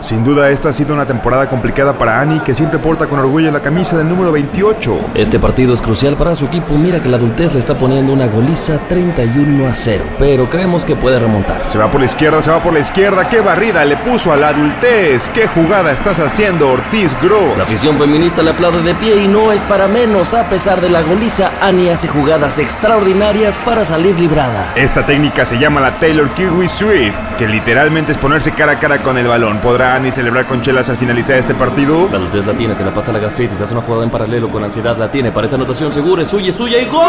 Sin 0.00 0.22
duda 0.24 0.50
esta 0.50 0.68
ha 0.68 0.72
sido 0.72 0.94
una 0.94 1.06
temporada 1.06 1.48
complicada 1.48 1.98
para 1.98 2.20
Ani, 2.20 2.38
que 2.40 2.54
siempre 2.54 2.78
porta 2.78 3.06
con 3.06 3.18
orgullo 3.18 3.50
la 3.50 3.60
camisa 3.60 3.96
del 3.96 4.08
número 4.08 4.30
28. 4.30 5.00
Este 5.14 5.38
partido 5.38 5.74
es 5.74 5.82
crucial 5.82 6.16
para 6.16 6.36
su 6.36 6.46
equipo. 6.46 6.74
Mira 6.74 7.00
que 7.00 7.08
la 7.08 7.16
adultez 7.16 7.52
le 7.54 7.58
está 7.58 7.76
poniendo 7.76 8.12
una 8.12 8.28
goliza 8.28 8.78
31 8.88 9.66
a 9.66 9.74
0, 9.74 10.04
pero 10.18 10.48
creemos 10.48 10.84
que 10.84 10.94
puede 10.94 11.18
remontar. 11.18 11.68
Se 11.68 11.78
va 11.78 11.90
por 11.90 12.00
la 12.00 12.06
izquierda, 12.06 12.40
se 12.42 12.50
va 12.50 12.62
por 12.62 12.72
la 12.72 12.78
izquierda. 12.78 13.28
¡Qué 13.28 13.40
barrida 13.40 13.84
le 13.84 13.96
puso 13.96 14.32
a 14.32 14.36
la 14.36 14.48
adultez! 14.48 15.28
¡Qué 15.30 15.48
jugada 15.48 15.90
estás 15.90 16.20
haciendo, 16.20 16.70
Ortiz 16.70 17.16
Gross! 17.20 17.56
La 17.56 17.64
afición 17.64 17.98
feminista 17.98 18.42
le 18.42 18.50
aplaude 18.50 18.82
de 18.82 18.94
pie 18.94 19.16
y 19.16 19.26
no 19.26 19.50
es 19.50 19.62
para 19.62 19.88
menos. 19.88 20.32
A 20.32 20.48
pesar 20.48 20.80
de 20.80 20.90
la 20.90 21.02
goliza, 21.02 21.52
Ani 21.60 21.90
hace 21.90 22.06
jugadas 22.06 22.60
extraordinarias 22.60 23.56
para 23.64 23.84
salir 23.84 24.18
librada. 24.18 24.72
Esta 24.76 25.04
técnica 25.04 25.44
se 25.44 25.58
llama 25.58 25.80
la 25.80 25.98
Taylor 25.98 26.32
Kiwi 26.34 26.68
Swift, 26.68 27.18
que 27.36 27.48
literalmente 27.48 28.12
es 28.12 28.18
ponerse 28.18 28.52
cara 28.52 28.72
a 28.72 28.78
cara 28.78 29.02
con 29.02 29.18
el 29.18 29.26
balón. 29.26 29.60
¿Podrá 29.60 29.87
Ani 29.94 30.10
celebrar 30.10 30.46
con 30.46 30.60
chelas 30.60 30.90
al 30.90 30.98
finalizar 30.98 31.38
este 31.38 31.54
partido? 31.54 32.10
La 32.10 32.18
adultez 32.18 32.44
la 32.44 32.54
tiene, 32.54 32.74
se 32.74 32.84
la 32.84 32.92
pasa 32.92 33.10
la 33.10 33.20
gastritis, 33.20 33.58
hace 33.58 33.72
una 33.72 33.82
jugada 33.82 34.04
en 34.04 34.10
paralelo 34.10 34.50
con 34.50 34.62
ansiedad, 34.62 34.98
la 34.98 35.10
tiene, 35.10 35.32
para 35.32 35.46
esa 35.46 35.56
anotación 35.56 35.90
segura, 35.90 36.22
es 36.22 36.28
suya, 36.28 36.50
es 36.50 36.56
suya 36.56 36.78
y 36.78 36.84
gol. 36.84 37.00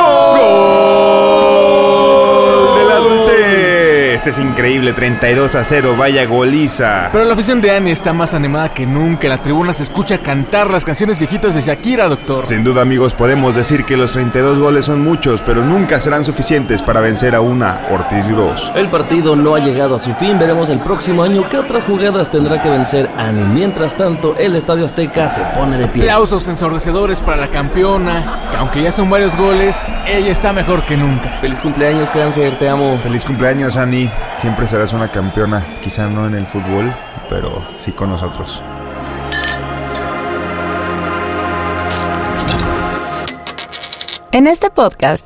¡Gol 2.56 2.80
de 2.80 2.86
la 2.86 2.96
adultez! 2.96 3.89
Es 4.10 4.40
increíble, 4.40 4.94
32 4.94 5.54
a 5.54 5.64
0, 5.64 5.96
vaya 5.98 6.26
goliza. 6.26 7.10
Pero 7.12 7.26
la 7.26 7.34
afición 7.34 7.62
de 7.62 7.72
Annie 7.72 7.92
está 7.92 8.12
más 8.12 8.34
animada 8.34 8.74
que 8.74 8.86
nunca. 8.86 9.28
En 9.28 9.30
la 9.30 9.38
tribuna 9.42 9.72
se 9.72 9.84
escucha 9.84 10.18
cantar 10.18 10.70
las 10.72 10.84
canciones 10.84 11.20
viejitas 11.20 11.54
de 11.54 11.62
Shakira, 11.62 12.08
doctor. 12.08 12.46
Sin 12.46 12.64
duda, 12.64 12.82
amigos, 12.82 13.14
podemos 13.14 13.54
decir 13.54 13.86
que 13.86 13.96
los 13.96 14.12
32 14.14 14.58
goles 14.58 14.86
son 14.88 15.04
muchos, 15.04 15.44
pero 15.44 15.64
nunca 15.64 16.00
serán 16.00 16.26
suficientes 16.26 16.82
para 16.82 17.02
vencer 17.02 17.36
a 17.36 17.42
una 17.42 17.88
Ortiz 17.92 18.28
Gross. 18.28 18.72
El 18.76 18.88
partido 18.90 19.36
no 19.36 19.54
ha 19.56 19.60
llegado 19.60 19.96
a 19.96 20.00
su 20.00 20.14
fin, 20.16 20.40
veremos 20.40 20.70
el 20.70 20.80
próximo 20.80 21.24
año 21.24 21.48
qué 21.48 21.58
otras 21.58 21.86
jugadas 21.86 22.32
tendrá 22.32 22.62
que 22.62 22.70
vencer 22.70 23.10
Ani. 23.16 23.44
Mientras 23.44 23.96
tanto, 23.96 24.36
el 24.38 24.56
Estadio 24.56 24.86
Azteca 24.86 25.30
se 25.30 25.42
pone 25.56 25.78
de 25.78 25.88
pie. 25.88 26.04
Aplausos 26.04 26.48
ensordecedores 26.48 27.22
para 27.22 27.38
la 27.38 27.50
campeona, 27.50 28.50
que 28.52 28.58
aunque 28.58 28.82
ya 28.82 28.92
son 28.92 29.10
varios 29.10 29.36
goles, 29.36 29.92
ella 30.08 30.32
está 30.32 30.52
mejor 30.52 30.84
que 30.84 30.98
nunca. 30.98 31.30
Feliz 31.42 31.60
cumpleaños, 31.60 32.10
Cáncer, 32.10 32.58
te 32.58 32.68
amo. 32.68 33.00
Feliz 33.02 33.24
cumpleaños, 33.24 33.78
Siempre 34.38 34.68
serás 34.68 34.94
una 34.94 35.12
campeona, 35.12 35.66
quizá 35.82 36.08
no 36.08 36.28
en 36.28 36.36
el 36.36 36.46
fútbol, 36.46 36.94
pero 37.28 37.66
sí 37.78 37.92
con 37.92 38.10
nosotros. 38.10 38.62
En 44.32 44.46
este 44.46 44.70
podcast, 44.70 45.26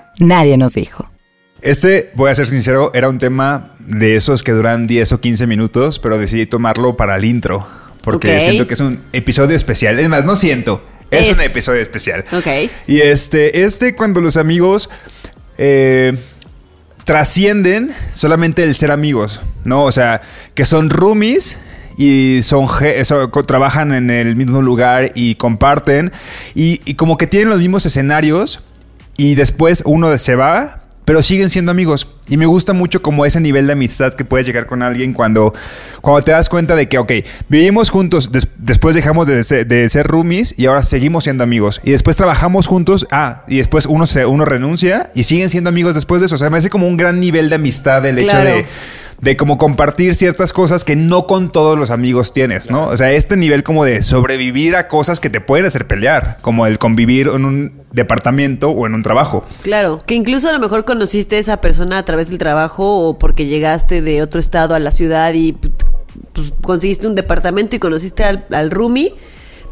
Nadie 0.21 0.55
nos 0.55 0.75
dijo. 0.75 1.09
Este, 1.63 2.11
voy 2.13 2.29
a 2.29 2.35
ser 2.35 2.45
sincero, 2.45 2.91
era 2.93 3.09
un 3.09 3.17
tema 3.17 3.73
de 3.79 4.15
esos 4.15 4.43
que 4.43 4.51
duran 4.51 4.85
10 4.85 5.13
o 5.13 5.19
15 5.19 5.47
minutos, 5.47 5.97
pero 5.97 6.19
decidí 6.19 6.45
tomarlo 6.45 6.95
para 6.95 7.15
el 7.15 7.25
intro. 7.25 7.65
Porque 8.03 8.39
siento 8.39 8.67
que 8.67 8.75
es 8.75 8.79
un 8.81 9.01
episodio 9.13 9.55
especial. 9.55 9.99
Es 9.99 10.09
más, 10.09 10.23
no 10.23 10.35
siento. 10.35 10.83
Es, 11.09 11.27
Es. 11.27 11.37
un 11.37 11.43
episodio 11.43 11.81
especial. 11.81 12.23
Ok. 12.31 12.47
Y 12.87 12.99
este, 12.99 13.63
este 13.63 13.95
cuando 13.95 14.21
los 14.21 14.37
amigos 14.37 14.91
eh, 15.57 16.15
trascienden 17.03 17.93
solamente 18.13 18.61
el 18.61 18.75
ser 18.75 18.91
amigos, 18.91 19.41
¿no? 19.65 19.83
O 19.83 19.91
sea, 19.91 20.21
que 20.53 20.65
son 20.65 20.91
roomies 20.91 21.57
y 21.97 22.41
son, 22.43 22.67
trabajan 23.47 23.91
en 23.93 24.11
el 24.11 24.35
mismo 24.35 24.61
lugar 24.61 25.11
y 25.15 25.33
comparten 25.35 26.11
y, 26.53 26.79
y 26.85 26.93
como 26.93 27.17
que 27.17 27.25
tienen 27.25 27.49
los 27.49 27.59
mismos 27.59 27.85
escenarios 27.87 28.61
y 29.17 29.35
después 29.35 29.83
uno 29.85 30.17
se 30.17 30.35
va, 30.35 30.77
pero 31.05 31.23
siguen 31.23 31.49
siendo 31.49 31.71
amigos. 31.71 32.07
Y 32.29 32.37
me 32.37 32.45
gusta 32.45 32.71
mucho 32.73 33.01
como 33.01 33.25
ese 33.25 33.41
nivel 33.41 33.67
de 33.67 33.73
amistad 33.73 34.13
que 34.13 34.23
puedes 34.23 34.45
llegar 34.45 34.65
con 34.67 34.81
alguien 34.83 35.13
cuando, 35.13 35.53
cuando 35.99 36.21
te 36.23 36.31
das 36.31 36.47
cuenta 36.47 36.75
de 36.75 36.87
que, 36.87 36.97
ok, 36.99 37.11
vivimos 37.49 37.89
juntos, 37.89 38.31
des- 38.31 38.47
después 38.57 38.95
dejamos 38.95 39.27
de 39.27 39.43
ser, 39.43 40.07
roomies 40.07 40.53
y 40.57 40.67
ahora 40.67 40.83
seguimos 40.83 41.25
siendo 41.25 41.43
amigos. 41.43 41.81
Y 41.83 41.91
después 41.91 42.15
trabajamos 42.15 42.67
juntos, 42.67 43.07
ah, 43.11 43.43
y 43.47 43.57
después 43.57 43.85
uno, 43.87 44.05
se, 44.05 44.25
uno 44.25 44.45
renuncia 44.45 45.11
y 45.13 45.23
siguen 45.23 45.49
siendo 45.49 45.69
amigos 45.69 45.95
después 45.95 46.21
de 46.21 46.27
eso. 46.27 46.35
O 46.35 46.37
sea, 46.37 46.49
me 46.49 46.57
hace 46.59 46.69
como 46.69 46.87
un 46.87 46.95
gran 46.95 47.19
nivel 47.19 47.49
de 47.49 47.55
amistad 47.55 48.05
el 48.05 48.19
hecho 48.19 48.37
de 48.37 48.65
de 49.21 49.37
como 49.37 49.57
compartir 49.57 50.15
ciertas 50.15 50.51
cosas 50.51 50.83
que 50.83 50.95
no 50.95 51.27
con 51.27 51.51
todos 51.51 51.77
los 51.77 51.91
amigos 51.91 52.33
tienes, 52.33 52.71
¿no? 52.71 52.87
O 52.87 52.97
sea, 52.97 53.11
este 53.11 53.37
nivel 53.37 53.63
como 53.63 53.85
de 53.85 54.01
sobrevivir 54.01 54.75
a 54.75 54.87
cosas 54.87 55.19
que 55.19 55.29
te 55.29 55.39
pueden 55.39 55.67
hacer 55.67 55.85
pelear, 55.85 56.39
como 56.41 56.65
el 56.65 56.79
convivir 56.79 57.27
en 57.27 57.45
un 57.45 57.73
departamento 57.91 58.71
o 58.71 58.87
en 58.87 58.95
un 58.95 59.03
trabajo. 59.03 59.45
Claro, 59.61 59.99
que 60.05 60.15
incluso 60.15 60.49
a 60.49 60.53
lo 60.53 60.59
mejor 60.59 60.85
conociste 60.85 61.35
a 61.35 61.39
esa 61.39 61.61
persona 61.61 61.99
a 61.99 62.03
través 62.03 62.29
del 62.29 62.39
trabajo 62.39 63.07
o 63.07 63.19
porque 63.19 63.45
llegaste 63.45 64.01
de 64.01 64.23
otro 64.23 64.39
estado 64.39 64.73
a 64.73 64.79
la 64.79 64.91
ciudad 64.91 65.33
y 65.33 65.53
pues, 65.53 66.53
conseguiste 66.63 67.05
un 67.05 67.13
departamento 67.13 67.75
y 67.75 67.79
conociste 67.79 68.23
al, 68.23 68.45
al 68.51 68.71
roomie. 68.71 69.13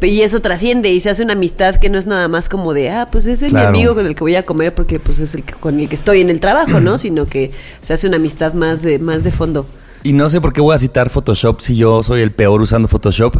Y 0.01 0.21
eso 0.21 0.39
trasciende 0.41 0.89
y 0.91 0.99
se 1.01 1.09
hace 1.09 1.23
una 1.23 1.33
amistad 1.33 1.75
que 1.75 1.89
no 1.89 1.97
es 1.97 2.07
nada 2.07 2.27
más 2.27 2.47
como 2.49 2.73
de, 2.73 2.89
ah, 2.89 3.07
pues 3.11 3.25
es 3.25 3.41
el 3.41 3.49
Claro. 3.49 3.69
amigo 3.69 3.95
con 3.95 4.05
el 4.05 4.15
que 4.15 4.21
voy 4.23 4.35
a 4.35 4.45
comer 4.45 4.73
porque 4.73 4.99
pues 4.99 5.19
es 5.19 5.35
el 5.35 5.43
que- 5.43 5.53
con 5.55 5.79
el 5.79 5.89
que 5.89 5.95
estoy 5.95 6.21
en 6.21 6.29
el 6.29 6.39
trabajo, 6.39 6.79
¿no? 6.79 6.97
Sino 6.97 7.25
que 7.25 7.51
se 7.81 7.93
hace 7.93 8.07
una 8.07 8.17
amistad 8.17 8.53
más 8.53 8.81
de, 8.81 8.97
más 8.99 9.23
de 9.23 9.31
fondo. 9.31 9.65
Y 10.03 10.13
no 10.13 10.29
sé 10.29 10.39
por 10.39 10.53
qué 10.53 10.61
voy 10.61 10.75
a 10.75 10.77
citar 10.77 11.09
Photoshop 11.09 11.59
si 11.59 11.75
yo 11.75 12.03
soy 12.03 12.21
el 12.21 12.31
peor 12.31 12.61
usando 12.61 12.87
Photoshop, 12.87 13.35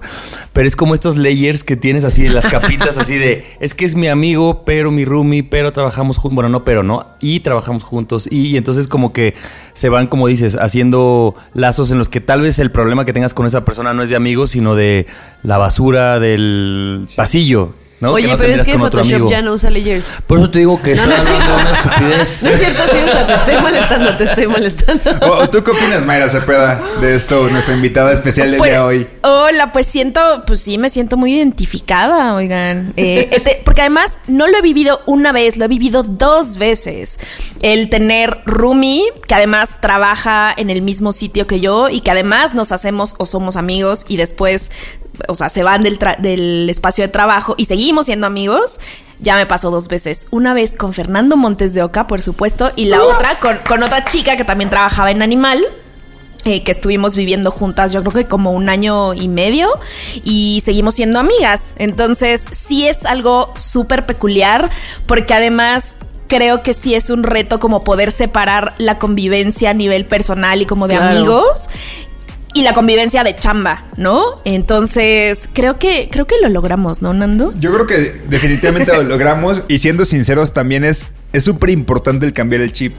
pero 0.52 0.68
es 0.68 0.76
como 0.76 0.94
estos 0.94 1.16
layers 1.16 1.64
que 1.64 1.78
tienes 1.78 2.04
así 2.04 2.24
de 2.24 2.30
las 2.30 2.48
capitas 2.48 2.98
así 2.98 3.18
de, 3.18 3.46
es 3.60 3.74
que 3.74 3.86
es 3.86 3.96
mi 3.96 4.08
amigo, 4.08 4.64
pero 4.66 4.92
mi 4.92 5.06
roomie, 5.06 5.44
pero 5.44 5.72
trabajamos 5.72 6.18
juntos, 6.18 6.36
bueno, 6.36 6.50
no, 6.50 6.66
pero 6.66 6.84
no, 6.84 7.06
y 7.22 7.40
trabajamos 7.40 7.84
juntos 7.84 8.28
y, 8.30 8.48
y 8.48 8.58
entonces 8.58 8.88
como 8.88 9.14
que 9.14 9.36
se 9.74 9.90
van, 9.90 10.08
como 10.08 10.28
dices, 10.28 10.56
haciendo 10.56 11.36
lazos 11.54 11.92
en 11.92 11.98
los 11.98 12.10
que 12.10 12.20
tal 12.20 12.42
vez 12.42 12.60
el 12.60 12.72
problema 12.72 13.06
que 13.06 13.14
tengas 13.14 13.34
con 13.34 13.46
esa 13.46 13.64
persona 13.64 13.94
no 13.94 14.04
es 14.04 14.10
de 14.10 14.16
amigos, 14.16 14.52
sino 14.52 14.76
de 14.76 15.08
la 15.44 15.58
basura 15.58 16.20
del 16.20 17.08
pasillo, 17.16 17.74
¿no? 18.00 18.12
Oye, 18.14 18.28
no 18.32 18.38
pero 18.38 18.54
es 18.54 18.62
que 18.64 18.78
Photoshop 18.78 19.30
ya 19.30 19.42
no 19.42 19.54
usa 19.54 19.70
layers. 19.70 20.14
Por 20.28 20.40
eso 20.40 20.50
te 20.50 20.60
digo 20.60 20.82
que 20.82 20.96
No, 20.96 21.02
estoy 21.04 21.10
no 21.10 21.14
es 21.16 21.20
hablando 21.28 21.48
de 21.48 21.62
una 21.64 21.76
cierto. 21.76 21.90
estupidez. 21.90 22.44
No 22.44 22.50
es 22.50 22.60
cierto, 22.60 22.82
sí 22.92 22.98
usa, 23.06 23.28
te 23.28 23.34
estoy 23.34 23.58
molestando, 23.62 24.18
te 24.18 24.24
estoy 24.24 24.48
molestando. 24.48 25.12
¿O, 25.34 25.50
tú 25.50 25.64
qué 25.64 25.72
opinas, 25.72 26.06
Mayra 26.06 26.30
Cepeda, 26.30 26.82
de 27.02 27.16
esto, 27.16 27.48
nuestra 27.50 27.76
invitada 27.76 28.12
especial 28.14 28.52
del 28.52 28.58
Pues, 28.58 28.72
día 28.72 28.80
de 28.80 28.86
hoy? 28.86 29.08
Hola, 29.24 29.72
pues 29.72 29.88
siento, 29.88 30.44
pues 30.48 30.62
sí, 30.62 30.78
me 30.78 30.90
siento 30.90 31.18
muy 31.18 31.34
identificada, 31.36 32.34
oigan. 32.36 32.94
Eh, 32.98 33.62
porque 33.66 33.82
además 33.82 34.20
no 34.28 34.48
lo 34.48 34.58
he 34.58 34.62
vivido 34.62 35.02
una 35.06 35.32
vez, 35.32 35.58
lo 35.58 35.66
he 35.66 35.68
vivido 35.68 36.04
dos 36.04 36.58
veces. 36.58 37.20
El 37.62 37.90
tener 37.90 38.40
roomie, 38.46 39.04
que 39.28 39.36
además 39.36 39.76
trabaja 39.82 40.54
en 40.56 40.70
el 40.70 40.82
mismo 40.82 41.12
sitio 41.12 41.48
que 41.48 41.60
yo 41.60 41.90
y 41.90 42.02
que 42.02 42.12
además 42.12 42.54
nos 42.54 42.72
hacemos 42.72 43.16
o 43.18 43.26
somos 43.26 43.56
amigos 43.58 44.06
y 44.08 44.18
después, 44.18 44.72
o 45.28 45.36
sea, 45.36 45.50
se 45.50 45.64
van 45.64 45.84
del, 45.84 46.00
del 46.20 46.70
espacio 46.70 47.04
de 47.04 47.08
trabajo 47.10 47.56
y 47.58 47.66
seguimos 47.66 48.06
siendo 48.08 48.28
amigos. 48.28 48.80
Ya 49.22 49.36
me 49.36 49.46
pasó 49.46 49.70
dos 49.70 49.90
veces. 49.90 50.28
Una 50.32 50.54
vez 50.54 50.76
con 50.76 50.94
Fernando 50.94 51.36
Montes 51.36 51.74
de 51.74 51.84
Oca, 51.84 52.08
por 52.08 52.22
supuesto, 52.22 52.72
y 52.78 52.86
la 52.86 53.04
otra 53.04 53.38
con, 53.40 53.58
con 53.68 53.84
otra 53.84 54.06
chica 54.06 54.38
que 54.38 54.46
también 54.46 54.70
trabajaba 54.70 55.12
en 55.12 55.22
Animal. 55.22 55.62
eh, 56.46 56.64
que 56.64 56.72
estuvimos 56.72 57.18
viviendo 57.18 57.52
juntas, 57.52 57.92
yo 57.92 58.00
creo 58.02 58.14
que 58.14 58.26
como 58.26 58.52
un 58.54 58.70
año 58.70 59.14
y 59.14 59.28
medio, 59.28 59.68
y 60.24 60.62
seguimos 60.64 60.96
siendo 60.96 61.20
amigas. 61.20 61.76
Entonces, 61.78 62.44
sí 62.52 62.88
es 62.88 63.06
algo 63.06 63.52
súper 63.56 64.06
peculiar, 64.06 64.70
porque 65.06 65.34
además 65.34 65.98
creo 66.30 66.64
que 66.64 66.74
sí 66.74 66.96
es 66.96 67.10
un 67.10 67.24
reto 67.24 67.60
como 67.60 67.84
poder 67.84 68.12
separar 68.12 68.74
la 68.78 69.00
convivencia 69.00 69.72
a 69.72 69.74
nivel 69.74 70.06
personal 70.06 70.62
y 70.62 70.66
como 70.66 70.88
de 70.88 70.96
Claro. 70.96 71.18
amigos 71.18 71.70
y 72.54 72.64
la 72.64 72.74
convivencia 72.74 73.24
de 73.24 73.36
chamba, 73.36 73.86
¿no? 73.98 74.42
Entonces, 74.46 75.50
creo 75.54 75.78
que 75.78 76.10
creo 76.12 76.26
que 76.28 76.36
lo 76.42 76.50
logramos, 76.50 77.02
¿no, 77.02 77.14
Nando? 77.14 77.54
Yo 77.60 77.72
creo 77.74 77.86
que 77.88 78.14
definitivamente 78.30 78.92
lo 78.94 79.04
logramos 79.04 79.64
y 79.68 79.80
siendo 79.80 80.06
sinceros 80.06 80.54
también 80.54 80.84
es 80.84 81.06
es 81.34 81.44
súper 81.44 81.70
importante 81.70 82.26
el 82.26 82.34
cambiar 82.34 82.62
el 82.62 82.72
chip. 82.72 82.96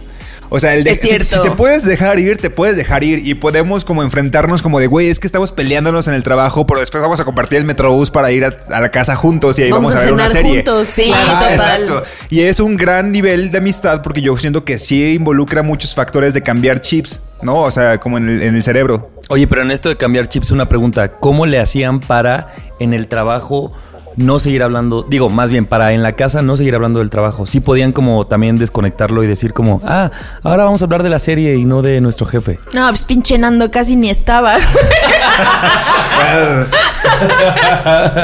O 0.52 0.58
sea, 0.58 0.74
el 0.74 0.82
de 0.82 0.96
si- 0.96 1.08
te 1.16 1.50
puedes 1.52 1.84
dejar 1.84 2.18
ir, 2.18 2.36
te 2.36 2.50
puedes 2.50 2.76
dejar 2.76 3.04
ir 3.04 3.24
y 3.24 3.34
podemos 3.34 3.84
como 3.84 4.02
enfrentarnos 4.02 4.62
como 4.62 4.80
de, 4.80 4.88
güey, 4.88 5.08
es 5.08 5.20
que 5.20 5.28
estamos 5.28 5.52
peleándonos 5.52 6.08
en 6.08 6.14
el 6.14 6.24
trabajo, 6.24 6.66
pero 6.66 6.80
después 6.80 7.00
vamos 7.00 7.20
a 7.20 7.24
compartir 7.24 7.58
el 7.58 7.64
metrobús 7.64 8.10
para 8.10 8.32
ir 8.32 8.44
a, 8.44 8.56
a 8.70 8.80
la 8.80 8.90
casa 8.90 9.14
juntos 9.14 9.58
y 9.60 9.62
ahí 9.62 9.70
vamos, 9.70 9.92
Vamos 9.94 9.96
a 9.96 10.02
a 10.02 10.04
ver 10.06 10.14
una 10.14 10.28
serie. 10.28 10.56
juntos, 10.56 10.88
sí, 10.88 11.12
Ajá, 11.12 11.34
total. 11.38 11.52
exacto. 11.54 12.02
Y 12.30 12.40
es 12.40 12.58
un 12.58 12.76
gran 12.76 13.12
nivel 13.12 13.52
de 13.52 13.58
amistad 13.58 14.02
porque 14.02 14.22
yo 14.22 14.36
siento 14.36 14.64
que 14.64 14.78
sí 14.78 15.14
involucra 15.14 15.62
muchos 15.62 15.94
factores 15.94 16.34
de 16.34 16.42
cambiar 16.42 16.80
chips, 16.80 17.20
¿no? 17.42 17.62
O 17.62 17.70
sea, 17.70 17.98
como 17.98 18.18
en 18.18 18.28
el, 18.28 18.42
en 18.42 18.56
el 18.56 18.62
cerebro. 18.64 19.10
Oye, 19.32 19.46
pero 19.46 19.62
en 19.62 19.70
esto 19.70 19.88
de 19.88 19.96
cambiar 19.96 20.26
chips, 20.26 20.50
una 20.50 20.68
pregunta. 20.68 21.20
¿Cómo 21.20 21.46
le 21.46 21.60
hacían 21.60 22.00
para 22.00 22.48
en 22.80 22.92
el 22.92 23.06
trabajo 23.06 23.72
no 24.16 24.38
seguir 24.38 24.62
hablando? 24.62 25.02
Digo, 25.02 25.30
más 25.30 25.52
bien, 25.52 25.66
para 25.66 25.92
en 25.92 26.02
la 26.02 26.12
casa 26.12 26.42
no 26.42 26.56
seguir 26.56 26.74
hablando 26.74 26.98
del 27.00 27.10
trabajo. 27.10 27.46
Sí 27.46 27.60
podían 27.60 27.92
como 27.92 28.26
también 28.26 28.56
desconectarlo 28.56 29.22
y 29.22 29.26
decir 29.26 29.52
como, 29.52 29.80
ah, 29.84 30.10
ahora 30.42 30.64
vamos 30.64 30.82
a 30.82 30.84
hablar 30.84 31.02
de 31.02 31.10
la 31.10 31.18
serie 31.18 31.56
y 31.56 31.64
no 31.64 31.82
de 31.82 32.00
nuestro 32.00 32.26
jefe. 32.26 32.58
No, 32.72 32.88
pues 32.88 33.04
pinche 33.04 33.38
Nando 33.38 33.70
casi 33.70 33.96
ni 33.96 34.10
estaba. 34.10 34.56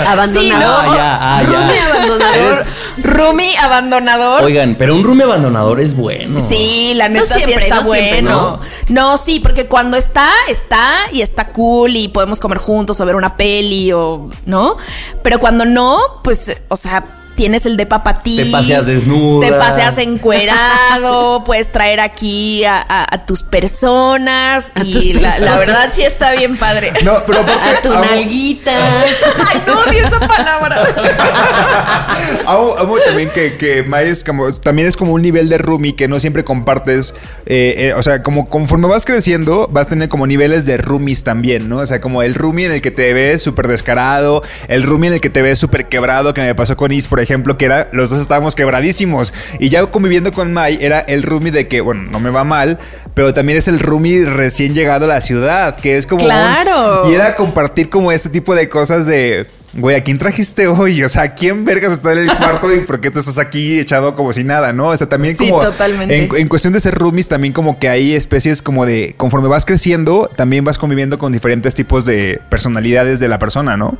Abandonador. 0.07 0.43
Sí, 0.43 0.51
¿no? 0.51 0.57
Ah, 0.59 0.97
ya, 0.97 1.19
ah, 1.21 1.43
ya. 1.43 1.49
Roomie 1.51 1.81
abandonador. 1.81 2.67
Rumi 2.99 3.57
abandonador. 3.57 4.45
Oigan, 4.45 4.75
pero 4.77 4.95
un 4.95 5.05
room 5.05 5.21
abandonador 5.23 5.81
es 5.81 5.95
bueno. 5.97 6.41
Sí, 6.41 6.93
la 6.97 7.09
neta 7.09 7.27
sí 7.27 7.41
siempre, 7.45 7.65
está 7.65 7.83
no 7.83 7.85
siempre, 7.85 8.23
bueno. 8.23 8.61
¿no? 8.89 9.19
sí, 9.19 9.41
porque 9.41 9.67
cuando 9.67 9.97
está, 9.97 10.29
está 10.49 10.81
y 11.13 11.21
está 11.21 11.49
cool 11.49 11.97
y 11.97 12.09
podemos 12.09 12.41
comer 12.41 12.59
juntos 12.59 13.01
o 13.01 13.07
ver 13.07 13.17
una 13.17 13.37
peli 13.37 13.93
o, 13.93 14.29
¿no? 14.47 14.77
Pero 15.23 15.39
cuando 15.39 15.65
no, 15.65 15.76
pues, 16.23 16.57
o 16.69 16.77
sea, 16.77 17.05
tienes 17.37 17.67
el 17.67 17.77
de 17.77 17.87
papatí. 17.87 18.37
Te 18.37 18.47
paseas 18.47 18.87
desnuda. 18.87 19.47
Te 19.47 19.53
paseas 19.53 19.99
encuerado, 19.99 21.45
puedes 21.47 21.71
traer 21.71 22.01
aquí 22.01 22.65
a, 22.65 22.79
a- 22.81 23.07
a 23.15 23.27
tus 23.27 23.43
personas. 23.43 24.73
A 24.75 24.83
y 24.85 24.93
tus 24.93 25.05
la, 25.07 25.31
personas. 25.31 25.41
la 25.41 25.59
verdad 25.59 25.89
sí 25.93 26.03
está 26.03 26.33
bien 26.33 26.57
padre. 26.57 26.93
No, 27.05 27.13
pero 27.27 27.41
aparte, 27.41 27.77
A 27.77 27.83
tu 27.83 27.93
amo- 27.93 28.05
nalguita. 28.05 28.73
Ay, 29.49 29.63
no 29.67 29.81
odio 29.81 30.07
esa 30.07 30.19
palabra. 30.27 30.87
amo, 32.47 32.75
amo 32.79 32.97
también 33.05 33.31
que, 33.31 33.57
que 33.57 33.83
Mai 33.83 34.09
es 34.09 34.25
como, 34.25 34.51
también 34.53 34.89
es 34.89 34.97
como 34.97 35.13
un 35.13 35.23
nivel 35.23 35.49
de 35.49 35.59
roomie 35.59 35.95
que 35.95 36.09
no 36.09 36.19
siempre 36.21 36.45
compartes. 36.45 37.15
eh, 37.47 37.75
eh, 37.79 37.95
o 37.95 38.03
sea, 38.03 38.23
como 38.23 38.45
conforme 38.45 38.87
vas 38.89 39.05
creciendo, 39.05 39.69
vas 39.71 39.87
a 39.89 39.91
tener 39.91 40.09
como 40.09 40.27
niveles 40.27 40.67
de 40.67 40.77
roomies 40.79 41.25
también, 41.25 41.69
¿no? 41.69 41.79
O 41.79 41.87
sea, 41.87 42.01
como 42.01 42.23
el 42.23 42.35
roomie 42.35 42.67
en 42.67 42.73
el 42.73 42.81
que 42.83 42.91
te 42.91 43.13
ves 43.13 43.43
súper 43.43 43.69
descarado, 43.69 44.43
el 44.69 44.83
roomie 44.83 45.09
en 45.09 45.15
el 45.15 45.21
que 45.21 45.31
te 45.31 45.43
ves 45.43 45.59
súper 45.59 45.87
quebrado, 45.87 46.33
que 46.35 46.41
me 46.41 46.55
pasó 46.55 46.77
con 46.77 46.93
Is, 46.93 47.09
por 47.09 47.21
ejemplo, 47.21 47.26
que 47.27 47.65
era, 47.65 47.89
los 47.93 48.11
dos 48.11 48.21
estábamos 48.21 48.55
quebradísimos. 48.55 49.33
Y 49.59 49.69
ya 49.69 49.85
conviviendo 49.87 50.33
con 50.33 50.53
Mai, 50.53 50.79
era 50.81 51.01
el 51.01 51.23
roomie 51.23 51.53
de 51.53 51.69
que, 51.69 51.81
bueno, 51.81 52.03
no 52.11 52.21
me 52.21 52.31
va 52.31 52.45
mal, 52.45 52.79
pero 53.15 53.33
también 53.35 53.59
es 53.59 53.69
el 53.69 53.79
roomie 53.79 54.25
recién 54.25 54.75
llegado 54.75 55.05
a 55.05 55.09
la 55.09 55.21
ciudad, 55.21 55.77
que 55.77 55.97
es 55.97 56.07
como. 56.07 56.23
un- 56.23 56.27
Claro. 56.29 57.11
y 57.11 57.15
era 57.15 57.37
compartir 57.37 57.89
como 57.89 58.13
este 58.13 58.29
tipo 58.29 58.55
de 58.55 58.69
cosas 58.69 59.07
de. 59.07 59.47
Güey, 59.75 59.95
¿a 59.97 60.03
quién 60.05 60.17
trajiste 60.19 60.69
hoy? 60.69 61.03
O 61.03 61.09
sea, 61.09 61.35
¿quién 61.35 61.67
vergas 61.67 61.93
está 61.93 62.13
en 62.13 62.19
el 62.19 62.35
cuarto 62.35 62.75
y 62.75 62.81
por 62.81 62.99
qué 63.01 63.11
tú 63.11 63.19
estás 63.19 63.37
aquí 63.37 63.79
echado 63.79 64.15
como 64.15 64.33
si 64.33 64.43
nada, 64.43 64.73
no? 64.73 64.89
O 64.89 64.97
sea, 64.97 65.07
también 65.09 65.37
Sí, 65.37 65.51
como. 65.51 65.61
totalmente. 65.63 66.17
En, 66.17 66.35
en 66.35 66.49
cuestión 66.49 66.73
de 66.73 66.81
ser 66.81 66.95
roomies, 66.95 67.29
también 67.29 67.53
como 67.53 67.79
que 67.79 67.91
hay 67.91 68.15
especies 68.15 68.63
como 68.63 68.87
de. 68.87 69.15
Conforme 69.19 69.49
vas 69.49 69.67
creciendo, 69.67 70.31
también 70.35 70.65
vas 70.65 70.79
conviviendo 70.79 71.19
con 71.19 71.31
diferentes 71.33 71.75
tipos 71.75 72.07
de 72.07 72.41
personalidades 72.49 73.21
de 73.21 73.29
la 73.29 73.39
persona, 73.39 73.77
¿no? 73.77 73.99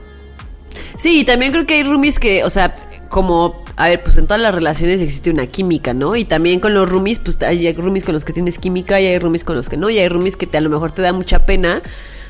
Sí, 0.99 1.21
y 1.21 1.25
también 1.25 1.53
creo 1.53 1.67
que 1.67 1.75
hay 1.75 1.83
roomies 1.83 2.19
que, 2.19 2.43
o 2.45 2.49
sea, 2.51 2.75
como, 3.09 3.63
a 3.77 3.89
ver, 3.89 4.03
pues 4.03 4.17
en 4.19 4.27
todas 4.27 4.41
las 4.41 4.55
relaciones 4.55 5.01
existe 5.01 5.31
una 5.31 5.47
química, 5.47 5.95
¿no? 5.95 6.17
Y 6.17 6.25
también 6.25 6.61
con 6.61 6.75
los 6.75 6.89
roomies, 6.89 7.19
pues 7.19 7.41
hay 7.43 7.73
roomies 7.73 8.05
con 8.05 8.15
los 8.15 8.25
que 8.25 8.33
tienes 8.33 8.59
química 8.59 9.01
y 9.01 9.07
hay 9.07 9.19
roomies 9.19 9.45
con 9.45 9.57
los 9.57 9.69
que 9.69 9.77
no, 9.77 9.91
y 9.91 9.99
hay 9.99 10.09
roomies 10.09 10.37
que 10.37 10.47
te, 10.47 10.59
a 10.59 10.61
lo 10.61 10.71
mejor 10.71 10.93
te 10.93 11.03
da 11.03 11.13
mucha 11.13 11.47
pena 11.47 11.83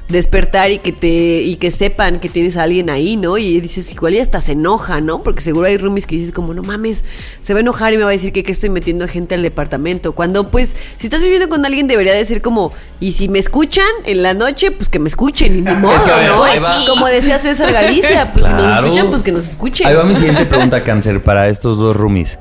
despertar 0.09 0.71
y 0.71 0.79
que 0.79 0.93
te 0.93 1.09
y 1.09 1.57
que 1.57 1.71
sepan 1.71 2.21
que 2.21 2.29
tienes 2.29 2.57
a 2.57 2.63
alguien 2.63 2.91
ahí, 2.91 3.17
¿no? 3.17 3.39
Y 3.39 3.61
dices, 3.61 3.93
igual 3.93 4.15
y 4.15 4.21
hasta 4.21 4.41
se 4.41 4.53
enoja, 4.53 5.01
¿no? 5.01 5.23
Porque 5.23 5.41
seguro 5.41 5.67
hay 5.67 5.77
roomies 5.77 6.07
que 6.07 6.17
dices 6.17 6.33
como, 6.33 6.55
no 6.55 6.63
mames, 6.63 7.05
se 7.43 7.55
va 7.55 7.59
a 7.59 7.63
enojar 7.63 7.93
y 7.93 7.99
me 7.99 8.05
va 8.05 8.11
a 8.11 8.13
decir 8.13 8.33
que, 8.33 8.45
que 8.45 8.53
estoy 8.53 8.71
metiendo 8.71 9.05
a 9.05 9.09
gente 9.09 9.35
al 9.35 9.43
departamento. 9.43 10.13
Cuando 10.13 10.51
pues, 10.51 10.77
si 10.97 11.07
estás 11.07 11.23
viviendo 11.23 11.49
con 11.49 11.65
alguien 11.67 11.89
debería 11.89 12.15
decir 12.15 12.41
como, 12.41 12.73
y 13.01 13.13
si 13.13 13.29
me 13.29 13.39
escuchan 13.39 13.87
en 14.05 14.23
la 14.23 14.35
noche, 14.35 14.71
pues 14.71 14.89
que 14.89 14.99
me 14.99 15.09
escuchen 15.09 15.57
y 15.57 15.63
ni 15.63 15.75
modo, 15.75 16.05
que, 16.05 16.11
a 16.11 16.17
ver, 16.17 16.31
¿no? 16.31 16.95
como 16.95 17.07
decía 17.07 17.39
César 17.39 17.73
Galicia, 17.73 18.33
pues 18.33 18.47
si 18.47 18.53
nos 18.53 18.79
escuchan, 18.79 19.11
pues 19.11 19.23
que 19.23 19.33
nos 19.33 19.49
escuchen. 19.49 19.87
Ahí 19.87 19.95
va 19.95 20.05
mi 20.05 20.15
siguiente 20.15 20.45
pregunta, 20.47 20.83
Cáncer, 20.83 21.23
para 21.23 21.49
estos 21.49 21.79
dos 21.79 21.97
roomies. 21.97 22.39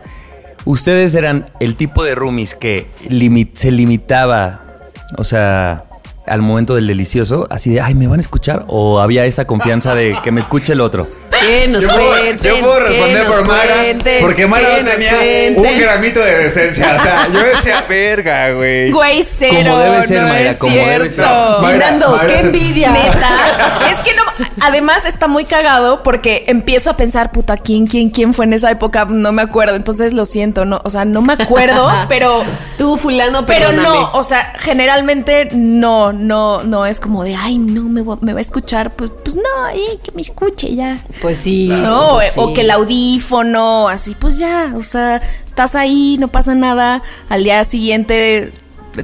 ¿Ustedes 0.65 1.13
eran 1.13 1.51
el 1.59 1.75
tipo 1.75 2.03
de 2.03 2.15
roomies 2.15 2.56
que 2.56 2.89
se 3.53 3.71
limitaba, 3.71 4.65
o 5.17 5.23
sea, 5.23 5.85
al 6.25 6.42
momento 6.42 6.75
del 6.75 6.88
delicioso, 6.88 7.48
así 7.50 7.69
de, 7.72 7.81
ay, 7.81 7.94
¿me 7.95 8.07
van 8.07 8.19
a 8.19 8.22
escuchar? 8.22 8.63
¿O 8.68 9.00
había 9.00 9.25
esa 9.25 9.45
confianza 9.45 9.94
de 9.95 10.18
que 10.24 10.31
me 10.31 10.42
escuche 10.42 10.74
el 10.74 10.81
otro? 10.81 11.07
Que 11.39 11.68
nos 11.68 11.83
yo 11.83 11.89
puedo, 11.89 12.10
cuenten, 12.10 12.56
yo 12.56 12.60
puedo 12.62 12.80
responder 12.80 13.25
por 13.25 13.45
Mara. 13.45 13.74
cuenten, 13.75 14.22
Porque 14.24 14.48
Mara 14.48 14.68
no 14.81 14.89
tenía 14.89 15.10
cuenten. 15.12 15.57
un 15.74 15.80
gramito 15.80 16.19
de 16.22 16.36
decencia. 16.45 16.95
O 16.98 17.04
sea, 17.04 17.27
yo 17.31 17.39
decía, 17.44 17.86
verga, 17.88 18.51
güey. 18.54 18.89
Güey, 18.92 19.24
cero. 19.24 19.56
Como 19.72 19.80
debe 19.80 20.07
ser, 20.07 20.22
no 20.24 20.27
Mayra, 20.30 20.57
como 20.57 20.75
debe 20.75 21.10
ser. 21.10 21.12
cierto. 21.12 21.60
Mayra- 21.62 21.77
Nando, 21.77 22.10
Mayra 22.18 22.27
qué 22.33 22.39
envidia. 22.39 22.92
Neta. 22.92 23.30
Es 23.92 23.98
que 23.98 24.13
no. 24.16 24.24
Además, 24.62 25.06
está 25.06 25.28
muy 25.28 25.46
cagado 25.46 26.04
porque 26.04 26.46
empiezo 26.48 26.90
a 26.90 26.98
pensar, 26.98 27.32
puta, 27.32 27.58
¿quién, 27.58 27.88
quién, 27.88 28.10
quién 28.10 28.34
fue 28.34 28.46
en 28.46 28.54
esa 28.54 28.72
época? 28.72 29.06
No 29.06 29.32
me 29.32 29.42
acuerdo. 29.42 29.76
Entonces 29.76 30.14
lo 30.14 30.26
siento, 30.26 30.66
no. 30.66 30.82
O 30.84 30.90
sea, 30.90 31.06
no 31.06 31.22
me 31.22 31.34
acuerdo, 31.34 31.90
pero. 32.10 32.44
Tú, 32.78 32.98
fulano, 32.98 33.46
Pero 33.46 33.70
perdóname. 33.70 34.00
no, 34.00 34.12
o 34.14 34.24
sea, 34.24 34.54
generalmente 34.60 35.48
no, 35.54 36.12
no, 36.14 36.64
no 36.64 36.86
es 36.86 37.00
como 37.00 37.24
de, 37.24 37.36
ay, 37.36 37.58
no, 37.58 37.84
me 37.84 38.02
va, 38.02 38.18
me 38.22 38.34
va 38.34 38.40
a 38.40 38.42
escuchar. 38.42 38.96
Pues, 38.96 39.12
pues 39.24 39.38
no, 39.38 39.44
eh, 39.74 40.00
que 40.04 40.12
me 40.12 40.22
escuche 40.22 40.76
ya. 40.76 41.00
Pues 41.22 41.39
sí. 41.39 41.68
No, 41.70 42.15
pues 42.15 42.34
o 42.38 42.48
sí. 42.48 42.54
que 42.54 42.62
el 42.62 42.72
audífono, 42.72 43.88
así, 43.88 44.15
pues 44.15 44.38
ya, 44.38 44.74
o 44.75 44.82
sea, 44.82 45.22
estás 45.46 45.75
ahí, 45.75 46.18
no 46.20 46.27
pasa 46.27 46.56
nada. 46.56 47.01
Al 47.30 47.44
día 47.44 47.63
siguiente 47.63 48.54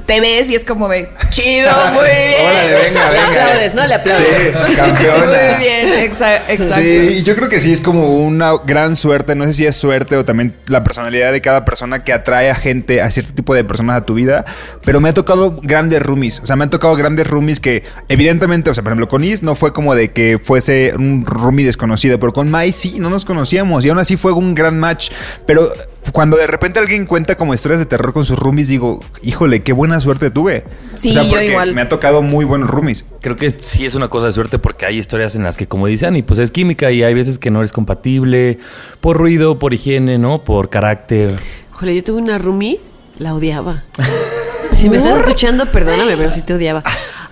te 0.00 0.20
ves 0.20 0.48
y 0.50 0.54
es 0.54 0.64
como 0.64 0.88
de, 0.88 1.08
chido, 1.30 1.70
muy 1.92 2.04
bien. 2.04 2.50
Órale, 2.50 2.74
venga, 2.88 3.10
Le 3.10 3.18
aplaudes, 3.18 3.74
¿no? 3.74 3.86
Le 3.86 3.94
aplaudes. 3.94 4.26
Sí, 4.68 4.74
campeona. 4.76 5.24
Muy 5.26 5.58
bien, 5.64 5.88
exa- 6.10 6.40
exacto. 6.48 6.74
Sí, 6.80 7.16
y 7.18 7.22
yo 7.22 7.34
creo 7.36 7.48
que 7.48 7.60
sí 7.60 7.72
es 7.72 7.80
como 7.80 8.16
una 8.18 8.52
gran 8.64 8.96
suerte, 8.96 9.34
no 9.34 9.44
sé 9.46 9.54
si 9.54 9.66
es 9.66 9.76
suerte 9.76 10.16
o 10.16 10.24
también 10.24 10.56
la 10.66 10.82
personalidad 10.84 11.32
de 11.32 11.40
cada 11.40 11.64
persona 11.64 12.04
que 12.04 12.12
atrae 12.12 12.50
a 12.50 12.54
gente, 12.54 13.00
a 13.02 13.10
cierto 13.10 13.34
tipo 13.34 13.54
de 13.54 13.64
personas 13.64 13.96
a 13.98 14.04
tu 14.06 14.14
vida, 14.14 14.44
pero 14.84 15.00
me 15.00 15.08
ha 15.10 15.14
tocado 15.14 15.58
grandes 15.62 16.02
roomies, 16.02 16.40
o 16.40 16.46
sea, 16.46 16.56
me 16.56 16.64
han 16.64 16.70
tocado 16.70 16.94
grandes 16.96 17.26
roomies 17.26 17.60
que 17.60 17.82
evidentemente, 18.08 18.70
o 18.70 18.74
sea, 18.74 18.82
por 18.82 18.92
ejemplo, 18.92 19.08
con 19.08 19.24
Is 19.24 19.42
no 19.42 19.54
fue 19.54 19.72
como 19.72 19.94
de 19.94 20.12
que 20.12 20.38
fuese 20.42 20.92
un 20.96 21.24
roomie 21.26 21.64
desconocido, 21.66 22.18
pero 22.18 22.32
con 22.32 22.50
Mai 22.50 22.72
sí, 22.72 22.96
no 22.98 23.10
nos 23.10 23.24
conocíamos 23.24 23.84
y 23.84 23.88
aún 23.90 23.98
así 23.98 24.16
fue 24.16 24.32
un 24.32 24.54
gran 24.54 24.78
match, 24.78 25.10
pero 25.46 25.72
cuando 26.12 26.36
de 26.36 26.46
repente 26.46 26.78
alguien 26.78 27.06
cuenta 27.06 27.36
como 27.36 27.54
historias 27.54 27.78
de 27.78 27.86
terror 27.86 28.12
con 28.12 28.24
sus 28.24 28.38
roomies, 28.38 28.68
digo, 28.68 29.00
híjole, 29.22 29.62
qué 29.62 29.72
buena 29.72 30.00
suerte 30.00 30.30
tuve. 30.30 30.64
Sí, 30.94 31.10
o 31.10 31.12
sea, 31.14 31.22
yo 31.22 31.30
porque 31.30 31.46
igual. 31.48 31.74
me 31.74 31.80
ha 31.80 31.88
tocado 31.88 32.22
muy 32.22 32.44
buenos 32.44 32.70
roomies. 32.70 33.04
Creo 33.20 33.36
que 33.36 33.50
sí 33.50 33.86
es 33.86 33.94
una 33.94 34.08
cosa 34.08 34.26
de 34.26 34.32
suerte 34.32 34.58
porque 34.58 34.86
hay 34.86 34.98
historias 34.98 35.34
en 35.36 35.42
las 35.42 35.56
que, 35.56 35.66
como 35.66 35.86
dicen, 35.86 36.14
y 36.16 36.22
pues 36.22 36.38
es 36.38 36.50
química 36.50 36.90
y 36.92 37.02
hay 37.02 37.14
veces 37.14 37.38
que 37.38 37.50
no 37.50 37.60
eres 37.60 37.72
compatible 37.72 38.58
por 39.00 39.16
ruido, 39.16 39.58
por 39.58 39.74
higiene, 39.74 40.18
¿no? 40.18 40.44
Por 40.44 40.68
carácter. 40.68 41.38
Jole, 41.70 41.94
yo 41.94 42.04
tuve 42.04 42.20
una 42.20 42.38
roomie, 42.38 42.78
la 43.18 43.34
odiaba. 43.34 43.84
Si 44.72 44.88
me 44.88 44.96
estás 44.96 45.18
escuchando, 45.18 45.66
perdóname, 45.66 46.16
pero 46.16 46.30
sí 46.32 46.40
te 46.40 46.54
odiaba. 46.54 46.82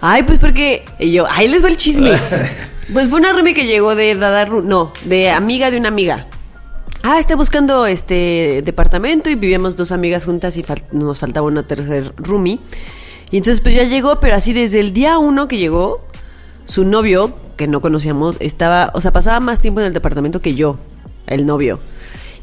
Ay, 0.00 0.22
pues 0.22 0.38
porque 0.38 0.84
y 1.00 1.10
yo, 1.10 1.26
ahí 1.28 1.48
les 1.48 1.64
va 1.64 1.68
el 1.68 1.76
chisme. 1.76 2.12
Pues 2.92 3.08
fue 3.08 3.20
una 3.20 3.32
roomie 3.32 3.54
que 3.54 3.66
llegó 3.66 3.94
de 3.94 4.16
Dada 4.16 4.46
no, 4.46 4.92
de 5.04 5.30
amiga 5.30 5.70
de 5.70 5.78
una 5.78 5.88
amiga. 5.88 6.26
Ah, 7.02 7.18
está 7.18 7.34
buscando 7.34 7.86
este 7.86 8.60
departamento 8.62 9.30
y 9.30 9.34
vivíamos 9.34 9.76
dos 9.76 9.90
amigas 9.90 10.26
juntas 10.26 10.58
y 10.58 10.64
nos 10.92 11.18
faltaba 11.18 11.46
una 11.46 11.66
tercer 11.66 12.12
roomie. 12.18 12.60
Y 13.30 13.38
entonces 13.38 13.62
pues 13.62 13.74
ya 13.74 13.84
llegó, 13.84 14.20
pero 14.20 14.36
así 14.36 14.52
desde 14.52 14.80
el 14.80 14.92
día 14.92 15.18
uno 15.18 15.48
que 15.48 15.56
llegó, 15.56 16.04
su 16.66 16.84
novio, 16.84 17.34
que 17.56 17.68
no 17.68 17.80
conocíamos, 17.80 18.36
estaba, 18.40 18.90
o 18.94 19.00
sea, 19.00 19.12
pasaba 19.12 19.40
más 19.40 19.60
tiempo 19.60 19.80
en 19.80 19.86
el 19.86 19.94
departamento 19.94 20.40
que 20.42 20.54
yo, 20.54 20.78
el 21.26 21.46
novio. 21.46 21.78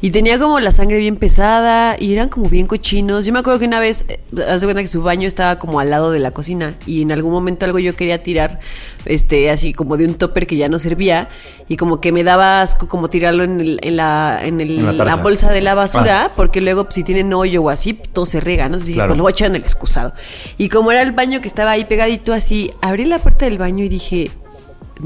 Y 0.00 0.12
tenía 0.12 0.38
como 0.38 0.60
la 0.60 0.70
sangre 0.70 0.98
bien 0.98 1.16
pesada 1.16 1.96
y 1.98 2.12
eran 2.12 2.28
como 2.28 2.48
bien 2.48 2.68
cochinos. 2.68 3.26
Yo 3.26 3.32
me 3.32 3.40
acuerdo 3.40 3.58
que 3.58 3.64
una 3.66 3.80
vez, 3.80 4.04
eh, 4.08 4.20
haz 4.48 4.60
de 4.60 4.66
cuenta 4.68 4.80
que 4.80 4.86
su 4.86 5.02
baño 5.02 5.26
estaba 5.26 5.58
como 5.58 5.80
al 5.80 5.90
lado 5.90 6.12
de 6.12 6.20
la 6.20 6.30
cocina 6.30 6.76
y 6.86 7.02
en 7.02 7.10
algún 7.10 7.32
momento 7.32 7.64
algo 7.66 7.80
yo 7.80 7.96
quería 7.96 8.22
tirar, 8.22 8.60
este, 9.06 9.50
así 9.50 9.72
como 9.72 9.96
de 9.96 10.04
un 10.06 10.14
topper 10.14 10.46
que 10.46 10.54
ya 10.56 10.68
no 10.68 10.78
servía 10.78 11.28
y 11.66 11.76
como 11.76 12.00
que 12.00 12.12
me 12.12 12.22
daba 12.22 12.62
asco 12.62 12.86
como 12.86 13.08
tirarlo 13.10 13.42
en, 13.42 13.60
el- 13.60 13.80
en 13.82 13.96
la, 13.96 14.38
en, 14.40 14.60
el- 14.60 14.78
En 14.78 14.96
la 14.98 15.16
bolsa 15.16 15.50
de 15.50 15.62
la 15.62 15.74
basura 15.74 16.30
porque 16.36 16.60
luego 16.60 16.84
pues, 16.84 16.94
si 16.94 17.02
tienen 17.02 17.32
hoyo 17.34 17.64
o 17.64 17.68
así, 17.70 17.92
todo 17.94 18.24
se 18.24 18.38
rega, 18.38 18.64
¿no? 18.68 18.74
Entonces 18.76 18.88
dije, 18.88 19.00
pues 19.08 19.16
lo 19.16 19.24
voy 19.24 19.30
a 19.30 19.32
echar 19.32 19.48
en 19.48 19.56
el 19.56 19.62
excusado. 19.62 20.12
Y 20.58 20.68
como 20.68 20.92
era 20.92 21.02
el 21.02 21.10
baño 21.10 21.40
que 21.40 21.48
estaba 21.48 21.72
ahí 21.72 21.84
pegadito 21.86 22.32
así, 22.32 22.70
abrí 22.82 23.04
la 23.04 23.18
puerta 23.18 23.46
del 23.46 23.58
baño 23.58 23.82
y 23.82 23.88
dije, 23.88 24.30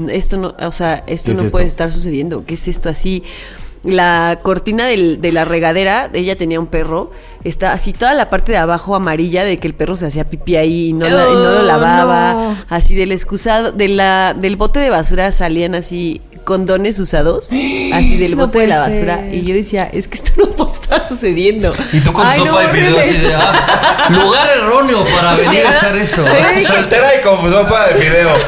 esto 0.09 0.37
no, 0.37 0.55
o 0.59 0.71
sea, 0.71 1.03
esto 1.07 1.27
¿Qué 1.27 1.31
es 1.31 1.37
no 1.39 1.45
esto? 1.45 1.51
puede 1.51 1.65
estar 1.65 1.91
sucediendo. 1.91 2.45
¿Qué 2.45 2.53
es 2.53 2.67
esto 2.67 2.89
así? 2.89 3.23
La 3.83 4.39
cortina 4.41 4.87
del- 4.87 5.19
de 5.19 5.31
la 5.33 5.43
regadera, 5.43 6.09
ella 6.13 6.37
tenía 6.37 6.59
un 6.59 6.67
perro, 6.67 7.11
está 7.43 7.73
así 7.73 7.93
toda 7.93 8.13
la 8.13 8.29
parte 8.29 8.51
de 8.51 8.57
abajo 8.57 8.95
amarilla 8.95 9.43
de 9.43 9.57
que 9.57 9.67
el 9.67 9.73
perro 9.73 9.95
se 9.95 10.07
hacía 10.07 10.29
pipí 10.29 10.55
ahí 10.55 10.89
y 10.89 10.93
no, 10.93 11.07
la- 11.07 11.23
y 11.29 11.33
no 11.33 11.51
lo 11.51 11.59
Oh, 11.59 11.63
lavaba. 11.63 12.33
no. 12.33 12.57
Así 12.69 12.95
del 12.95 13.11
excusado, 13.11 13.71
de 13.71 13.87
la, 13.89 14.33
del 14.33 14.55
bote 14.55 14.79
de 14.79 14.89
basura 14.89 15.31
salían 15.31 15.75
así 15.75 16.21
condones 16.45 16.99
usados, 16.99 17.45
así 17.93 18.17
del 18.17 18.35
No 18.35 18.47
bote 18.47 18.59
de 18.59 18.67
la 18.67 18.79
basura. 18.79 19.17
ser. 19.17 19.33
Y 19.33 19.43
yo 19.45 19.55
decía, 19.55 19.89
es 19.91 20.07
que 20.07 20.15
esto 20.15 20.31
no 20.37 20.47
puede 20.49 20.73
estar 20.73 21.07
sucediendo. 21.07 21.73
Y 21.93 21.99
tú 22.01 22.11
con 22.13 22.25
Ay, 22.27 22.37
sopa 22.37 22.51
no, 22.51 22.59
de 22.59 22.67
fideo 22.67 22.95
horrible. 22.97 23.01
así 23.01 23.17
de, 23.17 23.33
ah, 23.35 24.07
lugar 24.09 24.47
erróneo 24.57 25.05
para 25.05 25.35
venir 25.35 25.65
a 25.67 25.75
echar 25.77 25.95
esto. 25.97 26.23
Sí. 26.55 26.65
Soltera 26.65 27.15
y 27.15 27.21
con 27.23 27.49
sopa 27.49 27.87
de 27.87 27.95
fideo. 27.95 28.29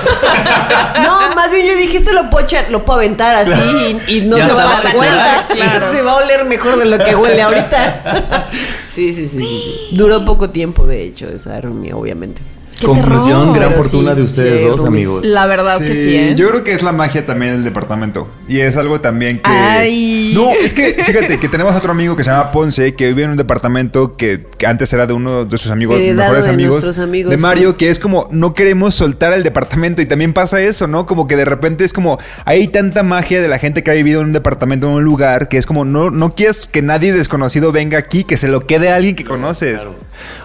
No, 1.03 1.35
más 1.35 1.51
bien 1.51 1.65
yo 1.67 1.75
dije, 1.75 1.97
esto 1.97 2.13
lo 2.13 2.29
puedo 2.29 2.45
echar, 2.45 2.65
lo 2.69 2.83
puedo 2.85 2.99
aventar 2.99 3.35
así 3.35 3.99
y, 4.07 4.17
y 4.17 4.21
no 4.21 4.37
Ya 4.37 4.47
se 4.47 4.53
va 4.53 4.63
a 4.63 4.81
dar 4.81 4.93
cuenta. 4.95 5.45
claro. 5.49 5.91
Se 5.95 6.01
va 6.01 6.11
a 6.11 6.15
oler 6.15 6.45
mejor 6.45 6.77
de 6.77 6.85
lo 6.85 6.97
que 7.03 7.15
huele 7.15 7.41
ahorita. 7.41 8.47
Sí, 8.89 9.13
sí, 9.13 9.27
sí, 9.27 9.39
sí. 9.39 9.95
Duró 9.95 10.23
poco 10.25 10.49
tiempo, 10.49 10.85
de 10.85 11.03
hecho, 11.03 11.27
esa 11.27 11.59
reunión, 11.59 11.99
obviamente. 11.99 12.41
¡Qué 12.79 12.85
Conclusión, 12.85 13.39
terror! 13.39 13.55
gran 13.55 13.69
Pero 13.69 13.83
fortuna 13.83 14.11
sí, 14.11 14.17
de 14.17 14.23
ustedes 14.23 14.61
sí, 14.61 14.67
dos, 14.67 14.85
amigos. 14.85 15.25
La 15.25 15.45
verdad 15.45 15.79
que 15.79 15.95
sí, 15.95 16.15
¿eh? 16.15 16.35
Yo 16.35 16.49
creo 16.49 16.63
que 16.63 16.73
es 16.73 16.83
la 16.83 16.91
magia 16.91 17.25
también 17.25 17.53
del 17.53 17.63
departamento. 17.63 18.27
Y 18.47 18.59
es 18.59 18.75
algo 18.77 18.99
también 18.99 19.39
que. 19.39 19.49
Ay. 19.49 20.33
No, 20.35 20.51
es 20.51 20.73
que 20.73 20.91
fíjate 20.93 21.39
que 21.39 21.47
tenemos 21.47 21.75
otro 21.75 21.91
amigo 21.91 22.15
que 22.15 22.23
se 22.23 22.31
llama 22.31 22.51
Ponce, 22.51 22.93
que 22.95 23.07
vive 23.07 23.23
en 23.23 23.31
un 23.31 23.37
departamento 23.37 24.17
que, 24.17 24.45
que 24.57 24.67
antes 24.67 24.91
era 24.91 25.07
de 25.07 25.13
uno 25.13 25.45
de 25.45 25.57
sus 25.57 25.71
amigos, 25.71 25.97
Heredado 25.97 26.17
mejores 26.17 26.45
de 26.45 26.51
amigos. 26.51 27.29
de 27.29 27.37
Mario, 27.37 27.71
sí. 27.71 27.77
que 27.77 27.89
es 27.89 27.99
como 27.99 28.27
no 28.31 28.53
queremos 28.53 28.95
soltar 28.95 29.33
el 29.33 29.43
departamento. 29.43 30.01
Y 30.01 30.05
también 30.05 30.33
pasa 30.33 30.61
eso, 30.61 30.87
¿no? 30.87 31.05
Como 31.05 31.27
que 31.27 31.35
de 31.35 31.45
repente 31.45 31.85
es 31.85 31.93
como 31.93 32.17
hay 32.43 32.67
tanta 32.67 33.03
magia 33.03 33.41
de 33.41 33.47
la 33.47 33.59
gente 33.59 33.83
que 33.83 33.91
ha 33.91 33.93
vivido 33.93 34.21
en 34.21 34.27
un 34.27 34.33
departamento, 34.33 34.87
en 34.87 34.93
un 34.93 35.03
lugar, 35.03 35.47
que 35.47 35.57
es 35.57 35.65
como 35.65 35.85
no, 35.85 36.11
no 36.11 36.35
quieres 36.35 36.67
que 36.67 36.81
nadie 36.81 37.13
desconocido 37.13 37.71
venga 37.71 37.97
aquí, 37.97 38.23
que 38.23 38.37
se 38.37 38.47
lo 38.47 38.61
quede 38.61 38.89
a 38.89 38.95
alguien 38.95 39.15
que 39.15 39.23
conoces. 39.23 39.85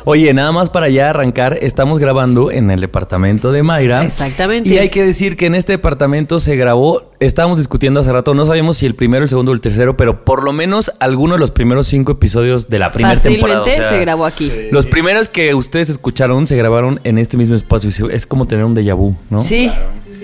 Oye, 0.05 0.33
nada 0.35 0.53
más 0.53 0.71
para 0.71 0.89
ya 0.89 1.11
arrancar, 1.11 1.59
estamos 1.61 1.99
grabando 1.99 2.51
en 2.51 2.71
el 2.71 2.81
departamento 2.81 3.53
de 3.53 3.63
Mayra. 3.63 4.05
Exactamente. 4.05 4.69
Y 4.69 4.79
hay 4.79 4.89
que 4.89 5.05
decir 5.05 5.37
que 5.37 5.47
en 5.47 5.55
este 5.55 5.73
departamento 5.73 6.41
se 6.41 6.57
grabó, 6.57 7.03
estábamos 7.21 7.59
discutiendo 7.59 8.01
hace 8.01 8.13
rato, 8.13 8.35
no 8.35 8.47
sabemos 8.47 8.79
si 8.79 8.87
el 8.87 8.95
primero, 8.95 9.23
el 9.25 9.29
segundo 9.29 9.53
o 9.53 9.55
el 9.55 9.61
tercero, 9.61 9.97
pero 9.97 10.25
por 10.25 10.43
lo 10.43 10.53
menos 10.53 10.93
alguno 11.01 11.35
de 11.35 11.41
los 11.41 11.51
primeros 11.51 11.87
cinco 11.87 12.13
episodios 12.13 12.69
de 12.69 12.79
la 12.79 12.93
primera 12.93 13.21
temporada. 13.21 13.63
O 13.63 13.67
sea, 13.67 13.89
se 13.89 14.01
grabó 14.01 14.27
aquí. 14.27 14.51
Los 14.71 14.87
primeros 14.87 15.29
que 15.29 15.55
ustedes 15.55 15.91
escucharon 15.91 16.47
se 16.47 16.57
grabaron 16.57 17.01
en 17.05 17.19
este 17.19 17.37
mismo 17.37 17.55
espacio. 17.55 17.91
Es 18.11 18.27
como 18.27 18.47
tener 18.47 18.65
un 18.65 18.75
déjà 18.75 18.95
vu, 18.97 19.17
¿no? 19.29 19.43
Sí. 19.43 19.71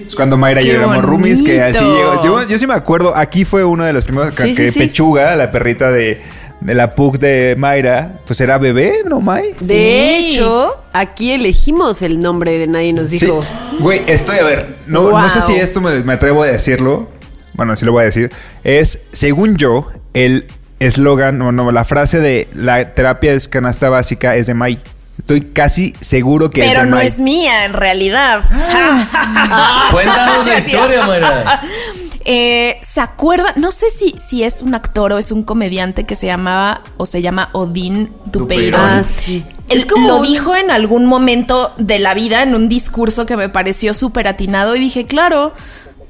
Es 0.07 0.15
cuando 0.15 0.37
Mayra 0.37 0.61
¡Qué 0.61 0.69
y 0.69 0.71
yo 0.71 0.77
éramos 0.77 1.03
roomies, 1.03 1.43
que 1.43 1.61
así 1.61 1.83
llegó. 1.83 2.23
Yo, 2.23 2.49
yo 2.49 2.59
sí 2.59 2.67
me 2.67 2.75
acuerdo, 2.75 3.17
aquí 3.17 3.45
fue 3.45 3.65
uno 3.65 3.85
de 3.85 3.93
los 3.93 4.05
primeros 4.05 4.37
que, 4.37 4.43
Sí, 4.45 4.49
sí, 4.51 4.55
que 4.55 4.73
sí. 4.73 4.79
Pechuga, 4.79 5.35
la 5.35 5.51
perrita 5.51 5.91
de 5.91 6.21
la 6.63 6.91
Pug 6.91 7.19
de 7.19 7.55
Mayra, 7.59 8.21
pues 8.27 8.41
era 8.41 8.59
bebé, 8.59 9.01
¿no, 9.05 9.21
May? 9.21 9.55
De 9.61 9.67
Sí. 9.67 10.31
hecho, 10.35 10.83
aquí 10.93 11.33
elegimos 11.33 12.03
el 12.03 12.21
nombre 12.21 12.59
de 12.59 12.67
nadie 12.67 12.93
nos 12.93 13.11
dijo. 13.11 13.43
Sí. 13.43 13.77
Güey, 13.81 14.03
estoy 14.07 14.39
a 14.39 14.45
ver, 14.45 14.77
no, 14.87 15.11
no 15.11 15.29
sé 15.31 15.41
si 15.41 15.55
esto 15.55 15.81
me, 15.81 16.03
me 16.03 16.15
atrevo 16.15 16.43
a 16.43 16.47
decirlo. 16.47 17.09
Bueno, 17.55 17.75
sí 17.77 17.85
lo 17.85 17.93
voy 17.93 18.03
a 18.03 18.07
decir. 18.07 18.31
Es, 18.65 19.01
según 19.13 19.57
yo, 19.57 19.89
el 20.15 20.47
eslogan, 20.79 21.41
o 21.43 21.53
no, 21.53 21.71
la 21.73 21.85
frase 21.85 22.21
de 22.21 22.49
la 22.55 22.93
terapia 22.95 23.33
es 23.33 23.49
canasta 23.49 23.89
básica 23.89 24.37
es 24.37 24.47
de 24.47 24.55
May. 24.55 24.83
Estoy 25.19 25.41
casi 25.41 25.95
seguro 26.01 26.51
que 26.51 26.63
es 26.63 26.69
Pero 26.69 26.85
de 26.85 26.91
no 26.91 26.97
May. 26.97 27.07
es 27.07 27.19
mía, 27.19 27.65
en 27.65 27.73
realidad. 27.73 28.43
Cuéntanos 29.91 30.47
la 30.47 30.59
historia, 30.59 31.07
Mayra. 31.07 31.63
Eh, 32.29 32.79
¿Se 32.83 33.01
acuerda? 33.01 33.53
No 33.55 33.71
sé 33.71 33.89
si, 33.91 34.11
si 34.19 34.43
es 34.43 34.61
un 34.63 34.75
actor 34.75 35.13
o 35.13 35.19
es 35.19 35.31
un 35.31 35.45
comediante 35.45 36.05
que 36.05 36.17
se 36.17 36.27
llamaba 36.27 36.83
o 36.97 37.07
se 37.07 37.23
llama 37.23 37.51
Odín 37.53 38.13
Dupeyron. 38.25 38.81
Ah, 38.81 39.05
sí. 39.05 39.45
Él 39.69 39.79
Es 39.79 39.87
como 39.87 40.09
lo 40.09 40.17
un- 40.17 40.27
dijo 40.27 40.55
en 40.57 40.71
algún 40.73 41.07
momento 41.07 41.73
de 41.79 42.01
la 42.01 42.15
vida, 42.15 42.43
en 42.43 42.55
un 42.57 42.69
discurso 42.69 43.27
que 43.27 43.37
me 43.37 43.49
pareció 43.49 43.95
súper 43.95 44.27
atinado 44.27 44.75
y 44.75 44.81
dije, 44.81 45.07
claro, 45.07 45.53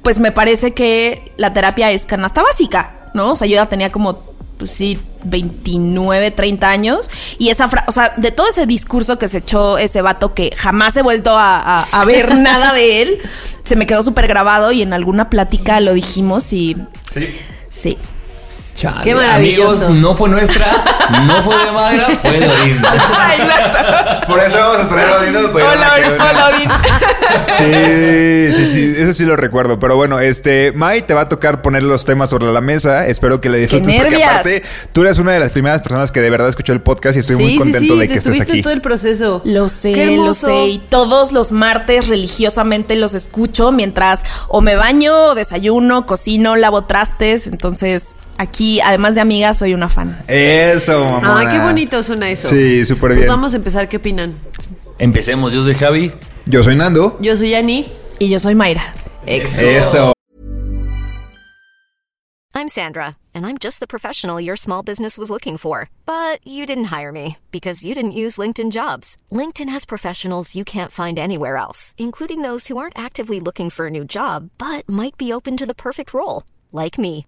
pues 0.01 0.19
me 0.19 0.31
parece 0.31 0.73
que 0.73 1.31
la 1.37 1.53
terapia 1.53 1.91
es 1.91 2.05
canasta 2.07 2.41
básica, 2.41 3.09
¿no? 3.13 3.31
O 3.33 3.35
sea, 3.35 3.47
yo 3.47 3.55
ya 3.55 3.67
tenía 3.67 3.91
como, 3.91 4.17
pues 4.57 4.71
sí, 4.71 4.99
29, 5.23 6.31
30 6.31 6.69
años 6.69 7.09
y 7.37 7.49
esa 7.49 7.67
frase, 7.67 7.85
o 7.87 7.91
sea, 7.91 8.13
de 8.17 8.31
todo 8.31 8.47
ese 8.49 8.65
discurso 8.65 9.17
que 9.19 9.27
se 9.27 9.39
echó 9.39 9.77
ese 9.77 10.01
vato 10.01 10.33
que 10.33 10.51
jamás 10.55 10.95
he 10.97 11.01
vuelto 11.01 11.37
a, 11.37 11.57
a- 11.59 11.87
a 11.91 12.05
ver 12.05 12.35
nada 12.37 12.73
de 12.73 13.01
él, 13.01 13.19
se 13.63 13.75
me 13.75 13.85
quedó 13.85 14.03
súper 14.03 14.27
grabado 14.27 14.71
y 14.71 14.81
en 14.81 14.93
alguna 14.93 15.29
plática 15.29 15.79
lo 15.79 15.93
dijimos 15.93 16.51
y 16.53 16.75
Sí. 17.03 17.27
sí. 17.69 17.97
Chale, 18.77 19.01
Qué 19.03 19.15
maravilloso. 19.15 19.87
Amigos, 19.87 20.01
no 20.01 20.15
fue 20.15 20.29
nuestra, 20.29 20.67
no 21.25 21.41
fue 21.41 21.55
de 21.65 21.71
Mayra, 21.71 22.07
fue 22.21 22.39
de 22.39 22.47
Odín. 22.47 22.77
Por 24.27 24.39
eso 24.39 24.59
vamos 24.59 24.77
a 24.85 24.87
traer 24.89 25.09
a 25.09 25.15
Odino. 25.15 25.39
pues, 25.51 25.65
Hola, 25.65 25.89
hola, 26.13 26.47
Odín. 26.55 26.69
Sí, 27.47 28.53
sí, 28.55 28.65
sí, 28.71 28.93
eso 28.99 29.13
sí 29.13 29.25
lo 29.25 29.35
recuerdo. 29.35 29.79
Pero 29.79 29.95
bueno, 29.95 30.19
este, 30.19 30.73
Mai, 30.73 31.01
te 31.01 31.15
va 31.15 31.21
a 31.21 31.29
tocar 31.29 31.63
poner 31.63 31.81
los 31.81 32.05
temas 32.05 32.29
sobre 32.29 32.51
la 32.53 32.61
mesa. 32.61 33.07
Espero 33.07 33.41
que 33.41 33.49
le 33.49 33.57
disfrutes. 33.57 33.87
Porque 33.95 34.09
nervias! 34.11 34.29
aparte, 34.31 34.63
tú 34.93 35.01
eres 35.01 35.17
una 35.17 35.33
de 35.33 35.39
las 35.39 35.49
primeras 35.49 35.81
personas 35.81 36.11
que 36.11 36.21
de 36.21 36.29
verdad 36.29 36.47
escuchó 36.49 36.71
el 36.73 36.81
podcast 36.81 37.15
y 37.15 37.19
estoy 37.21 37.35
muy 37.37 37.47
Sí, 37.53 37.57
contento 37.57 37.79
sí, 37.79 37.99
de 37.99 38.07
te 38.07 38.13
que 38.13 38.13
estés 38.19 38.25
estuviste 38.31 38.51
aquí. 38.53 38.61
todo 38.61 38.73
el 38.73 38.81
proceso. 38.81 39.41
Lo 39.43 39.69
sé, 39.69 39.93
Qué 39.93 40.15
lo 40.17 40.35
sé. 40.35 40.67
Y 40.67 40.77
todos 40.77 41.31
los 41.31 41.51
martes 41.51 42.09
religiosamente 42.09 42.95
los 42.95 43.15
escucho 43.15 43.71
mientras 43.71 44.23
o 44.49 44.61
me 44.61 44.75
baño, 44.75 45.15
o 45.29 45.35
desayuno, 45.35 46.05
cocino, 46.05 46.55
lavo 46.55 46.83
trastes. 46.83 47.47
Entonces, 47.47 48.09
aquí, 48.37 48.79
además 48.81 49.15
de 49.15 49.21
amiga, 49.21 49.53
soy 49.53 49.73
una 49.73 49.89
fan. 49.89 50.17
Eso, 50.27 51.03
mamá. 51.05 51.41
Ah, 51.41 51.49
qué 51.51 51.59
bonito 51.59 52.01
suena 52.03 52.29
eso. 52.29 52.49
Sí, 52.49 52.85
súper 52.85 53.09
Pues 53.09 53.15
bien. 53.17 53.27
vamos 53.27 53.53
a 53.53 53.57
empezar, 53.57 53.87
¿qué 53.89 53.97
opinan? 53.97 54.35
Empecemos, 54.99 55.53
yo 55.53 55.63
soy 55.63 55.75
Javi. 55.75 56.11
Yo 56.45 56.63
soy 56.63 56.75
Nando. 56.75 57.17
Yo 57.21 57.35
soy 57.37 57.53
Ani. 57.53 57.85
Y 58.19 58.29
yo 58.29 58.39
soy 58.39 58.55
Mayra. 58.55 58.93
Eso. 59.25 60.13
I'm 62.55 62.69
Sandra, 62.69 63.17
and 63.35 63.45
I'm 63.45 63.59
just 63.59 63.79
the 63.79 63.85
professional 63.85 64.41
your 64.41 64.55
small 64.55 64.81
business 64.81 65.15
was 65.19 65.29
looking 65.29 65.57
for. 65.57 65.89
But 66.07 66.39
you 66.43 66.65
didn't 66.65 66.85
hire 66.85 67.11
me 67.11 67.37
because 67.51 67.85
you 67.85 67.93
didn't 67.93 68.13
use 68.13 68.37
LinkedIn 68.39 68.71
jobs. 68.71 69.15
LinkedIn 69.31 69.69
has 69.69 69.85
professionals 69.85 70.55
you 70.55 70.65
can't 70.65 70.91
find 70.91 71.19
anywhere 71.19 71.57
else, 71.57 71.93
including 71.99 72.41
those 72.41 72.65
who 72.67 72.77
aren't 72.79 72.97
actively 72.97 73.39
looking 73.39 73.69
for 73.69 73.85
a 73.87 73.91
new 73.91 74.03
job 74.03 74.49
but 74.57 74.89
might 74.89 75.17
be 75.17 75.31
open 75.31 75.55
to 75.57 75.67
the 75.67 75.75
perfect 75.75 76.13
role, 76.15 76.43
like 76.71 76.97
me. 76.97 77.27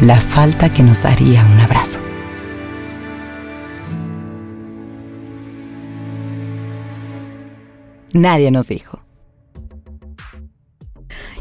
la 0.00 0.18
falta 0.18 0.72
que 0.72 0.82
nos 0.82 1.04
haría 1.04 1.44
un 1.44 1.60
abrazo. 1.60 2.00
Nadie 8.12 8.50
nos 8.50 8.68
dijo. 8.68 9.00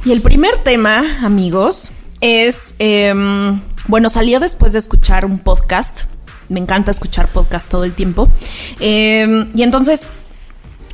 Y 0.04 0.12
el 0.12 0.22
primer 0.22 0.58
tema, 0.58 1.04
amigos, 1.24 1.92
es, 2.22 2.76
em, 2.80 3.62
bueno, 3.88 4.10
salió 4.10 4.40
después 4.40 4.74
de 4.74 4.80
escuchar 4.80 5.26
un 5.26 5.40
podcast. 5.40 6.04
Me 6.50 6.60
encanta 6.60 6.92
escuchar 6.92 7.28
podcast 7.28 7.70
todo 7.70 7.86
el 7.86 7.94
tiempo. 7.94 8.30
Em, 8.80 9.50
y 9.56 9.64
entonces 9.64 10.10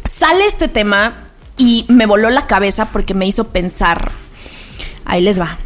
sale 0.03 0.45
este 0.45 0.67
tema 0.67 1.13
y 1.57 1.85
me 1.87 2.05
voló 2.05 2.29
la 2.29 2.45
cabeza 2.45 2.91
porque 2.91 3.13
me 3.13 3.25
hizo 3.25 3.47
pensar, 3.47 4.11
ahí 5.05 5.21
les 5.21 5.39
va, 5.39 5.57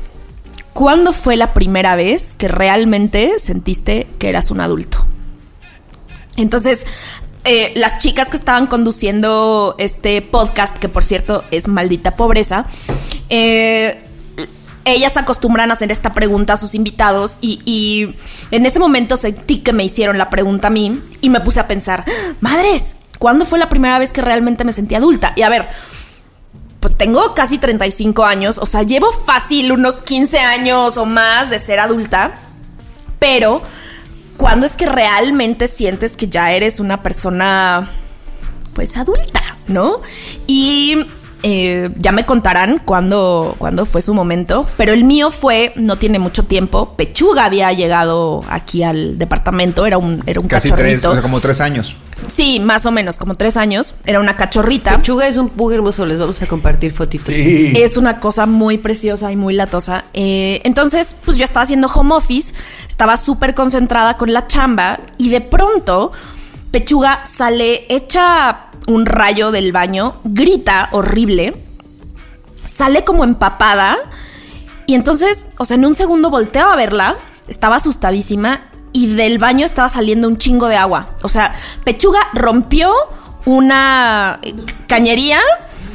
¿cuándo 0.80 1.12
fue 1.12 1.36
la 1.36 1.54
primera 1.54 1.98
vez 1.98 2.36
que 2.36 2.48
realmente 2.48 3.38
sentiste 3.40 4.08
que 4.18 4.30
eras 4.30 4.50
un 4.50 4.62
adulto? 4.62 5.06
Entonces, 6.38 6.86
eh, 7.44 7.74
las 7.76 8.00
chicas 8.00 8.30
que 8.30 8.38
estaban 8.38 8.66
conduciendo 8.66 9.76
este 9.78 10.22
podcast, 10.22 10.78
que 10.78 10.88
por 10.88 11.04
cierto 11.04 11.44
es 11.52 11.68
maldita 11.68 12.16
pobreza, 12.16 12.66
eh, 13.28 14.00
ellas 14.86 15.18
acostumbran 15.18 15.70
a 15.70 15.74
hacer 15.74 15.92
esta 15.92 16.14
pregunta 16.14 16.54
a 16.54 16.58
sus 16.58 16.74
invitados 16.76 17.40
y, 17.42 17.60
y, 17.66 18.16
en 18.52 18.66
ese 18.66 18.80
momento 18.80 19.18
sentí 19.18 19.58
que 19.58 19.74
me 19.74 19.84
hicieron 19.84 20.18
la 20.18 20.30
pregunta 20.30 20.68
a 20.68 20.70
mí 20.70 21.02
y 21.20 21.30
me 21.30 21.42
puse 21.42 21.60
a 21.60 21.68
pensar, 21.68 22.06
madres, 22.40 22.96
¿cuándo 23.18 23.44
fue 23.44 23.60
la 23.60 23.68
primera 23.68 24.00
vez 24.00 24.14
que 24.14 24.22
realmente 24.22 24.64
me 24.64 24.72
sentí 24.72 24.96
adulta? 24.96 25.34
Y 25.36 25.42
a 25.42 25.50
ver, 25.50 25.68
pues 26.80 26.96
tengo 26.98 27.34
casi 27.34 27.58
35 27.58 28.26
años, 28.26 28.58
o 28.58 28.66
sea, 28.66 28.84
llevo 28.84 29.12
fácil 29.12 29.72
unos 29.72 30.00
15 30.00 30.40
años 30.40 30.98
o 30.98 31.06
más 31.06 31.50
de 31.50 31.60
ser 31.60 31.80
adulta, 31.80 32.32
pero 33.20 33.62
¿cuándo 34.38 34.66
es 34.66 34.78
que 34.78 34.86
realmente 34.86 35.68
sientes 35.68 36.16
que 36.16 36.28
ya 36.30 36.52
eres 36.52 36.80
una 36.80 37.04
persona, 37.04 37.90
pues, 38.74 38.96
adulta, 38.96 39.58
¿no? 39.68 40.02
Y 40.48 41.06
eh, 41.44 41.90
ya 41.98 42.12
me 42.12 42.26
contarán 42.26 42.82
cuándo, 42.84 43.56
cuándo 43.58 43.86
fue 43.86 44.02
su 44.02 44.14
momento, 44.14 44.68
pero 44.78 44.94
el 44.94 45.04
mío 45.04 45.32
fue, 45.32 45.74
no 45.76 45.98
tiene 45.98 46.20
mucho 46.20 46.44
tiempo, 46.44 46.96
Pechuga 46.96 47.46
había 47.46 47.72
llegado 47.74 48.44
aquí 48.50 48.84
al 48.84 49.18
departamento, 49.18 49.86
era 49.86 49.98
un, 49.98 50.24
era 50.26 50.42
un 50.42 50.48
Casi 50.48 50.70
cachorrito. 50.70 51.00
tres, 51.00 51.06
o 51.06 51.14
sea, 51.14 51.22
como 51.22 51.40
tres 51.40 51.62
años. 51.62 51.96
Sí, 52.28 52.60
más 52.60 52.86
o 52.86 52.92
menos, 52.92 53.18
como 53.18 53.36
tres 53.36 53.56
años, 53.56 53.96
era 54.06 54.20
una 54.20 54.36
cachorrita. 54.36 54.98
Pechuga 54.98 55.28
es 55.28 55.38
un 55.38 55.48
pug 55.50 55.72
hermoso, 55.72 56.06
les 56.06 56.20
vamos 56.20 56.42
a 56.42 56.46
compartir 56.48 56.92
fotitos. 56.92 57.30
Es 57.30 57.96
una 57.96 58.20
cosa 58.20 58.46
muy 58.46 58.78
preciosa 58.78 59.32
y 59.32 59.38
muy 59.38 59.54
latosa. 59.54 60.04
Eh, 60.14 60.60
entonces, 60.66 61.16
pues 61.24 61.38
yo 61.38 61.46
estaba 61.46 61.64
haciendo 61.64 61.88
home 61.88 62.14
office, 62.16 62.54
estaba 62.88 63.16
súper 63.16 63.54
concentrada 63.56 64.18
con 64.18 64.34
la 64.34 64.48
chamba 64.48 65.00
y 65.18 65.30
de 65.30 65.40
pronto 65.40 66.12
Pechuga 66.72 67.26
sale 67.26 67.86
hecha 67.90 68.68
un 68.88 69.06
rayo 69.06 69.52
del 69.52 69.72
baño, 69.72 70.20
grita 70.24 70.90
horrible, 70.92 71.56
sale 72.66 73.04
como 73.04 73.24
empapada 73.24 73.98
y 74.86 74.96
entonces, 74.96 75.50
o 75.58 75.66
sea, 75.66 75.76
en 75.76 75.86
un 75.86 75.96
segundo 75.96 76.30
volteo 76.30 76.68
a 76.68 76.76
verla, 76.76 77.18
estaba 77.48 77.76
asustadísima 77.76 78.62
y 78.92 79.14
del 79.16 79.38
baño 79.38 79.66
estaba 79.66 79.90
saliendo 79.90 80.28
un 80.28 80.38
chingo 80.38 80.68
de 80.68 80.78
agua. 80.78 81.10
O 81.22 81.30
sea, 81.30 81.54
Pechuga 81.84 82.20
rompió 82.34 82.92
una 83.46 84.40
cañería. 84.88 85.40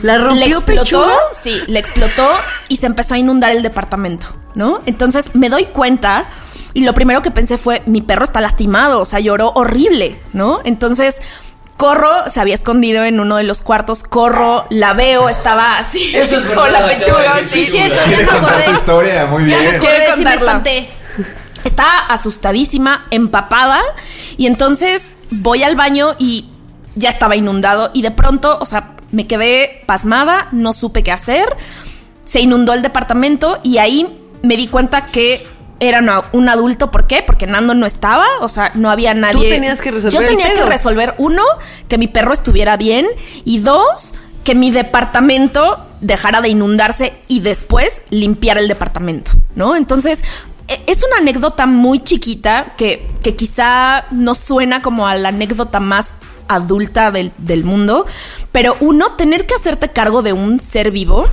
¿La 0.03 0.19
rompió 0.19 0.47
le 0.47 0.47
explotó, 0.47 0.83
Pechuga? 0.83 1.17
sí, 1.33 1.61
le 1.67 1.79
explotó 1.79 2.29
y 2.69 2.77
se 2.77 2.87
empezó 2.87 3.15
a 3.15 3.19
inundar 3.19 3.51
el 3.51 3.63
departamento, 3.63 4.27
¿no? 4.55 4.81
Entonces 4.87 5.35
me 5.35 5.49
doy 5.49 5.65
cuenta 5.67 6.27
y 6.75 6.85
lo 6.85 6.93
primero 6.93 7.23
que 7.23 7.31
pensé 7.31 7.57
fue, 7.57 7.83
mi 7.87 8.03
perro 8.03 8.25
está 8.25 8.41
lastimado, 8.41 9.01
o 9.01 9.05
sea, 9.05 9.21
lloró 9.21 9.53
horrible, 9.55 10.21
¿no? 10.33 10.61
Entonces 10.65 11.23
corro, 11.77 12.29
se 12.29 12.41
había 12.41 12.55
escondido 12.55 13.05
en 13.05 13.19
uno 13.21 13.37
de 13.37 13.43
los 13.45 13.63
cuartos, 13.63 14.03
corro, 14.05 14.67
la 14.71 14.93
veo, 14.95 15.29
estaba 15.29 15.79
así, 15.79 16.15
Eso 16.15 16.37
es 16.37 16.43
verdad, 16.49 16.63
con 16.63 16.73
la 16.73 16.87
pechuga, 16.87 17.41
sí, 17.45 17.65
cierto, 17.65 18.01
ya 18.11 18.17
me 18.19 18.23
acordé. 18.25 18.71
historia, 18.73 19.27
muy 19.27 19.49
Ya 19.51 19.57
me 19.57 19.63
bien. 19.63 19.77
acordé, 19.77 20.13
sí 20.17 20.25
me 20.25 20.35
espanté. 20.35 20.89
Estaba 21.65 21.99
asustadísima, 22.11 23.07
empapada, 23.11 23.81
y 24.37 24.47
entonces 24.47 25.15
voy 25.31 25.63
al 25.63 25.77
baño 25.77 26.15
y 26.19 26.49
ya 26.95 27.09
estaba 27.09 27.37
inundado, 27.37 27.91
y 27.93 28.03
de 28.03 28.11
pronto, 28.11 28.59
o 28.61 28.67
sea, 28.67 28.95
me 29.11 29.27
quedé 29.27 29.83
pasmada, 29.87 30.49
no 30.53 30.73
supe 30.73 31.03
qué 31.03 31.11
hacer, 31.13 31.57
se 32.25 32.41
inundó 32.41 32.73
el 32.73 32.83
departamento, 32.83 33.59
y 33.63 33.79
ahí 33.79 34.17
me 34.43 34.57
di 34.57 34.69
cuenta 34.69 35.07
que 35.07 35.47
era 35.89 35.99
una- 36.01 36.25
un 36.33 36.49
adulto, 36.49 36.91
¿por 36.91 37.07
qué? 37.07 37.23
Porque 37.27 37.47
Nando 37.47 37.75
no 37.75 37.87
estaba, 37.87 38.27
o 38.41 38.49
sea, 38.49 38.73
no 38.75 38.91
había 38.91 39.15
nadie. 39.15 39.49
tenías 39.51 39.81
que 39.81 39.91
resolver 39.91 40.13
Yo 40.13 40.21
el 40.21 40.27
tenía 40.27 40.53
que 40.55 40.65
resolver, 40.65 41.15
uno, 41.19 41.43
que 41.89 41.99
mi 41.99 42.09
perro 42.09 42.33
estuviera 42.33 42.77
bien, 42.77 43.07
y 43.45 43.59
dos, 43.61 44.15
que 44.45 44.55
mi 44.55 44.71
departamento 44.71 45.79
dejara 46.01 46.41
de 46.41 46.49
inundarse 46.51 47.15
y 47.29 47.41
después 47.41 48.03
limpiar 48.11 48.59
el 48.59 48.69
departamento, 48.69 49.33
¿no? 49.55 49.75
Entonces, 49.77 50.23
e- 50.69 50.83
es 50.87 51.03
una 51.05 51.19
anécdota 51.19 51.67
muy 51.67 52.01
chiquita 52.03 52.75
que, 52.77 53.07
que 53.23 53.37
quizá 53.37 54.05
no 54.11 54.35
suena 54.35 54.83
como 54.83 55.07
a 55.07 55.15
la 55.15 55.31
anécdota 55.31 55.81
más 55.81 56.15
adulta 56.49 57.11
del, 57.11 57.33
del 57.39 57.65
mundo, 57.65 58.07
pero 58.53 58.77
uno, 58.81 59.13
tener 59.13 59.47
que 59.47 59.55
hacerte 59.55 59.89
cargo 59.93 60.21
de 60.23 60.35
un 60.35 60.61
ser 60.61 60.91
vivo, 60.91 61.27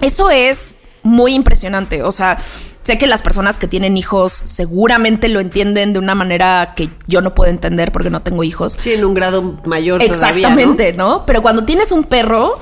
eso 0.00 0.30
es 0.30 0.74
muy 1.02 1.34
impresionante. 1.34 2.02
O 2.02 2.12
sea, 2.12 2.38
sé 2.82 2.98
que 2.98 3.06
las 3.06 3.22
personas 3.22 3.58
que 3.58 3.68
tienen 3.68 3.96
hijos 3.96 4.32
seguramente 4.44 5.28
lo 5.28 5.40
entienden 5.40 5.92
de 5.92 5.98
una 5.98 6.14
manera 6.14 6.74
que 6.74 6.90
yo 7.06 7.20
no 7.20 7.34
puedo 7.34 7.50
entender 7.50 7.92
porque 7.92 8.10
no 8.10 8.20
tengo 8.20 8.44
hijos. 8.44 8.74
Sí, 8.78 8.92
en 8.92 9.04
un 9.04 9.14
grado 9.14 9.60
mayor 9.64 10.02
todavía, 10.04 10.48
¿no? 10.48 10.54
Exactamente, 10.58 10.92
¿no? 10.94 11.26
Pero 11.26 11.42
cuando 11.42 11.64
tienes 11.64 11.92
un 11.92 12.04
perro, 12.04 12.58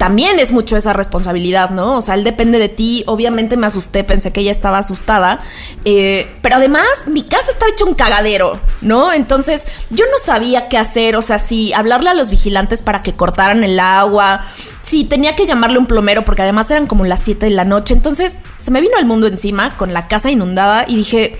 también 0.00 0.38
es 0.38 0.50
mucho 0.50 0.78
esa 0.78 0.94
responsabilidad, 0.94 1.68
¿no? 1.68 1.98
O 1.98 2.00
sea, 2.00 2.14
él 2.14 2.24
depende 2.24 2.58
de 2.58 2.70
ti. 2.70 3.04
Obviamente 3.06 3.58
me 3.58 3.66
asusté, 3.66 4.02
pensé 4.02 4.32
que 4.32 4.40
ella 4.40 4.50
estaba 4.50 4.78
asustada. 4.78 5.40
eh, 5.84 6.26
pero 6.40 6.56
además, 6.56 6.86
mi 7.06 7.22
casa 7.22 7.50
estaba 7.50 7.70
hecho 7.70 7.84
un 7.84 7.92
cagadero, 7.92 8.58
¿no? 8.80 9.12
Entonces, 9.12 9.66
yo 9.90 10.06
no 10.10 10.16
sabía 10.16 10.68
qué 10.68 10.78
hacer. 10.78 11.16
O 11.16 11.22
sea, 11.22 11.38
si 11.38 11.74
hablarle 11.74 12.08
a 12.08 12.14
los 12.14 12.30
vigilantes 12.30 12.80
para 12.80 13.02
que 13.02 13.12
cortaran 13.12 13.62
el 13.62 13.78
agua. 13.78 14.46
Si 14.90 15.04
tenía 15.04 15.36
que 15.36 15.46
llamarle 15.46 15.78
un 15.78 15.86
plomero, 15.86 16.24
porque 16.24 16.42
además 16.42 16.70
eran 16.70 16.86
como 16.86 17.04
las 17.04 17.20
7 17.20 17.46
de 17.46 17.52
la 17.52 17.64
noche. 17.64 17.94
Entonces, 17.94 18.40
se 18.56 18.70
me 18.72 18.80
vino 18.80 18.98
el 18.98 19.06
mundo 19.06 19.26
encima 19.28 19.76
con 19.76 19.92
la 19.92 20.08
casa 20.08 20.30
inundada 20.30 20.84
y 20.88 20.96
dije 20.96 21.36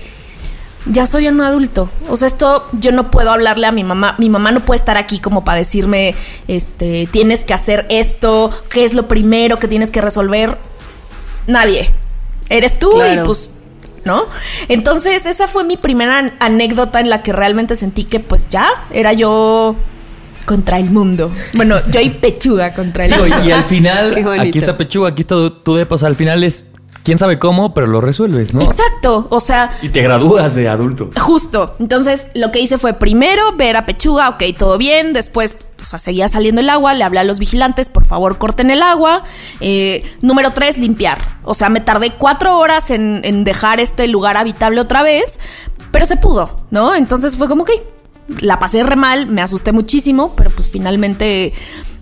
ya 0.87 1.05
soy 1.05 1.27
un 1.27 1.39
adulto. 1.41 1.89
O 2.09 2.15
sea, 2.15 2.27
esto 2.27 2.67
yo 2.71 2.91
no 2.91 3.11
puedo 3.11 3.29
hablarle 3.31 3.67
a 3.67 3.71
mi 3.71 3.83
mamá. 3.83 4.15
Mi 4.17 4.29
mamá 4.29 4.51
no 4.51 4.65
puede 4.65 4.79
estar 4.79 4.97
aquí 4.97 5.19
como 5.19 5.43
para 5.43 5.57
decirme, 5.59 6.15
este, 6.47 7.07
tienes 7.11 7.45
que 7.45 7.53
hacer 7.53 7.85
esto, 7.89 8.49
qué 8.69 8.83
es 8.83 8.93
lo 8.95 9.07
primero 9.07 9.59
que 9.59 9.67
tienes 9.67 9.91
que 9.91 10.01
resolver. 10.01 10.57
Nadie. 11.45 11.91
Eres 12.49 12.79
tú 12.79 12.91
Claro. 12.91 13.21
y 13.21 13.25
pues, 13.25 13.51
¿no? 14.05 14.23
Entonces, 14.69 15.25
esa 15.27 15.47
fue 15.47 15.63
mi 15.63 15.77
primera 15.77 16.17
an- 16.17 16.33
anécdota 16.39 16.99
en 16.99 17.09
la 17.09 17.21
que 17.21 17.31
realmente 17.31 17.75
sentí 17.75 18.03
que 18.03 18.19
pues 18.19 18.49
ya 18.49 18.67
era 18.91 19.13
yo 19.13 19.75
contra 20.45 20.77
el 20.79 20.89
mundo. 20.91 21.31
Bueno, 21.53 21.75
yo 21.91 21.99
y 21.99 22.09
pechuga 22.09 22.73
contra 22.73 23.05
el 23.05 23.11
mundo. 23.15 23.27
y 23.45 23.51
al 23.51 23.63
final, 23.65 24.13
aquí 24.39 24.59
está 24.59 24.77
Pechuga, 24.77 25.09
aquí 25.09 25.21
está 25.21 25.35
tu- 25.63 25.75
depa. 25.75 25.95
O 25.95 25.97
sea, 25.97 26.07
al 26.07 26.15
final 26.15 26.43
es 26.43 26.65
quién 27.03 27.17
sabe 27.17 27.39
cómo, 27.39 27.73
pero 27.73 27.87
lo 27.87 27.99
resuelves, 28.01 28.53
¿no? 28.53 28.61
Exacto. 28.61 29.27
O 29.29 29.39
sea, 29.39 29.69
Y 29.81 29.89
te 29.89 30.01
gradúas 30.01 30.53
de 30.55 30.69
adulto. 30.69 31.09
Justo. 31.19 31.75
Entonces, 31.79 32.27
lo 32.35 32.51
que 32.51 32.59
hice 32.59 32.77
fue 32.77 32.93
primero 32.93 33.55
ver 33.57 33.75
a 33.77 33.85
Pechuga, 33.85 34.29
ok, 34.29 34.43
todo 34.57 34.77
bien. 34.77 35.13
Después, 35.13 35.57
o 35.79 35.83
sea, 35.83 35.97
seguía 35.97 36.29
saliendo 36.29 36.61
el 36.61 36.69
agua. 36.69 36.93
Le 36.93 37.03
hablé 37.03 37.19
a 37.19 37.23
los 37.23 37.39
vigilantes, 37.39 37.89
por 37.89 38.05
favor, 38.05 38.37
corten 38.37 38.69
el 38.69 38.83
agua. 38.83 39.23
Eh, 39.61 40.03
número 40.21 40.51
tres, 40.51 40.77
limpiar. 40.77 41.39
O 41.43 41.53
sea, 41.55 41.69
me 41.69 41.79
tardé 41.81 42.11
cuatro 42.11 42.57
horas 42.59 42.91
en, 42.91 43.21
en 43.23 43.43
dejar 43.43 43.79
este 43.79 44.07
lugar 44.07 44.37
habitable 44.37 44.79
otra 44.79 45.01
vez, 45.01 45.39
pero 45.91 46.05
se 46.05 46.17
pudo, 46.17 46.55
¿no? 46.69 46.93
Entonces 46.95 47.35
fue 47.35 47.47
como 47.47 47.65
que 47.65 47.73
la 48.39 48.59
pasé 48.59 48.83
re 48.83 48.95
mal, 48.95 49.27
me 49.27 49.41
asusté 49.41 49.71
muchísimo, 49.71 50.33
pero 50.35 50.49
pues 50.51 50.69
finalmente 50.69 51.53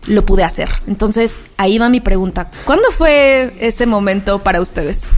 lo 0.08 0.26
pude 0.26 0.44
hacer. 0.44 0.70
Entonces, 0.88 1.42
ahí 1.58 1.78
va 1.78 1.90
mi 1.90 2.00
pregunta. 2.00 2.52
¿Cuándo 2.66 2.90
fue 2.92 3.54
ese 3.60 3.86
momento 3.86 4.40
para 4.40 4.62
ustedes? 4.62 5.10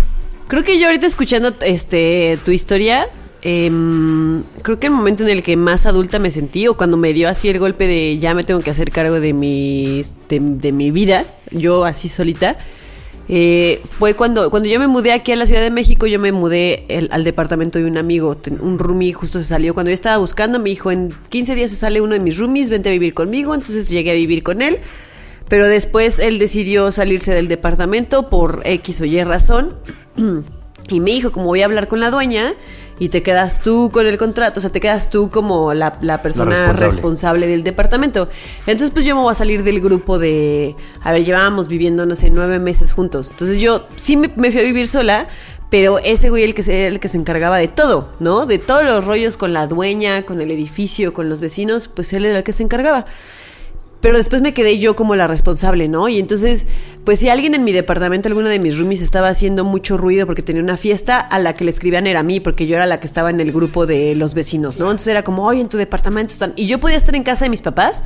Creo 0.47 0.63
que 0.63 0.79
yo 0.79 0.87
ahorita 0.87 1.07
escuchando 1.07 1.55
este 1.61 2.37
tu 2.43 2.51
historia, 2.51 3.07
em, 3.41 4.43
creo 4.63 4.79
que 4.79 4.87
el 4.87 4.93
momento 4.93 5.23
en 5.23 5.29
el 5.29 5.43
que 5.43 5.55
más 5.55 5.85
adulta 5.85 6.19
me 6.19 6.29
sentí 6.29 6.67
o 6.67 6.75
cuando 6.75 6.97
me 6.97 7.13
dio 7.13 7.29
así 7.29 7.47
el 7.47 7.57
golpe 7.57 7.87
de 7.87 8.17
ya 8.19 8.33
me 8.33 8.43
tengo 8.43 8.59
que 8.61 8.69
hacer 8.69 8.91
cargo 8.91 9.19
de 9.19 9.33
mi, 9.33 10.03
de, 10.27 10.39
de 10.41 10.71
mi 10.73 10.91
vida, 10.91 11.25
yo 11.51 11.85
así 11.85 12.09
solita, 12.09 12.57
eh, 13.33 13.79
fue 13.97 14.13
cuando, 14.13 14.51
cuando 14.51 14.67
yo 14.67 14.77
me 14.77 14.87
mudé 14.87 15.13
aquí 15.13 15.31
a 15.31 15.37
la 15.37 15.45
Ciudad 15.45 15.61
de 15.61 15.71
México, 15.71 16.05
yo 16.05 16.19
me 16.19 16.33
mudé 16.33 17.07
al 17.11 17.23
departamento 17.23 17.79
de 17.79 17.85
un 17.85 17.97
amigo, 17.97 18.35
un 18.59 18.77
roomie 18.77 19.13
justo 19.13 19.39
se 19.39 19.45
salió. 19.45 19.73
Cuando 19.73 19.89
yo 19.89 19.93
estaba 19.93 20.17
buscando, 20.17 20.59
me 20.59 20.69
dijo, 20.69 20.91
en 20.91 21.13
15 21.29 21.55
días 21.55 21.71
se 21.71 21.77
sale 21.77 22.01
uno 22.01 22.13
de 22.13 22.19
mis 22.19 22.37
roomies, 22.37 22.69
vente 22.69 22.89
a 22.89 22.91
vivir 22.91 23.13
conmigo, 23.13 23.55
entonces 23.55 23.87
llegué 23.87 24.11
a 24.11 24.15
vivir 24.15 24.43
con 24.43 24.61
él. 24.61 24.79
Pero 25.47 25.65
después 25.65 26.19
él 26.19 26.39
decidió 26.39 26.91
salirse 26.91 27.33
del 27.33 27.47
departamento 27.47 28.27
por 28.27 28.63
X 28.65 28.99
o 28.99 29.05
Y 29.05 29.23
razón. 29.23 29.77
Y 30.89 30.99
me 30.99 31.11
dijo, 31.11 31.31
como 31.31 31.45
voy 31.45 31.61
a 31.61 31.65
hablar 31.65 31.87
con 31.87 32.01
la 32.01 32.11
dueña 32.11 32.53
y 33.01 33.09
te 33.09 33.23
quedas 33.23 33.61
tú 33.63 33.89
con 33.91 34.05
el 34.05 34.19
contrato, 34.19 34.59
o 34.59 34.61
sea, 34.61 34.71
te 34.71 34.79
quedas 34.79 35.09
tú 35.09 35.31
como 35.31 35.73
la, 35.73 35.97
la 36.01 36.21
persona 36.21 36.51
responsable. 36.51 36.85
responsable. 36.93 37.47
del 37.47 37.63
departamento. 37.63 38.29
Entonces, 38.67 38.91
pues 38.91 39.05
yo 39.05 39.15
me 39.15 39.21
voy 39.23 39.31
a 39.31 39.33
salir 39.33 39.63
del 39.63 39.81
grupo 39.81 40.19
de, 40.19 40.75
a 41.01 41.11
ver, 41.11 41.25
llevábamos 41.25 41.67
viviendo, 41.67 42.05
no 42.05 42.15
sé, 42.15 42.29
nueve 42.29 42.59
meses 42.59 42.93
juntos. 42.93 43.31
Entonces 43.31 43.59
yo 43.59 43.87
sí 43.95 44.17
me, 44.17 44.31
me 44.35 44.51
fui 44.51 44.61
a 44.61 44.63
vivir 44.63 44.87
sola, 44.87 45.27
pero 45.71 45.97
ese 45.97 46.29
güey 46.29 46.43
el 46.43 46.53
que 46.53 46.61
se- 46.61 46.77
era 46.77 46.87
el 46.89 46.99
que 46.99 47.09
se 47.09 47.17
encargaba 47.17 47.57
de 47.57 47.69
todo, 47.69 48.09
¿no? 48.19 48.45
De 48.45 48.59
todos 48.59 48.83
los 48.85 49.03
rollos 49.03 49.35
con 49.35 49.51
la 49.51 49.65
dueña, 49.65 50.23
con 50.27 50.39
el 50.39 50.51
edificio, 50.51 51.11
con 51.11 51.27
los 51.27 51.39
vecinos, 51.41 51.87
pues 51.87 52.13
él 52.13 52.25
era 52.25 52.37
el 52.37 52.43
que 52.43 52.53
se 52.53 52.61
encargaba. 52.61 53.05
Pero 54.01 54.17
después 54.17 54.41
me 54.41 54.53
quedé 54.53 54.79
yo 54.79 54.95
como 54.95 55.15
la 55.15 55.27
responsable, 55.27 55.87
¿no? 55.87 56.09
Y 56.09 56.19
entonces, 56.19 56.65
pues 57.05 57.19
si 57.19 57.29
alguien 57.29 57.53
en 57.53 57.63
mi 57.63 57.71
departamento, 57.71 58.27
alguno 58.27 58.49
de 58.49 58.59
mis 58.59 58.77
roomies 58.77 59.01
estaba 59.01 59.29
haciendo 59.29 59.63
mucho 59.63 59.97
ruido 59.97 60.25
porque 60.25 60.41
tenía 60.41 60.61
una 60.61 60.75
fiesta, 60.75 61.19
a 61.19 61.39
la 61.39 61.53
que 61.53 61.63
le 61.63 61.71
escribían 61.71 62.07
era 62.07 62.21
a 62.21 62.23
mí, 62.23 62.39
porque 62.39 62.67
yo 62.67 62.75
era 62.75 62.87
la 62.87 62.99
que 62.99 63.07
estaba 63.07 63.29
en 63.29 63.39
el 63.39 63.51
grupo 63.51 63.85
de 63.85 64.15
los 64.15 64.33
vecinos, 64.33 64.79
¿no? 64.79 64.85
Entonces 64.85 65.09
era 65.09 65.23
como, 65.23 65.45
oye, 65.45 65.61
en 65.61 65.69
tu 65.69 65.77
departamento 65.77 66.33
están... 66.33 66.53
Y 66.55 66.65
yo 66.65 66.79
podía 66.79 66.97
estar 66.97 67.15
en 67.15 67.23
casa 67.23 67.45
de 67.45 67.49
mis 67.49 67.61
papás, 67.61 68.03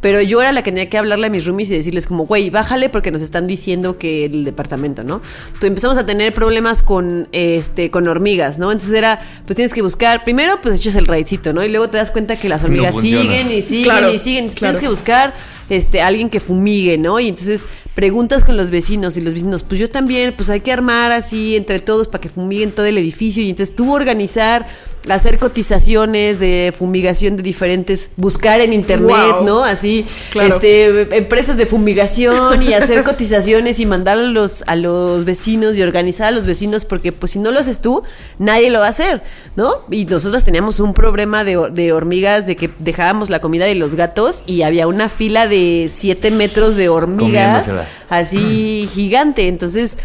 pero 0.00 0.20
yo 0.22 0.40
era 0.40 0.52
la 0.52 0.62
que 0.62 0.70
tenía 0.70 0.88
que 0.88 0.98
hablarle 0.98 1.26
a 1.26 1.30
mis 1.30 1.46
roomies 1.46 1.70
y 1.70 1.74
decirles 1.74 2.06
como, 2.06 2.26
güey, 2.26 2.50
bájale 2.50 2.88
porque 2.88 3.10
nos 3.10 3.22
están 3.22 3.46
diciendo 3.46 3.98
que 3.98 4.26
el 4.26 4.44
departamento, 4.44 5.04
¿no? 5.04 5.20
Entonces 5.46 5.68
empezamos 5.68 5.98
a 5.98 6.06
tener 6.06 6.32
problemas 6.32 6.82
con, 6.82 7.28
este, 7.32 7.90
con 7.90 8.06
hormigas, 8.08 8.58
¿no? 8.58 8.70
Entonces 8.70 8.96
era, 8.96 9.20
pues 9.46 9.56
tienes 9.56 9.74
que 9.74 9.82
buscar, 9.82 10.24
primero 10.24 10.60
pues 10.60 10.78
echas 10.80 10.96
el 10.96 11.06
raidcito, 11.06 11.52
¿no? 11.52 11.64
Y 11.64 11.68
luego 11.68 11.88
te 11.90 11.96
das 11.96 12.10
cuenta 12.10 12.36
que 12.36 12.48
las 12.48 12.64
hormigas 12.64 12.96
siguen 12.96 13.50
y 13.50 13.62
siguen 13.62 13.84
Claro, 13.84 14.12
y 14.12 14.18
siguen. 14.18 14.44
Entonces 14.44 14.58
claro. 14.60 14.78
tienes 14.78 14.80
que 14.80 14.88
buscar 14.88 15.34
este, 15.70 16.00
alguien 16.00 16.28
que 16.30 16.40
fumigue, 16.40 16.98
¿no? 16.98 17.20
Y 17.20 17.28
entonces 17.28 17.66
preguntas 17.94 18.44
con 18.44 18.56
los 18.56 18.70
vecinos 18.70 19.16
y 19.16 19.20
los 19.20 19.34
vecinos, 19.34 19.62
pues 19.64 19.80
yo 19.80 19.90
también, 19.90 20.32
pues 20.36 20.48
hay 20.50 20.60
que 20.60 20.72
armar 20.72 21.12
así 21.12 21.56
entre 21.56 21.80
todos 21.80 22.08
para 22.08 22.20
que 22.20 22.28
fumiguen 22.28 22.70
todo 22.72 22.86
el 22.86 22.96
edificio 22.98 23.42
y 23.42 23.50
entonces 23.50 23.74
tú 23.74 23.92
organizar, 23.92 24.66
hacer 25.08 25.38
cotizaciones 25.38 26.38
de 26.38 26.72
fumigación 26.76 27.36
de 27.36 27.42
diferentes, 27.42 28.10
buscar 28.16 28.60
en 28.60 28.72
internet, 28.72 29.08
Wow. 29.38 29.44
¿no? 29.46 29.64
Así, 29.64 30.04
Claro. 30.32 30.54
este, 30.54 31.16
empresas 31.16 31.56
de 31.56 31.66
fumigación 31.66 32.62
y 32.62 32.74
hacer 32.74 33.02
cotizaciones 33.04 33.80
y 33.80 33.86
mandar 33.86 34.18
a 34.18 34.22
los, 34.22 34.62
a 34.66 34.76
los 34.76 35.24
vecinos 35.24 35.76
y 35.78 35.82
organizar 35.82 36.28
a 36.28 36.30
los 36.30 36.46
vecinos 36.46 36.84
porque 36.84 37.12
pues 37.12 37.32
si 37.32 37.38
no 37.38 37.50
lo 37.52 37.60
haces 37.60 37.80
tú, 37.80 38.02
nadie 38.38 38.70
lo 38.70 38.80
va 38.80 38.86
a 38.86 38.90
hacer, 38.90 39.22
¿no? 39.56 39.72
Y 39.90 40.04
nosotros 40.04 40.44
teníamos 40.44 40.78
un 40.80 40.94
problema 40.94 41.42
de, 41.44 41.68
de 41.72 41.92
hormigas 41.92 42.46
de 42.46 42.56
que 42.56 42.70
dejábamos 42.78 43.30
la 43.30 43.40
comida 43.40 43.64
de 43.66 43.74
los 43.74 43.94
gatos 43.94 44.42
y 44.46 44.62
había 44.62 44.86
una 44.86 45.08
fila 45.08 45.46
de 45.48 45.57
7 45.90 46.30
metros 46.30 46.76
de 46.76 46.88
hormigas 46.88 47.66
así 48.08 48.88
gigante, 48.92 49.48
entonces... 49.48 49.98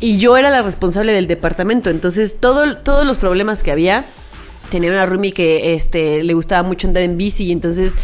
Y 0.00 0.18
yo 0.18 0.36
era 0.36 0.50
la 0.50 0.60
responsable 0.62 1.12
del 1.12 1.26
departamento, 1.26 1.88
entonces 1.88 2.36
todo, 2.38 2.76
todos 2.76 3.06
los 3.06 3.16
problemas 3.18 3.62
que 3.62 3.70
había, 3.70 4.04
tenía 4.70 4.90
una 4.90 5.06
roomie 5.06 5.32
que 5.32 5.74
este, 5.74 6.22
le 6.24 6.34
gustaba 6.34 6.62
mucho 6.66 6.88
andar 6.88 7.04
en 7.04 7.16
bici 7.16 7.44
y 7.44 7.52
entonces 7.52 7.94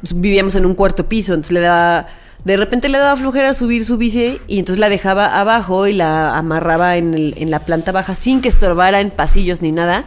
pues, 0.00 0.18
vivíamos 0.18 0.54
en 0.56 0.66
un 0.66 0.74
cuarto 0.74 1.08
piso, 1.08 1.34
entonces 1.34 1.52
le 1.52 1.60
daba... 1.60 2.06
De 2.44 2.56
repente 2.56 2.88
le 2.88 2.98
daba 2.98 3.16
flojera 3.16 3.54
subir 3.54 3.84
su 3.84 3.96
bici 3.96 4.40
y 4.46 4.58
entonces 4.60 4.78
la 4.80 4.88
dejaba 4.88 5.38
abajo 5.40 5.86
y 5.88 5.92
la 5.92 6.36
amarraba 6.36 6.96
en, 6.96 7.12
el- 7.14 7.34
en 7.38 7.50
la 7.50 7.60
planta 7.60 7.90
baja 7.92 8.14
sin 8.14 8.40
que 8.40 8.48
estorbara 8.48 9.00
en 9.00 9.10
pasillos 9.10 9.62
ni 9.62 9.72
nada. 9.72 10.04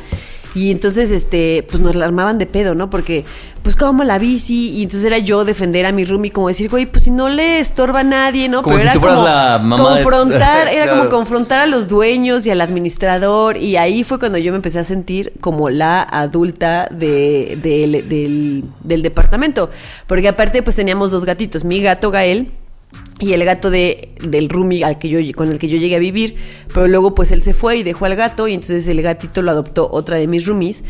Y 0.55 0.71
entonces, 0.71 1.11
este, 1.11 1.65
pues 1.69 1.81
nos 1.81 1.95
la 1.95 2.05
armaban 2.05 2.37
de 2.39 2.47
pedo, 2.47 2.73
¿no? 2.73 2.89
Porque, 2.89 3.23
pues, 3.61 3.75
como 3.75 4.03
la 4.03 4.17
bici, 4.17 4.71
y 4.71 4.83
entonces 4.83 5.05
era 5.05 5.19
yo 5.19 5.45
defender 5.45 5.85
a 5.85 5.91
mi 5.91 6.05
roomie, 6.05 6.31
como 6.31 6.47
decir, 6.47 6.69
güey, 6.69 6.85
pues 6.87 7.03
si 7.03 7.11
no 7.11 7.29
le 7.29 7.59
estorba 7.59 7.99
a 7.99 8.03
nadie, 8.03 8.49
¿no? 8.49 8.63
Como 8.63 8.75
Pero 8.75 8.79
si 8.79 8.83
era 8.85 8.93
tú 8.93 8.99
como 9.13 9.23
la 9.23 9.59
mamá 9.63 9.75
de- 9.75 10.03
confrontar, 10.03 10.67
era 10.73 10.89
como 10.89 11.09
confrontar 11.09 11.59
a 11.59 11.65
los 11.67 11.87
dueños 11.87 12.45
y 12.47 12.49
al 12.51 12.61
administrador, 12.61 13.57
y 13.57 13.75
ahí 13.77 14.03
fue 14.03 14.17
cuando 14.17 14.37
yo 14.39 14.51
me 14.51 14.55
empecé 14.55 14.79
a 14.79 14.83
sentir 14.83 15.33
como 15.39 15.69
la 15.69 16.01
adulta 16.01 16.87
de, 16.91 17.59
de- 17.61 18.03
del, 18.07 18.63
del 18.83 19.01
departamento. 19.03 19.69
Porque 20.07 20.27
aparte, 20.27 20.63
pues 20.63 20.75
teníamos 20.75 21.11
dos 21.11 21.25
gatitos, 21.25 21.63
mi 21.63 21.81
gato 21.81 22.09
Gael 22.11 22.49
y 23.19 23.33
el 23.33 23.43
gato 23.43 23.69
de, 23.69 24.15
del 24.21 24.49
roomie 24.49 24.83
al 24.83 24.97
que 24.97 25.09
yo, 25.09 25.19
con 25.35 25.51
el 25.51 25.59
que 25.59 25.67
yo 25.67 25.77
llegué 25.77 25.95
a 25.95 25.99
vivir, 25.99 26.35
pero 26.73 26.87
luego 26.87 27.13
pues 27.13 27.31
él 27.31 27.41
se 27.41 27.53
fue 27.53 27.77
y 27.77 27.83
dejó 27.83 28.05
al 28.05 28.15
gato 28.15 28.47
y 28.47 28.53
entonces 28.53 28.87
el 28.87 29.01
gatito 29.01 29.41
lo 29.41 29.51
adoptó 29.51 29.89
otra 29.91 30.17
de 30.17 30.27
mis 30.27 30.45
roomies. 30.45 30.83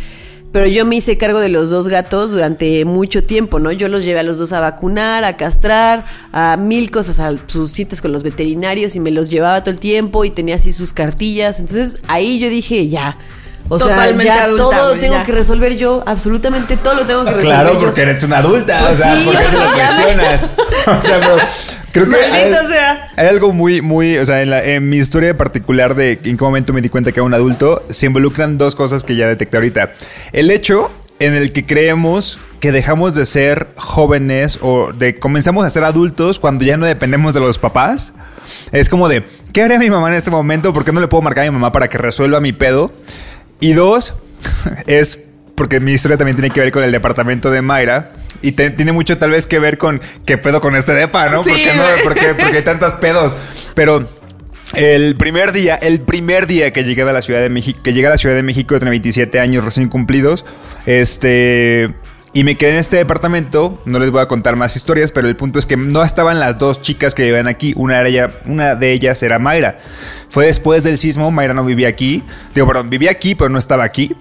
Pero 0.51 0.65
yo 0.65 0.83
me 0.83 0.95
hice 0.95 1.15
cargo 1.15 1.39
de 1.39 1.49
los 1.49 1.69
dos 1.69 1.87
gatos 1.87 2.31
durante 2.31 2.83
mucho 2.83 3.23
tiempo, 3.23 3.59
¿no? 3.59 3.71
Yo 3.71 3.87
los 3.87 4.03
llevé 4.03 4.21
a 4.21 4.23
los 4.23 4.39
dos 4.39 4.51
a 4.51 4.59
vacunar, 4.59 5.23
a 5.23 5.37
castrar, 5.37 6.05
a 6.31 6.57
mil 6.57 6.89
cosas, 6.89 7.19
a 7.19 7.35
sus 7.45 7.71
citas 7.71 8.01
con 8.01 8.11
los 8.11 8.23
veterinarios 8.23 8.95
y 8.95 8.99
me 8.99 9.11
los 9.11 9.29
llevaba 9.29 9.61
todo 9.61 9.71
el 9.71 9.79
tiempo 9.79 10.25
y 10.25 10.31
tenía 10.31 10.55
así 10.55 10.73
sus 10.73 10.91
cartillas. 10.91 11.59
Entonces 11.59 11.99
ahí 12.07 12.39
yo 12.39 12.49
dije, 12.49 12.87
ya. 12.87 13.17
O 13.71 13.77
Totalmente 13.77 14.23
sea, 14.23 14.35
ya 14.35 14.43
adulta, 14.45 14.63
todo 14.63 14.87
güey, 14.89 14.99
tengo 14.99 15.13
ya. 15.13 15.23
que 15.23 15.31
resolver 15.31 15.77
yo, 15.77 16.03
absolutamente 16.07 16.75
todo 16.75 16.95
lo 16.95 17.05
tengo 17.05 17.23
que 17.23 17.31
resolver 17.31 17.55
Claro, 17.59 17.73
yo. 17.75 17.79
porque 17.81 18.01
eres 18.01 18.23
una 18.23 18.39
adulta. 18.39 18.79
Pues 18.81 18.93
o 18.99 19.03
sea, 19.03 19.15
sí, 19.17 19.23
¿por 19.25 19.37
qué 19.37 19.43
te 19.45 19.51
lo 19.51 19.59
ya 19.77 19.91
me- 19.91 19.95
cuestionas? 19.95 20.49
O 20.87 21.01
sea, 21.01 21.19
pero 21.19 21.37
creo 21.91 22.09
que 22.09 22.15
hay, 22.15 22.51
sea. 22.67 23.07
hay 23.15 23.27
algo 23.27 23.53
muy, 23.53 23.81
muy, 23.81 24.17
o 24.17 24.25
sea, 24.25 24.41
en, 24.41 24.49
la- 24.49 24.63
en 24.63 24.89
mi 24.89 24.97
historia 24.97 25.37
particular 25.37 25.93
de 25.95 26.13
en 26.23 26.35
qué 26.37 26.43
momento 26.43 26.73
me 26.73 26.81
di 26.81 26.89
cuenta 26.89 27.11
que 27.11 27.19
era 27.19 27.25
un 27.25 27.33
adulto, 27.35 27.83
se 27.91 28.07
involucran 28.07 28.57
dos 28.57 28.73
cosas 28.75 29.03
que 29.03 29.15
ya 29.15 29.27
detecté 29.27 29.57
ahorita. 29.57 29.91
El 30.33 30.49
hecho 30.49 30.89
en 31.19 31.35
el 31.35 31.51
que 31.53 31.65
creemos 31.65 32.39
que 32.59 32.71
dejamos 32.71 33.13
de 33.13 33.25
ser 33.27 33.67
jóvenes 33.75 34.57
o 34.63 34.93
de 34.93 35.19
comenzamos 35.19 35.63
a 35.65 35.69
ser 35.69 35.83
adultos 35.83 36.39
cuando 36.39 36.65
ya 36.65 36.75
no 36.77 36.85
dependemos 36.87 37.33
de 37.35 37.39
los 37.39 37.57
papás. 37.59 38.13
Es 38.71 38.89
como 38.89 39.09
de, 39.09 39.23
¿qué 39.53 39.61
haría 39.61 39.77
mi 39.77 39.89
mamá 39.91 40.07
en 40.07 40.15
este 40.15 40.31
momento? 40.31 40.73
¿Por 40.73 40.83
qué 40.83 40.91
no 40.91 40.99
le 41.01 41.07
puedo 41.07 41.21
marcar 41.21 41.43
a 41.45 41.47
mi 41.51 41.53
mamá 41.53 41.71
para 41.71 41.87
que 41.87 41.97
resuelva 41.99 42.39
mi 42.39 42.51
pedo? 42.51 42.91
Y 43.59 43.73
dos, 43.73 44.13
es 44.87 45.19
porque 45.55 45.79
mi 45.79 45.91
historia 45.93 46.17
también 46.17 46.37
tiene 46.37 46.49
que 46.51 46.59
ver 46.61 46.71
con 46.71 46.83
el 46.83 46.91
departamento 46.91 47.51
de 47.51 47.61
Mayra. 47.61 48.11
Y 48.41 48.53
te- 48.53 48.69
tiene 48.71 48.93
mucho 48.93 49.17
tal 49.17 49.31
vez 49.31 49.47
que 49.47 49.59
ver 49.59 49.77
con 49.77 49.99
qué 50.25 50.37
pedo 50.37 50.61
con 50.61 50.75
este 50.77 50.93
depa, 50.93 51.27
¿no? 51.29 51.43
Sí, 51.43 51.49
¿Por 51.49 51.57
qué 51.59 51.71
no? 51.75 51.83
¿Por 52.03 52.13
qué, 52.15 52.27
por 52.33 52.51
qué 52.51 52.57
hay 52.57 52.63
tantos 52.63 52.93
pedos? 52.93 53.35
Pero 53.73 54.07
el 54.75 55.17
primer 55.17 55.51
día, 55.51 55.75
el 55.75 55.99
primer 55.99 56.47
día 56.47 56.71
que 56.71 56.85
llegué 56.85 57.01
a 57.01 57.11
la 57.11 57.21
Ciudad 57.21 57.41
de 57.41 57.49
México, 57.49 57.81
que 57.83 57.91
llegué 57.91 58.07
a 58.07 58.11
la 58.11 58.17
Ciudad 58.17 58.35
de 58.35 58.43
México, 58.43 58.79
tenía 58.79 58.91
27 58.91 59.39
años 59.41 59.65
recién 59.65 59.89
cumplidos, 59.89 60.45
este... 60.85 61.89
Y 62.31 62.43
me 62.43 62.57
quedé 62.57 62.71
en 62.71 62.77
este 62.77 62.97
departamento, 62.97 63.81
no 63.85 63.97
les 63.97 64.11
voy 64.11 64.21
a 64.21 64.27
contar 64.27 64.55
más 64.55 64.75
historias, 64.75 65.11
pero 65.11 65.27
el 65.27 65.35
punto 65.35 65.57
es 65.57 65.65
que 65.65 65.77
no 65.77 66.03
estaban 66.03 66.39
las 66.39 66.59
dos 66.59 66.79
chicas 66.81 67.15
que 67.15 67.23
vivían 67.23 67.47
aquí, 67.47 67.73
una, 67.75 67.99
era 67.99 68.09
ella, 68.09 68.33
una 68.45 68.75
de 68.75 68.91
ellas 68.91 69.23
era 69.23 69.39
Mayra. 69.39 69.79
Fue 70.29 70.45
después 70.45 70.83
del 70.83 70.99
sismo, 70.99 71.31
Mayra 71.31 71.55
no 71.55 71.65
vivía 71.65 71.87
aquí, 71.87 72.23
digo, 72.53 72.67
perdón, 72.67 72.91
vivía 72.91 73.09
aquí, 73.09 73.33
pero 73.33 73.49
no 73.49 73.57
estaba 73.57 73.83
aquí. 73.83 74.15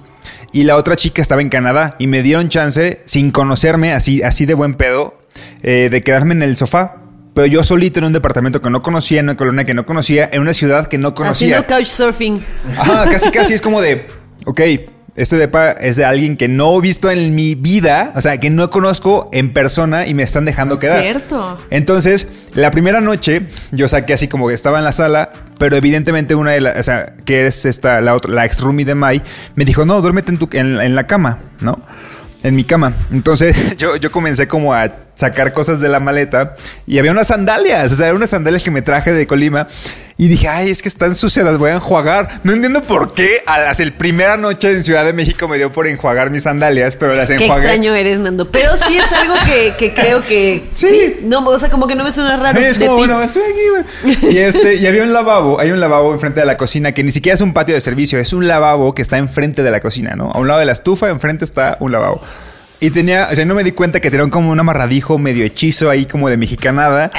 Y 0.52 0.64
la 0.64 0.76
otra 0.76 0.96
chica 0.96 1.20
estaba 1.20 1.42
en 1.42 1.50
Canadá 1.50 1.96
y 1.98 2.06
me 2.06 2.22
dieron 2.22 2.48
chance, 2.48 3.02
sin 3.04 3.30
conocerme, 3.30 3.92
así, 3.92 4.22
así 4.22 4.46
de 4.46 4.54
buen 4.54 4.74
pedo, 4.74 5.18
eh, 5.62 5.88
de 5.90 6.00
quedarme 6.00 6.34
en 6.34 6.42
el 6.42 6.56
sofá. 6.56 7.02
Pero 7.34 7.46
yo 7.46 7.62
solito 7.62 8.00
en 8.00 8.06
un 8.06 8.12
departamento 8.14 8.62
que 8.62 8.70
no 8.70 8.82
conocía, 8.82 9.20
en 9.20 9.26
una 9.26 9.36
colonia 9.36 9.64
que 9.64 9.74
no 9.74 9.84
conocía, 9.84 10.28
en 10.32 10.40
una 10.40 10.54
ciudad 10.54 10.88
que 10.88 10.96
no 10.96 11.14
conocía. 11.14 11.58
Haciendo 11.58 11.74
couchsurfing. 11.74 12.44
Ajá, 12.76 13.04
casi 13.10 13.30
casi 13.30 13.52
es 13.52 13.60
como 13.60 13.82
de, 13.82 14.06
ok, 14.46 14.60
este 15.18 15.36
depa 15.36 15.72
es 15.72 15.96
de 15.96 16.04
alguien 16.04 16.36
que 16.36 16.46
no 16.48 16.78
he 16.78 16.80
visto 16.80 17.10
en 17.10 17.34
mi 17.34 17.54
vida, 17.56 18.12
o 18.14 18.20
sea, 18.20 18.38
que 18.38 18.50
no 18.50 18.70
conozco 18.70 19.28
en 19.32 19.52
persona 19.52 20.06
y 20.06 20.14
me 20.14 20.22
están 20.22 20.44
dejando 20.44 20.78
quedar. 20.78 21.02
Cierto. 21.02 21.58
Entonces, 21.70 22.28
la 22.54 22.70
primera 22.70 23.00
noche 23.00 23.42
yo 23.72 23.88
saqué 23.88 24.14
así 24.14 24.28
como 24.28 24.48
que 24.48 24.54
estaba 24.54 24.78
en 24.78 24.84
la 24.84 24.92
sala, 24.92 25.30
pero 25.58 25.76
evidentemente 25.76 26.34
una 26.34 26.52
de 26.52 26.60
las, 26.60 26.78
o 26.78 26.82
sea, 26.84 27.14
que 27.24 27.46
es 27.46 27.66
esta, 27.66 28.00
la, 28.00 28.14
otra, 28.14 28.32
la 28.32 28.46
ex 28.46 28.60
roomie 28.60 28.84
de 28.84 28.94
Mai, 28.94 29.22
me 29.56 29.64
dijo, 29.64 29.84
no, 29.84 30.00
duérmete 30.00 30.30
en, 30.30 30.38
tu, 30.38 30.48
en, 30.52 30.80
en 30.80 30.94
la 30.94 31.06
cama, 31.06 31.40
¿no? 31.60 31.80
En 32.44 32.54
mi 32.54 32.62
cama. 32.62 32.94
Entonces 33.12 33.76
yo, 33.76 33.96
yo 33.96 34.12
comencé 34.12 34.46
como 34.46 34.72
a 34.72 34.88
sacar 35.18 35.52
cosas 35.52 35.80
de 35.80 35.88
la 35.88 35.98
maleta 35.98 36.54
y 36.86 36.98
había 36.98 37.10
unas 37.10 37.26
sandalias, 37.26 37.90
o 37.92 37.96
sea, 37.96 38.06
eran 38.06 38.16
unas 38.16 38.30
sandalias 38.30 38.62
que 38.62 38.70
me 38.70 38.82
traje 38.82 39.12
de 39.12 39.26
Colima 39.26 39.66
y 40.16 40.28
dije, 40.28 40.48
ay, 40.48 40.70
es 40.70 40.80
que 40.80 40.88
están 40.88 41.14
sucias, 41.14 41.44
las 41.44 41.58
voy 41.58 41.70
a 41.70 41.74
enjuagar. 41.74 42.40
No 42.42 42.52
entiendo 42.52 42.82
por 42.82 43.14
qué 43.14 43.42
a 43.46 43.60
las 43.60 43.78
el 43.78 43.92
primera 43.92 44.36
noche 44.36 44.72
en 44.72 44.82
Ciudad 44.82 45.04
de 45.04 45.12
México 45.12 45.46
me 45.46 45.58
dio 45.58 45.72
por 45.72 45.86
enjuagar 45.86 46.30
mis 46.30 46.42
sandalias, 46.44 46.96
pero 46.96 47.14
las 47.14 47.28
Qué 47.28 47.34
enjuagué. 47.34 47.52
extraño 47.54 47.94
eres, 47.94 48.18
Nando. 48.18 48.50
Pero 48.50 48.76
sí 48.76 48.98
es 48.98 49.12
algo 49.12 49.34
que, 49.46 49.74
que 49.78 49.94
creo 49.94 50.22
que. 50.22 50.68
Sí. 50.72 51.20
No, 51.22 51.46
o 51.46 51.58
sea, 51.58 51.68
como 51.70 51.86
que 51.86 51.94
no 51.94 52.02
me 52.02 52.10
suena 52.10 52.36
raro. 52.36 52.58
Sí, 52.58 52.64
es 52.64 52.78
de 52.80 52.86
como, 52.86 52.98
bueno, 52.98 53.22
estoy 53.22 53.42
aquí, 53.42 54.10
güey. 54.10 54.34
Y 54.34 54.38
este, 54.38 54.74
y 54.74 54.86
había 54.88 55.04
un 55.04 55.12
lavabo, 55.12 55.60
hay 55.60 55.70
un 55.70 55.78
lavabo 55.78 56.12
enfrente 56.12 56.40
de 56.40 56.46
la 56.46 56.56
cocina 56.56 56.90
que 56.90 57.04
ni 57.04 57.12
siquiera 57.12 57.34
es 57.34 57.40
un 57.40 57.54
patio 57.54 57.76
de 57.76 57.80
servicio, 57.80 58.18
es 58.18 58.32
un 58.32 58.48
lavabo 58.48 58.96
que 58.96 59.02
está 59.02 59.18
enfrente 59.18 59.62
de 59.62 59.70
la 59.70 59.80
cocina, 59.80 60.16
¿no? 60.16 60.32
A 60.32 60.38
un 60.38 60.48
lado 60.48 60.58
de 60.58 60.66
la 60.66 60.72
estufa, 60.72 61.08
enfrente 61.10 61.44
está 61.44 61.76
un 61.78 61.92
lavabo. 61.92 62.20
Y 62.80 62.90
tenía, 62.90 63.28
o 63.30 63.34
sea, 63.34 63.44
no 63.44 63.54
me 63.54 63.64
di 63.64 63.72
cuenta 63.72 64.00
que 64.00 64.10
tenía 64.10 64.28
como 64.30 64.50
un 64.50 64.60
amarradijo 64.60 65.18
medio 65.18 65.44
hechizo 65.44 65.90
ahí 65.90 66.06
como 66.06 66.28
de 66.28 66.36
mexicanada. 66.36 67.10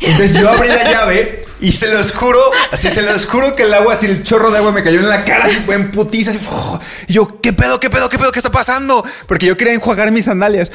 Entonces 0.00 0.38
yo 0.38 0.50
abrí 0.50 0.68
la 0.68 0.90
llave 0.90 1.42
y 1.60 1.72
se 1.72 1.88
los 1.88 2.12
juro, 2.12 2.38
así 2.70 2.90
se 2.90 3.00
los 3.00 3.24
juro 3.26 3.56
que 3.56 3.62
el 3.62 3.72
agua, 3.72 3.94
así 3.94 4.06
el 4.06 4.22
chorro 4.22 4.50
de 4.50 4.58
agua 4.58 4.72
me 4.72 4.82
cayó 4.84 5.00
en 5.00 5.08
la 5.08 5.24
cara, 5.24 5.46
así 5.46 5.58
en 5.68 5.90
putiza, 5.90 6.30
así, 6.30 6.38
¡fu! 6.38 6.78
Y 7.08 7.14
yo, 7.14 7.40
¿qué 7.40 7.54
pedo, 7.54 7.80
qué 7.80 7.88
pedo, 7.88 8.10
qué 8.10 8.18
pedo, 8.18 8.30
qué 8.30 8.38
está 8.38 8.52
pasando? 8.52 9.02
Porque 9.26 9.46
yo 9.46 9.56
quería 9.56 9.72
enjuagar 9.72 10.10
mis 10.10 10.26
sandalias. 10.26 10.70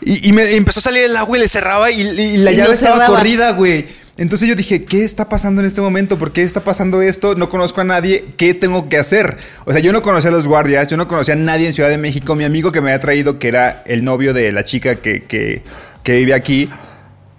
Y, 0.00 0.28
y 0.28 0.32
me 0.32 0.50
y 0.52 0.56
empezó 0.56 0.80
a 0.80 0.82
salir 0.82 1.04
el 1.04 1.16
agua 1.16 1.38
y 1.38 1.40
le 1.40 1.48
cerraba 1.48 1.90
y, 1.90 2.00
y 2.00 2.36
la 2.38 2.50
llave 2.50 2.68
no 2.68 2.74
estaba 2.74 2.96
cerraba. 2.96 3.16
corrida, 3.16 3.52
güey. 3.52 3.86
Entonces 4.16 4.48
yo 4.48 4.54
dije, 4.54 4.84
¿qué 4.84 5.04
está 5.04 5.28
pasando 5.28 5.60
en 5.60 5.66
este 5.66 5.80
momento? 5.80 6.18
¿Por 6.18 6.30
qué 6.32 6.44
está 6.44 6.62
pasando 6.62 7.02
esto? 7.02 7.34
No 7.34 7.50
conozco 7.50 7.80
a 7.80 7.84
nadie. 7.84 8.24
¿Qué 8.36 8.54
tengo 8.54 8.88
que 8.88 8.96
hacer? 8.96 9.38
O 9.64 9.72
sea, 9.72 9.80
yo 9.80 9.92
no 9.92 10.02
conocía 10.02 10.30
a 10.30 10.32
los 10.32 10.46
guardias, 10.46 10.86
yo 10.86 10.96
no 10.96 11.08
conocía 11.08 11.34
a 11.34 11.36
nadie 11.36 11.66
en 11.66 11.72
Ciudad 11.72 11.88
de 11.88 11.98
México. 11.98 12.36
Mi 12.36 12.44
amigo 12.44 12.70
que 12.70 12.80
me 12.80 12.92
había 12.92 13.00
traído, 13.00 13.40
que 13.40 13.48
era 13.48 13.82
el 13.86 14.04
novio 14.04 14.32
de 14.32 14.52
la 14.52 14.64
chica 14.64 14.96
que, 14.96 15.24
que, 15.24 15.62
que 16.04 16.16
vive 16.16 16.32
aquí, 16.34 16.70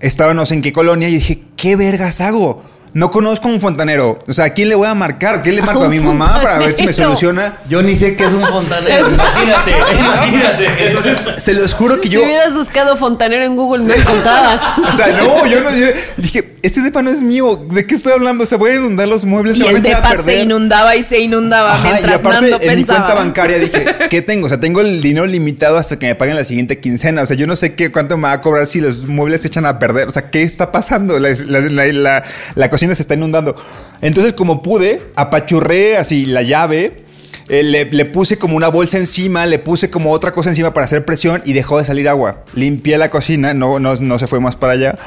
estaba 0.02 0.34
no 0.34 0.46
sé 0.46 0.56
en 0.56 0.62
qué 0.62 0.74
colonia 0.74 1.08
y 1.08 1.14
dije, 1.14 1.42
¿qué 1.56 1.78
vergas 1.78 2.20
hago? 2.20 2.64
No 2.95 3.12
conozco 3.12 3.49
un 3.49 3.60
fontanero. 3.60 4.19
O 4.25 4.34
sea, 4.34 4.45
¿a 4.45 4.49
quién 4.51 4.69
le 4.69 4.75
voy 4.75 4.88
a 4.88 4.93
marcar? 4.95 5.43
¿Qué 5.43 5.51
le 5.51 5.62
marco 5.62 5.84
a 5.84 5.89
mi 5.89 5.99
mamá 5.99 6.39
para 6.41 6.60
ver 6.60 6.73
si 6.73 6.86
me 6.86 6.93
soluciona? 6.93 7.58
Yo 7.69 7.84
ni 7.84 7.93
sé 7.93 8.15
qué 8.15 8.23
es 8.23 8.31
un 8.34 8.43
fontanero. 8.47 9.10
imagínate, 9.12 9.71
imagínate. 9.99 10.88
Entonces, 10.88 11.25
se 11.38 11.53
los 11.53 11.73
juro 11.73 11.99
que 11.99 12.08
Si 12.08 12.13
yo. 12.15 12.23
hubieras 12.23 12.53
buscado 12.53 12.95
fontanero 12.95 13.43
en 13.43 13.55
Google, 13.58 13.84
no 13.84 13.93
encontrabas. 13.93 14.62
O 14.88 14.93
sea, 14.93 15.08
no, 15.08 15.45
yo 15.45 15.60
no. 15.62 15.75
yo 15.75 15.88
dije, 16.15 16.55
este 16.62 16.79
depa 16.81 17.01
no 17.01 17.10
es 17.12 17.19
mío. 17.21 17.65
¿De 17.69 17.86
qué 17.86 17.95
estoy 17.95 18.13
hablando? 18.13 18.45
Se 18.45 18.55
voy 18.55 18.71
a 18.71 18.75
inundar 18.75 19.08
los 19.10 19.25
muebles. 19.25 19.58
Y 19.58 19.60
se 19.60 19.65
van 19.65 19.75
a 19.75 19.77
el 19.77 19.84
depa 19.84 20.15
se 20.23 20.39
inundaba 20.41 20.95
y 20.95 21.03
se 21.03 21.19
inundaba 21.19 21.73
Ajá, 21.73 21.89
y 21.89 21.91
mientras 21.91 22.19
aparte 22.21 22.41
Nando 22.49 22.58
en 22.65 22.77
mi 22.79 22.86
cuenta 22.86 23.13
bancaria 23.13 23.60
dije, 23.60 23.86
¿qué 24.10 24.21
tengo? 24.21 24.45
O 24.45 24.49
sea, 24.49 24.60
tengo 24.60 24.79
el 24.79 25.01
dinero 25.01 25.25
limitado 25.25 25.77
hasta 25.77 25.99
que 25.99 26.08
me 26.08 26.15
paguen 26.15 26.36
la 26.38 26.45
siguiente 26.45 26.79
quincena. 26.79 27.23
O 27.23 27.25
sea, 27.25 27.36
yo 27.36 27.45
no 27.45 27.58
sé 27.58 27.75
qué 27.75 27.91
cuánto 27.91 28.15
me 28.15 28.23
va 28.23 28.31
a 28.34 28.41
cobrar 28.41 28.67
si 28.67 28.79
los 28.79 29.05
muebles 29.05 29.41
se 29.41 29.49
echan 29.49 29.65
a 29.65 29.79
perder. 29.79 30.08
O 30.08 30.12
sea, 30.12 30.29
¿qué 30.29 30.43
está 30.43 30.71
pasando? 30.71 31.19
La, 31.19 31.29
la- 31.45 31.60
la- 31.60 31.86
la- 31.91 32.23
la 32.55 32.69
cocina 32.86 32.95
se 32.95 33.02
está 33.04 33.13
inundando. 33.15 33.56
Entonces, 34.02 34.34
como 34.34 34.62
pude, 34.62 35.02
apachurré 35.15 35.98
así 35.98 36.26
la 36.26 36.41
llave. 36.43 37.04
eh, 37.50 37.62
le, 37.63 37.86
le 37.86 38.06
puse 38.06 38.38
como 38.38 38.56
una 38.58 38.69
bolsa 38.69 38.98
encima, 38.98 39.45
le 39.45 39.60
puse 39.60 39.89
como 39.91 40.12
otra 40.12 40.32
cosa 40.32 40.50
encima 40.50 40.74
para 40.74 40.86
hacer 40.86 41.06
presión 41.06 41.41
y 41.45 41.54
dejó 41.54 41.78
de 41.78 41.86
salir 41.86 42.10
agua. 42.10 42.43
Limpié 42.56 42.98
la 42.98 43.10
cocina, 43.10 43.54
no, 43.54 43.78
no, 43.80 43.95
no 43.95 44.19
se 44.19 44.26
fue 44.28 44.39
más 44.39 44.56
para 44.56 44.74
allá. 44.74 44.98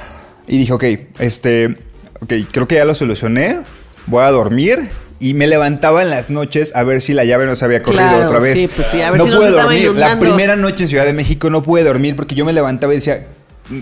Y 0.47 0.59
dije, 0.59 0.73
ok, 0.73 0.85
este, 1.19 1.77
ok, 2.21 2.33
creo 2.53 2.67
que 2.67 2.77
ya 2.77 2.85
lo 2.85 2.95
solucioné. 2.95 3.59
Voy 4.07 4.23
a 4.23 4.31
dormir. 4.31 4.89
Y 5.21 5.35
me 5.35 5.49
levantaba 5.49 6.03
en 6.03 6.11
las 6.11 6.31
noches 6.31 6.77
a 6.77 6.85
ver 6.85 7.01
si 7.03 7.13
la 7.13 7.25
llave 7.25 7.45
no 7.47 7.57
se 7.57 7.65
había 7.65 7.83
corrido 7.83 8.03
Claro, 8.09 8.27
otra 8.27 8.39
vez. 8.39 8.57
sí, 8.61 8.69
pues 8.69 8.87
sí, 8.87 9.03
a 9.03 9.11
ver 9.11 9.19
no 9.19 9.25
si 9.25 9.31
pude 9.33 9.51
dormir. 9.51 9.79
La 9.83 9.87
inundando. 9.91 10.21
primera 10.21 10.55
noche 10.55 10.85
en 10.85 10.89
Ciudad 10.91 11.05
de 11.07 11.13
México 11.13 11.51
no 11.51 11.61
pude 11.65 11.83
dormir 11.83 12.15
porque 12.15 12.37
yo 12.37 12.45
me 12.45 12.53
levantaba 12.53 12.93
y 12.93 12.97
decía, 12.99 13.27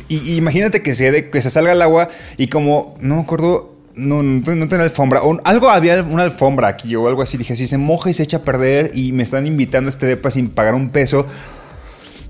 y, 0.09 0.17
y 0.33 0.37
imagínate 0.39 0.83
que 0.83 0.95
se, 0.95 1.13
de- 1.13 1.29
que 1.29 1.43
se 1.43 1.51
salga 1.51 1.73
el 1.73 1.83
agua 1.83 2.09
y 2.39 2.47
como, 2.49 2.97
no 3.01 3.17
me 3.17 3.21
acuerdo, 3.21 3.76
no, 3.97 4.23
no, 4.23 4.55
no 4.55 4.69
tenía 4.69 4.85
alfombra. 4.85 5.23
O 5.23 5.39
algo 5.45 5.71
había 5.71 6.03
una 6.03 6.23
alfombra 6.23 6.69
aquí 6.69 6.95
o 6.95 7.09
algo 7.09 7.23
así. 7.23 7.37
Dije, 7.37 7.57
si 7.57 7.67
se 7.67 7.79
moja 7.79 8.11
y 8.11 8.15
se 8.15 8.23
echa 8.23 8.39
a 8.39 8.43
perder 8.43 8.91
y 8.95 9.13
me 9.13 9.23
están 9.23 9.47
invitando 9.47 9.89
a 9.89 9.91
este 9.91 10.07
depa 10.07 10.31
sin 10.31 10.51
pagar 10.51 10.75
un 10.75 10.91
peso. 10.91 11.27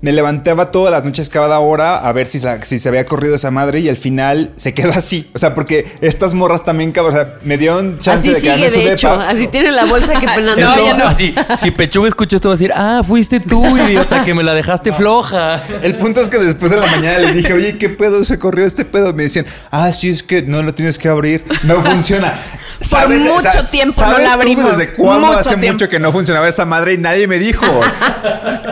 Me 0.01 0.11
levantaba 0.11 0.71
todas 0.71 0.91
las 0.91 1.03
noches 1.05 1.29
cada 1.29 1.59
hora 1.59 1.97
a 1.97 2.11
ver 2.11 2.27
si, 2.27 2.39
si 2.63 2.79
se 2.79 2.89
había 2.89 3.05
corrido 3.05 3.35
esa 3.35 3.49
madre 3.51 3.79
y 3.79 3.89
al 3.89 3.97
final 3.97 4.51
se 4.55 4.73
quedó 4.73 4.91
así. 4.91 5.29
O 5.33 5.39
sea, 5.39 5.55
porque 5.55 5.85
estas 6.01 6.33
morras 6.35 6.63
también, 6.63 6.91
cabrón, 6.91 7.13
o 7.15 7.17
sea, 7.17 7.33
me 7.43 7.57
dieron 7.57 7.99
chance 7.99 8.29
Así 8.29 8.35
de 8.35 8.41
quedarme 8.41 8.69
sigue, 8.69 8.77
en 8.77 8.81
su 8.83 8.87
de 8.89 8.93
hecho. 8.93 9.09
depa. 9.11 9.29
Así 9.29 9.47
tiene 9.47 9.71
la 9.71 9.85
bolsa 9.85 10.19
que 10.19 10.27
Fernando 10.33 10.61
Esto, 10.61 10.85
ya 10.85 10.97
no- 10.97 11.09
así, 11.09 11.35
si 11.57 11.71
Pechuga 11.71 12.07
escucha 12.07 12.35
esto 12.35 12.49
va 12.49 12.53
a 12.53 12.57
decir, 12.57 12.71
ah, 12.75 13.01
fuiste 13.07 13.39
tú, 13.39 13.75
idiota, 13.77 14.23
que 14.23 14.33
me 14.35 14.43
la 14.43 14.53
dejaste 14.53 14.93
floja. 14.93 15.63
El 15.81 15.95
punto 15.95 16.21
es 16.21 16.29
que 16.29 16.37
después 16.37 16.71
de 16.71 16.77
la 16.79 16.87
mañana 16.87 17.17
le 17.19 17.33
dije, 17.33 17.53
oye, 17.53 17.77
¿qué 17.79 17.89
pedo 17.89 18.23
se 18.23 18.37
corrió 18.37 18.65
este 18.65 18.85
pedo? 18.85 19.13
Me 19.13 19.23
decían, 19.23 19.45
ah, 19.71 19.91
sí, 19.93 20.09
es 20.09 20.21
que 20.21 20.43
no 20.43 20.61
lo 20.61 20.73
tienes 20.75 20.97
que 20.99 21.07
abrir, 21.09 21.43
no 21.63 21.75
funciona. 21.81 22.33
mucho 22.79 23.67
tiempo 23.71 24.01
no 24.01 24.17
la 24.19 24.25
tú 24.25 24.29
abrimos, 24.33 24.77
¿Desde 24.77 24.93
cuándo 24.93 25.27
mucho 25.27 25.39
hace 25.39 25.55
tiempo. 25.57 25.73
mucho 25.73 25.89
que 25.89 25.99
no 25.99 26.11
funcionaba 26.11 26.47
esa 26.47 26.65
madre 26.65 26.93
y 26.93 26.97
nadie 26.97 27.27
me 27.27 27.39
dijo? 27.39 27.65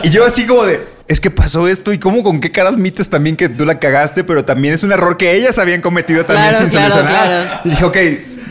y 0.04 0.10
yo 0.10 0.24
así 0.24 0.46
como 0.46 0.64
de, 0.64 0.94
es 1.08 1.20
que 1.20 1.30
pasó 1.30 1.68
esto 1.68 1.92
y 1.92 1.98
cómo 1.98 2.22
con 2.22 2.40
qué 2.40 2.50
cara 2.50 2.68
admites 2.70 3.08
también 3.08 3.36
que 3.36 3.48
tú 3.48 3.64
la 3.64 3.78
cagaste, 3.78 4.24
pero 4.24 4.44
también 4.44 4.74
es 4.74 4.82
un 4.82 4.92
error 4.92 5.16
que 5.16 5.34
ellas 5.36 5.58
habían 5.58 5.80
cometido 5.80 6.24
también 6.24 6.50
Claro, 6.50 6.64
sin 6.64 6.70
claro, 6.70 6.90
solucionar. 6.90 7.26
claro. 7.26 7.60
Y 7.64 7.68
dije, 7.70 7.84
ok. 7.84 7.96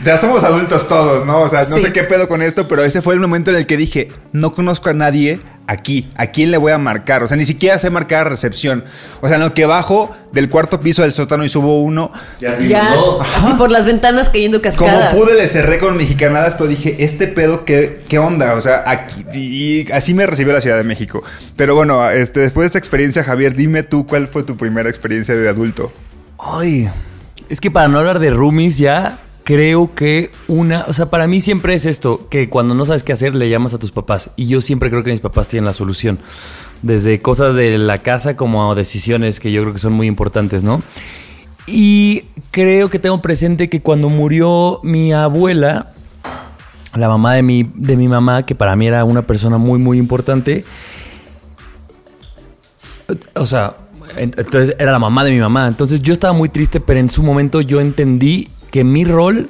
Ya 0.06 0.16
somos 0.16 0.44
adultos 0.44 0.88
todos, 0.88 1.26
¿no? 1.26 1.40
O 1.42 1.48
sea, 1.48 1.64
no 1.64 1.76
Sí. 1.76 1.82
sé 1.82 1.92
qué 1.92 2.04
pedo 2.04 2.28
con 2.28 2.40
esto, 2.42 2.66
pero 2.68 2.82
ese 2.84 3.02
fue 3.02 3.14
el 3.14 3.20
momento 3.20 3.50
en 3.50 3.56
el 3.56 3.66
que 3.66 3.76
dije, 3.76 4.08
no 4.32 4.54
conozco 4.54 4.88
a 4.90 4.94
nadie 4.94 5.40
aquí. 5.66 6.08
¿A 6.16 6.28
quién 6.28 6.52
le 6.52 6.58
voy 6.58 6.70
a 6.70 6.78
marcar? 6.78 7.24
O 7.24 7.28
sea, 7.28 7.36
ni 7.36 7.44
siquiera 7.44 7.76
sé 7.80 7.90
marcar 7.90 8.28
recepción. 8.28 8.84
O 9.20 9.26
sea, 9.26 9.36
en 9.36 9.42
lo 9.42 9.52
que 9.52 9.66
bajo 9.66 10.14
del 10.32 10.48
cuarto 10.48 10.80
piso 10.80 11.02
del 11.02 11.10
sótano 11.10 11.44
y 11.44 11.48
subo 11.48 11.82
uno, 11.82 12.12
Ya, 12.40 12.52
así 12.52 12.72
por 13.58 13.70
las 13.72 13.84
ventanas 13.84 14.28
cayendo 14.28 14.62
como 14.62 14.74
cascadas. 14.76 15.12
pude 15.14 15.34
le 15.34 15.48
cerré 15.48 15.78
con 15.78 15.96
mexicanadas, 15.96 16.54
pero 16.54 16.68
dije, 16.68 16.96
este 17.04 17.26
pedo, 17.26 17.64
¿qué, 17.64 18.02
qué 18.08 18.18
onda? 18.20 18.54
O 18.54 18.60
sea, 18.60 18.84
aquí, 18.86 19.24
y 19.32 19.90
así 19.90 20.14
me 20.14 20.24
recibió 20.26 20.52
la 20.52 20.60
Ciudad 20.60 20.76
de 20.76 20.84
México. 20.84 21.24
Pero 21.56 21.74
bueno, 21.74 22.08
este, 22.10 22.40
después 22.40 22.62
de 22.62 22.66
esta 22.66 22.78
experiencia, 22.78 23.24
Javier, 23.24 23.54
dime 23.56 23.82
tú 23.82 24.06
cuál 24.06 24.28
fue 24.28 24.44
tu 24.44 24.56
primera 24.56 24.88
experiencia 24.88 25.34
de 25.34 25.48
adulto. 25.48 25.90
Ay, 26.38 26.88
es 27.48 27.60
que 27.60 27.72
para 27.72 27.88
no 27.88 27.98
hablar 27.98 28.20
de 28.20 28.30
roomies 28.30 28.78
ya, 28.78 29.18
creo 29.46 29.94
que 29.94 30.32
una, 30.48 30.84
o 30.88 30.92
sea, 30.92 31.06
para 31.08 31.28
mí 31.28 31.40
siempre 31.40 31.72
es 31.74 31.86
esto, 31.86 32.26
que 32.28 32.48
cuando 32.48 32.74
no 32.74 32.84
sabes 32.84 33.04
qué 33.04 33.12
hacer 33.12 33.36
le 33.36 33.48
llamas 33.48 33.74
a 33.74 33.78
tus 33.78 33.92
papás. 33.92 34.30
Y 34.34 34.48
yo 34.48 34.60
siempre 34.60 34.90
creo 34.90 35.04
que 35.04 35.12
mis 35.12 35.20
papás 35.20 35.46
tienen 35.46 35.66
la 35.66 35.72
solución. 35.72 36.18
Desde 36.82 37.20
cosas 37.22 37.54
de 37.54 37.78
la 37.78 37.98
casa 37.98 38.36
como 38.36 38.72
a 38.72 38.74
decisiones 38.74 39.38
que 39.38 39.52
yo 39.52 39.62
creo 39.62 39.72
que 39.72 39.78
son 39.78 39.92
muy 39.92 40.08
importantes, 40.08 40.64
¿no? 40.64 40.82
Y 41.64 42.24
creo 42.50 42.90
que 42.90 42.98
tengo 42.98 43.22
presente 43.22 43.68
que 43.68 43.80
cuando 43.80 44.08
murió 44.10 44.80
mi 44.82 45.12
abuela, 45.12 45.92
la 46.96 47.06
mamá 47.08 47.34
de 47.34 47.44
mi, 47.44 47.62
de 47.72 47.96
mi 47.96 48.08
mamá, 48.08 48.44
que 48.46 48.56
para 48.56 48.74
mí 48.74 48.88
era 48.88 49.04
una 49.04 49.28
persona 49.28 49.58
muy, 49.58 49.78
muy 49.78 49.98
importante, 49.98 50.64
o 53.36 53.46
sea, 53.46 53.76
en- 54.16 54.34
entonces 54.36 54.74
era 54.80 54.90
la 54.90 54.98
mamá 54.98 55.22
de 55.22 55.30
mi 55.30 55.38
mamá. 55.38 55.68
Entonces 55.68 56.02
yo 56.02 56.12
estaba 56.12 56.32
muy 56.32 56.48
triste, 56.48 56.80
pero 56.80 56.98
en 56.98 57.08
su 57.10 57.22
momento 57.22 57.60
yo 57.60 57.80
entendí 57.80 58.48
que 58.70 58.84
mi 58.84 59.04
rol 59.04 59.48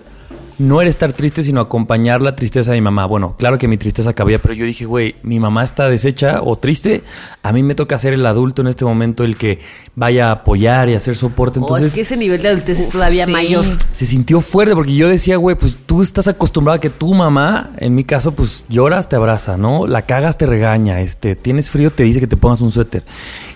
no 0.59 0.81
era 0.81 0.89
estar 0.89 1.13
triste, 1.13 1.43
sino 1.43 1.61
acompañar 1.61 2.23
la 2.23 2.35
tristeza 2.35 2.73
de 2.73 2.79
mi 2.79 2.83
mamá. 2.83 3.07
Bueno, 3.07 3.35
claro 3.39 3.59
que 3.59 3.69
mi 3.69 3.77
tristeza 3.77 4.15
cabía, 4.15 4.41
pero 4.41 4.55
yo 4.55 4.65
dije, 4.65 4.87
güey, 4.87 5.17
mi 5.23 5.39
mamá 5.39 5.63
está 5.65 5.89
deshecha 5.89 6.41
o 6.43 6.57
triste. 6.57 7.03
A 7.43 7.53
mí 7.53 7.63
me 7.63 7.75
toca 7.75 7.99
ser 7.99 8.15
el 8.15 8.25
adulto 8.25 8.63
en 8.63 8.69
este 8.69 8.85
momento, 8.85 9.25
el 9.25 9.37
que 9.37 9.59
vaya 9.95 10.29
a 10.29 10.33
apoyar 10.33 10.89
y 10.89 10.95
hacer 10.95 11.17
soporte. 11.17 11.59
Oh, 11.59 11.63
Entonces 11.63 11.89
es 11.89 11.95
que 11.95 12.01
ese 12.03 12.17
nivel 12.17 12.41
de 12.43 12.49
adultez 12.49 12.79
es 12.79 12.89
todavía 12.89 13.27
sí. 13.27 13.33
mayor. 13.33 13.65
se 13.93 14.07
sintió 14.07 14.41
fuerte 14.41 14.75
porque 14.75 14.95
yo 14.95 15.09
decía, 15.09 15.37
güey, 15.37 15.57
pues 15.57 15.77
tú 15.85 16.03
estás 16.03 16.29
acostumbrado 16.29 16.77
a 16.77 16.81
que 16.81 16.91
tu 16.91 17.13
mamá, 17.13 17.71
en 17.79 17.95
mi 17.95 18.05
caso, 18.05 18.33
pues 18.33 18.65
lloras, 18.69 19.09
te 19.09 19.17
abraza, 19.17 19.57
¿no? 19.57 19.87
La 19.87 20.07
cagas, 20.07 20.39
te 20.39 20.47
regaña, 20.47 21.01
este, 21.01 21.37
tienes 21.37 21.69
frío, 21.69 21.91
te 21.91 22.03
dice 22.03 22.21
que 22.21 22.27
te 22.27 22.37
pongas 22.37 22.61
un 22.63 22.73
suéter. 22.73 23.05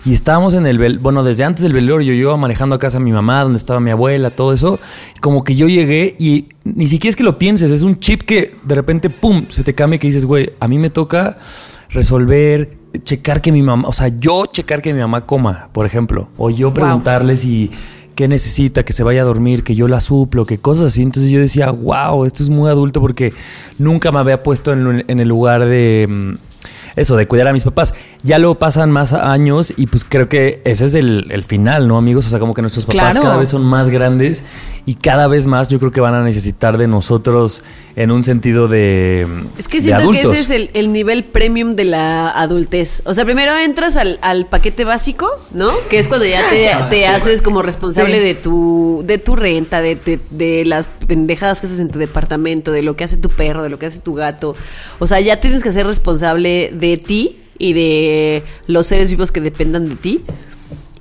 Y 0.03 0.13
estábamos 0.13 0.55
en 0.55 0.65
el, 0.65 0.79
vel 0.79 0.97
bueno, 0.97 1.23
desde 1.23 1.43
antes 1.43 1.63
del 1.63 1.73
velorio, 1.73 2.13
yo 2.13 2.21
iba 2.21 2.37
manejando 2.37 2.75
a 2.75 2.79
casa 2.79 2.97
a 2.97 2.99
mi 2.99 3.11
mamá, 3.11 3.43
donde 3.43 3.57
estaba 3.57 3.79
mi 3.79 3.91
abuela, 3.91 4.31
todo 4.31 4.51
eso. 4.53 4.79
Como 5.19 5.43
que 5.43 5.55
yo 5.55 5.67
llegué 5.67 6.15
y 6.17 6.49
ni 6.63 6.87
siquiera 6.87 7.11
es 7.11 7.15
que 7.15 7.23
lo 7.23 7.37
pienses, 7.37 7.69
es 7.69 7.83
un 7.83 7.99
chip 7.99 8.23
que 8.23 8.55
de 8.63 8.75
repente, 8.75 9.09
pum, 9.09 9.45
se 9.49 9.63
te 9.63 9.75
cambia 9.75 9.97
y 9.97 9.99
que 9.99 10.07
dices, 10.07 10.25
güey, 10.25 10.53
a 10.59 10.67
mí 10.67 10.79
me 10.79 10.89
toca 10.89 11.37
resolver, 11.89 12.77
checar 13.03 13.41
que 13.41 13.51
mi 13.51 13.61
mamá, 13.61 13.87
o 13.87 13.93
sea, 13.93 14.07
yo 14.07 14.45
checar 14.47 14.81
que 14.81 14.93
mi 14.93 14.99
mamá 14.99 15.25
coma, 15.25 15.69
por 15.71 15.85
ejemplo, 15.85 16.29
o 16.37 16.49
yo 16.49 16.73
preguntarle 16.73 17.37
si 17.37 17.69
qué 18.15 18.27
necesita, 18.27 18.83
que 18.83 18.93
se 18.93 19.03
vaya 19.03 19.21
a 19.21 19.25
dormir, 19.25 19.63
que 19.63 19.75
yo 19.75 19.87
la 19.87 19.99
suplo, 19.99 20.45
que 20.45 20.57
cosas 20.57 20.87
así. 20.87 21.01
Entonces 21.01 21.31
yo 21.31 21.39
decía, 21.39 21.71
wow, 21.71 22.25
esto 22.25 22.43
es 22.43 22.49
muy 22.49 22.69
adulto 22.69 23.01
porque 23.01 23.33
nunca 23.77 24.11
me 24.11 24.19
había 24.19 24.43
puesto 24.43 24.73
en, 24.73 25.05
en 25.07 25.19
el 25.19 25.27
lugar 25.27 25.65
de 25.65 26.07
mm, 26.09 26.50
eso, 26.95 27.15
de 27.15 27.27
cuidar 27.27 27.47
a 27.47 27.53
mis 27.53 27.63
papás. 27.63 27.93
Ya 28.23 28.37
luego 28.37 28.55
pasan 28.55 28.91
más 28.91 29.13
años 29.13 29.73
y 29.75 29.87
pues 29.87 30.05
creo 30.07 30.27
que 30.27 30.61
ese 30.65 30.85
es 30.85 30.95
el, 30.95 31.27
el 31.31 31.43
final, 31.43 31.87
¿no, 31.87 31.97
amigos? 31.97 32.25
O 32.27 32.29
sea, 32.29 32.39
como 32.39 32.53
que 32.53 32.61
nuestros 32.61 32.85
papás 32.85 33.13
Claro. 33.13 33.21
cada 33.21 33.37
vez 33.37 33.49
son 33.49 33.63
más 33.65 33.89
grandes 33.89 34.43
y 34.85 34.95
cada 34.95 35.27
vez 35.27 35.45
más 35.47 35.67
yo 35.67 35.79
creo 35.79 35.91
que 35.91 36.01
van 36.01 36.13
a 36.15 36.23
necesitar 36.23 36.77
de 36.77 36.87
nosotros 36.87 37.63
en 37.95 38.09
un 38.11 38.23
sentido 38.23 38.67
de 38.67 39.27
Es 39.57 39.67
que 39.67 39.81
siento 39.81 40.09
que 40.11 40.21
ese 40.21 40.39
es 40.39 40.49
el, 40.49 40.69
el 40.73 40.91
nivel 40.93 41.23
premium 41.25 41.75
de 41.75 41.83
la 41.85 42.29
adultez. 42.29 43.01
O 43.05 43.13
sea, 43.13 43.25
primero 43.25 43.51
entras 43.57 43.95
al, 43.95 44.17
al 44.21 44.47
paquete 44.47 44.83
básico, 44.85 45.27
¿no? 45.53 45.69
Que 45.89 45.99
es 45.99 46.07
cuando 46.07 46.25
ya 46.25 46.41
te, 46.49 46.71
te 46.89 47.05
haces 47.07 47.41
como 47.41 47.61
responsable 47.61 48.17
Sí. 48.17 48.23
de 48.23 48.35
tu 48.35 49.03
de 49.05 49.17
tu 49.17 49.35
renta, 49.35 49.81
de, 49.81 49.95
de- 49.95 50.19
de 50.31 50.65
las 50.65 50.85
pendejadas 51.07 51.59
que 51.61 51.67
haces 51.67 51.79
en 51.79 51.89
tu 51.91 51.99
departamento, 51.99 52.71
de 52.71 52.81
lo 52.81 52.95
que 52.95 53.03
hace 53.03 53.17
tu 53.17 53.29
perro, 53.29 53.61
de 53.63 53.69
lo 53.69 53.77
que 53.77 53.85
hace 53.87 53.99
tu 53.99 54.13
gato. 54.13 54.55
O 54.99 55.07
sea, 55.07 55.19
ya 55.19 55.39
tienes 55.39 55.61
que 55.63 55.71
ser 55.71 55.85
responsable 55.85 56.71
de 56.73 56.97
ti 56.97 57.37
y 57.57 57.73
de 57.73 58.43
los 58.67 58.87
seres 58.87 59.09
vivos 59.09 59.31
que 59.31 59.41
dependan 59.41 59.87
de 59.89 59.95
ti. 59.95 60.23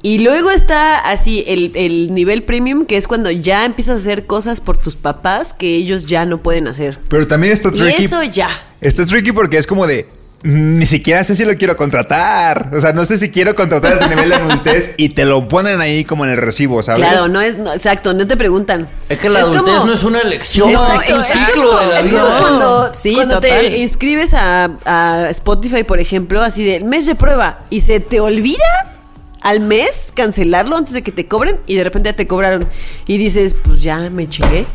Y 0.02 0.20
luego 0.20 0.50
está 0.50 0.98
así 0.98 1.44
el, 1.46 1.72
el 1.74 2.14
nivel 2.14 2.42
premium, 2.44 2.86
que 2.86 2.96
es 2.96 3.06
cuando 3.06 3.30
ya 3.30 3.64
empiezas 3.66 3.96
a 3.98 4.00
hacer 4.00 4.24
cosas 4.26 4.60
por 4.62 4.78
tus 4.78 4.96
papás 4.96 5.52
que 5.52 5.74
ellos 5.76 6.06
ya 6.06 6.24
no 6.24 6.38
pueden 6.42 6.68
hacer. 6.68 6.98
Pero 7.08 7.26
también 7.26 7.52
está 7.52 7.68
Y 7.68 7.72
tricky. 7.72 8.04
eso 8.04 8.22
ya. 8.22 8.48
Está 8.80 9.04
tricky 9.04 9.32
porque 9.32 9.58
es 9.58 9.66
como 9.66 9.86
de. 9.86 10.08
mm, 10.42 10.78
Ni 10.78 10.86
siquiera 10.86 11.22
sé 11.22 11.36
si 11.36 11.44
lo 11.44 11.54
quiero 11.54 11.76
contratar. 11.76 12.70
O 12.74 12.80
sea, 12.80 12.94
no 12.94 13.04
sé 13.04 13.18
si 13.18 13.30
quiero 13.30 13.54
contratar 13.54 13.92
ese 13.92 14.08
nivel 14.08 14.30
de 14.30 14.36
adultez 14.36 14.94
y 14.96 15.10
te 15.10 15.26
lo 15.26 15.46
ponen 15.48 15.82
ahí 15.82 16.06
como 16.06 16.24
en 16.24 16.30
el 16.30 16.38
recibo, 16.38 16.82
¿sabes? 16.82 17.00
Claro, 17.00 17.28
no 17.28 17.42
es, 17.42 17.58
no, 17.58 17.70
exacto, 17.70 18.14
no 18.14 18.26
te 18.26 18.38
preguntan. 18.38 18.88
Es 19.10 19.18
que 19.18 19.28
la 19.28 19.40
adultez 19.40 19.60
como- 19.60 19.84
no 19.84 19.92
es 19.92 20.02
una 20.02 20.20
elección, 20.20 20.70
Exacto, 20.70 20.94
es 21.02 21.10
un 21.10 21.20
es 21.20 21.26
ciclo 21.26 21.66
como- 21.68 21.78
de 21.78 21.86
la 21.88 22.00
es 22.00 22.08
vida. 22.08 22.22
como 22.24 22.38
cuando, 22.40 22.90
Sí, 22.94 23.12
cuando 23.14 23.34
total. 23.34 23.50
te 23.50 23.76
inscribes 23.78 24.32
a, 24.32 24.70
a 24.86 25.28
Spotify, 25.28 25.82
por 25.84 26.00
ejemplo, 26.00 26.40
así 26.42 26.64
de 26.64 26.80
mes 26.80 27.04
de 27.04 27.16
prueba 27.16 27.66
y 27.68 27.82
se 27.82 28.00
te 28.00 28.20
olvida 28.20 28.96
al 29.40 29.60
mes 29.60 30.12
cancelarlo 30.14 30.76
antes 30.76 30.94
de 30.94 31.02
que 31.02 31.12
te 31.12 31.26
cobren 31.26 31.58
y 31.66 31.76
de 31.76 31.84
repente 31.84 32.10
ya 32.10 32.16
te 32.16 32.26
cobraron 32.26 32.68
y 33.06 33.18
dices, 33.18 33.56
pues 33.62 33.82
ya 33.82 34.10
me 34.10 34.28
chingué. 34.28 34.66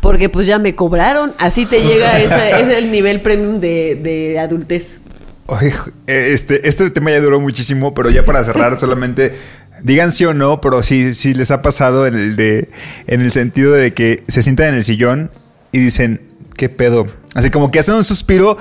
Porque 0.00 0.28
pues 0.28 0.46
ya 0.46 0.60
me 0.60 0.76
cobraron. 0.76 1.32
Así 1.38 1.66
te 1.66 1.82
llega 1.82 2.18
ese, 2.20 2.50
ese 2.60 2.62
es 2.62 2.78
el 2.78 2.92
nivel 2.92 3.20
premium 3.20 3.58
de, 3.58 3.96
de 3.96 4.38
adultez. 4.38 4.98
Oye, 5.46 5.72
eh, 6.06 6.30
este, 6.32 6.68
este 6.68 6.88
tema 6.90 7.10
ya 7.10 7.20
duró 7.20 7.40
muchísimo, 7.40 7.94
pero 7.94 8.10
ya 8.10 8.24
para 8.24 8.44
cerrar, 8.44 8.76
solamente 8.78 9.34
Digan 9.82 10.10
sí 10.10 10.24
o 10.24 10.34
no, 10.34 10.60
pero 10.60 10.82
sí, 10.82 11.14
sí 11.14 11.34
les 11.34 11.50
ha 11.50 11.62
pasado 11.62 12.06
en 12.06 12.14
el 12.14 12.36
de, 12.36 12.68
en 13.06 13.20
el 13.20 13.32
sentido 13.32 13.72
de 13.72 13.94
que 13.94 14.24
se 14.28 14.42
sientan 14.42 14.68
en 14.68 14.74
el 14.74 14.84
sillón 14.84 15.30
y 15.72 15.78
dicen, 15.78 16.22
¿qué 16.56 16.68
pedo? 16.68 17.06
Así 17.34 17.50
como 17.50 17.70
que 17.70 17.78
hacen 17.78 17.94
un 17.94 18.04
suspiro 18.04 18.56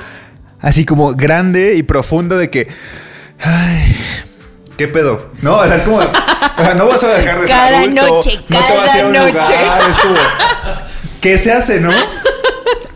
así 0.60 0.86
como 0.86 1.16
grande 1.16 1.76
y 1.76 1.84
profundo 1.84 2.38
de 2.38 2.50
que, 2.50 2.68
ay, 3.40 3.96
¿qué 4.78 4.88
pedo? 4.88 5.30
No, 5.42 5.58
o 5.58 5.66
sea, 5.66 5.76
es 5.76 5.82
como, 5.84 5.98
o 5.98 6.02
sea, 6.02 6.74
no 6.76 6.88
vas 6.88 7.04
a 7.04 7.08
dejar 7.10 7.42
de 7.42 7.48
ser 7.48 7.56
Cada 7.56 7.80
adulto, 7.80 8.08
noche, 8.08 8.40
no 8.48 8.60
te 8.60 8.78
vas 8.78 8.94
a 8.94 8.98
ir 8.98 9.04
a 9.04 9.08
un 9.08 9.14
cada 9.14 9.28
lugar, 9.28 9.48
noche. 9.48 9.92
es 9.92 9.98
como, 9.98 10.16
¿qué 11.22 11.38
se 11.38 11.52
hace, 11.52 11.82
no? 11.82 11.92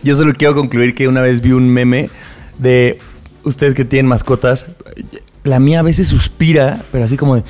Yo 0.03 0.15
solo 0.15 0.33
quiero 0.37 0.55
concluir 0.55 0.95
que 0.95 1.07
una 1.07 1.21
vez 1.21 1.41
vi 1.41 1.51
un 1.51 1.69
meme 1.69 2.09
de 2.57 2.99
ustedes 3.43 3.73
que 3.73 3.85
tienen 3.85 4.07
mascotas. 4.07 4.67
La 5.43 5.59
mía 5.59 5.79
a 5.79 5.83
veces 5.83 6.07
suspira, 6.07 6.81
pero 6.91 7.03
así 7.05 7.17
como 7.17 7.35
de. 7.35 7.43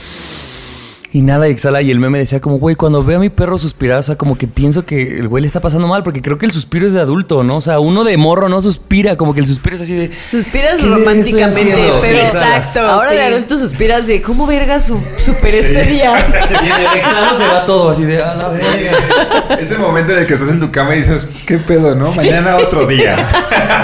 Inhala 1.13 1.49
y 1.49 1.51
exhala. 1.51 1.81
Y 1.81 1.91
el 1.91 1.99
meme 1.99 2.19
decía 2.19 2.39
como, 2.39 2.57
güey, 2.57 2.75
cuando 2.75 3.03
veo 3.03 3.17
a 3.17 3.19
mi 3.19 3.29
perro 3.29 3.57
suspirar, 3.57 3.99
o 3.99 4.03
sea, 4.03 4.15
como 4.15 4.37
que 4.37 4.47
pienso 4.47 4.85
que 4.85 5.19
el 5.19 5.27
güey 5.27 5.41
le 5.41 5.47
está 5.47 5.59
pasando 5.59 5.87
mal, 5.87 6.03
porque 6.03 6.21
creo 6.21 6.37
que 6.37 6.45
el 6.45 6.51
suspiro 6.53 6.87
es 6.87 6.93
de 6.93 7.01
adulto, 7.01 7.43
¿no? 7.43 7.57
O 7.57 7.61
sea, 7.61 7.79
uno 7.79 8.03
de 8.05 8.15
morro 8.15 8.47
no 8.47 8.61
suspira, 8.61 9.17
como 9.17 9.33
que 9.33 9.41
el 9.41 9.45
suspiro 9.47 9.75
es 9.75 9.81
así 9.81 9.93
de. 9.93 10.11
Suspiras 10.13 10.79
¿Qué 10.79 10.85
románticamente, 10.87 11.91
pero 12.01 12.19
Sí, 12.31 12.37
exacto, 12.37 12.79
Ahora 12.79 13.09
sí. 13.09 13.15
de 13.15 13.23
adulto 13.23 13.57
suspiras 13.57 14.07
de 14.07 14.21
cómo 14.21 14.47
verga 14.47 14.79
su, 14.79 14.97
superé 15.17 15.59
este 15.59 15.83
día. 15.91 16.13
Y 16.61 16.97
exhalo 16.97 17.37
se 17.37 17.43
va 17.45 17.65
todo 17.65 17.89
así 17.89 18.03
de. 18.05 18.21
"A 18.23 18.33
la 18.35 18.47
verga". 18.49 19.57
Ese 19.59 19.77
momento 19.77 20.13
en 20.13 20.19
el 20.19 20.27
que 20.27 20.33
estás 20.33 20.49
en 20.49 20.59
tu 20.59 20.71
cama 20.71 20.95
y 20.95 20.99
dices, 20.99 21.29
¿qué 21.45 21.57
pedo, 21.57 21.93
no? 21.95 22.11
Mañana 22.13 22.55
otro 22.57 22.85
día. 22.87 23.15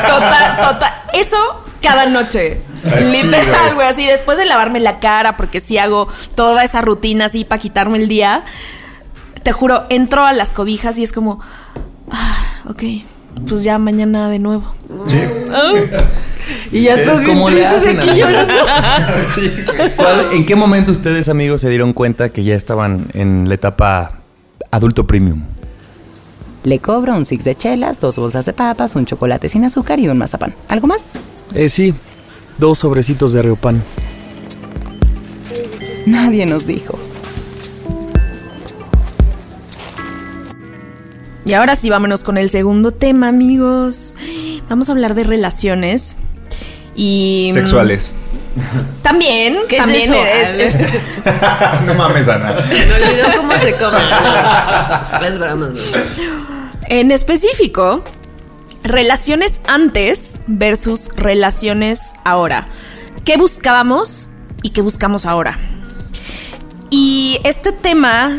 Total, 0.08 0.58
total. 0.74 0.94
Eso 1.14 1.38
cada 1.88 2.06
noche. 2.08 2.62
Ay, 2.86 3.04
sí, 3.06 3.26
Literal, 3.26 3.76
güey. 3.76 3.88
Así 3.88 4.06
después 4.06 4.38
de 4.38 4.46
lavarme 4.46 4.80
la 4.80 5.00
cara, 5.00 5.38
porque 5.38 5.60
sí 5.62 5.78
hago 5.78 6.08
toda 6.36 6.64
esa 6.64 6.82
rutina 6.82 7.26
así 7.26 7.44
para 7.46 7.60
quitarme 7.62 7.98
el 7.98 8.08
día. 8.08 8.44
Te 9.44 9.52
juro, 9.52 9.86
entro 9.90 10.26
a 10.26 10.34
las 10.34 10.52
cobijas 10.52 10.98
y 11.00 11.04
es 11.04 11.12
como. 11.12 11.40
Ah, 12.12 12.62
ok. 12.70 12.84
Pues 13.48 13.64
ya 13.64 13.78
mañana 13.78 14.30
de 14.30 14.40
nuevo. 14.40 14.74
Y 16.72 16.84
ya 16.84 16.92
¿Ustedes 16.92 17.08
estás 17.10 17.20
bien 17.26 17.38
cómo 17.38 17.50
le 17.50 17.56
triste 17.58 17.76
hacen, 17.78 18.00
aquí 18.00 18.20
llorando. 18.20 18.54
¿Cuál- 19.98 20.28
¿En 20.32 20.46
qué 20.46 20.56
momento 20.56 20.92
ustedes, 20.92 21.28
amigos, 21.28 21.60
se 21.62 21.70
dieron 21.70 21.92
cuenta 21.92 22.30
que 22.30 22.44
ya 22.44 22.56
estaban 22.56 23.08
en 23.14 23.50
la 23.50 23.56
etapa 23.56 24.20
adulto 24.72 25.06
premium? 25.06 25.44
Le 26.64 26.80
cobro 26.80 27.16
un 27.16 27.26
six 27.26 27.44
de 27.44 27.56
chelas, 27.56 28.00
dos 28.00 28.18
bolsas 28.18 28.46
de 28.46 28.54
papas, 28.54 28.96
un 28.96 29.06
chocolate 29.06 29.50
sin 29.50 29.66
azúcar 29.66 30.00
y 30.00 30.08
un 30.08 30.18
mazapán. 30.18 30.56
¿Algo 30.70 30.88
más? 30.88 31.12
Eh, 31.54 31.70
sí, 31.70 31.94
dos 32.58 32.80
sobrecitos 32.80 33.34
de 33.34 33.42
Riopan. 33.42 33.82
Nadie 36.06 36.46
nos 36.46 36.66
dijo. 36.68 36.98
Y 41.46 41.54
ahora 41.54 41.76
sí, 41.76 41.90
vámonos 41.90 42.24
con 42.24 42.38
el 42.38 42.50
segundo 42.50 42.92
tema, 42.92 43.30
amigos. 43.30 44.14
Vamos 44.70 44.90
a 44.90 44.92
hablar 44.92 45.16
de 45.16 45.24
relaciones. 45.24 46.18
Y. 46.96 47.50
Sexuales. 47.54 48.14
También, 49.04 49.56
¿Qué 49.70 49.78
es 49.78 49.84
también 49.84 50.02
eso? 50.02 50.16
es- 50.16 50.76
es- 50.82 50.82
no 51.86 51.94
mames, 51.94 52.28
Ana. 52.28 52.54
Me 52.54 53.06
olvidó 53.06 53.28
cómo 53.38 53.54
se 53.58 53.74
come. 53.74 53.98
Es 55.28 55.40
bromas, 55.40 55.70
¿no? 55.70 55.80
En 56.90 57.12
específico, 57.12 58.04
relaciones 58.84 59.62
antes 59.68 60.40
versus 60.48 61.10
relaciones 61.16 62.14
ahora. 62.24 62.68
¿Qué 63.26 63.38
buscábamos 63.38 64.30
y 64.64 64.70
qué 64.70 64.82
buscamos 64.82 65.26
ahora? 65.26 65.58
Y 66.90 67.40
este 67.44 67.72
tema 67.72 68.32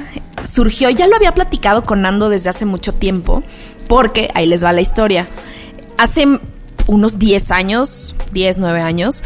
surgió, 0.45 0.91
ya 0.91 1.07
lo 1.07 1.17
había 1.17 1.35
platicado 1.35 1.85
con 1.85 2.03
Nando 2.03 2.29
desde 2.29 2.51
hace 2.51 2.65
mucho 2.65 2.95
tiempo, 2.95 3.43
porque 3.89 4.31
ahí 4.35 4.47
les 4.47 4.65
va 4.65 4.73
la 4.73 4.81
historia. 4.81 5.29
Hace 5.99 6.41
unos 6.87 7.19
10 7.19 7.51
años, 7.51 8.15
10, 8.33 8.59
9 8.59 8.81
años, 8.81 9.23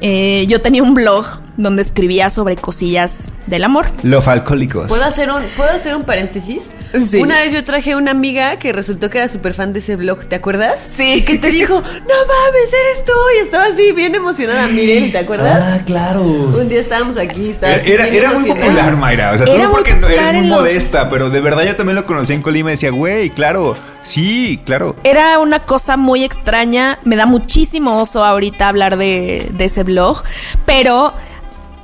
eh, 0.00 0.46
yo 0.48 0.60
tenía 0.60 0.82
un 0.82 0.94
blog 0.94 1.24
donde 1.56 1.82
escribía 1.82 2.30
sobre 2.30 2.56
cosillas 2.56 3.30
del 3.46 3.64
amor. 3.64 3.86
Los 4.02 4.26
alcohólicos. 4.28 4.86
¿Puedo 4.88 5.04
hacer 5.04 5.30
un, 5.30 5.42
¿puedo 5.56 5.70
hacer 5.70 5.94
un 5.94 6.04
paréntesis? 6.04 6.70
Sí. 7.06 7.20
Una 7.20 7.36
vez 7.38 7.52
yo 7.52 7.62
traje 7.64 7.92
a 7.92 7.96
una 7.96 8.10
amiga 8.10 8.56
que 8.56 8.72
resultó 8.72 9.10
que 9.10 9.18
era 9.18 9.28
súper 9.28 9.52
fan 9.54 9.72
de 9.72 9.78
ese 9.80 9.96
blog, 9.96 10.24
¿te 10.26 10.36
acuerdas? 10.36 10.80
Sí. 10.80 11.22
Que 11.26 11.38
te 11.38 11.50
dijo, 11.50 11.74
no 11.74 11.80
mames, 11.82 12.72
eres 12.72 13.04
tú. 13.04 13.12
Y 13.38 13.42
estaba 13.42 13.64
así 13.64 13.92
bien 13.92 14.14
emocionada. 14.14 14.66
Mirel, 14.68 15.12
¿te 15.12 15.18
acuerdas? 15.18 15.80
Ah, 15.80 15.84
claro. 15.84 16.22
Un 16.22 16.68
día 16.68 16.80
estábamos 16.80 17.16
aquí, 17.16 17.50
estaba 17.50 17.72
Era, 17.74 17.82
así 17.82 17.92
era, 17.92 18.04
bien 18.04 18.16
era 18.16 18.32
muy 18.32 18.48
popular, 18.50 18.96
Mayra. 18.96 19.32
O 19.32 19.36
sea, 19.38 19.46
Era 19.46 19.64
tú 19.64 19.68
muy 19.70 19.72
porque 19.76 19.94
no- 19.94 20.00
popular 20.06 20.28
eres 20.30 20.40
muy 20.42 20.50
los- 20.50 20.58
modesta, 20.60 21.08
pero 21.10 21.30
de 21.30 21.40
verdad 21.40 21.64
yo 21.64 21.76
también 21.76 21.96
lo 21.96 22.06
conocí 22.06 22.32
en 22.32 22.42
Colima 22.42 22.70
y 22.70 22.72
decía, 22.72 22.90
güey, 22.90 23.30
claro, 23.30 23.74
sí, 24.02 24.60
claro. 24.64 24.96
Era 25.04 25.38
una 25.38 25.60
cosa 25.60 25.96
muy 25.96 26.24
extraña. 26.24 26.98
Me 27.04 27.16
da 27.16 27.26
muchísimo 27.26 28.00
oso 28.00 28.24
ahorita 28.24 28.68
hablar 28.68 28.96
de, 28.96 29.50
de 29.52 29.64
ese 29.64 29.82
blog. 29.82 30.22
Pero 30.66 31.12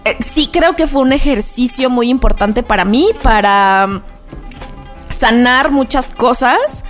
eh, 0.04 0.16
sí 0.20 0.48
creo 0.52 0.76
que 0.76 0.86
fue 0.86 1.02
un 1.02 1.12
ejercicio 1.12 1.90
muy 1.90 2.08
importante 2.08 2.62
para 2.62 2.84
mí, 2.84 3.08
para 3.22 3.86
mm, 3.86 4.02
sanar 5.10 5.70
muchas 5.70 6.10
cosas. 6.10 6.84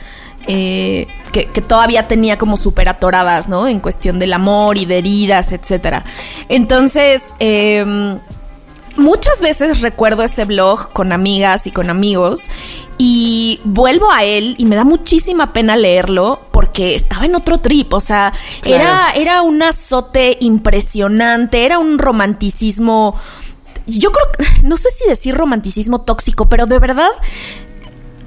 eh, 0.50 1.06
que, 1.32 1.44
todavía 1.60 2.08
tenía 2.08 2.38
como 2.38 2.56
súper 2.56 2.88
atoradas, 2.88 3.48
¿no? 3.48 3.68
En 3.68 3.80
cuestión 3.80 4.18
del 4.18 4.32
amor 4.32 4.78
y 4.78 4.86
de 4.86 4.98
heridas, 4.98 5.52
etcétera. 5.52 6.04
Entonces, 6.48 7.34
em, 7.38 8.18
muchas 8.98 9.40
veces 9.40 9.80
recuerdo 9.80 10.22
ese 10.22 10.44
blog 10.44 10.92
con 10.92 11.12
amigas 11.12 11.66
y 11.66 11.70
con 11.70 11.88
amigos 11.88 12.50
y 12.98 13.60
vuelvo 13.64 14.10
a 14.10 14.24
él 14.24 14.56
y 14.58 14.66
me 14.66 14.76
da 14.76 14.84
muchísima 14.84 15.52
pena 15.52 15.76
leerlo 15.76 16.40
porque 16.52 16.94
estaba 16.94 17.24
en 17.24 17.34
otro 17.34 17.58
trip, 17.58 17.92
o 17.94 18.00
sea, 18.00 18.32
era, 18.64 19.12
era 19.14 19.42
un 19.42 19.62
azote 19.62 20.36
impresionante, 20.40 21.64
era 21.64 21.78
un 21.78 21.98
romanticismo, 21.98 23.14
yo 23.86 24.10
creo, 24.10 24.48
no 24.64 24.76
sé 24.76 24.90
si 24.90 25.08
decir 25.08 25.34
romanticismo 25.34 26.00
tóxico, 26.00 26.48
pero 26.48 26.66
de 26.66 26.78
verdad 26.78 27.10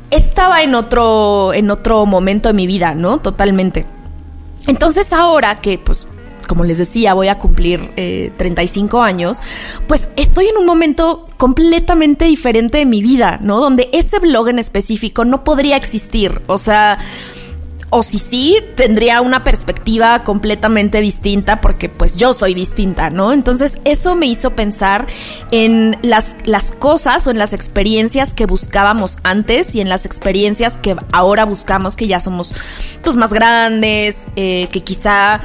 estaba 0.10 0.64
en 0.64 0.76
otro, 0.76 1.54
en 1.54 1.70
otro 1.70 2.06
momento 2.06 2.50
de 2.50 2.54
mi 2.54 2.68
vida, 2.68 2.96
¿no? 2.96 3.20
Totalmente. 3.20 3.86
Entonces 4.68 5.12
ahora 5.14 5.60
que, 5.60 5.80
pues, 5.80 6.08
como 6.52 6.66
les 6.66 6.80
decía, 6.80 7.14
voy 7.14 7.30
a 7.30 7.40
cumplir 7.40 7.94
eh, 7.96 8.34
35 8.36 9.02
años, 9.02 9.42
pues 9.88 10.10
estoy 10.18 10.48
en 10.48 10.58
un 10.58 10.66
momento 10.66 11.30
completamente 11.38 12.26
diferente 12.26 12.80
de 12.80 12.86
mi 12.86 13.02
vida, 13.02 13.40
¿no? 13.42 13.62
Donde 13.62 13.88
ese 13.94 14.20
blog 14.20 14.50
en 14.50 14.60
específico 14.60 15.24
no 15.24 15.46
podría 15.46 15.78
existir. 15.78 16.42
O 16.48 16.58
sea, 16.58 17.00
o 17.90 18.04
si 18.04 18.20
sí, 18.20 18.58
tendría 18.76 19.22
una 19.22 19.46
perspectiva 19.46 20.26
completamente 20.26 21.00
distinta 21.00 21.62
porque 21.62 21.88
pues 21.88 22.18
yo 22.18 22.34
soy 22.34 22.54
distinta, 22.54 23.10
¿no? 23.10 23.32
Entonces 23.32 23.80
eso 23.86 24.18
me 24.18 24.26
hizo 24.26 24.52
pensar 24.54 25.08
en 25.52 25.98
las, 26.02 26.36
las 26.44 26.72
cosas 26.72 27.28
o 27.28 27.32
en 27.32 27.38
las 27.38 27.54
experiencias 27.54 28.34
que 28.34 28.46
buscábamos 28.46 29.20
antes 29.24 29.74
y 29.74 29.80
en 29.80 29.88
las 29.88 30.06
experiencias 30.06 30.78
que 30.78 30.98
ahora 31.14 31.46
buscamos 31.46 31.96
que 31.96 32.08
ya 32.08 32.20
somos 32.20 32.54
pues 33.06 33.16
más 33.16 33.32
grandes, 33.32 34.28
eh, 34.36 34.68
que 34.74 34.82
quizá... 34.82 35.40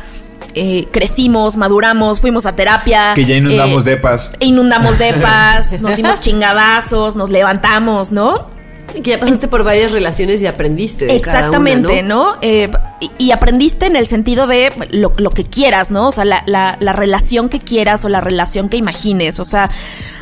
eh, 0.57 0.89
crecimos, 0.91 1.57
maduramos, 1.57 2.21
fuimos 2.21 2.47
a 2.47 2.57
terapia. 2.57 3.13
Que 3.15 3.25
ya 3.25 3.37
inundamos 3.37 3.87
eh, 3.87 3.91
depas. 3.91 4.31
Inundamos 4.41 4.99
depas, 4.99 5.81
nos 5.81 5.95
dimos 5.97 6.19
chingadazos, 6.21 7.15
nos 7.15 7.31
levantamos, 7.31 8.11
¿no? 8.11 8.57
Y 8.95 9.01
que 9.03 9.11
ya 9.11 9.19
pasaste 9.21 9.49
por 9.49 9.65
varias 9.65 9.91
relaciones 9.93 10.41
y 10.43 10.47
aprendiste. 10.47 11.07
de 11.07 11.21
cada 11.21 11.39
Exactamente, 11.39 12.03
¿no? 12.03 12.35
Eh, 12.41 12.71
y, 13.01 13.11
y 13.27 13.31
aprendiste 13.33 13.87
en 13.87 13.97
el 13.97 14.07
sentido 14.07 14.47
de 14.47 14.73
lo, 14.91 15.13
lo 15.19 15.31
que 15.31 15.45
quieras, 15.45 15.91
¿no? 15.91 16.09
O 16.09 16.13
sea, 16.13 16.25
la, 16.25 16.43
la- 16.47 16.77
la 16.81 16.93
relación 16.93 17.49
que 17.49 17.59
quieras 17.59 18.05
o 18.05 18.09
la 18.09 18.21
relación 18.21 18.69
que 18.69 18.77
imagines. 18.77 19.41
O 19.41 19.45
sea, 19.45 19.71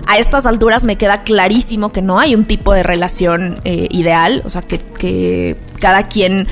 a 0.06 0.18
estas 0.18 0.46
alturas 0.46 0.84
me 0.84 0.96
queda 0.96 1.22
clarísimo 1.22 1.92
que 1.92 2.00
no 2.02 2.18
hay 2.18 2.34
un 2.34 2.44
tipo 2.46 2.72
de 2.72 2.82
relación 2.82 3.60
eh, 3.64 3.86
ideal. 3.90 4.42
O 4.46 4.48
sea, 4.48 4.62
que, 4.62 4.80
que 4.80 5.56
cada 5.80 6.04
quien 6.08 6.48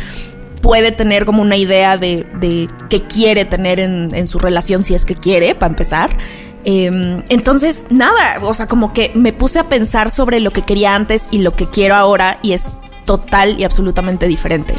puede 0.62 0.92
tener 0.92 1.27
como 1.27 1.42
una 1.42 1.57
idea 1.57 1.98
de, 1.98 2.27
de 2.40 2.70
qué 2.88 3.01
quiere 3.03 3.44
tener 3.44 3.79
en, 3.81 4.14
en 4.14 4.27
su 4.27 4.38
relación, 4.38 4.83
si 4.83 4.94
es 4.94 5.05
que 5.05 5.14
quiere, 5.14 5.55
para 5.55 5.70
empezar. 5.70 6.16
Eh, 6.64 7.20
entonces, 7.29 7.85
nada, 7.90 8.38
o 8.42 8.55
sea, 8.55 8.68
como 8.68 8.92
que 8.92 9.11
me 9.14 9.33
puse 9.33 9.59
a 9.59 9.64
pensar 9.64 10.11
sobre 10.11 10.38
lo 10.40 10.53
que 10.53 10.62
quería 10.62 10.94
antes 10.94 11.27
y 11.31 11.38
lo 11.40 11.55
que 11.57 11.68
quiero 11.68 11.96
ahora 11.96 12.38
y 12.42 12.53
es 12.53 12.66
total 13.05 13.59
y 13.59 13.64
absolutamente 13.64 14.29
diferente. 14.29 14.75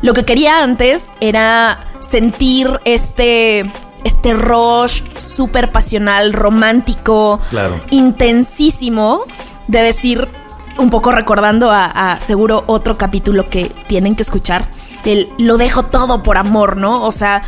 Lo 0.00 0.14
que 0.14 0.24
quería 0.24 0.62
antes 0.62 1.12
era 1.20 1.80
sentir 2.00 2.80
este 2.84 3.70
este 4.04 4.34
rush 4.34 5.02
súper 5.18 5.72
pasional, 5.72 6.34
romántico, 6.34 7.40
Claro. 7.50 7.80
intensísimo, 7.90 9.22
de 9.66 9.80
decir, 9.82 10.28
un 10.76 10.90
poco 10.90 11.10
recordando 11.10 11.70
a, 11.72 11.86
a 11.86 12.20
seguro 12.20 12.64
otro 12.66 12.98
capítulo 12.98 13.48
que 13.48 13.72
tienen 13.86 14.14
que 14.14 14.22
escuchar, 14.22 14.68
el 15.12 15.28
lo 15.38 15.56
dejo 15.56 15.84
todo 15.84 16.22
por 16.22 16.36
amor, 16.38 16.76
¿no? 16.76 17.04
O 17.04 17.12
sea, 17.12 17.42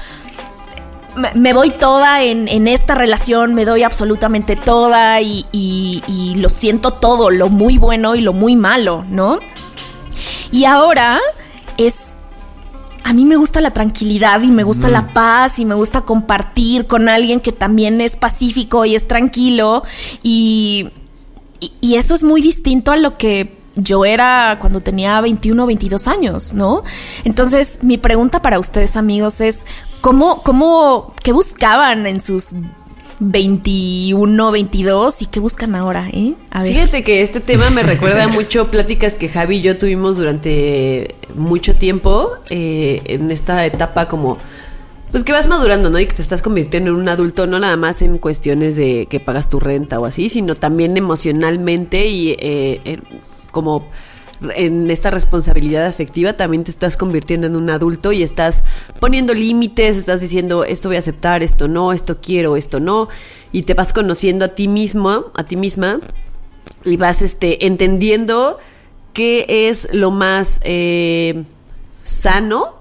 me- 1.34 1.52
voy 1.52 1.70
toda 1.70 2.22
en, 2.22 2.46
en 2.48 2.68
esta 2.68 2.94
relación, 2.94 3.54
me 3.54 3.64
doy 3.64 3.82
absolutamente 3.82 4.54
toda 4.56 5.20
y, 5.20 5.46
y- 5.52 6.02
y 6.06 6.34
lo 6.36 6.48
siento 6.50 6.92
todo, 6.92 7.30
lo 7.30 7.48
muy 7.48 7.78
bueno 7.78 8.14
y 8.14 8.20
lo 8.20 8.32
muy 8.32 8.56
malo, 8.56 9.04
¿no? 9.08 9.38
Y 10.52 10.64
ahora 10.64 11.18
es... 11.78 12.16
A 13.04 13.12
mí 13.12 13.24
me 13.24 13.36
gusta 13.36 13.60
la 13.60 13.70
tranquilidad 13.72 14.42
y 14.42 14.50
me 14.50 14.64
gusta 14.64 14.88
la 14.88 15.14
paz 15.14 15.60
y 15.60 15.64
me 15.64 15.76
gusta 15.76 16.00
compartir 16.00 16.88
con 16.88 17.08
alguien 17.08 17.38
que 17.38 17.52
también 17.52 18.00
es 18.00 18.16
pacífico 18.16 18.84
y 18.84 18.96
es 18.96 19.06
tranquilo 19.06 19.84
y, 20.24 20.88
y, 21.60 21.70
y 21.80 21.94
eso 21.94 22.16
es 22.16 22.24
muy 22.24 22.42
distinto 22.42 22.90
a 22.90 22.96
lo 22.96 23.16
que 23.16 23.55
yo 23.76 24.04
era 24.04 24.58
cuando 24.60 24.80
tenía 24.80 25.20
21 25.20 25.62
o 25.62 25.66
22 25.66 26.08
años, 26.08 26.54
¿no? 26.54 26.82
Entonces, 27.24 27.80
mi 27.82 27.98
pregunta 27.98 28.42
para 28.42 28.58
ustedes, 28.58 28.96
amigos, 28.96 29.40
es 29.40 29.66
¿cómo, 30.00 30.42
cómo, 30.42 31.14
qué 31.22 31.32
buscaban 31.32 32.06
en 32.06 32.20
sus 32.20 32.54
21, 33.18 34.50
22 34.50 35.22
y 35.22 35.26
qué 35.26 35.40
buscan 35.40 35.74
ahora, 35.74 36.08
eh? 36.12 36.34
A 36.50 36.62
ver. 36.62 36.72
Fíjate 36.72 37.04
que 37.04 37.22
este 37.22 37.40
tema 37.40 37.68
me 37.70 37.82
recuerda 37.82 38.28
mucho 38.28 38.70
pláticas 38.70 39.14
que 39.14 39.28
Javi 39.28 39.56
y 39.56 39.62
yo 39.62 39.78
tuvimos 39.78 40.16
durante 40.16 41.14
mucho 41.34 41.74
tiempo 41.74 42.32
eh, 42.50 43.02
en 43.06 43.30
esta 43.30 43.64
etapa 43.66 44.08
como 44.08 44.38
pues 45.10 45.22
que 45.22 45.32
vas 45.32 45.48
madurando, 45.48 45.88
¿no? 45.88 45.98
Y 46.00 46.06
que 46.06 46.14
te 46.14 46.22
estás 46.22 46.42
convirtiendo 46.42 46.90
en 46.90 46.96
un 46.96 47.08
adulto, 47.08 47.46
no 47.46 47.58
nada 47.58 47.76
más 47.76 48.02
en 48.02 48.18
cuestiones 48.18 48.76
de 48.76 49.06
que 49.08 49.20
pagas 49.20 49.48
tu 49.48 49.60
renta 49.60 50.00
o 50.00 50.04
así, 50.04 50.28
sino 50.28 50.56
también 50.56 50.96
emocionalmente 50.96 52.06
y 52.06 52.36
eh, 52.38 53.00
como 53.56 53.88
en 54.54 54.90
esta 54.90 55.10
responsabilidad 55.10 55.86
afectiva 55.86 56.34
también 56.34 56.62
te 56.62 56.70
estás 56.70 56.98
convirtiendo 56.98 57.46
en 57.46 57.56
un 57.56 57.70
adulto 57.70 58.12
y 58.12 58.22
estás 58.22 58.64
poniendo 59.00 59.32
límites, 59.32 59.96
estás 59.96 60.20
diciendo 60.20 60.62
esto 60.62 60.90
voy 60.90 60.96
a 60.96 60.98
aceptar, 60.98 61.42
esto 61.42 61.68
no, 61.68 61.94
esto 61.94 62.20
quiero, 62.20 62.58
esto 62.58 62.78
no, 62.78 63.08
y 63.50 63.62
te 63.62 63.72
vas 63.72 63.94
conociendo 63.94 64.44
a 64.44 64.48
ti 64.48 64.68
mismo, 64.68 65.32
a 65.36 65.44
ti 65.44 65.56
misma, 65.56 66.00
y 66.84 66.98
vas 66.98 67.22
este, 67.22 67.66
entendiendo 67.66 68.58
qué 69.14 69.46
es 69.48 69.88
lo 69.94 70.10
más 70.10 70.60
eh, 70.64 71.44
sano. 72.04 72.75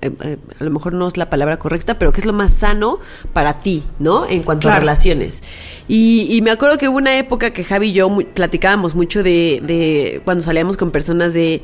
Eh, 0.00 0.10
eh, 0.22 0.36
a 0.60 0.64
lo 0.64 0.70
mejor 0.70 0.92
no 0.92 1.08
es 1.08 1.16
la 1.16 1.30
palabra 1.30 1.58
correcta, 1.58 1.98
pero 1.98 2.12
qué 2.12 2.20
es 2.20 2.26
lo 2.26 2.32
más 2.32 2.52
sano 2.52 2.98
para 3.32 3.60
ti, 3.60 3.84
¿no? 3.98 4.26
En 4.26 4.42
cuanto 4.42 4.68
a 4.68 4.78
relaciones. 4.78 5.42
Y, 5.88 6.28
y 6.30 6.42
me 6.42 6.50
acuerdo 6.50 6.78
que 6.78 6.88
hubo 6.88 6.98
una 6.98 7.16
época 7.16 7.52
que 7.52 7.64
Javi 7.64 7.88
y 7.88 7.92
yo 7.92 8.14
platicábamos 8.34 8.94
mucho 8.94 9.22
de, 9.22 9.60
de 9.62 10.20
cuando 10.24 10.44
salíamos 10.44 10.76
con 10.76 10.90
personas 10.90 11.32
de 11.34 11.62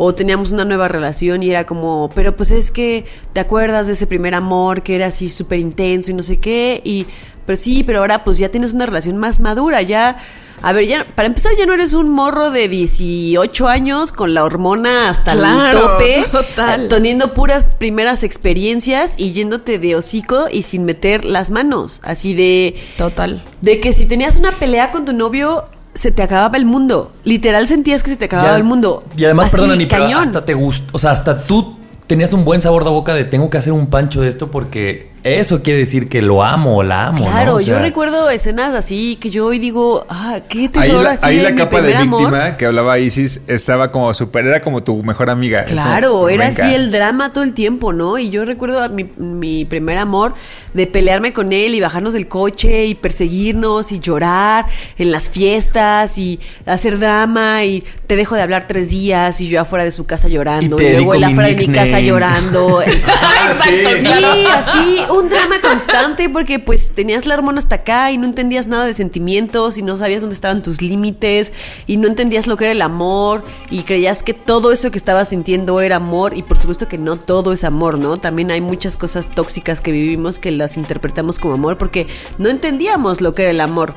o 0.00 0.14
teníamos 0.14 0.52
una 0.52 0.64
nueva 0.64 0.86
relación 0.86 1.42
y 1.42 1.50
era 1.50 1.64
como, 1.64 2.10
pero 2.14 2.36
pues 2.36 2.52
es 2.52 2.70
que 2.70 3.04
te 3.32 3.40
acuerdas 3.40 3.88
de 3.88 3.94
ese 3.94 4.06
primer 4.06 4.32
amor 4.34 4.82
que 4.84 4.94
era 4.94 5.06
así 5.06 5.28
súper 5.28 5.58
intenso 5.58 6.12
y 6.12 6.14
no 6.14 6.22
sé 6.22 6.38
qué, 6.38 6.80
y 6.84 7.06
pero 7.44 7.56
sí, 7.56 7.82
pero 7.82 7.98
ahora 7.98 8.22
pues 8.22 8.38
ya 8.38 8.48
tienes 8.48 8.74
una 8.74 8.86
relación 8.86 9.16
más 9.16 9.40
madura, 9.40 9.82
ya, 9.82 10.16
a 10.62 10.72
ver, 10.72 10.86
ya, 10.86 11.06
para 11.14 11.26
empezar 11.28 11.52
ya 11.58 11.66
no 11.66 11.72
eres 11.74 11.92
un 11.92 12.08
morro 12.10 12.50
de 12.50 12.68
18 12.68 13.68
años 13.68 14.12
con 14.12 14.34
la 14.34 14.44
hormona 14.44 15.08
hasta 15.10 15.32
el 15.32 15.38
Claro, 15.38 15.80
tope, 15.80 16.24
total. 16.32 16.88
teniendo 16.88 17.34
puras 17.34 17.66
primeras 17.78 18.22
experiencias 18.22 19.14
y 19.16 19.32
yéndote 19.32 19.78
de 19.78 19.96
hocico 19.96 20.46
y 20.50 20.62
sin 20.62 20.84
meter 20.84 21.24
las 21.24 21.50
manos, 21.50 22.00
así 22.04 22.34
de... 22.34 22.76
Total. 22.96 23.42
De 23.60 23.80
que 23.80 23.92
si 23.92 24.06
tenías 24.06 24.36
una 24.36 24.50
pelea 24.52 24.90
con 24.90 25.04
tu 25.04 25.12
novio, 25.12 25.64
se 25.94 26.10
te 26.12 26.22
acababa 26.22 26.56
el 26.56 26.64
mundo. 26.64 27.12
Literal 27.24 27.66
sentías 27.68 28.02
que 28.02 28.10
se 28.10 28.16
te 28.16 28.26
acababa 28.26 28.50
Ya- 28.50 28.56
el 28.56 28.64
mundo. 28.64 29.04
Y 29.16 29.24
además, 29.24 29.48
Así, 29.48 29.56
perdona, 29.56 29.76
ni 29.76 29.86
pero 29.86 30.04
hasta 30.18 30.44
te 30.44 30.54
gustó. 30.54 30.96
O 30.96 30.98
sea, 30.98 31.10
hasta 31.10 31.42
tú 31.44 31.76
tenías 32.06 32.32
un 32.32 32.44
buen 32.44 32.62
sabor 32.62 32.84
de 32.84 32.90
boca 32.90 33.14
de 33.14 33.24
tengo 33.24 33.50
que 33.50 33.58
hacer 33.58 33.72
un 33.72 33.88
pancho 33.88 34.20
de 34.22 34.28
esto 34.28 34.50
porque 34.50 35.10
eso 35.24 35.62
quiere 35.62 35.80
decir 35.80 36.08
que 36.08 36.22
lo 36.22 36.42
amo 36.42 36.76
o 36.78 36.82
la 36.82 37.08
amo. 37.08 37.24
Claro, 37.24 37.52
¿no? 37.52 37.56
O 37.56 37.60
yo 37.60 37.78
recuerdo 37.78 38.30
escenas 38.30 38.74
así 38.74 39.16
que 39.16 39.30
yo 39.30 39.46
hoy 39.46 39.58
digo, 39.58 40.06
ah, 40.08 40.40
qué 40.48 40.62
Ahí 40.62 40.68
terror 40.68 41.02
la, 41.02 41.10
así 41.10 41.26
ahí 41.26 41.40
la 41.40 41.54
capa 41.54 41.76
de 41.78 41.82
primer 41.88 41.96
amor. 42.02 42.20
víctima 42.20 42.56
que 42.56 42.66
hablaba 42.66 42.98
Isis 42.98 43.40
estaba 43.46 43.90
como 43.90 44.12
súper, 44.14 44.46
era 44.46 44.60
como 44.60 44.82
tu 44.82 45.02
mejor 45.02 45.30
amiga. 45.30 45.64
Claro, 45.64 46.12
como, 46.12 46.28
era 46.28 46.48
así 46.48 46.74
el 46.74 46.90
drama 46.90 47.32
todo 47.32 47.44
el 47.44 47.54
tiempo, 47.54 47.92
¿no? 47.92 48.18
Y 48.18 48.28
yo 48.28 48.44
recuerdo 48.44 48.82
a 48.82 48.88
mi, 48.88 49.04
mi 49.16 49.64
primer 49.64 49.98
amor 49.98 50.34
de 50.72 50.86
pelearme 50.86 51.32
con 51.32 51.52
él 51.52 51.74
y 51.74 51.80
bajarnos 51.80 52.12
del 52.12 52.28
coche 52.28 52.86
y 52.86 52.94
perseguirnos 52.94 53.92
y 53.92 54.00
llorar 54.00 54.66
en 54.98 55.12
las 55.12 55.28
fiestas 55.28 56.18
y 56.18 56.38
hacer 56.66 56.98
drama 56.98 57.64
y 57.64 57.84
te 58.06 58.16
dejo 58.16 58.34
de 58.34 58.42
hablar 58.42 58.66
tres 58.66 58.90
días 58.90 59.40
y 59.40 59.48
yo 59.48 59.60
afuera 59.60 59.84
de 59.84 59.92
su 59.92 60.06
casa 60.06 60.28
llorando 60.28 60.80
Y 60.80 60.84
y, 60.84 60.86
te 60.86 60.92
luego 60.94 61.14
él 61.14 61.24
afuera 61.24 61.48
de 61.48 61.56
mi 61.56 61.68
casa 61.68 62.00
llorando. 62.00 62.80
Ah, 63.20 63.52
sí, 63.52 63.70
Sí, 63.98 64.46
así, 64.52 64.98
un 65.10 65.28
drama 65.28 65.56
constante 65.60 66.28
porque 66.28 66.58
pues 66.58 66.92
tenías 66.92 67.26
la 67.26 67.34
hormona 67.34 67.58
hasta 67.58 67.76
acá 67.76 68.10
y 68.12 68.18
no 68.18 68.26
entendías 68.26 68.66
nada 68.66 68.84
de 68.84 68.94
sentimientos 68.94 69.78
y 69.78 69.82
no 69.82 69.96
sabías 69.96 70.20
dónde 70.20 70.34
estaban 70.34 70.62
tus 70.62 70.82
límites 70.82 71.52
y 71.86 71.96
no 71.96 72.08
entendías 72.08 72.46
lo 72.46 72.56
que 72.56 72.64
era 72.64 72.72
el 72.72 72.82
amor 72.82 73.44
y 73.70 73.82
creías 73.82 74.22
que 74.22 74.34
todo 74.34 74.72
eso 74.72 74.90
que 74.90 74.98
estabas 74.98 75.28
sintiendo 75.28 75.80
era 75.80 75.96
amor 75.96 76.36
y 76.36 76.42
por 76.42 76.58
supuesto 76.58 76.88
que 76.88 76.98
no 76.98 77.16
todo 77.16 77.52
es 77.52 77.64
amor, 77.64 77.98
¿no? 77.98 78.16
También 78.16 78.50
hay 78.50 78.60
muchas 78.60 78.96
cosas 78.96 79.28
tóxicas 79.34 79.80
que 79.80 79.92
vivimos 79.92 80.38
que 80.38 80.50
las 80.50 80.76
interpretamos 80.76 81.38
como 81.38 81.54
amor 81.54 81.78
porque 81.78 82.06
no 82.38 82.48
entendíamos 82.48 83.20
lo 83.20 83.34
que 83.34 83.42
era 83.42 83.50
el 83.50 83.60
amor. 83.60 83.94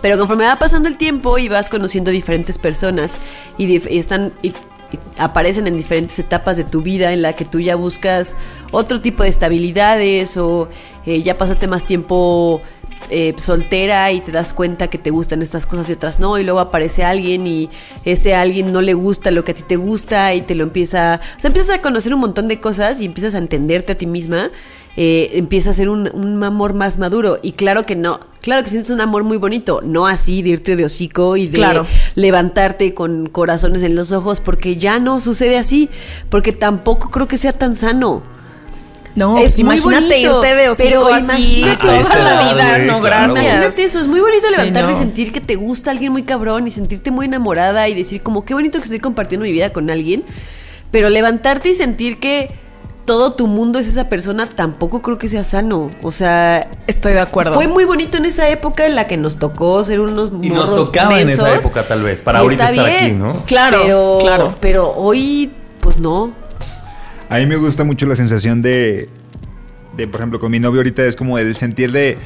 Pero 0.00 0.16
conforme 0.16 0.46
va 0.46 0.58
pasando 0.58 0.88
el 0.88 0.96
tiempo 0.96 1.36
y 1.38 1.48
vas 1.48 1.68
conociendo 1.68 2.10
diferentes 2.10 2.58
personas 2.58 3.18
y, 3.58 3.76
están 3.76 4.32
y 4.40 4.54
aparecen 5.18 5.66
en 5.66 5.76
diferentes 5.76 6.18
etapas 6.18 6.56
de 6.56 6.64
tu 6.64 6.82
vida 6.82 7.12
en 7.12 7.22
la 7.22 7.34
que 7.34 7.44
tú 7.44 7.60
ya 7.60 7.76
buscas 7.76 8.36
otro 8.70 9.00
tipo 9.00 9.22
de 9.22 9.28
estabilidades 9.28 10.36
o 10.36 10.68
eh, 11.06 11.22
ya 11.22 11.36
pasaste 11.36 11.66
más 11.66 11.84
tiempo 11.84 12.62
eh, 13.10 13.34
soltera 13.36 14.10
y 14.12 14.20
te 14.20 14.32
das 14.32 14.52
cuenta 14.52 14.88
que 14.88 14.98
te 14.98 15.10
gustan 15.10 15.42
estas 15.42 15.66
cosas 15.66 15.88
y 15.90 15.92
otras 15.92 16.20
no 16.20 16.38
y 16.38 16.44
luego 16.44 16.60
aparece 16.60 17.04
alguien 17.04 17.46
y 17.46 17.68
ese 18.04 18.34
alguien 18.34 18.72
no 18.72 18.80
le 18.80 18.94
gusta 18.94 19.30
lo 19.30 19.44
que 19.44 19.52
a 19.52 19.54
ti 19.54 19.62
te 19.66 19.76
gusta 19.76 20.34
y 20.34 20.42
te 20.42 20.54
lo 20.54 20.64
empieza, 20.64 21.20
o 21.38 21.40
sea, 21.40 21.48
empiezas 21.48 21.76
a 21.76 21.82
conocer 21.82 22.14
un 22.14 22.20
montón 22.20 22.48
de 22.48 22.60
cosas 22.60 23.00
y 23.00 23.06
empiezas 23.06 23.34
a 23.34 23.38
entenderte 23.38 23.92
a 23.92 23.96
ti 23.96 24.06
misma 24.06 24.50
eh, 24.96 25.30
empieza 25.38 25.70
a 25.70 25.72
ser 25.72 25.88
un, 25.88 26.10
un 26.12 26.44
amor 26.44 26.74
más 26.74 26.98
maduro. 26.98 27.38
Y 27.42 27.52
claro 27.52 27.84
que 27.86 27.96
no, 27.96 28.20
claro 28.42 28.62
que 28.62 28.68
sientes 28.68 28.90
un 28.90 29.00
amor 29.00 29.24
muy 29.24 29.38
bonito, 29.38 29.80
no 29.82 30.06
así 30.06 30.42
de 30.42 30.50
irte 30.50 30.76
de 30.76 30.84
hocico 30.84 31.36
y 31.38 31.46
de 31.46 31.56
Claro. 31.56 31.86
levantarte 32.14 32.92
con 32.92 33.26
corazones 33.28 33.82
en 33.82 33.96
los 33.96 34.12
ojos, 34.12 34.40
porque 34.40 34.76
ya 34.76 34.98
no 34.98 35.20
sucede 35.20 35.56
así, 35.56 35.88
porque 36.28 36.52
tampoco 36.52 37.10
creo 37.10 37.26
que 37.26 37.38
sea 37.38 37.52
tan 37.52 37.74
sano. 37.76 38.22
No, 39.14 39.36
Es 39.36 39.56
pues 39.56 39.64
muy 39.64 39.76
imagínate 39.76 40.06
bonito, 40.26 40.36
irte 40.36 40.54
de 40.54 40.68
hocico 40.70 40.88
pero 40.88 41.14
así 41.14 41.60
imagínate 41.60 42.02
toda 42.02 42.18
la 42.34 42.52
vida. 42.54 42.78
no, 42.78 43.00
gracias. 43.00 43.30
Imagínate 43.44 43.84
eso, 43.84 44.00
es 44.00 44.06
muy 44.06 44.20
bonito 44.20 44.46
Sí, 44.48 44.54
levantarte 44.56 44.92
y 44.92 44.96
sentir 44.96 45.32
que 45.32 45.40
te 45.40 45.56
gusta 45.56 45.90
alguien 45.90 46.12
muy 46.12 46.22
cabrón 46.22 46.66
y 46.66 46.70
sentirte 46.70 47.10
muy 47.10 47.26
enamorada 47.26 47.88
y 47.88 47.94
decir 47.94 48.22
como 48.22 48.44
qué 48.44 48.54
bonito 48.54 48.78
que 48.78 48.84
estoy 48.84 49.00
compartiendo 49.00 49.44
mi 49.44 49.52
vida 49.52 49.70
con 49.72 49.90
alguien, 49.90 50.24
pero 50.90 51.10
levantarte 51.10 51.68
y 51.70 51.74
sentir 51.74 52.20
que 52.20 52.50
todo 53.04 53.32
tu 53.34 53.48
mundo 53.48 53.78
es 53.80 53.88
esa 53.88 54.08
persona 54.08 54.48
tampoco 54.48 55.02
creo 55.02 55.18
que 55.18 55.28
sea 55.28 55.44
sano, 55.44 55.90
o 56.02 56.12
sea, 56.12 56.70
Estoy 56.86 57.12
de 57.14 57.20
acuerdo. 57.20 57.52
fue 57.52 57.66
muy 57.68 57.84
bonito 57.84 58.16
en 58.16 58.24
esa 58.24 58.48
época 58.48 58.86
en 58.86 58.94
la 58.94 59.06
que 59.08 59.16
nos 59.16 59.36
tocó 59.38 59.82
ser 59.84 60.00
unos 60.00 60.32
Y 60.40 60.48
nos 60.48 60.74
tocaba 60.74 61.20
en 61.20 61.28
esa 61.28 61.54
época, 61.54 61.82
tal 61.82 62.02
vez, 62.02 62.22
para 62.22 62.38
ahorita 62.38 62.66
estar 62.66 62.86
aquí, 62.86 63.12
¿no? 63.12 63.32
Claro, 63.44 63.80
pero, 63.82 64.18
claro. 64.22 64.54
Pero 64.60 64.92
hoy, 64.96 65.52
pues 65.80 65.98
no. 65.98 66.32
A 67.32 67.38
mí 67.38 67.46
me 67.46 67.56
gusta 67.56 67.82
mucho 67.84 68.04
la 68.06 68.14
sensación 68.14 68.60
de, 68.60 69.08
de, 69.96 70.06
por 70.06 70.20
ejemplo, 70.20 70.38
con 70.38 70.50
mi 70.52 70.60
novio 70.60 70.80
ahorita 70.80 71.04
es 71.06 71.16
como 71.16 71.38
el 71.38 71.56
sentir 71.56 71.90
de, 71.90 72.18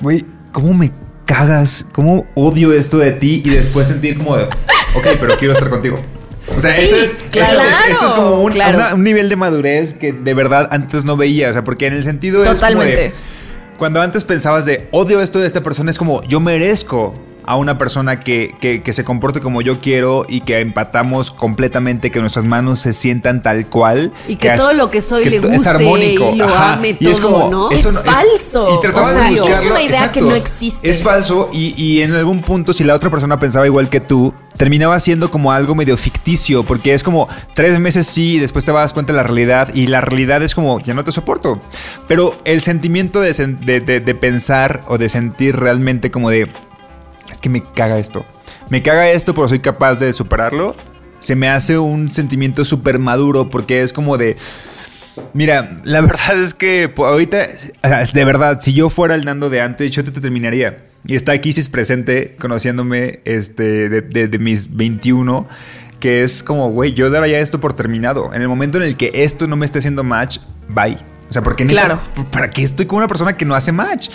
güey, 0.00 0.24
¿cómo 0.52 0.72
me 0.72 0.90
cagas? 1.26 1.86
¿Cómo 1.92 2.26
odio 2.34 2.72
esto 2.72 2.96
de 2.98 3.12
ti? 3.12 3.42
Y 3.44 3.50
después 3.50 3.88
sentir 3.88 4.16
como 4.16 4.38
de, 4.38 4.44
ok, 4.44 5.06
pero 5.20 5.36
quiero 5.38 5.52
estar 5.52 5.68
contigo. 5.68 6.00
O 6.56 6.60
sea, 6.62 6.72
Sí, 6.72 6.82
eso, 6.84 6.96
es, 6.96 7.16
claro. 7.30 7.52
eso 7.52 7.62
es- 7.62 7.96
eso 7.96 8.06
es 8.06 8.12
como 8.12 8.42
un, 8.42 8.52
Claro. 8.52 8.78
una- 8.78 8.94
un 8.94 9.04
nivel 9.04 9.28
de 9.28 9.36
madurez 9.36 9.92
que 9.94 10.12
de 10.14 10.34
verdad 10.34 10.66
antes 10.70 11.04
no 11.04 11.16
veía. 11.18 11.50
O 11.50 11.52
sea, 11.52 11.62
porque 11.62 11.86
en 11.86 11.92
el 11.92 12.02
sentido 12.02 12.40
es 12.42 12.48
como 12.48 12.54
Totalmente. 12.60 13.00
de, 13.00 13.12
cuando 13.76 14.00
antes 14.00 14.24
pensabas 14.24 14.64
de 14.64 14.88
odio 14.92 15.20
esto 15.20 15.40
de 15.40 15.46
esta 15.46 15.62
persona, 15.62 15.90
es 15.90 15.98
como 15.98 16.22
yo 16.24 16.40
merezco 16.40 17.14
a 17.44 17.56
una 17.56 17.78
persona 17.78 18.20
que, 18.20 18.54
que- 18.60 18.82
que 18.82 18.92
se 18.92 19.04
comporte 19.04 19.40
como 19.40 19.62
yo 19.62 19.80
quiero 19.80 20.24
y 20.28 20.40
que 20.42 20.60
empatamos 20.60 21.30
completamente, 21.30 22.10
que 22.10 22.20
nuestras 22.20 22.44
manos 22.44 22.78
se 22.80 22.92
sientan 22.92 23.42
tal 23.42 23.66
cual. 23.66 24.12
Y 24.28 24.36
que 24.36 24.50
todo 24.50 24.72
lo 24.72 24.90
que 24.90 25.02
soy 25.02 25.24
le 25.24 25.40
guste 25.40 25.84
y 25.84 26.36
lo 26.36 26.48
ame 26.54 26.96
y 26.98 27.08
es 27.08 27.20
como, 27.20 27.48
¿no? 27.50 27.70
eso 27.70 27.90
Es 27.90 27.98
falso. 28.00 28.76
y 28.76 28.80
tratabas 28.80 29.08
O 29.10 29.12
de 29.14 29.18
sea, 29.18 29.28
es 29.30 29.40
buscarlo, 29.40 29.70
una 29.70 29.82
idea 29.82 29.90
exacto. 29.98 30.12
que 30.20 30.26
no 30.26 30.34
existe. 30.34 30.90
Es 30.90 31.02
falso 31.02 31.48
y, 31.52 31.74
y 31.82 32.02
en 32.02 32.14
algún 32.14 32.40
punto 32.42 32.72
si 32.72 32.84
la 32.84 32.94
otra 32.94 33.10
persona 33.10 33.38
pensaba 33.38 33.66
igual 33.66 33.88
que 33.90 34.00
tú, 34.00 34.32
terminaba 34.56 34.98
siendo 35.00 35.30
como 35.30 35.50
algo 35.52 35.74
medio 35.74 35.96
ficticio, 35.96 36.62
porque 36.64 36.94
es 36.94 37.02
como 37.02 37.28
tres 37.54 37.78
meses 37.80 38.06
sí 38.06 38.34
y 38.34 38.38
después 38.38 38.64
te 38.64 38.72
das 38.72 38.92
cuenta 38.92 39.12
de 39.12 39.16
la 39.16 39.22
realidad 39.22 39.74
y 39.74 39.86
la 39.86 40.00
realidad 40.00 40.42
es 40.42 40.54
como, 40.54 40.80
ya 40.80 40.94
no 40.94 41.04
te 41.04 41.12
soporto. 41.12 41.60
Pero 42.06 42.38
el 42.44 42.60
sentimiento 42.60 43.20
de, 43.20 43.32
de- 43.32 43.80
de- 43.80 44.00
de 44.00 44.14
pensar 44.14 44.82
o 44.88 44.98
de 44.98 45.08
sentir 45.08 45.56
realmente 45.56 46.10
como 46.10 46.30
de, 46.30 46.42
es 46.42 46.48
que 47.42 47.50
me 47.50 47.62
caga 47.62 47.98
esto. 47.98 48.24
Me 48.70 48.82
caga 48.82 49.10
esto, 49.10 49.34
pero 49.34 49.48
soy 49.48 49.58
capaz 49.60 49.98
de 49.98 50.12
superarlo. 50.14 50.74
Se 51.18 51.36
me 51.36 51.48
hace 51.50 51.76
un 51.78 52.12
sentimiento 52.12 52.64
súper 52.64 52.98
maduro 52.98 53.50
porque 53.50 53.82
es 53.82 53.92
como 53.92 54.16
de... 54.16 54.36
Mira, 55.34 55.78
la 55.84 56.00
verdad 56.02 56.40
es 56.40 56.54
que 56.54 56.88
pues, 56.88 57.06
ahorita, 57.10 57.46
de 58.14 58.24
verdad, 58.24 58.58
si 58.62 58.72
yo 58.72 58.88
fuera 58.88 59.14
el 59.14 59.24
Nando 59.26 59.50
de 59.50 59.60
antes, 59.60 59.90
yo 59.90 60.02
te, 60.04 60.10
te 60.10 60.20
terminaría. 60.22 60.86
Y 61.04 61.16
está 61.16 61.32
aquí, 61.32 61.52
si 61.52 61.60
es 61.60 61.68
presente, 61.68 62.36
conociéndome 62.40 63.20
este, 63.24 63.88
de, 63.88 64.00
de- 64.02 64.28
de 64.28 64.38
mis 64.38 64.74
21, 64.74 65.46
que 66.00 66.22
es 66.22 66.42
como, 66.42 66.70
güey, 66.70 66.92
yo 66.94 67.10
daría 67.10 67.40
esto 67.40 67.60
por 67.60 67.74
terminado. 67.74 68.32
En 68.32 68.40
el 68.40 68.48
momento 68.48 68.78
en 68.78 68.84
el 68.84 68.96
que 68.96 69.10
esto 69.12 69.46
no 69.48 69.56
me 69.56 69.66
esté 69.66 69.80
haciendo 69.80 70.04
match, 70.04 70.38
bye. 70.68 70.96
O 71.28 71.32
sea, 71.32 71.42
porque 71.42 71.66
Claro. 71.66 71.98
¿para 72.30 72.50
qué 72.50 72.62
estoy 72.62 72.86
con 72.86 72.98
una 72.98 73.08
persona 73.08 73.36
que 73.36 73.44
no 73.44 73.54
hace 73.54 73.72
match? 73.72 74.10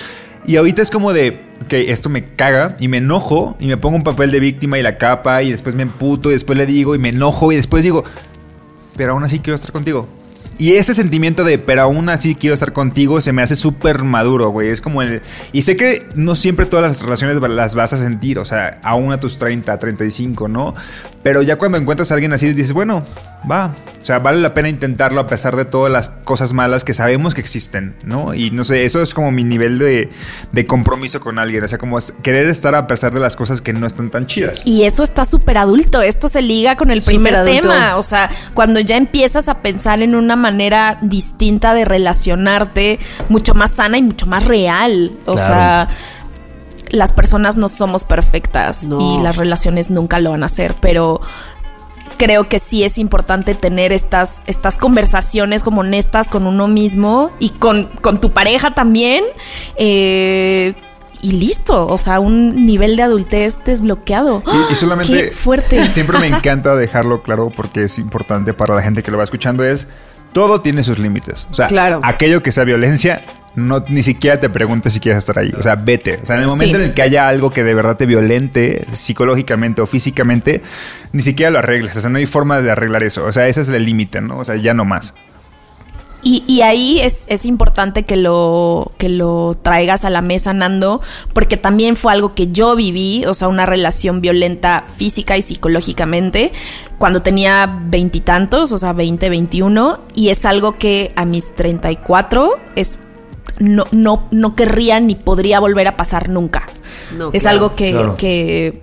Y 0.45 0.55
ahorita 0.55 0.81
es 0.81 0.91
como 0.91 1.13
de, 1.13 1.41
ok, 1.65 1.73
esto 1.73 2.09
me 2.09 2.33
caga 2.35 2.77
y 2.79 2.87
me 2.87 2.97
enojo 2.97 3.57
y 3.59 3.67
me 3.67 3.77
pongo 3.77 3.97
un 3.97 4.03
papel 4.03 4.31
de 4.31 4.39
víctima 4.39 4.79
y 4.79 4.83
la 4.83 4.97
capa 4.97 5.43
y 5.43 5.51
después 5.51 5.75
me 5.75 5.83
emputo 5.83 6.29
y 6.29 6.33
después 6.33 6.57
le 6.57 6.65
digo 6.65 6.95
y 6.95 6.99
me 6.99 7.09
enojo 7.09 7.51
y 7.51 7.55
después 7.55 7.83
digo, 7.83 8.03
pero 8.95 9.13
aún 9.13 9.23
así 9.23 9.39
quiero 9.39 9.55
estar 9.55 9.71
contigo. 9.71 10.07
Y 10.57 10.73
ese 10.73 10.93
sentimiento 10.93 11.43
de, 11.43 11.57
pero 11.59 11.83
aún 11.83 12.09
así 12.09 12.35
quiero 12.35 12.53
estar 12.53 12.73
contigo, 12.73 13.21
se 13.21 13.31
me 13.31 13.41
hace 13.41 13.55
súper 13.55 14.03
maduro, 14.03 14.49
güey. 14.49 14.69
Es 14.69 14.81
como 14.81 15.01
el... 15.01 15.21
Y 15.51 15.61
sé 15.61 15.77
que 15.77 16.05
no 16.15 16.35
siempre 16.35 16.65
todas 16.65 16.85
las 16.85 17.01
relaciones 17.01 17.37
las 17.49 17.75
vas 17.75 17.93
a 17.93 17.97
sentir, 17.97 18.39
o 18.39 18.45
sea, 18.45 18.79
aún 18.83 19.11
a 19.11 19.19
tus 19.19 19.37
30, 19.37 19.77
35, 19.77 20.47
¿no? 20.47 20.73
Pero 21.23 21.41
ya 21.41 21.57
cuando 21.57 21.77
encuentras 21.77 22.11
a 22.11 22.13
alguien 22.13 22.33
así, 22.33 22.53
dices, 22.53 22.73
bueno, 22.73 23.05
va. 23.49 23.75
O 24.01 24.05
sea, 24.07 24.19
vale 24.19 24.39
la 24.39 24.53
pena 24.53 24.69
intentarlo 24.69 25.19
a 25.19 25.27
pesar 25.27 25.57
de 25.57 25.65
todas 25.65 25.91
las 25.91 26.07
cosas 26.07 26.53
malas 26.53 26.85
que 26.85 26.93
sabemos 26.93 27.33
que 27.33 27.41
existen, 27.41 27.95
¿no? 28.05 28.33
Y 28.33 28.51
no 28.51 28.63
sé, 28.63 28.85
eso 28.85 29.01
es 29.01 29.13
como 29.13 29.31
mi 29.31 29.43
nivel 29.43 29.79
de, 29.79 30.09
de 30.53 30.65
compromiso 30.65 31.19
con 31.19 31.37
alguien. 31.37 31.63
O 31.63 31.67
sea, 31.67 31.77
como 31.77 31.97
querer 32.23 32.47
estar 32.47 32.73
a 32.75 32.87
pesar 32.87 33.13
de 33.13 33.19
las 33.19 33.35
cosas 33.35 33.59
que 33.59 33.73
no 33.73 33.85
están 33.85 34.09
tan 34.09 34.25
chidas. 34.25 34.61
Y 34.63 34.83
eso 34.83 35.03
está 35.03 35.25
súper 35.25 35.57
adulto. 35.57 36.01
Esto 36.01 36.29
se 36.29 36.41
liga 36.41 36.77
con 36.77 36.89
el 36.89 37.01
primer 37.01 37.43
tema. 37.43 37.97
O 37.97 38.03
sea, 38.03 38.29
cuando 38.53 38.79
ya 38.79 38.95
empiezas 38.95 39.49
a 39.49 39.61
pensar 39.61 40.01
en 40.01 40.15
una 40.15 40.37
manera 40.51 40.97
distinta 41.01 41.73
de 41.73 41.85
relacionarte, 41.85 42.99
mucho 43.29 43.53
más 43.53 43.71
sana 43.71 43.97
y 43.97 44.01
mucho 44.03 44.25
más 44.25 44.45
real. 44.45 45.11
O 45.25 45.33
Claro. 45.35 45.47
sea, 45.47 45.87
las 46.89 47.11
personas 47.11 47.57
no 47.57 47.67
somos 47.67 48.03
perfectas 48.05 48.87
No. 48.87 48.99
y 49.19 49.21
las 49.21 49.35
relaciones 49.37 49.89
nunca 49.89 50.19
lo 50.19 50.31
van 50.31 50.43
a 50.43 50.45
hacer, 50.47 50.75
pero 50.81 51.19
creo 52.17 52.47
que 52.49 52.57
sí 52.59 52.83
es 52.83 52.97
importante 52.97 53.53
tener 53.55 53.91
estas, 53.93 54.41
estas 54.47 54.77
conversaciones 54.77 55.61
como 55.63 55.81
honestas 55.81 56.29
con 56.29 56.47
uno 56.47 56.67
mismo 56.67 57.29
y 57.39 57.49
con, 57.49 57.89
con 58.01 58.19
tu 58.19 58.31
pareja 58.31 58.71
también. 58.71 59.23
eh, 59.75 60.75
y 61.19 61.31
listo, 61.31 61.87
o 61.87 61.97
sea, 61.97 62.19
un 62.19 62.67
nivel 62.67 62.95
de 62.95 63.01
adultez 63.01 63.61
desbloqueado. 63.65 64.43
Y, 64.69 64.73
y 64.73 64.75
solamente. 64.75 65.11
¡Qué 65.25 65.31
fuerte! 65.31 65.89
Siempre 65.89 66.19
me 66.19 66.27
encanta 66.35 66.75
dejarlo 66.75 67.23
claro 67.23 67.51
porque 67.55 67.83
es 67.85 67.97
importante 67.97 68.53
para 68.53 68.75
la 68.75 68.83
gente 68.83 69.01
que 69.01 69.09
lo 69.09 69.17
va 69.17 69.23
escuchando. 69.23 69.63
Es 69.65 69.87
todo 70.33 70.61
tiene 70.61 70.83
sus 70.83 70.99
límites. 70.99 71.47
O 71.51 71.53
sea, 71.53 71.67
Claro. 71.67 71.99
aquello 72.03 72.41
que 72.43 72.51
sea 72.51 72.63
violencia, 72.63 73.23
no 73.55 73.83
ni 73.89 74.03
siquiera 74.03 74.39
te 74.39 74.49
preguntes 74.49 74.93
si 74.93 74.99
quieres 74.99 75.17
estar 75.19 75.39
ahí. 75.39 75.51
O 75.57 75.63
sea, 75.63 75.75
vete. 75.75 76.19
O 76.21 76.25
sea, 76.25 76.35
en 76.35 76.43
el 76.43 76.47
momento 76.47 76.77
Sí. 76.77 76.83
en 76.83 76.89
el 76.89 76.93
que 76.93 77.01
haya 77.01 77.27
algo 77.27 77.49
que 77.51 77.63
de 77.63 77.73
verdad 77.73 77.97
te 77.97 78.05
violente 78.05 78.85
psicológicamente 78.93 79.81
o 79.81 79.87
físicamente, 79.87 80.61
ni 81.11 81.21
siquiera 81.21 81.49
lo 81.49 81.59
arregles. 81.59 81.97
O 81.97 82.01
sea, 82.01 82.09
no 82.11 82.19
hay 82.19 82.27
forma 82.27 82.61
de 82.61 82.69
arreglar 82.69 83.03
eso. 83.03 83.25
O 83.25 83.33
sea, 83.33 83.47
ese 83.47 83.61
es 83.61 83.69
el 83.69 83.83
límite, 83.83 84.21
¿no? 84.21 84.37
O 84.39 84.45
sea, 84.45 84.55
ya 84.57 84.73
no 84.75 84.85
más. 84.85 85.15
Y, 86.27 86.43
y 86.45 86.59
ahí 86.59 86.99
es, 86.99 87.23
es 87.29 87.45
importante 87.45 88.03
que 88.03 88.17
lo, 88.17 88.91
que 88.97 89.07
lo 89.07 89.57
traigas 89.61 90.03
a 90.03 90.09
la 90.09 90.21
mesa, 90.21 90.51
Nando, 90.51 90.99
porque 91.31 91.55
también 91.55 91.95
fue 91.95 92.11
algo 92.11 92.35
que 92.35 92.51
yo 92.51 92.75
viví, 92.75 93.23
o 93.25 93.33
sea, 93.33 93.47
una 93.47 93.65
relación 93.65 94.19
violenta 94.19 94.83
física 94.97 95.37
y 95.37 95.41
psicológicamente, 95.41 96.51
cuando 96.97 97.21
tenía 97.21 97.79
veintitantos, 97.85 98.73
o 98.73 98.77
sea, 98.77 98.91
20, 98.91 99.29
21, 99.29 99.99
y 100.15 100.27
es 100.27 100.43
algo 100.43 100.77
que 100.77 101.13
a 101.15 101.23
mis 101.23 101.55
34 101.55 102.55
es, 102.75 102.99
no, 103.59 103.85
no, 103.91 104.27
no 104.29 104.53
querría 104.53 104.99
ni 104.99 105.15
podría 105.15 105.61
volver 105.61 105.87
a 105.87 105.95
pasar 105.95 106.27
nunca. 106.27 106.67
No, 107.17 107.29
es 107.31 107.43
claro, 107.43 107.55
algo 107.55 107.75
que, 107.77 107.91
claro. 107.91 108.17
que, 108.17 108.81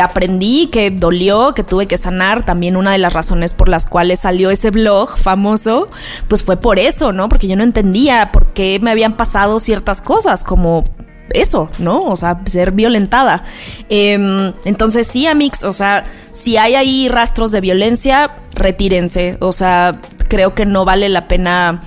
aprendí, 0.00 0.68
que 0.68 0.90
dolió, 0.90 1.54
que 1.54 1.62
tuve 1.62 1.86
que 1.86 1.98
sanar. 1.98 2.44
También 2.44 2.76
una 2.76 2.92
de 2.92 2.98
las 2.98 3.12
razones 3.12 3.54
por 3.54 3.68
las 3.68 3.86
cuales 3.86 4.20
salió 4.20 4.50
ese 4.50 4.70
blog 4.70 5.16
famoso, 5.16 5.88
pues 6.28 6.42
fue 6.42 6.56
por 6.56 6.78
eso, 6.78 7.12
¿no? 7.12 7.28
Porque 7.28 7.48
yo 7.48 7.56
no 7.56 7.62
entendía 7.62 8.30
por 8.32 8.52
qué 8.52 8.78
me 8.80 8.90
habían 8.90 9.16
pasado 9.16 9.60
ciertas 9.60 10.02
cosas, 10.02 10.44
como 10.44 10.84
eso, 11.32 11.70
¿no? 11.78 12.02
O 12.02 12.16
sea, 12.16 12.40
ser 12.46 12.72
violentada. 12.72 13.44
Em, 13.88 14.52
entonces 14.64 15.06
sí, 15.06 15.26
Amix, 15.26 15.64
o 15.64 15.72
sea, 15.72 16.04
si 16.32 16.56
hay 16.56 16.74
ahí 16.74 17.08
rastros 17.08 17.52
de 17.52 17.60
violencia, 17.60 18.36
retírense. 18.52 19.36
O 19.40 19.52
sea, 19.52 20.00
creo 20.28 20.54
que 20.54 20.66
no 20.66 20.84
vale 20.84 21.08
la 21.08 21.28
pena 21.28 21.80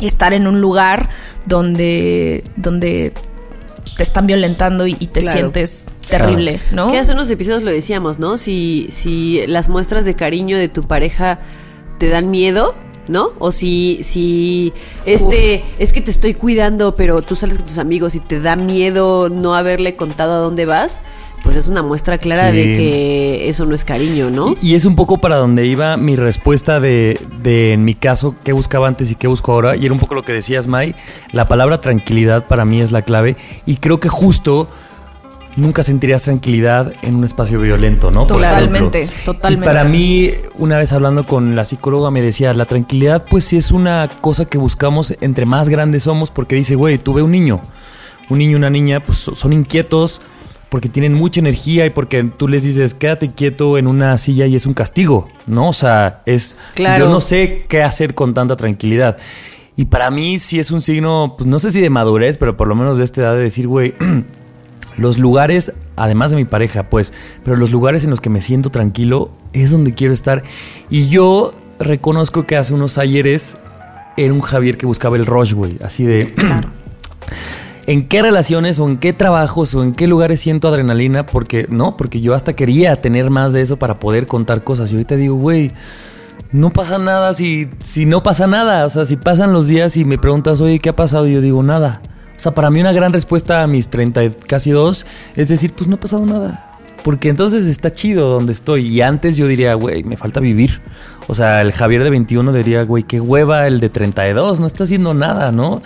estar 0.00 0.32
en 0.34 0.46
un 0.46 0.60
lugar 0.60 1.08
donde, 1.46 2.44
donde 2.56 3.12
te 3.96 4.02
están 4.02 4.26
violentando 4.26 4.86
y, 4.86 4.96
y 4.98 5.06
te 5.06 5.20
Claro. 5.20 5.38
sientes 5.38 5.86
terrible, 6.08 6.60
¿no? 6.72 6.90
Que 6.90 6.98
hace 6.98 7.12
unos 7.12 7.30
episodios 7.30 7.62
lo 7.62 7.70
decíamos, 7.70 8.18
¿no? 8.18 8.36
Si, 8.38 8.88
si 8.90 9.46
las 9.46 9.68
muestras 9.68 10.04
de 10.04 10.14
cariño 10.14 10.58
de 10.58 10.68
tu 10.68 10.82
pareja 10.86 11.38
te 11.98 12.08
dan 12.08 12.30
miedo, 12.30 12.74
¿no? 13.06 13.32
O 13.38 13.52
si, 13.52 14.00
si 14.02 14.72
este, 15.06 15.64
es 15.78 15.92
que 15.92 16.00
te 16.00 16.10
estoy 16.10 16.34
cuidando, 16.34 16.96
pero 16.96 17.22
tú 17.22 17.36
sales 17.36 17.58
con 17.58 17.66
tus 17.66 17.78
amigos 17.78 18.14
y 18.14 18.20
te 18.20 18.40
da 18.40 18.56
miedo 18.56 19.28
no 19.28 19.54
haberle 19.54 19.94
contado 19.94 20.32
a 20.32 20.36
dónde 20.38 20.66
vas, 20.66 21.00
pues 21.44 21.56
es 21.56 21.68
una 21.68 21.82
muestra 21.82 22.18
clara 22.18 22.50
Sí. 22.50 22.56
de 22.56 22.62
que 22.76 23.48
eso 23.48 23.64
no 23.66 23.74
es 23.76 23.84
cariño, 23.84 24.30
¿no? 24.30 24.54
Y, 24.60 24.70
y 24.72 24.74
es 24.74 24.84
un 24.84 24.96
poco 24.96 25.18
para 25.18 25.36
donde 25.36 25.66
iba 25.66 25.96
mi 25.96 26.16
respuesta 26.16 26.80
de, 26.80 27.20
de, 27.40 27.74
en 27.74 27.84
mi 27.84 27.94
caso, 27.94 28.34
qué 28.42 28.52
buscaba 28.52 28.88
antes 28.88 29.10
y 29.12 29.14
qué 29.14 29.28
busco 29.28 29.52
ahora. 29.52 29.76
Y 29.76 29.84
era 29.84 29.92
un 29.94 30.00
poco 30.00 30.16
lo 30.16 30.22
que 30.24 30.32
decías, 30.32 30.66
Mai. 30.66 30.96
La 31.30 31.46
palabra 31.46 31.80
tranquilidad 31.80 32.46
para 32.48 32.64
mí 32.64 32.80
es 32.80 32.90
la 32.90 33.02
clave. 33.02 33.36
Y 33.66 33.76
creo 33.76 34.00
que 34.00 34.08
justo 34.08 34.68
nunca 35.56 35.84
sentirías 35.84 36.22
tranquilidad 36.22 36.94
en 37.02 37.14
un 37.14 37.22
espacio 37.24 37.60
violento, 37.60 38.10
¿no? 38.10 38.26
Totalmente, 38.26 39.08
totalmente. 39.24 39.64
Y 39.64 39.66
para 39.66 39.84
mí, 39.84 40.30
una 40.58 40.78
vez 40.78 40.92
hablando 40.92 41.26
con 41.26 41.54
la 41.54 41.64
psicóloga, 41.64 42.10
me 42.10 42.22
decía, 42.22 42.52
la 42.54 42.64
tranquilidad, 42.64 43.26
pues 43.30 43.44
sí 43.44 43.56
es 43.56 43.70
una 43.70 44.08
cosa 44.20 44.46
que 44.46 44.58
buscamos 44.58 45.14
entre 45.20 45.46
más 45.46 45.68
grandes 45.68 46.02
somos, 46.04 46.30
porque 46.32 46.56
dice, 46.56 46.74
güey, 46.74 46.98
tuve 46.98 47.22
un 47.22 47.30
niño. 47.30 47.60
Un 48.30 48.38
niño 48.38 48.52
y 48.52 48.54
una 48.56 48.70
niña, 48.70 49.04
pues 49.04 49.18
so- 49.18 49.34
son 49.36 49.52
inquietos 49.52 50.22
porque 50.74 50.88
tienen 50.88 51.14
mucha 51.14 51.38
energía 51.38 51.86
y 51.86 51.90
porque 51.90 52.24
tú 52.24 52.48
les 52.48 52.64
dices, 52.64 52.94
quédate 52.94 53.30
quieto 53.30 53.78
en 53.78 53.86
una 53.86 54.18
silla 54.18 54.46
y 54.46 54.56
es 54.56 54.66
un 54.66 54.74
castigo, 54.74 55.28
¿no? 55.46 55.68
O 55.68 55.72
sea, 55.72 56.22
es. 56.26 56.58
Claro. 56.74 57.04
Yo 57.04 57.12
no 57.12 57.20
sé 57.20 57.64
qué 57.68 57.84
hacer 57.84 58.16
con 58.16 58.34
tanta 58.34 58.56
tranquilidad. 58.56 59.16
Y 59.76 59.84
para 59.84 60.10
mí 60.10 60.40
sí 60.40 60.58
es 60.58 60.72
un 60.72 60.82
signo, 60.82 61.36
pues 61.38 61.46
no 61.46 61.60
sé 61.60 61.70
si 61.70 61.80
de 61.80 61.90
madurez, 61.90 62.38
pero 62.38 62.56
por 62.56 62.66
lo 62.66 62.74
menos 62.74 62.98
de 62.98 63.04
esta 63.04 63.20
edad 63.20 63.34
de 63.34 63.42
decir, 63.44 63.68
güey, 63.68 63.94
los 64.96 65.16
lugares, 65.16 65.72
además 65.94 66.32
de 66.32 66.38
mi 66.38 66.44
pareja, 66.44 66.90
pues, 66.90 67.12
pero 67.44 67.56
los 67.56 67.70
lugares 67.70 68.02
en 68.02 68.10
los 68.10 68.20
que 68.20 68.30
me 68.30 68.40
siento 68.40 68.70
tranquilo 68.70 69.30
es 69.52 69.70
donde 69.70 69.92
quiero 69.92 70.12
estar. 70.12 70.42
Y 70.90 71.06
yo 71.06 71.54
reconozco 71.78 72.48
que 72.48 72.56
hace 72.56 72.74
unos 72.74 72.98
ayeres 72.98 73.58
era 74.16 74.32
un 74.32 74.40
Javier 74.40 74.76
que 74.76 74.86
buscaba 74.86 75.14
el 75.14 75.24
rush, 75.24 75.52
güey, 75.52 75.78
así 75.84 76.02
de... 76.02 76.34
¿En 77.86 78.08
qué 78.08 78.22
relaciones 78.22 78.78
o 78.78 78.88
en 78.88 78.96
qué 78.96 79.12
trabajos 79.12 79.74
o 79.74 79.82
en 79.82 79.92
qué 79.92 80.06
lugares 80.06 80.40
siento 80.40 80.68
adrenalina? 80.68 81.26
Porque 81.26 81.66
no, 81.68 81.96
porque 81.96 82.20
yo 82.20 82.34
hasta 82.34 82.54
quería 82.54 83.00
tener 83.02 83.28
más 83.28 83.52
de 83.52 83.60
eso 83.60 83.76
para 83.76 83.98
poder 83.98 84.26
contar 84.26 84.64
cosas. 84.64 84.90
Y 84.90 84.94
ahorita 84.94 85.16
digo, 85.16 85.36
güey, 85.36 85.72
no 86.50 86.70
pasa 86.70 86.98
nada 86.98 87.34
si, 87.34 87.68
si 87.80 88.06
no 88.06 88.22
pasa 88.22 88.46
nada. 88.46 88.86
O 88.86 88.90
sea, 88.90 89.04
si 89.04 89.16
pasan 89.16 89.52
los 89.52 89.68
días 89.68 89.96
y 89.98 90.04
me 90.06 90.16
preguntas, 90.16 90.62
oye, 90.62 90.78
¿qué 90.78 90.88
ha 90.88 90.96
pasado? 90.96 91.26
Yo 91.26 91.42
digo, 91.42 91.62
nada. 91.62 92.00
O 92.36 92.40
sea, 92.40 92.52
para 92.52 92.70
mí 92.70 92.80
una 92.80 92.92
gran 92.92 93.12
respuesta 93.12 93.62
a 93.62 93.66
mis 93.66 93.88
30, 93.88 94.24
y 94.24 94.30
casi 94.30 94.70
dos, 94.70 95.06
es 95.36 95.48
decir, 95.48 95.72
pues 95.72 95.88
no 95.88 95.96
ha 95.96 96.00
pasado 96.00 96.24
nada. 96.26 96.73
Porque 97.04 97.28
entonces 97.28 97.66
está 97.66 97.92
chido 97.92 98.30
donde 98.30 98.54
estoy. 98.54 98.88
Y 98.88 99.02
antes 99.02 99.36
yo 99.36 99.46
diría, 99.46 99.74
güey, 99.74 100.02
me 100.04 100.16
falta 100.16 100.40
vivir. 100.40 100.80
O 101.28 101.34
sea, 101.34 101.60
el 101.60 101.70
Javier 101.70 102.02
de 102.02 102.08
21 102.08 102.50
diría, 102.54 102.82
güey, 102.84 103.02
qué 103.02 103.20
hueva 103.20 103.66
el 103.66 103.78
de 103.78 103.90
32, 103.90 104.58
no 104.58 104.66
está 104.66 104.84
haciendo 104.84 105.12
nada, 105.12 105.52
¿no? 105.52 105.82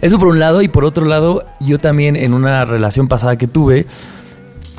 Eso 0.00 0.18
por 0.18 0.26
un 0.26 0.40
lado. 0.40 0.62
Y 0.62 0.68
por 0.68 0.84
otro 0.84 1.06
lado, 1.06 1.46
yo 1.60 1.78
también 1.78 2.16
en 2.16 2.34
una 2.34 2.64
relación 2.64 3.06
pasada 3.06 3.38
que 3.38 3.46
tuve, 3.46 3.86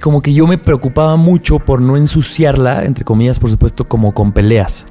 como 0.02 0.22
que 0.22 0.34
yo 0.34 0.46
me 0.46 0.58
preocupaba 0.58 1.16
mucho 1.16 1.60
por 1.60 1.82
no 1.82 1.96
ensuciarla, 1.96 2.84
entre 2.84 3.06
comillas, 3.06 3.40
por 3.40 3.50
supuesto, 3.50 3.88
como 3.88 4.14
con 4.14 4.34
peleas. 4.34 4.88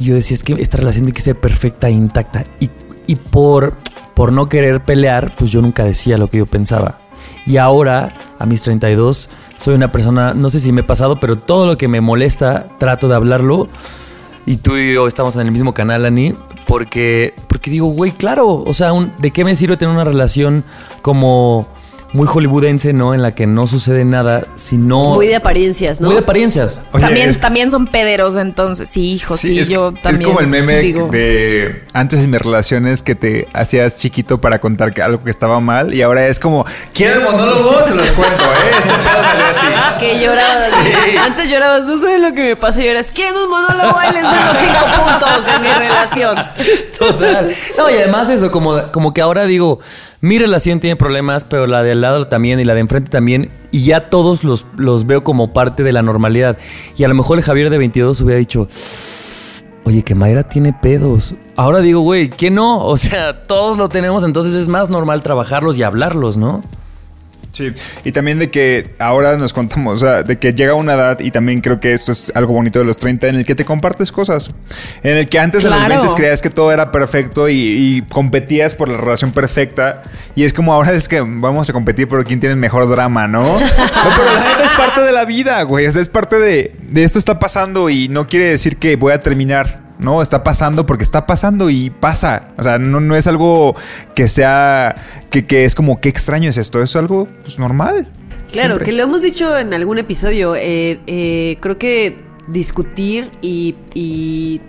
Y 0.00 0.06
yo 0.06 0.16
decía, 0.16 0.34
es 0.34 0.42
que 0.42 0.54
esta 0.54 0.78
relación 0.78 1.04
tiene 1.04 1.14
que 1.14 1.22
ser 1.22 1.38
perfecta 1.38 1.86
e 1.86 1.92
intacta. 1.92 2.44
Y, 2.58 2.70
y 3.06 3.14
por, 3.14 3.76
por 4.16 4.32
no 4.32 4.48
querer 4.48 4.84
pelear, 4.84 5.36
pues 5.38 5.52
yo 5.52 5.62
nunca 5.62 5.84
decía 5.84 6.18
lo 6.18 6.28
que 6.28 6.38
yo 6.38 6.46
pensaba. 6.46 7.01
Y 7.46 7.56
ahora, 7.56 8.14
a 8.38 8.46
mis 8.46 8.62
32, 8.62 9.28
soy 9.56 9.74
una 9.74 9.90
persona, 9.90 10.34
no 10.34 10.50
sé 10.50 10.60
si 10.60 10.72
me 10.72 10.82
he 10.82 10.84
pasado, 10.84 11.18
pero 11.18 11.36
todo 11.36 11.66
lo 11.66 11.76
que 11.76 11.88
me 11.88 12.00
molesta, 12.00 12.66
trato 12.78 13.08
de 13.08 13.14
hablarlo. 13.14 13.68
Y 14.46 14.56
tú 14.56 14.76
y 14.76 14.94
yo 14.94 15.06
estamos 15.06 15.36
en 15.36 15.42
el 15.42 15.52
mismo 15.52 15.74
canal, 15.74 16.04
Ani, 16.04 16.34
porque, 16.66 17.34
porque 17.48 17.70
digo, 17.70 17.86
güey, 17.86 18.12
claro, 18.12 18.62
o 18.64 18.74
sea, 18.74 18.92
¿de 19.18 19.30
qué 19.30 19.44
me 19.44 19.54
sirve 19.54 19.76
tener 19.76 19.94
una 19.94 20.04
relación 20.04 20.64
como 21.00 21.68
muy 22.12 22.26
hollywoodense, 22.26 22.92
¿no? 22.92 23.14
En 23.14 23.22
la 23.22 23.34
que 23.34 23.46
no 23.46 23.66
sucede 23.66 24.04
nada, 24.04 24.46
sino... 24.54 25.14
Muy 25.14 25.26
de 25.28 25.36
apariencias, 25.36 26.00
¿no? 26.00 26.08
Muy 26.08 26.16
de 26.16 26.22
apariencias. 26.22 26.80
Oye, 26.92 27.04
también, 27.04 27.30
es- 27.30 27.40
también 27.40 27.70
son 27.70 27.86
pederos, 27.86 28.36
entonces. 28.36 28.88
Sí, 28.88 29.12
hijo, 29.14 29.36
sí, 29.36 29.58
es, 29.58 29.68
yo 29.68 29.92
es 29.96 30.02
también. 30.02 30.28
como 30.30 30.40
el 30.40 30.46
meme 30.46 30.80
digo, 30.80 31.08
de 31.08 31.84
antes 31.94 32.20
en 32.20 32.30
mis 32.30 32.40
relaciones 32.42 33.02
que 33.02 33.14
te 33.14 33.48
hacías 33.54 33.96
chiquito 33.96 34.40
para 34.40 34.60
contar 34.60 34.92
que 34.92 35.00
algo 35.02 35.24
que 35.24 35.30
estaba 35.30 35.60
mal 35.60 35.94
y 35.94 36.02
ahora 36.02 36.26
es 36.26 36.38
como, 36.38 36.64
¿quieren 36.94 37.18
el 37.18 37.24
monólogo? 37.24 37.82
Se 37.84 37.94
los 37.94 38.10
cuento, 38.12 38.44
¿eh? 38.44 38.70
Este 38.76 38.88
pedo 38.88 39.22
salió 39.24 39.44
así. 39.46 39.66
Que 39.98 40.20
llorabas. 40.20 40.70
Antes 41.24 41.50
llorabas, 41.50 41.84
no 41.84 41.98
sé 42.00 42.18
lo 42.18 42.32
que 42.34 42.42
me 42.42 42.56
pasa. 42.56 42.82
Y 42.82 42.88
ahora 42.88 43.00
es, 43.00 43.12
¿quieren 43.12 43.34
un 43.36 43.50
monólogo? 43.50 43.98
Ahí 43.98 44.10
les 44.12 44.22
doy 44.22 44.32
los 44.32 44.58
cinco 44.58 44.84
puntos 44.96 45.46
de 45.46 45.58
mi 45.60 45.68
relación. 45.74 46.36
No, 47.76 47.90
y 47.90 47.94
además 47.94 48.28
eso, 48.28 48.50
como, 48.50 48.90
como 48.92 49.12
que 49.12 49.20
ahora 49.20 49.46
digo, 49.46 49.80
mi 50.20 50.38
relación 50.38 50.80
tiene 50.80 50.96
problemas, 50.96 51.44
pero 51.44 51.66
la 51.66 51.82
de 51.82 51.92
al 51.92 52.00
lado 52.00 52.28
también 52.28 52.60
y 52.60 52.64
la 52.64 52.74
de 52.74 52.80
enfrente 52.80 53.10
también, 53.10 53.50
y 53.70 53.84
ya 53.84 54.10
todos 54.10 54.44
los, 54.44 54.66
los 54.76 55.06
veo 55.06 55.24
como 55.24 55.52
parte 55.52 55.82
de 55.82 55.92
la 55.92 56.02
normalidad. 56.02 56.58
Y 56.96 57.04
a 57.04 57.08
lo 57.08 57.14
mejor 57.14 57.38
el 57.38 57.44
Javier 57.44 57.70
de 57.70 57.78
22 57.78 58.20
hubiera 58.20 58.38
dicho, 58.38 58.66
oye, 59.84 60.02
que 60.02 60.14
Mayra 60.14 60.44
tiene 60.44 60.72
pedos. 60.72 61.34
Ahora 61.56 61.80
digo, 61.80 62.00
güey, 62.00 62.30
¿qué 62.30 62.50
no? 62.50 62.84
O 62.84 62.96
sea, 62.96 63.42
todos 63.42 63.78
lo 63.78 63.88
tenemos, 63.88 64.24
entonces 64.24 64.54
es 64.54 64.68
más 64.68 64.90
normal 64.90 65.22
trabajarlos 65.22 65.78
y 65.78 65.82
hablarlos, 65.82 66.36
¿no? 66.36 66.62
Sí, 67.52 67.70
y 68.02 68.12
también 68.12 68.38
de 68.38 68.50
que 68.50 68.94
ahora 68.98 69.36
nos 69.36 69.52
contamos, 69.52 70.02
o 70.02 70.06
sea, 70.06 70.22
de 70.22 70.38
que 70.38 70.54
llega 70.54 70.72
una 70.74 70.94
edad, 70.94 71.20
y 71.20 71.30
también 71.30 71.60
creo 71.60 71.80
que 71.80 71.92
esto 71.92 72.10
es 72.12 72.32
algo 72.34 72.54
bonito 72.54 72.78
de 72.78 72.86
los 72.86 72.96
30, 72.96 73.28
en 73.28 73.36
el 73.36 73.44
que 73.44 73.54
te 73.54 73.66
compartes 73.66 74.10
cosas. 74.10 74.50
En 75.02 75.18
el 75.18 75.28
que 75.28 75.38
antes 75.38 75.62
en 75.64 75.68
Claro. 75.70 75.88
los 75.88 75.98
20 76.04 76.14
creías 76.16 76.40
que 76.40 76.48
todo 76.48 76.72
era 76.72 76.90
perfecto 76.90 77.50
y, 77.50 77.54
y 77.56 78.02
competías 78.08 78.74
por 78.74 78.88
la 78.88 78.96
relación 78.96 79.32
perfecta. 79.32 80.02
Y 80.34 80.44
es 80.44 80.54
como 80.54 80.72
ahora 80.72 80.92
es 80.92 81.08
que 81.08 81.20
vamos 81.20 81.68
a 81.68 81.72
competir 81.74 82.08
por 82.08 82.24
quién 82.24 82.40
tiene 82.40 82.54
el 82.54 82.58
mejor 82.58 82.88
drama, 82.88 83.28
¿no? 83.28 83.42
No, 83.60 84.10
pero 84.16 84.34
la 84.34 84.40
neta 84.48 84.64
es 84.64 84.72
parte 84.72 85.00
de 85.02 85.12
la 85.12 85.24
vida, 85.26 85.62
güey. 85.64 85.86
O 85.86 85.92
sea, 85.92 86.00
es 86.00 86.08
parte 86.08 86.38
de, 86.40 86.74
de 86.80 87.04
esto 87.04 87.18
está 87.18 87.38
pasando 87.38 87.90
y 87.90 88.08
no 88.08 88.26
quiere 88.26 88.46
decir 88.46 88.78
que 88.78 88.96
voy 88.96 89.12
a 89.12 89.20
terminar. 89.22 89.81
No, 89.98 90.20
está 90.22 90.42
pasando 90.42 90.84
porque 90.86 91.04
está 91.04 91.26
pasando 91.26 91.70
y 91.70 91.90
pasa. 91.90 92.48
O 92.58 92.62
sea, 92.62 92.78
no, 92.78 92.98
no 93.00 93.14
es 93.16 93.26
algo 93.26 93.74
que 94.14 94.26
sea, 94.28 94.96
que, 95.30 95.46
que 95.46 95.64
es 95.64 95.74
como, 95.74 96.00
qué 96.00 96.08
extraño 96.08 96.50
es 96.50 96.56
esto. 96.56 96.82
Es 96.82 96.96
algo 96.96 97.28
pues, 97.44 97.58
normal. 97.58 98.08
Claro, 98.50 98.74
Siempre. 98.74 98.84
que 98.86 98.92
lo 98.92 99.02
hemos 99.04 99.22
dicho 99.22 99.56
en 99.56 99.72
algún 99.72 99.98
episodio. 99.98 100.56
eh, 100.56 100.98
eh, 101.06 101.56
creo 101.60 101.78
que 101.78 102.18
discutir 102.48 103.30
y, 103.40 103.76
y- 103.94 104.60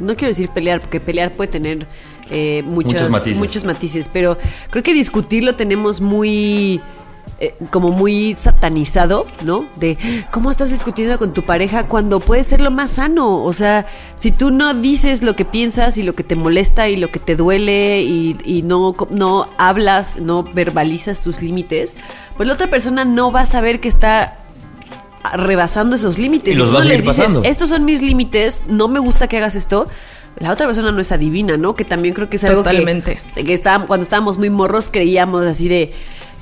No 0.00 0.14
quiero 0.16 0.28
decir 0.28 0.50
pelear, 0.50 0.80
porque 0.80 1.00
pelear 1.00 1.32
puede 1.32 1.50
tener 1.50 1.86
eh, 2.30 2.62
muchos, 2.66 2.92
Muchos 2.92 3.10
matices. 3.10 3.38
muchos 3.38 3.64
matices, 3.64 4.10
pero 4.12 4.36
creo 4.70 4.82
que 4.82 4.92
discutir 4.92 5.42
lo 5.44 5.54
tenemos 5.56 6.00
muy. 6.02 6.80
Eh, 7.40 7.54
como 7.70 7.90
muy 7.90 8.34
satanizado, 8.36 9.26
¿no? 9.42 9.68
De 9.76 9.96
cómo 10.32 10.50
estás 10.50 10.70
discutiendo 10.70 11.18
con 11.18 11.32
tu 11.32 11.44
pareja 11.44 11.86
cuando 11.86 12.18
puede 12.20 12.42
ser 12.42 12.60
lo 12.60 12.70
más 12.72 12.92
sano. 12.92 13.42
O 13.44 13.52
sea, 13.52 13.86
si 14.16 14.32
tú 14.32 14.50
no 14.50 14.74
dices 14.74 15.22
lo 15.22 15.36
que 15.36 15.44
piensas 15.44 15.98
y 15.98 16.02
lo 16.02 16.14
que 16.14 16.24
te 16.24 16.34
molesta 16.34 16.88
y 16.88 16.96
lo 16.96 17.10
que 17.12 17.20
te 17.20 17.36
duele 17.36 18.02
y, 18.02 18.36
y 18.44 18.62
no, 18.62 18.94
no 19.10 19.48
hablas, 19.56 20.16
no 20.18 20.42
verbalizas 20.42 21.20
tus 21.22 21.40
límites, 21.40 21.96
pues 22.36 22.48
la 22.48 22.54
otra 22.54 22.68
persona 22.68 23.04
no 23.04 23.30
va 23.30 23.42
a 23.42 23.46
saber 23.46 23.78
que 23.80 23.88
está 23.88 24.38
rebasando 25.34 25.96
esos 25.96 26.18
límites. 26.18 26.54
Y 26.54 26.58
los 26.58 26.68
tú 26.68 26.74
va 26.74 26.80
a 26.80 26.82
no 26.84 26.88
le 26.88 26.96
seguir 26.96 27.08
dices, 27.10 27.24
pasando. 27.26 27.44
estos 27.48 27.68
son 27.68 27.84
mis 27.84 28.02
límites, 28.02 28.62
no 28.66 28.88
me 28.88 28.98
gusta 28.98 29.28
que 29.28 29.36
hagas 29.38 29.54
esto. 29.54 29.86
La 30.38 30.52
otra 30.52 30.66
persona 30.66 30.92
no 30.92 31.00
es 31.00 31.10
adivina, 31.12 31.56
¿no? 31.56 31.74
Que 31.74 31.84
también 31.84 32.14
creo 32.14 32.28
que 32.30 32.36
es 32.36 32.44
algo 32.44 32.62
que- 32.62 32.70
Totalmente. 32.70 33.18
que, 33.34 33.52
estaba- 33.52 33.86
cuando 33.86 34.04
estábamos 34.04 34.38
muy 34.38 34.50
morros 34.50 34.88
creíamos 34.90 35.44
así 35.44 35.68
de 35.68 35.92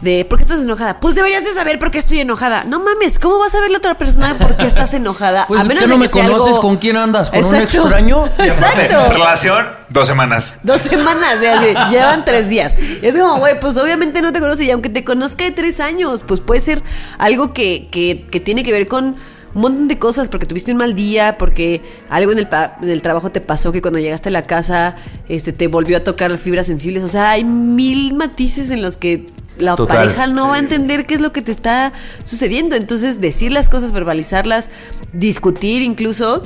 de 0.01 0.25
¿por 0.27 0.39
qué 0.39 0.43
estás 0.43 0.61
enojada? 0.61 1.01
Pues 1.01 1.15
deberías 1.15 1.43
de 1.45 1.53
saber 1.55 1.79
por 1.79 1.91
qué 1.91 1.99
estoy 1.99 2.21
enojada. 2.21 2.65
No 2.65 2.81
mames, 2.81 3.19
¿cómo 3.19 3.39
vas 3.39 3.55
a 3.55 3.61
ver 3.61 3.71
la 3.71 3.79
otra 3.79 3.97
persona 3.97 4.37
por 4.39 4.57
qué 4.57 4.67
estás 4.67 4.93
enojada? 4.95 5.47
Pues, 5.49 5.61
a 5.61 5.65
menos 5.65 5.83
¿qué 5.83 5.89
no 5.89 5.95
de 5.95 6.01
me 6.01 6.07
que 6.07 6.13
conoces? 6.13 6.49
algo- 6.49 6.61
¿Con 6.61 6.77
quién 6.77 6.97
andas? 6.97 7.31
¿Con 7.31 7.45
un 7.45 7.55
Exacto. 7.55 7.79
extraño? 7.83 8.27
Exacto. 8.39 9.13
Relación, 9.13 9.67
dos 9.89 10.07
semanas. 10.07 10.55
Dos 10.63 10.83
semanas, 10.83 11.41
ya, 11.41 11.63
ya, 11.65 11.89
llevan 11.89 12.25
tres 12.25 12.49
días. 12.49 12.77
Es 13.03 13.15
como, 13.17 13.39
güey, 13.39 13.59
pues 13.59 13.77
obviamente 13.79 14.21
no 14.21 14.33
te 14.33 14.41
conoce 14.41 14.65
y 14.65 14.71
aunque 14.71 14.91
te 14.91 15.03
conozca 15.05 15.45
de 15.45 15.51
tres 15.53 15.81
años, 15.81 16.23
pues 16.27 16.41
puede 16.41 16.61
ser 16.61 16.83
algo 17.19 17.53
que, 17.53 17.89
que, 17.91 18.27
que 18.31 18.41
tiene 18.41 18.65
que 18.65 18.73
ver 18.73 18.87
con 18.87 19.17
un 19.55 19.63
montón 19.63 19.89
de 19.89 19.99
cosas, 19.99 20.29
porque 20.29 20.45
tuviste 20.45 20.71
un 20.73 20.77
mal 20.77 20.95
día, 20.95 21.39
porque 21.39 21.81
algo 22.11 22.31
en 22.33 22.39
el, 22.39 22.47
pa- 22.47 22.77
en 22.83 22.91
el 22.91 23.01
trabajo 23.01 23.33
te 23.33 23.41
pasó 23.41 23.73
que 23.73 23.81
cuando 23.81 23.99
llegaste 23.99 24.29
a 24.29 24.33
la 24.33 24.43
casa 24.43 24.97
este, 25.31 25.55
te 25.55 25.69
volvió 25.69 25.97
a 25.97 26.01
tocar 26.01 26.31
las 26.31 26.41
fibras 26.41 26.67
sensibles. 26.67 27.03
O 27.03 27.09
sea, 27.09 27.31
hay 27.31 27.45
mil 27.45 28.13
matices 28.13 28.69
en 28.71 28.83
los 28.83 28.99
que 28.99 29.31
la 29.59 29.75
Total. 29.75 29.97
pareja 29.99 30.27
no 30.27 30.49
va 30.49 30.57
a 30.57 30.59
entender 30.59 31.07
qué 31.07 31.15
es 31.15 31.21
lo 31.21 31.33
que 31.33 31.43
te 31.43 31.51
está 31.53 31.93
sucediendo. 32.25 32.77
Entonces, 32.77 33.21
decir 33.21 33.53
las 33.53 33.69
cosas, 33.69 33.93
verbalizarlas, 33.93 34.71
discutir 35.13 35.83
incluso. 35.83 36.43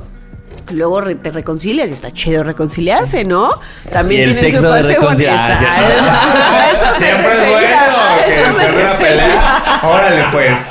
Luego 0.72 1.00
re- 1.00 1.14
te 1.16 1.30
reconcilias 1.30 1.90
y 1.90 1.92
está 1.92 2.12
chido 2.12 2.44
reconciliarse, 2.44 3.24
¿no? 3.24 3.50
También 3.92 4.20
Y 4.20 4.24
el 4.24 4.30
tiene 4.34 4.46
su 4.48 4.52
sexo 4.58 4.72
de 4.72 4.82
parte 4.82 4.94
reconciliarse. 4.94 5.64
me 5.64 6.90
Siempre 7.06 7.32
es 7.32 8.52
bueno 8.52 8.68
que 8.68 8.82
una 8.82 8.98
pelea. 8.98 9.80
Órale, 9.84 10.24
pues. 10.32 10.68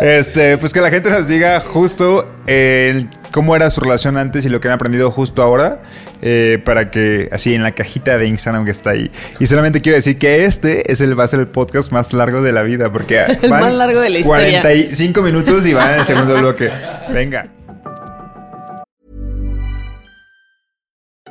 Este, 0.00 0.58
pues 0.58 0.72
que 0.72 0.80
la 0.80 0.90
gente 0.90 1.10
nos 1.10 1.28
diga 1.28 1.60
justo 1.60 2.28
eh, 2.46 3.06
cómo 3.30 3.54
era 3.56 3.70
su 3.70 3.80
relación 3.80 4.16
antes 4.16 4.44
y 4.44 4.48
lo 4.48 4.60
que 4.60 4.68
han 4.68 4.74
aprendido 4.74 5.10
justo 5.10 5.42
ahora. 5.42 5.80
Eh, 6.26 6.58
para 6.64 6.90
que 6.90 7.28
así 7.32 7.54
en 7.54 7.62
la 7.62 7.72
cajita 7.72 8.16
de 8.16 8.26
Instagram 8.26 8.64
que 8.64 8.70
está 8.70 8.90
ahí. 8.90 9.10
Y 9.40 9.46
solamente 9.46 9.82
quiero 9.82 9.96
decir 9.96 10.18
que 10.18 10.46
este 10.46 10.90
es 10.90 11.02
el, 11.02 11.18
va 11.18 11.24
a 11.24 11.26
ser 11.28 11.40
el 11.40 11.48
podcast 11.48 11.92
más 11.92 12.14
largo 12.14 12.40
de 12.40 12.50
la 12.50 12.62
vida. 12.62 12.90
Porque 12.90 13.20
El 13.42 13.50
van 13.50 13.60
más 13.60 13.74
largo 13.74 14.00
de 14.00 14.08
la 14.08 14.18
historia. 14.20 14.62
45 14.62 15.20
minutos 15.22 15.66
y 15.66 15.74
van 15.74 15.92
en 15.92 16.00
el 16.00 16.06
segundo 16.06 16.34
bloque. 16.38 16.70
Venga. 17.12 17.50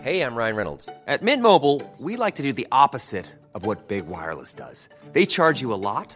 Hey, 0.04 0.22
I'm 0.22 0.36
Ryan 0.36 0.56
Reynolds. 0.56 0.90
At 1.08 1.24
Mint 1.24 1.42
Mobile, 1.42 1.82
we 1.98 2.16
like 2.16 2.36
to 2.36 2.44
do 2.44 2.54
the 2.54 2.68
opposite 2.72 3.26
of 3.56 3.66
what 3.66 3.88
Big 3.88 4.06
Wireless 4.06 4.54
does. 4.54 4.90
They 5.14 5.26
charge 5.26 5.60
you 5.60 5.74
a 5.74 5.80
lot, 5.80 6.16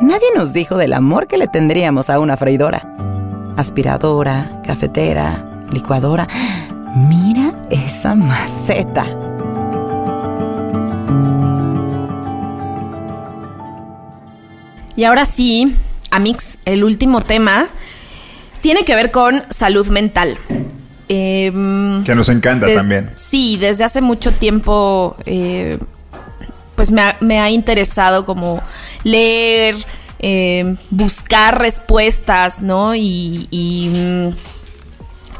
Nadie 0.00 0.28
nos 0.34 0.52
dijo 0.52 0.76
del 0.76 0.92
amor 0.92 1.26
que 1.26 1.38
le 1.38 1.48
tendríamos 1.48 2.08
a 2.10 2.20
una 2.20 2.36
freidora. 2.36 2.80
Aspiradora, 3.56 4.60
cafetera, 4.64 5.66
licuadora. 5.72 6.26
Mira 6.94 7.52
esa 7.70 8.14
maceta. 8.14 9.04
Y 14.96 15.04
ahora 15.04 15.24
sí, 15.26 15.76
Amix, 16.10 16.58
el 16.64 16.82
último 16.84 17.20
tema 17.20 17.66
tiene 18.60 18.84
que 18.84 18.94
ver 18.94 19.10
con 19.10 19.42
salud 19.48 19.86
mental. 19.88 20.36
Em, 21.08 22.04
Que 22.04 22.14
nos 22.14 22.28
encanta 22.28 22.66
des- 22.66 22.76
también. 22.76 23.10
Sí, 23.14 23.56
desde 23.58 23.84
hace 23.84 24.00
mucho 24.00 24.32
tiempo, 24.32 25.16
eh, 25.24 25.78
pues 26.78 26.92
me 26.92 27.02
ha, 27.02 27.16
me 27.18 27.40
ha 27.40 27.50
interesado 27.50 28.24
como 28.24 28.62
leer, 29.02 29.74
eh, 30.20 30.76
buscar 30.90 31.58
respuestas, 31.58 32.60
¿no? 32.62 32.94
Y, 32.94 33.48
mm, 33.92 34.28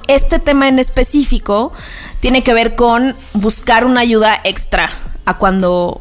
este 0.08 0.40
tema 0.40 0.66
en 0.68 0.80
específico 0.80 1.70
tiene 2.18 2.42
que 2.42 2.54
ver 2.54 2.74
con 2.74 3.14
buscar 3.34 3.84
una 3.84 4.00
ayuda 4.00 4.36
extra 4.42 4.90
a 5.26 5.38
cuando 5.38 6.00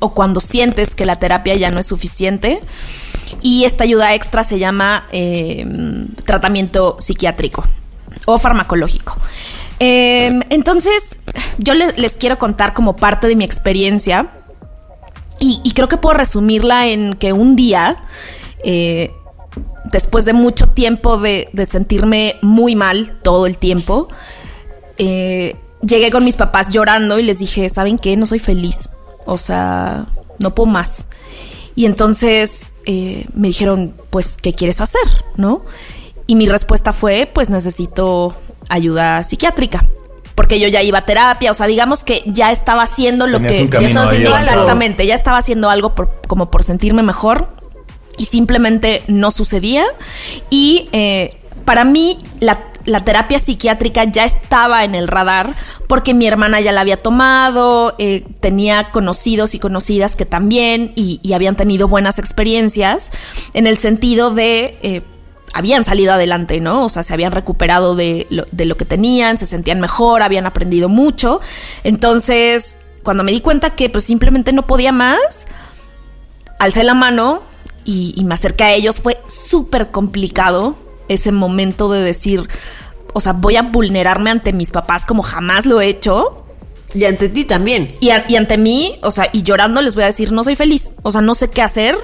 o 0.00 0.12
cuando 0.12 0.40
sientes 0.40 0.96
que 0.96 1.04
la 1.06 1.20
terapia 1.20 1.54
ya 1.54 1.70
no 1.70 1.78
es 1.78 1.86
suficiente. 1.86 2.58
Y 3.40 3.64
esta 3.64 3.84
ayuda 3.84 4.12
extra 4.14 4.42
se 4.42 4.58
llama 4.58 5.06
eh, 5.12 5.64
tratamiento 6.24 6.96
psiquiátrico 6.98 7.64
o 8.26 8.38
farmacológico. 8.40 9.16
Eh, 9.78 10.32
entonces, 10.50 11.20
yo 11.58 11.74
le- 11.74 11.92
les 11.92 12.16
quiero 12.16 12.38
contar 12.38 12.72
como 12.74 12.96
parte 12.96 13.28
de 13.28 13.36
mi 13.36 13.44
experiencia 13.44 14.30
y, 15.40 15.72
creo 15.72 15.88
que 15.88 15.96
puedo 15.96 16.16
resumirla 16.16 16.88
en 16.88 17.14
que 17.14 17.32
un 17.32 17.56
día, 17.56 17.96
eh, 18.64 19.12
después 19.84 20.24
de 20.24 20.32
mucho 20.32 20.68
tiempo 20.68 21.18
de, 21.18 21.48
de 21.52 21.66
sentirme 21.66 22.36
muy 22.42 22.74
mal 22.74 23.16
todo 23.22 23.46
el 23.46 23.56
tiempo, 23.56 24.08
eh, 24.98 25.56
llegué 25.82 26.10
con 26.10 26.24
mis 26.24 26.36
papás 26.36 26.68
llorando 26.68 27.18
y 27.18 27.22
les 27.22 27.38
dije, 27.38 27.68
¿saben 27.68 27.98
qué? 27.98 28.16
No 28.16 28.26
soy 28.26 28.38
feliz. 28.38 28.90
O 29.26 29.38
sea, 29.38 30.06
no 30.38 30.54
puedo 30.54 30.70
más. 30.70 31.06
Y 31.74 31.86
entonces 31.86 32.72
eh, 32.86 33.26
me 33.34 33.48
dijeron, 33.48 33.94
pues, 34.10 34.36
¿qué 34.42 34.52
quieres 34.52 34.80
hacer? 34.80 35.02
¿No? 35.36 35.64
Y 36.26 36.34
mi 36.34 36.46
respuesta 36.46 36.92
fue, 36.92 37.30
pues 37.32 37.50
necesito 37.50 38.34
ayuda 38.68 39.22
psiquiátrica. 39.22 39.88
Porque 40.38 40.60
yo 40.60 40.68
ya 40.68 40.82
iba 40.82 40.98
a 40.98 41.04
terapia, 41.04 41.50
o 41.50 41.54
sea, 41.54 41.66
digamos 41.66 42.04
que 42.04 42.22
ya 42.26 42.52
estaba 42.52 42.84
haciendo 42.84 43.26
lo 43.26 43.38
Tenías 43.38 43.52
que... 43.54 43.62
un 43.62 43.68
camino 43.68 44.00
ya 44.04 44.08
haciendo 44.08 44.30
exactamente, 44.36 45.04
ya 45.04 45.16
estaba 45.16 45.38
haciendo 45.38 45.68
algo 45.68 45.96
por- 45.96 46.22
como 46.28 46.48
por 46.48 46.62
sentirme 46.62 47.02
mejor 47.02 47.48
y 48.16 48.26
simplemente 48.26 49.02
no 49.08 49.32
sucedía. 49.32 49.84
Y 50.48 50.88
eh, 50.92 51.36
para 51.64 51.82
mí 51.84 52.18
la, 52.38 52.60
la 52.84 53.00
terapia 53.00 53.40
psiquiátrica 53.40 54.04
ya 54.04 54.24
estaba 54.24 54.84
en 54.84 54.94
el 54.94 55.08
radar 55.08 55.56
porque 55.88 56.14
mi 56.14 56.28
hermana 56.28 56.60
ya 56.60 56.70
la 56.70 56.82
había 56.82 56.98
tomado, 56.98 57.96
eh, 57.98 58.24
tenía 58.38 58.92
conocidos 58.92 59.56
y 59.56 59.58
conocidas 59.58 60.14
que 60.14 60.24
también 60.24 60.92
y, 60.94 61.18
y 61.24 61.32
habían 61.32 61.56
tenido 61.56 61.88
buenas 61.88 62.20
experiencias 62.20 63.10
en 63.54 63.66
el 63.66 63.76
sentido 63.76 64.30
de... 64.30 64.78
eh, 64.82 65.02
habían 65.54 65.84
salido 65.84 66.12
adelante, 66.12 66.60
¿no? 66.60 66.84
O 66.84 66.88
sea, 66.88 67.02
se 67.02 67.12
habían 67.14 67.32
recuperado 67.32 67.94
de 67.96 68.26
lo, 68.30 68.46
de 68.52 68.64
lo 68.66 68.76
que 68.76 68.84
tenían, 68.84 69.38
se 69.38 69.46
sentían 69.46 69.80
mejor, 69.80 70.22
habían 70.22 70.46
aprendido 70.46 70.88
mucho. 70.88 71.40
Entonces, 71.84 72.76
cuando 73.02 73.24
me 73.24 73.32
di 73.32 73.40
cuenta 73.40 73.70
que 73.70 73.88
pues 73.90 74.04
simplemente 74.04 74.52
no 74.52 74.66
podía 74.66 74.92
más, 74.92 75.46
alcé 76.58 76.84
la 76.84 76.94
mano 76.94 77.42
y, 77.84 78.12
y 78.16 78.24
me 78.24 78.34
acerqué 78.34 78.64
a 78.64 78.72
ellos. 78.72 79.00
Fue 79.00 79.20
súper 79.26 79.90
complicado 79.90 80.76
ese 81.08 81.32
momento 81.32 81.90
de 81.90 82.00
decir, 82.02 82.46
o 83.14 83.20
sea, 83.20 83.32
voy 83.32 83.56
a 83.56 83.62
vulnerarme 83.62 84.30
ante 84.30 84.52
mis 84.52 84.70
papás 84.70 85.04
como 85.06 85.22
jamás 85.22 85.66
lo 85.66 85.80
he 85.80 85.86
hecho. 85.88 86.44
Y 86.94 87.04
ante 87.04 87.28
ti 87.28 87.44
también. 87.44 87.92
Y, 88.00 88.10
a- 88.10 88.24
y 88.28 88.36
ante 88.36 88.56
mí, 88.56 88.98
o 89.02 89.10
sea, 89.10 89.28
y 89.32 89.42
llorando 89.42 89.82
les 89.82 89.94
voy 89.94 90.04
a 90.04 90.06
decir, 90.06 90.32
no 90.32 90.42
soy 90.42 90.56
feliz. 90.56 90.92
O 91.02 91.10
sea, 91.10 91.20
no 91.20 91.34
sé 91.34 91.50
qué 91.50 91.60
hacer, 91.62 91.96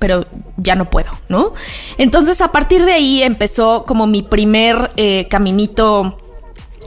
pero 0.00 0.26
ya 0.56 0.74
no 0.74 0.90
puedo, 0.90 1.12
¿no? 1.28 1.52
Entonces, 1.98 2.40
a 2.40 2.50
partir 2.50 2.84
de 2.84 2.92
ahí 2.94 3.22
empezó 3.22 3.84
como 3.86 4.08
mi 4.08 4.22
primer 4.22 4.90
eh, 4.96 5.28
caminito 5.28 6.18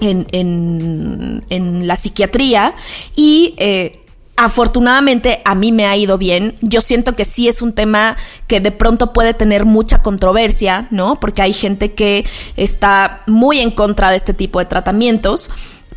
en, 0.02 0.28
en- 0.34 1.46
en 1.50 1.88
la 1.88 1.96
psiquiatría 1.96 2.76
y 3.16 3.54
eh, 3.58 4.02
afortunadamente 4.36 5.42
a 5.46 5.54
mí 5.56 5.72
me 5.72 5.86
ha 5.86 5.96
ido 5.96 6.18
bien. 6.18 6.56
Yo 6.62 6.82
siento 6.82 7.14
que 7.14 7.24
sí 7.24 7.48
es 7.48 7.62
un 7.62 7.74
tema 7.74 8.18
que 8.48 8.60
de 8.60 8.72
pronto 8.72 9.14
puede 9.14 9.34
tener 9.34 9.64
mucha 9.64 10.00
controversia, 10.02 10.88
¿no? 10.92 11.20
Porque 11.20 11.42
hay 11.44 11.54
gente 11.54 11.94
que 11.94 12.26
está 12.58 13.22
muy 13.28 13.60
en 13.60 13.72
contra 13.72 14.10
de 14.10 14.18
este 14.18 14.34
tipo 14.34 14.60
de 14.60 14.66
tratamientos 14.66 15.52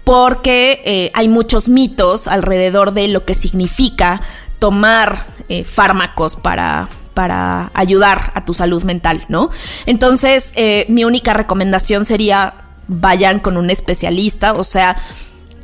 porque 0.05 0.83
eh, 0.85 1.11
hay 1.15 1.29
muchos 1.29 1.69
mitos 1.69 2.29
alrededor 2.29 2.93
de 2.93 3.09
lo 3.09 3.25
que 3.25 3.35
significa 3.35 4.21
tomar 4.61 5.27
fármacos 5.65 6.35
para, 6.37 6.89
para 7.17 7.71
ayudar 7.73 8.31
a 8.35 8.45
tu 8.45 8.53
salud 8.53 8.85
mental, 8.85 9.25
¿no? 9.31 9.49
Entonces, 9.87 10.53
eh, 10.55 10.85
mi 10.91 11.03
única 11.07 11.33
recomendación 11.33 12.05
sería 12.05 12.53
vayan 12.89 13.39
con 13.39 13.57
un 13.57 13.71
especialista, 13.71 14.53
o 14.53 14.63
sea, 14.63 14.97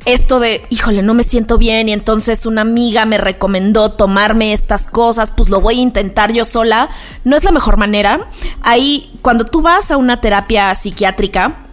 esto 0.05 0.39
de, 0.39 0.63
híjole, 0.71 1.03
no 1.03 1.13
me 1.13 1.23
siento 1.23 1.59
bien 1.59 1.89
y 1.89 1.93
entonces 1.93 2.47
una 2.47 2.61
amiga 2.61 3.05
me 3.05 3.19
recomendó 3.19 3.91
tomarme 3.91 4.51
estas 4.51 4.87
cosas, 4.87 5.29
pues 5.29 5.51
lo 5.51 5.61
voy 5.61 5.77
a 5.77 5.83
intentar 5.83 6.33
yo 6.33 6.43
sola, 6.43 6.89
no 7.23 7.35
es 7.35 7.43
la 7.43 7.51
mejor 7.51 7.77
manera. 7.77 8.27
Ahí, 8.63 9.15
cuando 9.21 9.45
tú 9.45 9.61
vas 9.61 9.91
a 9.91 9.97
una 9.97 10.21
terapia 10.21 10.73
psiquiátrica, 10.73 11.67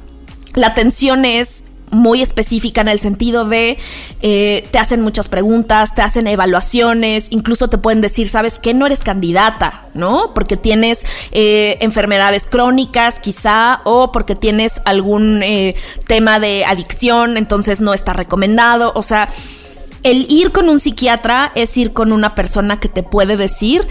la 0.54 0.66
atención 0.66 1.24
es 1.24 1.64
muy 1.90 2.22
específica 2.22 2.80
en 2.80 2.88
el 2.88 2.98
sentido 2.98 3.44
de 3.44 3.78
eh, 4.22 4.68
te 4.70 4.78
hacen 4.78 5.02
muchas 5.02 5.28
preguntas, 5.28 5.94
te 5.94 6.02
hacen 6.02 6.26
evaluaciones, 6.26 7.28
incluso 7.30 7.68
te 7.68 7.78
pueden 7.78 8.00
decir, 8.00 8.28
sabes 8.28 8.58
que 8.58 8.74
no 8.74 8.86
eres 8.86 9.00
candidata, 9.00 9.86
¿no? 9.94 10.32
Porque 10.34 10.56
tienes 10.56 11.04
eh, 11.32 11.76
enfermedades 11.80 12.46
crónicas 12.46 13.18
quizá 13.18 13.80
o 13.84 14.12
porque 14.12 14.34
tienes 14.34 14.80
algún 14.84 15.42
eh, 15.42 15.74
tema 16.06 16.38
de 16.38 16.64
adicción, 16.64 17.36
entonces 17.36 17.80
no 17.80 17.94
está 17.94 18.12
recomendado, 18.12 18.92
o 18.94 19.02
sea, 19.02 19.28
el 20.02 20.26
ir 20.30 20.52
con 20.52 20.68
un 20.68 20.80
psiquiatra 20.80 21.52
es 21.54 21.76
ir 21.76 21.92
con 21.92 22.12
una 22.12 22.34
persona 22.34 22.80
que 22.80 22.88
te 22.88 23.02
puede 23.02 23.36
decir 23.36 23.86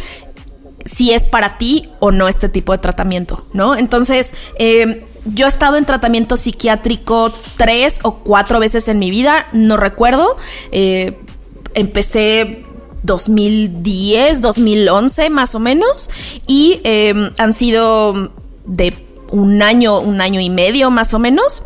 si 0.85 1.11
es 1.11 1.27
para 1.27 1.57
ti 1.57 1.89
o 1.99 2.11
no 2.11 2.27
este 2.27 2.49
tipo 2.49 2.71
de 2.71 2.79
tratamiento, 2.79 3.45
¿no? 3.53 3.75
Entonces, 3.75 4.33
eh, 4.57 5.05
yo 5.25 5.45
he 5.45 5.49
estado 5.49 5.77
en 5.77 5.85
tratamiento 5.85 6.37
psiquiátrico 6.37 7.33
tres 7.57 7.99
o 8.03 8.15
cuatro 8.15 8.59
veces 8.59 8.87
en 8.87 8.99
mi 8.99 9.09
vida, 9.09 9.47
no 9.51 9.77
recuerdo. 9.77 10.37
Eh, 10.71 11.17
empecé 11.73 12.65
2010, 13.03 14.41
2011 14.41 15.29
más 15.29 15.55
o 15.55 15.59
menos, 15.59 16.09
y 16.47 16.81
eh, 16.83 17.31
han 17.37 17.53
sido 17.53 18.31
de 18.65 18.93
un 19.31 19.61
año, 19.61 19.99
un 19.99 20.21
año 20.21 20.39
y 20.39 20.49
medio 20.49 20.91
más 20.91 21.13
o 21.13 21.19
menos. 21.19 21.63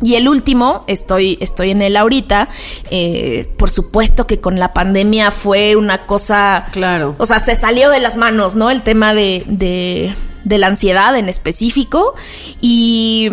Y 0.00 0.14
el 0.14 0.28
último, 0.28 0.84
estoy, 0.86 1.38
estoy 1.40 1.72
en 1.72 1.82
él 1.82 1.96
ahorita. 1.96 2.48
eh, 2.90 3.52
por 3.56 3.68
supuesto 3.70 4.26
que 4.28 4.38
con 4.38 4.58
la 4.58 4.72
pandemia 4.72 5.30
fue 5.32 5.74
una 5.74 6.06
cosa. 6.06 6.66
Claro. 6.70 7.16
O 7.18 7.26
sea, 7.26 7.40
se 7.40 7.56
salió 7.56 7.90
de 7.90 7.98
las 7.98 8.16
manos, 8.16 8.54
¿no? 8.54 8.70
El 8.70 8.82
tema 8.82 9.12
de, 9.12 9.42
de, 9.46 10.14
de 10.44 10.58
la 10.58 10.68
ansiedad 10.68 11.16
en 11.16 11.28
específico. 11.28 12.14
Y, 12.60 13.30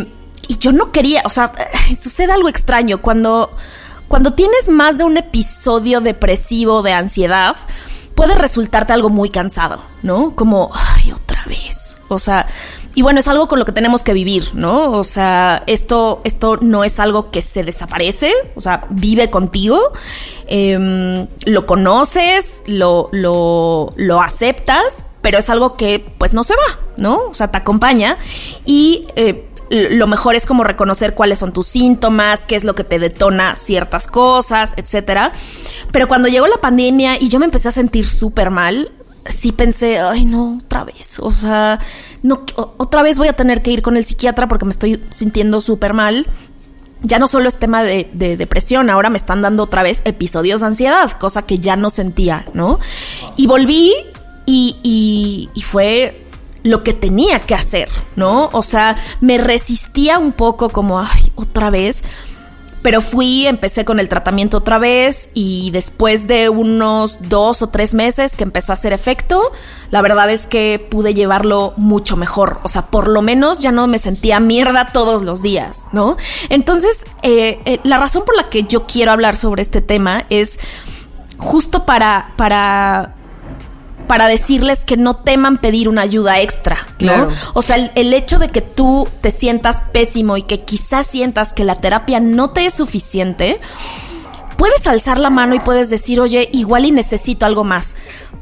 y 0.48 0.58
yo 0.58 0.72
no 0.72 0.92
quería, 0.92 1.22
o 1.26 1.30
sea, 1.30 1.52
sucede 2.00 2.32
algo 2.32 2.50
extraño. 2.50 3.02
Cuando, 3.02 3.52
cuando 4.08 4.34
tienes 4.34 4.70
más 4.70 4.98
de 4.98 5.04
un 5.04 5.18
episodio 5.18 6.02
depresivo 6.02 6.82
de 6.82 6.94
ansiedad, 6.94 7.56
puede 8.16 8.36
resultarte 8.36 8.94
algo 8.94 9.10
muy 9.10 9.30
cansado, 9.30 9.82
¿no? 10.02 10.36
Como, 10.36 10.72
ay, 10.74 11.12
otra 11.12 11.44
vez. 11.48 11.98
O 12.08 12.18
sea, 12.18 12.48
y 12.96 13.02
bueno, 13.02 13.20
es 13.20 13.28
algo 13.28 13.48
con 13.48 13.60
lo 13.60 13.66
que 13.66 13.74
tenemos 13.74 14.04
que 14.04 14.14
vivir, 14.14 14.56
¿no? 14.56 14.92
O 14.92 15.04
sea, 15.04 15.64
esto, 15.68 16.22
esto 16.24 16.58
no 16.62 16.86
es 16.86 17.00
algo 17.02 17.30
que 17.30 17.42
se 17.42 17.64
desaparece, 17.66 18.34
o 18.56 18.62
sea, 18.62 18.86
vive 18.90 19.30
contigo, 19.30 19.92
em, 20.48 21.28
lo 21.46 21.66
conoces, 21.66 22.64
lo, 22.68 23.10
lo, 23.12 23.92
lo 23.98 24.22
aceptas, 24.22 25.06
pero 25.26 25.40
es 25.40 25.50
algo 25.50 25.76
que 25.76 26.06
pues 26.20 26.36
no 26.36 26.44
se 26.44 26.54
va, 26.54 26.80
¿no? 26.98 27.18
O 27.18 27.34
sea, 27.34 27.48
te 27.48 27.58
acompaña 27.58 28.16
y... 28.64 29.08
eh, 29.16 29.50
lo 29.72 30.06
mejor 30.06 30.36
es 30.36 30.46
como 30.46 30.64
reconocer 30.64 31.16
cuáles 31.16 31.40
son 31.40 31.52
tus 31.52 31.66
síntomas, 31.66 32.46
qué 32.46 32.56
es 32.56 32.64
lo 32.64 32.76
que 32.76 32.84
te 32.84 33.00
detona 33.00 33.56
ciertas 33.56 34.06
cosas, 34.06 34.76
etcétera. 34.78 35.32
Pero 35.92 36.08
cuando 36.08 36.28
llegó 36.28 36.46
la 36.46 36.58
pandemia 36.62 37.20
y 37.20 37.30
yo 37.30 37.40
me 37.40 37.46
empecé 37.46 37.70
a 37.70 37.72
sentir 37.72 38.06
súper 38.06 38.52
mal, 38.52 38.92
sí 39.26 39.52
pensé, 39.52 39.98
ay 40.00 40.26
no, 40.26 40.60
otra 40.64 40.84
vez, 40.84 41.18
o 41.20 41.32
sea, 41.32 41.80
no, 42.22 42.44
otra 42.78 43.02
vez 43.02 43.18
voy 43.18 43.28
a 43.28 43.34
tener 43.34 43.64
que 43.64 43.72
ir 43.72 43.82
con 43.82 43.98
el 43.98 44.06
psiquiatra 44.06 44.48
porque 44.48 44.66
me 44.66 44.72
estoy 44.72 45.04
sintiendo 45.10 45.60
súper 45.60 45.96
mal. 45.96 46.28
Ya 47.02 47.18
no 47.18 47.28
solo 47.28 47.48
es 47.48 47.58
tema 47.58 47.82
de, 47.82 48.08
de 48.14 48.38
depresión, 48.38 48.92
ahora 48.92 49.10
me 49.10 49.18
están 49.18 49.42
dando 49.42 49.64
otra 49.64 49.82
vez 49.82 50.04
episodios 50.06 50.62
de 50.62 50.68
ansiedad, 50.68 51.12
cosa 51.14 51.42
que 51.42 51.58
ya 51.58 51.76
no 51.76 51.90
sentía, 51.90 52.46
¿no? 52.54 52.80
Y 53.36 53.48
volví 53.48 53.94
y, 54.46 55.50
y- 55.54 55.62
fue 55.62 56.22
lo 56.64 56.84
que 56.84 56.94
tenía 56.94 57.40
que 57.40 57.54
hacer, 57.54 57.90
¿no? 58.16 58.50
O 58.52 58.64
sea, 58.64 58.96
me 59.22 59.38
resistía 59.38 60.18
un 60.20 60.32
poco 60.32 60.70
como, 60.70 61.00
ay, 61.00 61.32
otra 61.36 61.70
vez. 61.70 62.04
Pero 62.82 63.02
fui, 63.02 63.48
empecé 63.48 63.84
con 63.84 64.00
el 64.00 64.10
tratamiento 64.10 64.58
otra 64.58 64.78
vez 64.78 65.30
y 65.34 65.72
después 65.72 66.28
de 66.28 66.50
unos 66.50 67.18
dos 67.30 67.64
o 67.64 67.70
tres 67.70 67.96
meses 67.96 68.36
que 68.36 68.44
empezó 68.44 68.72
a 68.72 68.76
hacer 68.76 68.94
efecto, 68.94 69.42
la 69.90 70.04
verdad 70.04 70.30
es 70.30 70.46
que 70.46 70.88
pude 70.92 71.16
llevarlo 71.16 71.74
mucho 71.78 72.16
mejor. 72.16 72.60
O 72.62 72.70
sea, 72.70 72.84
por 72.84 73.08
lo 73.08 73.24
menos 73.24 73.60
ya 73.60 73.72
no 73.72 73.88
me 73.88 73.98
sentía 73.98 74.40
mierda 74.40 74.92
todos 74.94 75.24
los 75.24 75.42
días, 75.42 75.88
¿no? 75.94 76.16
Entonces, 76.50 77.06
eh, 77.24 77.60
eh, 77.66 77.80
la 77.84 77.98
razón 77.98 78.24
por 78.24 78.36
la 78.38 78.50
que 78.50 78.62
yo 78.64 78.86
quiero 78.86 79.12
hablar 79.12 79.36
sobre 79.36 79.64
este 79.64 79.82
tema 79.82 80.22
es 80.30 80.60
justo 81.40 81.88
para, 81.88 82.34
para 82.38 83.16
para 84.08 84.28
decirles 84.28 84.84
que 84.84 84.98
no 84.98 85.14
teman 85.16 85.58
pedir 85.58 85.90
una 85.90 86.02
ayuda 86.02 86.40
extra, 86.42 86.78
¿no? 86.92 86.96
Claro. 86.98 87.30
O 87.54 87.62
sea, 87.62 87.76
el, 87.78 87.92
el 87.96 88.14
hecho 88.14 88.40
de 88.40 88.50
que 88.50 88.62
tú 88.62 89.08
te 89.22 89.32
sientas 89.32 89.82
pésimo 89.92 90.38
y 90.38 90.42
que 90.44 90.62
quizás 90.62 91.08
sientas 91.08 91.54
que 91.54 91.64
la 91.64 91.76
terapia 91.76 92.20
no 92.20 92.52
te 92.52 92.66
es 92.66 92.74
suficiente, 92.74 93.60
puedes 94.58 94.88
alzar 94.88 95.18
la 95.20 95.30
mano 95.30 95.56
y 95.56 95.60
puedes 95.60 95.90
decir, 95.90 96.20
oye, 96.20 96.50
igual 96.54 96.86
y 96.86 96.92
necesito 96.92 97.46
algo 97.46 97.64
más. 97.64 97.96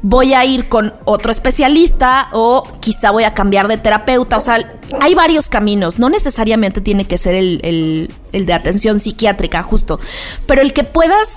Voy 0.06 0.34
a 0.34 0.44
ir 0.44 0.68
con 0.68 0.92
otro 1.06 1.32
especialista 1.32 2.28
o 2.32 2.62
quizá 2.80 3.10
voy 3.10 3.24
a 3.24 3.32
cambiar 3.32 3.68
de 3.68 3.78
terapeuta. 3.78 4.36
O 4.36 4.40
sea, 4.40 4.58
hay 5.00 5.14
varios 5.14 5.48
caminos. 5.48 5.98
No 5.98 6.10
necesariamente 6.10 6.82
tiene 6.82 7.06
que 7.06 7.16
ser 7.16 7.34
el, 7.34 7.60
el- 7.64 8.14
el 8.32 8.44
de 8.46 8.52
atención 8.52 9.00
psiquiátrica, 9.00 9.62
justo. 9.62 9.98
Pero 10.46 10.60
el 10.60 10.74
que 10.74 10.84
puedas 10.84 11.36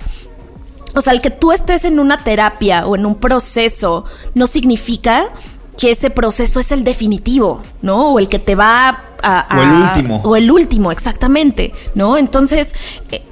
o 0.97 1.01
sea, 1.01 1.13
el 1.13 1.21
que 1.21 1.29
tú 1.29 1.51
estés 1.51 1.85
en 1.85 1.99
una 1.99 2.23
terapia 2.23 2.85
o 2.87 2.95
en 2.95 3.05
un 3.05 3.15
proceso 3.15 4.05
no 4.33 4.47
significa 4.47 5.29
que 5.77 5.91
ese 5.91 6.09
proceso 6.09 6.59
es 6.59 6.71
el 6.71 6.83
definitivo, 6.83 7.61
¿no? 7.81 8.13
O 8.13 8.19
el 8.19 8.27
que 8.29 8.39
te 8.39 8.55
va 8.55 8.89
a... 8.89 8.99
a- 9.21 9.57
O 9.59 9.61
el 9.61 9.69
último. 9.83 10.21
O 10.23 10.35
el 10.35 10.51
último, 10.51 10.91
exactamente, 10.91 11.71
¿no? 11.95 12.17
Entonces, 12.17 12.73
eh, 13.11 13.23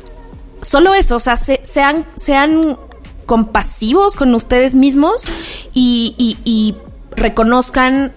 solo 0.62 0.94
eso, 0.94 1.16
o 1.16 1.20
sea, 1.20 1.38
se- 1.38 1.62
sean, 1.64 2.06
sean 2.16 2.78
compasivos 3.26 4.16
con 4.16 4.34
ustedes 4.36 4.76
mismos 4.76 5.26
y, 5.74 6.14
y- 6.20 6.38
y 6.46 6.76
reconozcan 7.16 8.12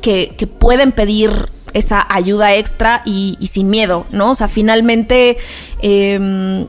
que, 0.00 0.34
que 0.36 0.46
pueden 0.48 0.90
pedir 0.92 1.30
esa 1.72 2.04
ayuda 2.12 2.54
extra 2.56 3.02
y, 3.04 3.36
y 3.38 3.46
sin 3.46 3.70
miedo, 3.70 4.04
¿no? 4.10 4.32
O 4.32 4.34
sea, 4.34 4.48
finalmente 4.48 5.36
eh, 5.82 6.66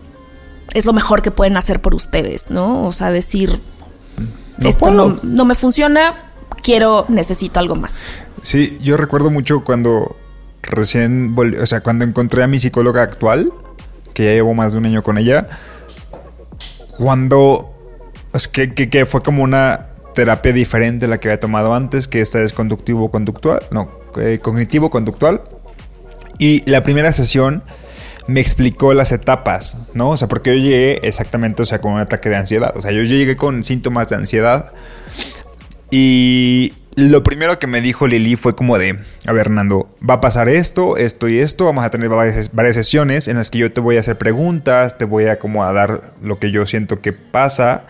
es 0.74 0.86
lo 0.86 0.94
mejor 0.94 1.22
que 1.22 1.32
pueden 1.32 1.58
hacer 1.58 1.82
por 1.82 1.94
ustedes, 1.96 2.52
¿no? 2.52 2.84
O 2.86 2.92
sea, 2.94 3.12
decir, 3.12 3.60
No 4.58 4.70
esto 4.70 4.92
no, 4.92 5.20
no 5.24 5.46
me 5.46 5.56
funciona, 5.56 6.32
quiero, 6.64 7.06
necesito 7.10 7.60
algo 7.60 7.76
más. 7.76 8.02
Sí, 8.42 8.78
yo 8.82 8.98
recuerdo 8.98 9.30
mucho 9.30 9.64
cuando 9.64 10.16
recién, 10.64 11.36
volví- 11.36 11.60
o 11.62 11.66
sea, 11.66 11.82
cuando 11.82 12.06
encontré 12.06 12.44
a 12.44 12.48
mi 12.48 12.60
psicóloga 12.60 13.02
actual, 13.02 13.52
que 14.14 14.26
ya 14.26 14.32
llevo 14.32 14.54
más 14.54 14.72
de 14.74 14.78
un 14.80 14.86
año 14.86 15.04
con 15.04 15.18
ella, 15.18 15.48
cuando, 16.98 17.74
es 18.34 18.48
que, 18.48 18.74
que, 18.74 18.90
que 18.90 19.06
fue 19.06 19.22
como 19.22 19.44
una 19.44 19.88
terapia 20.14 20.52
diferente 20.54 21.06
a 21.06 21.08
la 21.10 21.20
que 21.20 21.30
había 21.30 21.40
tomado 21.40 21.74
antes, 21.74 22.08
que 22.08 22.22
esta 22.22 22.42
es 22.42 22.54
conductivo-conductual, 22.54 23.60
no, 23.72 23.90
eh, 24.18 24.40
cognitivo-conductual. 24.42 25.42
Y 26.38 26.70
la 26.70 26.84
primera 26.84 27.14
sesión 27.14 27.64
me 28.28 28.40
explicó 28.40 28.94
las 28.94 29.12
etapas, 29.12 29.88
¿no? 29.94 30.10
O 30.12 30.18
sea, 30.18 30.28
porque 30.28 30.52
yo 30.52 30.64
llegué 30.64 31.00
exactamente, 31.04 31.64
o 31.64 31.66
sea, 31.66 31.82
con 31.82 31.94
un 31.94 32.00
ataque 32.00 32.30
de 32.30 32.38
ansiedad. 32.38 32.74
O 32.76 32.82
sea, 32.82 32.92
yo 32.92 33.04
llegué 33.04 33.36
con 33.36 33.64
síntomas 33.64 34.10
de 34.10 34.16
ansiedad. 34.16 34.74
Y 35.90 36.74
lo 36.96 37.24
primero 37.24 37.58
que 37.60 37.68
me 37.68 37.82
dijo 37.82 38.08
Lili 38.08 38.36
fue 38.36 38.56
como 38.56 38.78
de, 38.78 39.00
a 39.26 39.32
ver, 39.32 39.48
Hernando, 39.48 39.90
va 40.08 40.16
a 40.16 40.22
pasar 40.22 40.50
esto, 40.50 40.98
esto 40.98 41.28
y 41.28 41.40
esto, 41.40 41.66
vamos 41.66 41.84
a 41.84 41.90
tener 41.90 42.10
varias, 42.10 42.54
varias 42.54 42.76
sesiones 42.76 43.28
en 43.28 43.38
las 43.38 43.50
que 43.50 43.60
yo 43.60 43.72
te 43.72 43.82
voy 43.82 43.98
a 43.98 44.02
hacer 44.02 44.18
preguntas, 44.18 44.98
te 44.98 45.06
voy 45.06 45.26
a 45.26 45.40
como 45.40 45.64
a 45.64 45.74
dar 45.74 46.14
lo 46.22 46.40
que 46.40 46.52
yo 46.52 46.66
siento 46.66 47.00
que 47.00 47.14
pasa, 47.14 47.84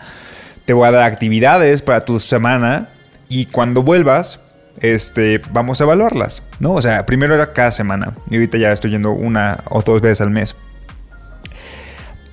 te 0.64 0.72
voy 0.72 0.88
a 0.88 0.92
dar 0.92 1.02
actividades 1.02 1.82
para 1.82 2.04
tu 2.04 2.20
semana 2.20 2.90
y 3.28 3.46
cuando 3.46 3.82
vuelvas, 3.82 4.40
este, 4.80 5.40
vamos 5.52 5.80
a 5.80 5.84
evaluarlas, 5.84 6.42
¿no? 6.58 6.72
O 6.72 6.82
sea, 6.82 7.06
primero 7.06 7.34
era 7.34 7.52
cada 7.52 7.70
semana 7.70 8.14
y 8.30 8.34
ahorita 8.36 8.58
ya 8.58 8.72
estoy 8.72 8.90
yendo 8.90 9.12
una 9.12 9.62
o 9.70 9.82
dos 9.82 10.00
veces 10.00 10.20
al 10.20 10.30
mes. 10.30 10.56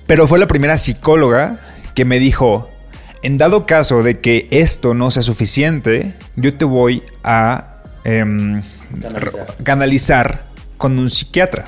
Pero 0.06 0.26
fue 0.26 0.38
la 0.38 0.46
primera 0.46 0.76
psicóloga 0.76 1.58
que 1.94 2.04
me 2.04 2.18
dijo, 2.18 2.70
en 3.22 3.38
dado 3.38 3.66
caso 3.66 4.02
de 4.02 4.20
que 4.20 4.46
esto 4.50 4.94
no 4.94 5.10
sea 5.10 5.22
suficiente, 5.22 6.14
yo 6.36 6.54
te 6.56 6.64
voy 6.64 7.02
a 7.22 7.82
em, 8.04 8.62
Canalizar. 9.00 9.56
canalizar 9.62 10.46
con 10.76 10.98
un 10.98 11.10
psiquiatra. 11.10 11.66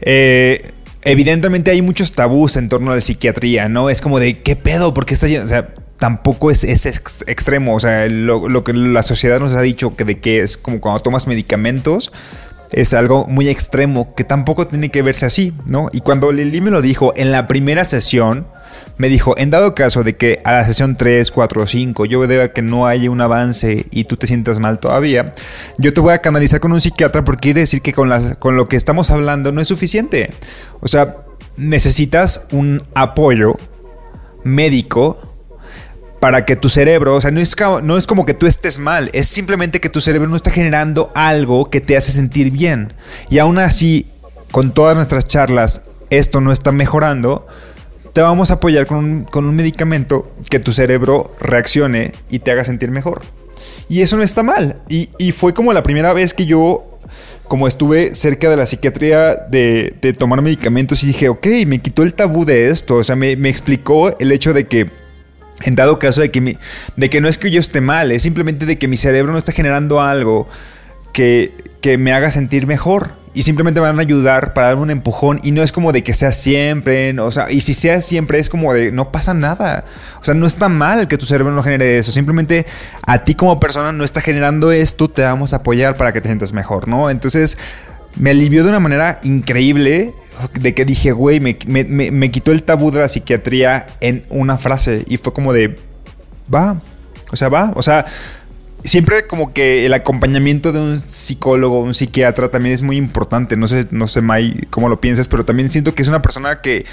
Eh, 0.00 0.62
evidentemente 1.02 1.70
hay 1.70 1.82
muchos 1.82 2.12
tabús 2.12 2.56
en 2.56 2.68
torno 2.68 2.92
a 2.92 2.94
la 2.94 3.00
psiquiatría, 3.00 3.68
¿no? 3.68 3.90
Es 3.90 4.00
como 4.00 4.18
de, 4.18 4.38
¿qué 4.38 4.56
pedo? 4.56 4.94
¿Por 4.94 5.04
qué 5.04 5.14
está 5.14 5.26
lleno? 5.26 5.44
O 5.44 5.48
sea, 5.48 5.68
tampoco 6.02 6.50
es, 6.50 6.64
es 6.64 6.84
ex- 6.84 7.22
extremo. 7.28 7.76
O 7.76 7.78
sea, 7.78 8.08
lo, 8.08 8.48
lo 8.48 8.64
que 8.64 8.72
la 8.72 9.04
sociedad 9.04 9.38
nos 9.38 9.54
ha 9.54 9.60
dicho 9.60 9.94
que 9.94 10.02
de 10.02 10.18
que 10.18 10.40
es 10.40 10.56
como 10.56 10.80
cuando 10.80 10.98
tomas 11.00 11.28
medicamentos, 11.28 12.10
es 12.72 12.92
algo 12.92 13.24
muy 13.26 13.48
extremo 13.48 14.12
que 14.16 14.24
tampoco 14.24 14.66
tiene 14.66 14.88
que 14.88 15.00
verse 15.02 15.26
así, 15.26 15.52
¿no? 15.64 15.90
Y 15.92 16.00
cuando 16.00 16.32
Lili 16.32 16.60
me 16.60 16.72
lo 16.72 16.82
dijo 16.82 17.12
en 17.14 17.30
la 17.30 17.46
primera 17.46 17.84
sesión, 17.84 18.48
me 18.96 19.08
dijo, 19.08 19.38
en 19.38 19.50
dado 19.50 19.76
caso 19.76 20.02
de 20.02 20.16
que 20.16 20.40
a 20.42 20.54
la 20.54 20.64
sesión 20.64 20.96
3, 20.96 21.30
4 21.30 21.62
o 21.62 21.66
5 21.68 22.04
yo 22.06 22.18
vea 22.18 22.52
que 22.52 22.62
no 22.62 22.88
haya 22.88 23.08
un 23.08 23.20
avance 23.20 23.86
y 23.92 24.02
tú 24.02 24.16
te 24.16 24.26
sientas 24.26 24.58
mal 24.58 24.80
todavía, 24.80 25.34
yo 25.78 25.92
te 25.92 26.00
voy 26.00 26.14
a 26.14 26.18
canalizar 26.18 26.58
con 26.58 26.72
un 26.72 26.80
psiquiatra 26.80 27.22
porque 27.22 27.42
quiere 27.42 27.60
decir 27.60 27.80
que 27.80 27.92
con, 27.92 28.08
las, 28.08 28.34
con 28.38 28.56
lo 28.56 28.66
que 28.66 28.74
estamos 28.74 29.12
hablando 29.12 29.52
no 29.52 29.60
es 29.60 29.68
suficiente. 29.68 30.30
O 30.80 30.88
sea, 30.88 31.18
necesitas 31.56 32.48
un 32.50 32.82
apoyo 32.96 33.54
médico 34.42 35.31
para 36.22 36.44
que 36.44 36.54
tu 36.54 36.68
cerebro, 36.68 37.16
o 37.16 37.20
sea, 37.20 37.32
no 37.32 37.40
es, 37.40 37.56
no 37.82 37.96
es 37.96 38.06
como 38.06 38.24
que 38.24 38.32
tú 38.32 38.46
estés 38.46 38.78
mal, 38.78 39.10
es 39.12 39.26
simplemente 39.26 39.80
que 39.80 39.88
tu 39.88 40.00
cerebro 40.00 40.28
no 40.28 40.36
está 40.36 40.52
generando 40.52 41.10
algo 41.16 41.68
que 41.68 41.80
te 41.80 41.96
hace 41.96 42.12
sentir 42.12 42.52
bien. 42.52 42.92
Y 43.28 43.38
aún 43.38 43.58
así, 43.58 44.06
con 44.52 44.72
todas 44.72 44.94
nuestras 44.94 45.26
charlas, 45.26 45.80
esto 46.10 46.40
no 46.40 46.52
está 46.52 46.70
mejorando, 46.70 47.48
te 48.12 48.20
vamos 48.20 48.52
a 48.52 48.54
apoyar 48.54 48.86
con 48.86 48.98
un, 48.98 49.24
con 49.24 49.46
un 49.46 49.56
medicamento 49.56 50.30
que 50.48 50.60
tu 50.60 50.72
cerebro 50.72 51.34
reaccione 51.40 52.12
y 52.30 52.38
te 52.38 52.52
haga 52.52 52.62
sentir 52.62 52.92
mejor. 52.92 53.22
Y 53.88 54.02
eso 54.02 54.16
no 54.16 54.22
está 54.22 54.44
mal. 54.44 54.80
Y, 54.88 55.10
y 55.18 55.32
fue 55.32 55.54
como 55.54 55.72
la 55.72 55.82
primera 55.82 56.12
vez 56.12 56.34
que 56.34 56.46
yo, 56.46 57.00
como 57.48 57.66
estuve 57.66 58.14
cerca 58.14 58.48
de 58.48 58.56
la 58.56 58.66
psiquiatría 58.66 59.34
de, 59.34 59.96
de 60.00 60.12
tomar 60.12 60.40
medicamentos 60.40 61.02
y 61.02 61.08
dije, 61.08 61.28
ok, 61.28 61.48
me 61.66 61.80
quitó 61.80 62.04
el 62.04 62.14
tabú 62.14 62.44
de 62.44 62.70
esto. 62.70 62.94
O 62.94 63.02
sea, 63.02 63.16
me, 63.16 63.34
me 63.34 63.48
explicó 63.48 64.16
el 64.20 64.30
hecho 64.30 64.54
de 64.54 64.68
que 64.68 65.01
en 65.62 65.74
dado 65.76 65.98
caso 65.98 66.20
de 66.20 66.30
que, 66.30 66.40
mi- 66.40 66.58
de 66.96 67.10
que 67.10 67.20
no 67.20 67.28
es 67.28 67.38
que 67.38 67.50
yo 67.50 67.60
esté 67.60 67.80
mal, 67.80 68.10
es 68.12 68.22
simplemente 68.22 68.66
de 68.66 68.78
que 68.78 68.88
mi 68.88 68.96
cerebro 68.96 69.32
no 69.32 69.38
está 69.38 69.52
generando 69.52 70.00
algo 70.00 70.48
que, 71.12 71.54
que 71.80 71.98
me 71.98 72.12
haga 72.12 72.30
sentir 72.30 72.66
mejor. 72.66 73.20
Y 73.34 73.44
simplemente 73.44 73.80
me 73.80 73.86
van 73.86 73.98
a 73.98 74.02
ayudar 74.02 74.52
para 74.52 74.66
darme 74.66 74.82
un 74.82 74.90
empujón. 74.90 75.40
Y 75.42 75.52
no 75.52 75.62
es 75.62 75.72
como 75.72 75.92
de 75.92 76.04
que 76.04 76.12
sea 76.12 76.32
siempre. 76.32 77.18
O 77.18 77.30
sea, 77.30 77.50
y 77.50 77.62
si 77.62 77.72
sea 77.72 78.02
siempre 78.02 78.38
es 78.38 78.50
como 78.50 78.74
de 78.74 78.92
no 78.92 79.10
pasa 79.10 79.32
nada. 79.32 79.86
O 80.20 80.24
sea, 80.24 80.34
no 80.34 80.46
está 80.46 80.68
mal 80.68 81.08
que 81.08 81.16
tu 81.16 81.24
cerebro 81.24 81.50
no 81.50 81.62
genere 81.62 81.96
eso. 81.96 82.12
Simplemente 82.12 82.66
a 83.06 83.24
ti 83.24 83.34
como 83.34 83.58
persona 83.58 83.90
no 83.92 84.04
está 84.04 84.20
generando 84.20 84.70
esto. 84.70 85.08
Te 85.08 85.22
vamos 85.22 85.54
a 85.54 85.56
apoyar 85.56 85.96
para 85.96 86.12
que 86.12 86.20
te 86.20 86.28
sientas 86.28 86.52
mejor, 86.52 86.88
¿no? 86.88 87.08
Entonces 87.08 87.56
me 88.16 88.30
alivió 88.30 88.62
de 88.62 88.68
una 88.68 88.80
manera 88.80 89.20
increíble 89.24 90.14
de 90.60 90.74
que 90.74 90.84
dije, 90.84 91.12
güey, 91.12 91.40
me, 91.40 91.56
me- 91.66 91.84
me- 91.84 92.10
me 92.10 92.30
quitó 92.30 92.52
el 92.52 92.62
tabú 92.62 92.90
de 92.90 93.00
la 93.00 93.08
psiquiatría 93.08 93.86
en 94.00 94.24
una 94.30 94.56
frase 94.58 95.04
y 95.08 95.16
fue 95.16 95.32
como 95.32 95.52
de, 95.52 95.76
va, 96.52 96.80
o 97.30 97.36
sea, 97.36 97.48
va, 97.48 97.72
o 97.74 97.82
sea, 97.82 98.04
siempre 98.84 99.26
como 99.26 99.52
que 99.52 99.86
el 99.86 99.94
acompañamiento 99.94 100.72
de 100.72 100.80
un 100.80 101.00
psicólogo, 101.00 101.80
un 101.80 101.94
psiquiatra 101.94 102.50
también 102.50 102.74
es 102.74 102.82
muy 102.82 102.96
importante, 102.96 103.56
no 103.56 103.68
sé, 103.68 103.86
no 103.92 104.08
sé, 104.08 104.20
May, 104.20 104.66
cómo 104.70 104.88
lo 104.88 105.00
piensas, 105.00 105.28
pero 105.28 105.44
también 105.44 105.68
siento 105.68 105.94
que 105.94 106.02
es 106.02 106.08
una 106.08 106.20
persona 106.22 106.60
que 106.60 106.84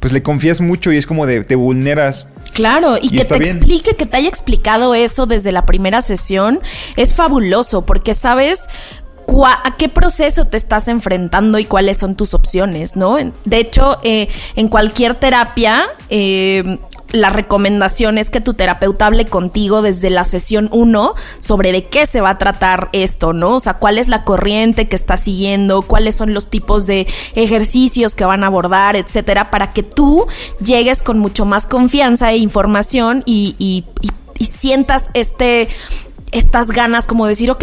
pues 0.00 0.12
le 0.12 0.22
confías 0.22 0.60
mucho 0.60 0.92
y 0.92 0.96
es 0.96 1.06
como 1.06 1.26
de, 1.26 1.42
te 1.44 1.56
vulneras. 1.56 2.28
Claro, 2.52 2.96
y, 3.00 3.06
Y 3.06 3.18
que 3.18 3.24
te 3.24 3.38
bien. 3.38 3.56
explique, 3.56 3.96
que 3.96 4.06
te 4.06 4.16
haya 4.18 4.28
explicado 4.28 4.94
eso 4.94 5.26
desde 5.26 5.50
la 5.50 5.66
primera 5.66 6.02
sesión, 6.02 6.60
es 6.96 7.14
fabuloso, 7.14 7.84
porque 7.86 8.14
sabes 8.14 8.68
a 9.46 9.74
qué 9.76 9.88
proceso 9.88 10.46
te 10.46 10.56
estás 10.56 10.88
enfrentando 10.88 11.58
y 11.58 11.64
cuáles 11.64 11.98
son 11.98 12.14
tus 12.14 12.34
opciones, 12.34 12.96
¿no? 12.96 13.16
De 13.44 13.58
hecho, 13.58 13.98
eh, 14.02 14.28
en 14.56 14.68
cualquier 14.68 15.14
terapia, 15.14 15.84
eh, 16.08 16.78
la 17.12 17.30
recomendación 17.30 18.18
es 18.18 18.28
que 18.30 18.40
tu 18.40 18.54
terapeuta 18.54 19.06
hable 19.06 19.26
contigo 19.26 19.80
desde 19.80 20.10
la 20.10 20.24
sesión 20.24 20.68
1 20.72 21.14
sobre 21.40 21.72
de 21.72 21.86
qué 21.86 22.06
se 22.06 22.20
va 22.20 22.30
a 22.30 22.38
tratar 22.38 22.90
esto, 22.92 23.32
¿no? 23.32 23.56
O 23.56 23.60
sea, 23.60 23.74
cuál 23.74 23.98
es 23.98 24.08
la 24.08 24.24
corriente 24.24 24.88
que 24.88 24.96
está 24.96 25.16
siguiendo, 25.16 25.82
cuáles 25.82 26.14
son 26.16 26.34
los 26.34 26.48
tipos 26.48 26.86
de 26.86 27.06
ejercicios 27.34 28.14
que 28.14 28.24
van 28.24 28.44
a 28.44 28.48
abordar, 28.48 28.96
etcétera, 28.96 29.50
para 29.50 29.72
que 29.72 29.82
tú 29.82 30.26
llegues 30.62 31.02
con 31.02 31.18
mucho 31.18 31.44
más 31.46 31.64
confianza 31.66 32.30
e 32.32 32.38
información 32.38 33.22
y- 33.26 33.54
y 33.58 33.84
sientas 34.44 35.10
este 35.14 35.68
estas 36.32 36.70
ganas 36.70 37.06
como 37.06 37.24
de 37.24 37.30
decir, 37.30 37.50
ok, 37.50 37.62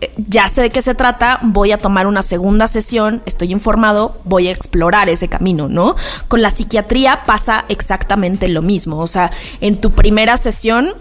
eh, 0.00 0.12
ya 0.16 0.48
sé 0.48 0.62
de 0.62 0.70
qué 0.70 0.82
se 0.82 0.94
trata, 0.94 1.40
voy 1.42 1.72
a 1.72 1.78
tomar 1.78 2.06
una 2.06 2.22
segunda 2.22 2.68
sesión, 2.68 3.22
estoy 3.26 3.52
informado, 3.52 4.20
voy 4.24 4.48
a 4.48 4.52
explorar 4.52 5.08
ese 5.08 5.28
camino, 5.28 5.68
¿no? 5.68 5.94
Con 6.28 6.42
la 6.42 6.50
psiquiatría 6.50 7.24
pasa 7.26 7.64
exactamente 7.68 8.48
lo 8.48 8.62
mismo, 8.62 8.98
o 8.98 9.06
sea, 9.06 9.30
en 9.60 9.80
tu 9.80 9.92
primera 9.92 10.36
sesión 10.36 10.94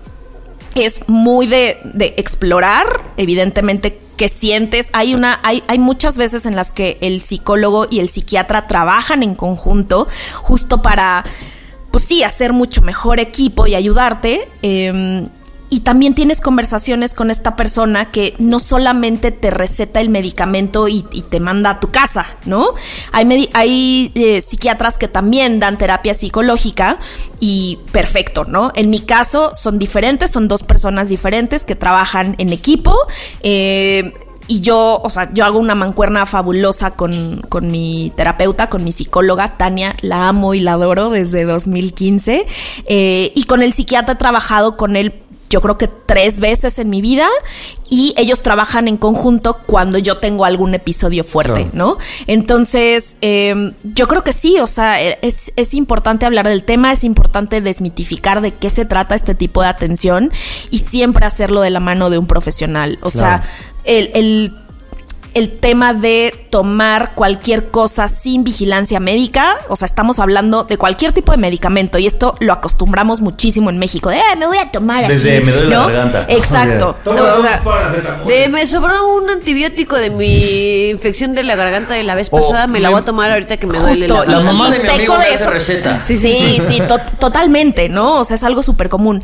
es 0.75 1.07
muy 1.07 1.47
de, 1.47 1.79
de 1.93 2.13
explorar, 2.17 2.85
evidentemente 3.17 3.99
que 4.15 4.29
sientes. 4.29 4.89
Hay 4.93 5.15
una, 5.15 5.39
hay, 5.43 5.63
hay 5.67 5.79
muchas 5.79 6.17
veces 6.17 6.45
en 6.45 6.55
las 6.55 6.71
que 6.71 6.97
el 7.01 7.21
psicólogo 7.21 7.87
y 7.89 7.99
el 7.99 8.09
psiquiatra 8.09 8.67
trabajan 8.67 9.23
en 9.23 9.33
conjunto, 9.33 10.07
justo 10.35 10.81
para, 10.83 11.23
pues 11.89 12.03
sí, 12.03 12.23
hacer 12.23 12.53
mucho 12.53 12.81
mejor 12.81 13.19
equipo 13.19 13.65
y 13.65 13.75
ayudarte. 13.75 14.49
eh, 14.61 15.29
y 15.69 15.81
también 15.81 16.15
tienes 16.15 16.39
conversaciones 16.41 17.13
con 17.13 17.29
esta 17.29 17.55
persona 17.55 18.09
que 18.11 18.35
no 18.39 18.59
solamente 18.59 19.31
te 19.31 19.51
receta 19.51 19.99
el 19.99 20.09
medicamento 20.09 20.87
y, 20.87 21.03
te 21.29 21.39
manda 21.39 21.71
a 21.71 21.79
tu 21.79 21.91
casa, 21.91 22.25
¿no? 22.45 22.69
Hay, 23.11 24.11
eh, 24.15 24.39
psiquiatras 24.39 24.97
que 24.97 25.07
también 25.07 25.59
dan 25.59 25.77
terapia 25.77 26.13
psicológica 26.13 26.99
y 27.39 27.79
perfecto, 27.91 28.45
¿no? 28.45 28.71
En 28.75 28.89
mi 28.89 29.01
caso 29.01 29.51
son 29.53 29.77
diferentes, 29.77 30.31
son 30.31 30.47
dos 30.47 30.63
personas 30.63 31.09
diferentes 31.09 31.65
que 31.65 31.75
trabajan 31.75 32.35
en 32.37 32.53
equipo. 32.53 32.95
eh, 33.41 34.13
y 34.47 34.61
yo, 34.61 35.01
o 35.03 35.09
sea, 35.09 35.31
yo 35.33 35.43
hago 35.43 35.59
una 35.59 35.75
mancuerna 35.75 36.25
fabulosa 36.25 36.91
con, 36.91 37.41
con 37.49 37.69
mi 37.69 38.13
terapeuta, 38.15 38.69
con 38.69 38.83
mi 38.83 38.93
psicóloga, 38.93 39.57
Tania, 39.57 39.95
la 40.01 40.29
amo 40.29 40.53
y 40.53 40.61
la 40.61 40.73
adoro 40.73 41.09
desde 41.09 41.43
2015. 41.43 42.47
eh, 42.85 43.31
y 43.35 43.43
con 43.43 43.61
el 43.61 43.73
psiquiatra 43.73 44.13
he 44.13 44.17
trabajado 44.17 44.77
con 44.77 44.95
él 44.95 45.13
yo 45.49 45.61
creo 45.61 45.77
que 45.77 45.87
tres 45.87 46.39
veces 46.39 46.79
en 46.79 46.89
mi 46.89 47.01
vida 47.01 47.27
y 47.89 48.13
ellos 48.17 48.41
trabajan 48.43 48.87
en 48.87 48.97
conjunto 48.97 49.59
cuando 49.65 49.97
yo 49.97 50.17
tengo 50.17 50.45
algún 50.45 50.73
episodio 50.73 51.23
fuerte, 51.23 51.53
Claro. 51.53 51.69
¿no? 51.73 51.97
Entonces, 52.27 53.17
eh, 53.21 53.73
yo 53.83 54.07
creo 54.07 54.23
que 54.23 54.33
sí, 54.33 54.59
o 54.59 54.67
sea, 54.67 55.01
es, 55.01 55.51
es 55.55 55.73
importante 55.73 56.25
hablar 56.25 56.47
del 56.47 56.63
tema, 56.63 56.91
es 56.91 57.03
importante 57.03 57.61
desmitificar 57.61 58.41
de 58.41 58.53
qué 58.55 58.69
se 58.69 58.85
trata 58.85 59.15
este 59.15 59.35
tipo 59.35 59.61
de 59.61 59.67
atención 59.67 60.31
y 60.69 60.79
siempre 60.79 61.25
hacerlo 61.25 61.61
de 61.61 61.69
la 61.69 61.79
mano 61.79 62.09
de 62.09 62.17
un 62.17 62.27
profesional. 62.27 62.99
O 63.01 63.09
sea, 63.09 63.43
el, 63.85 64.11
el 64.13 64.53
el 65.37 65.51
tema 65.59 65.93
de 65.93 66.33
tomar 66.49 67.13
cualquier 67.13 67.69
cosa 67.69 68.07
sin 68.07 68.43
vigilancia 68.43 68.99
médica, 68.99 69.57
o 69.69 69.75
sea, 69.75 69.85
estamos 69.85 70.19
hablando 70.19 70.63
de 70.63 70.77
cualquier 70.77 71.11
tipo 71.11 71.31
de 71.31 71.37
medicamento 71.37 71.97
y 71.99 72.07
esto 72.07 72.35
lo 72.39 72.53
acostumbramos 72.53 73.21
muchísimo 73.21 73.69
en 73.69 73.77
México. 73.77 74.09
De, 74.09 74.17
"Eh, 74.17 74.21
me 74.37 74.47
voy 74.47 74.57
a 74.57 74.71
tomar 74.71 75.03
así. 75.05 75.13
Desde 75.13 75.41
me 75.41 75.51
duele 75.51 75.69
la 75.69 75.81
garganta. 75.85 76.25
Exacto. 76.29 76.95
O 77.05 77.13
No, 77.13 77.21
o 77.37 77.41
sea, 77.41 77.61
De, 78.27 78.49
me 78.49 78.65
sobró 78.65 78.93
un 79.15 79.29
antibiótico 79.29 79.95
de 79.95 80.09
mi 80.09 80.89
infección 80.89 81.35
de 81.35 81.43
la 81.43 81.55
garganta 81.55 81.93
de 81.93 82.03
la 82.03 82.15
vez 82.15 82.29
pasada, 82.29 82.67
me 82.67 82.79
la 82.79 82.89
voy 82.89 83.01
a 83.01 83.05
tomar 83.05 83.29
ahorita 83.31 83.57
que 83.57 83.67
me 83.67 83.77
duele 83.77 84.07
la. 84.07 84.25
La 84.25 84.39
mamá 84.41 84.69
y 84.69 84.71
de 84.71 84.79
mi 84.83 84.89
amigo 84.89 85.17
me 85.17 85.25
hace 85.25 85.33
eso. 85.35 85.49
receta. 85.51 85.99
Sí, 85.99 86.17
sí, 86.17 86.59
sí, 86.67 86.81
to- 86.87 86.99
totalmente, 87.19 87.89
¿no? 87.89 88.13
O 88.21 88.23
sea, 88.23 88.35
es 88.35 88.43
algo 88.43 88.63
súper 88.63 88.89
común. 88.89 89.21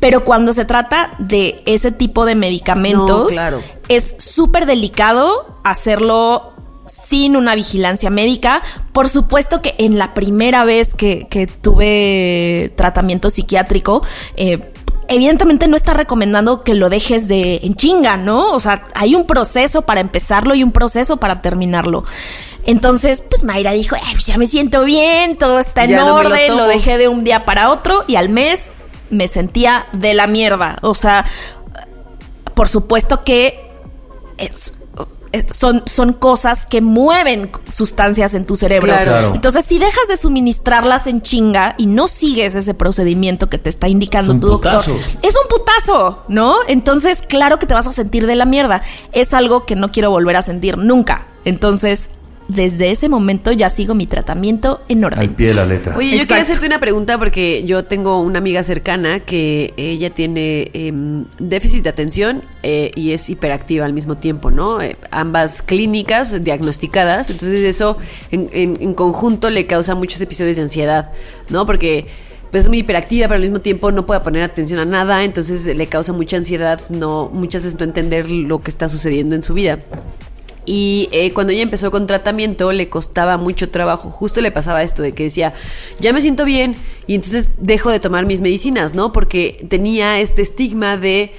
Pero 0.00 0.24
cuando 0.24 0.52
se 0.52 0.64
trata 0.64 1.10
de 1.18 1.62
ese 1.66 1.92
tipo 1.92 2.24
de 2.24 2.34
medicamentos, 2.34 3.22
No, 3.22 3.26
claro. 3.28 3.62
Es 3.88 4.16
súper 4.18 4.66
delicado 4.66 5.58
hacerlo 5.64 6.52
sin 6.86 7.36
una 7.36 7.54
vigilancia 7.54 8.10
médica. 8.10 8.62
Por 8.92 9.08
supuesto 9.08 9.62
que 9.62 9.74
en 9.78 9.98
la 9.98 10.14
primera 10.14 10.64
vez 10.64 10.94
que, 10.94 11.26
que 11.28 11.46
tuve 11.46 12.72
tratamiento 12.76 13.30
psiquiátrico, 13.30 14.04
eh, 14.36 14.72
evidentemente 15.08 15.68
no 15.68 15.76
está 15.76 15.94
recomendando 15.94 16.62
que 16.62 16.74
lo 16.74 16.88
dejes 16.88 17.28
de 17.28 17.60
en 17.62 17.74
chinga, 17.74 18.16
¿no? 18.16 18.50
O 18.52 18.60
sea, 18.60 18.84
hay 18.94 19.14
un 19.14 19.26
proceso 19.26 19.82
para 19.82 20.00
empezarlo 20.00 20.54
y 20.54 20.62
un 20.62 20.72
proceso 20.72 21.18
para 21.18 21.42
terminarlo. 21.42 22.04
Entonces, 22.64 23.22
pues 23.28 23.42
Mayra 23.42 23.72
dijo, 23.72 23.96
"Ay, 23.96 24.12
pues 24.14 24.26
ya 24.26 24.38
me 24.38 24.46
siento 24.46 24.84
bien, 24.84 25.36
todo 25.36 25.58
está 25.58 25.84
en 25.84 25.90
Ya 25.90 25.96
no 26.00 26.16
me 26.16 26.22
lo 26.22 26.28
orden, 26.30 26.50
lo, 26.50 26.56
tomo". 26.58 26.68
dejé 26.68 26.98
de 26.98 27.08
un 27.08 27.24
día 27.24 27.44
para 27.44 27.70
otro 27.70 28.04
y 28.06 28.16
al 28.16 28.28
mes 28.28 28.72
me 29.10 29.28
sentía 29.28 29.86
de 29.92 30.14
la 30.14 30.26
mierda. 30.26 30.78
O 30.82 30.94
sea, 30.94 31.24
por 32.54 32.68
supuesto 32.68 33.24
que 33.24 33.71
es- 34.38 34.74
eh, 35.34 35.46
son, 35.50 35.82
son 35.86 36.12
cosas 36.12 36.66
que 36.66 36.82
mueven 36.82 37.50
sustancias 37.66 38.34
en 38.34 38.44
tu 38.44 38.54
cerebro. 38.54 38.92
Claro. 38.92 39.10
Claro. 39.10 39.34
Entonces, 39.34 39.64
si 39.64 39.78
dejas 39.78 40.06
de 40.08 40.18
suministrarlas 40.18 41.06
en 41.06 41.22
chinga 41.22 41.74
y 41.78 41.86
no 41.86 42.06
sigues 42.06 42.54
ese 42.54 42.74
procedimiento 42.74 43.48
que 43.48 43.56
te 43.56 43.70
está 43.70 43.88
indicando 43.88 44.34
Es 44.34 44.40
tu 44.40 44.46
doctor, 44.48 44.74
es 45.22 45.34
un 45.34 45.48
putazo, 45.48 46.22
¿no? 46.28 46.56
Entonces, 46.68 47.22
claro 47.26 47.58
que 47.58 47.64
te 47.66 47.72
vas 47.72 47.86
a 47.86 47.92
sentir 47.92 48.26
de 48.26 48.34
la 48.34 48.44
mierda. 48.44 48.82
Es 49.12 49.32
algo 49.32 49.64
que 49.64 49.74
no 49.74 49.90
quiero 49.90 50.10
volver 50.10 50.36
a 50.36 50.42
sentir 50.42 50.76
nunca. 50.76 51.26
Entonces, 51.46 52.10
desde 52.54 52.90
ese 52.90 53.08
momento 53.08 53.52
ya 53.52 53.70
sigo 53.70 53.94
mi 53.94 54.06
tratamiento 54.06 54.80
en 54.88 54.98
Al 55.04 55.12
orden. 55.12 55.34
pie 55.34 55.48
de 55.48 55.54
la 55.54 55.66
letra. 55.66 55.96
Oye, 55.96 56.18
yo 56.18 56.26
quería 56.26 56.42
hacerte 56.42 56.66
una 56.66 56.80
pregunta 56.80 57.18
porque 57.18 57.64
yo 57.64 57.84
tengo 57.84 58.20
una 58.20 58.38
amiga 58.38 58.62
cercana 58.62 59.20
que 59.20 59.72
ella 59.76 60.10
tiene 60.10 60.70
em, 60.74 61.24
déficit 61.38 61.82
de 61.84 61.90
atención 61.90 62.44
eh, 62.62 62.90
y 62.94 63.12
es 63.12 63.28
hiperactiva 63.30 63.84
al 63.86 63.92
mismo 63.92 64.16
tiempo, 64.18 64.50
¿no? 64.50 64.80
Eh, 64.82 64.96
ambas 65.10 65.62
clínicas 65.62 66.42
diagnosticadas, 66.44 67.30
entonces 67.30 67.62
eso 67.64 67.96
en, 68.30 68.48
en- 68.52 68.78
en 68.80 68.94
conjunto 68.94 69.50
le 69.50 69.66
causa 69.66 69.94
muchos 69.94 70.20
episodios 70.20 70.56
de 70.56 70.62
ansiedad, 70.62 71.10
¿no? 71.48 71.66
Porque 71.66 72.06
pues 72.50 72.64
es 72.64 72.68
muy 72.68 72.80
hiperactiva, 72.80 73.28
pero 73.28 73.36
al 73.36 73.42
mismo 73.42 73.60
tiempo 73.62 73.92
no 73.92 74.04
puede 74.04 74.20
poner 74.20 74.42
atención 74.42 74.78
a 74.78 74.84
nada, 74.84 75.24
entonces 75.24 75.64
le 75.74 75.86
causa 75.86 76.12
mucha 76.12 76.36
ansiedad, 76.36 76.78
no 76.90 77.30
muchas 77.32 77.62
veces 77.62 77.78
no 77.78 77.84
entender 77.86 78.30
lo 78.30 78.60
que 78.60 78.70
está 78.70 78.90
sucediendo 78.90 79.34
en 79.34 79.42
su 79.42 79.54
vida. 79.54 79.78
Y 80.64 81.08
eh, 81.12 81.32
cuando 81.32 81.52
ella 81.52 81.62
empezó 81.62 81.90
con 81.90 82.06
tratamiento 82.06 82.72
le 82.72 82.88
costaba 82.88 83.36
mucho 83.36 83.70
trabajo. 83.70 84.10
Justo 84.10 84.40
le 84.40 84.50
pasaba 84.50 84.82
esto 84.82 85.02
de 85.02 85.12
que 85.12 85.24
decía, 85.24 85.54
ya 85.98 86.12
me 86.12 86.20
siento 86.20 86.44
bien 86.44 86.76
y 87.06 87.14
entonces 87.14 87.50
dejo 87.58 87.90
de 87.90 88.00
tomar 88.00 88.26
mis 88.26 88.40
medicinas, 88.40 88.94
¿no? 88.94 89.12
Porque 89.12 89.66
tenía 89.68 90.20
este 90.20 90.42
estigma 90.42 90.96
de, 90.96 91.32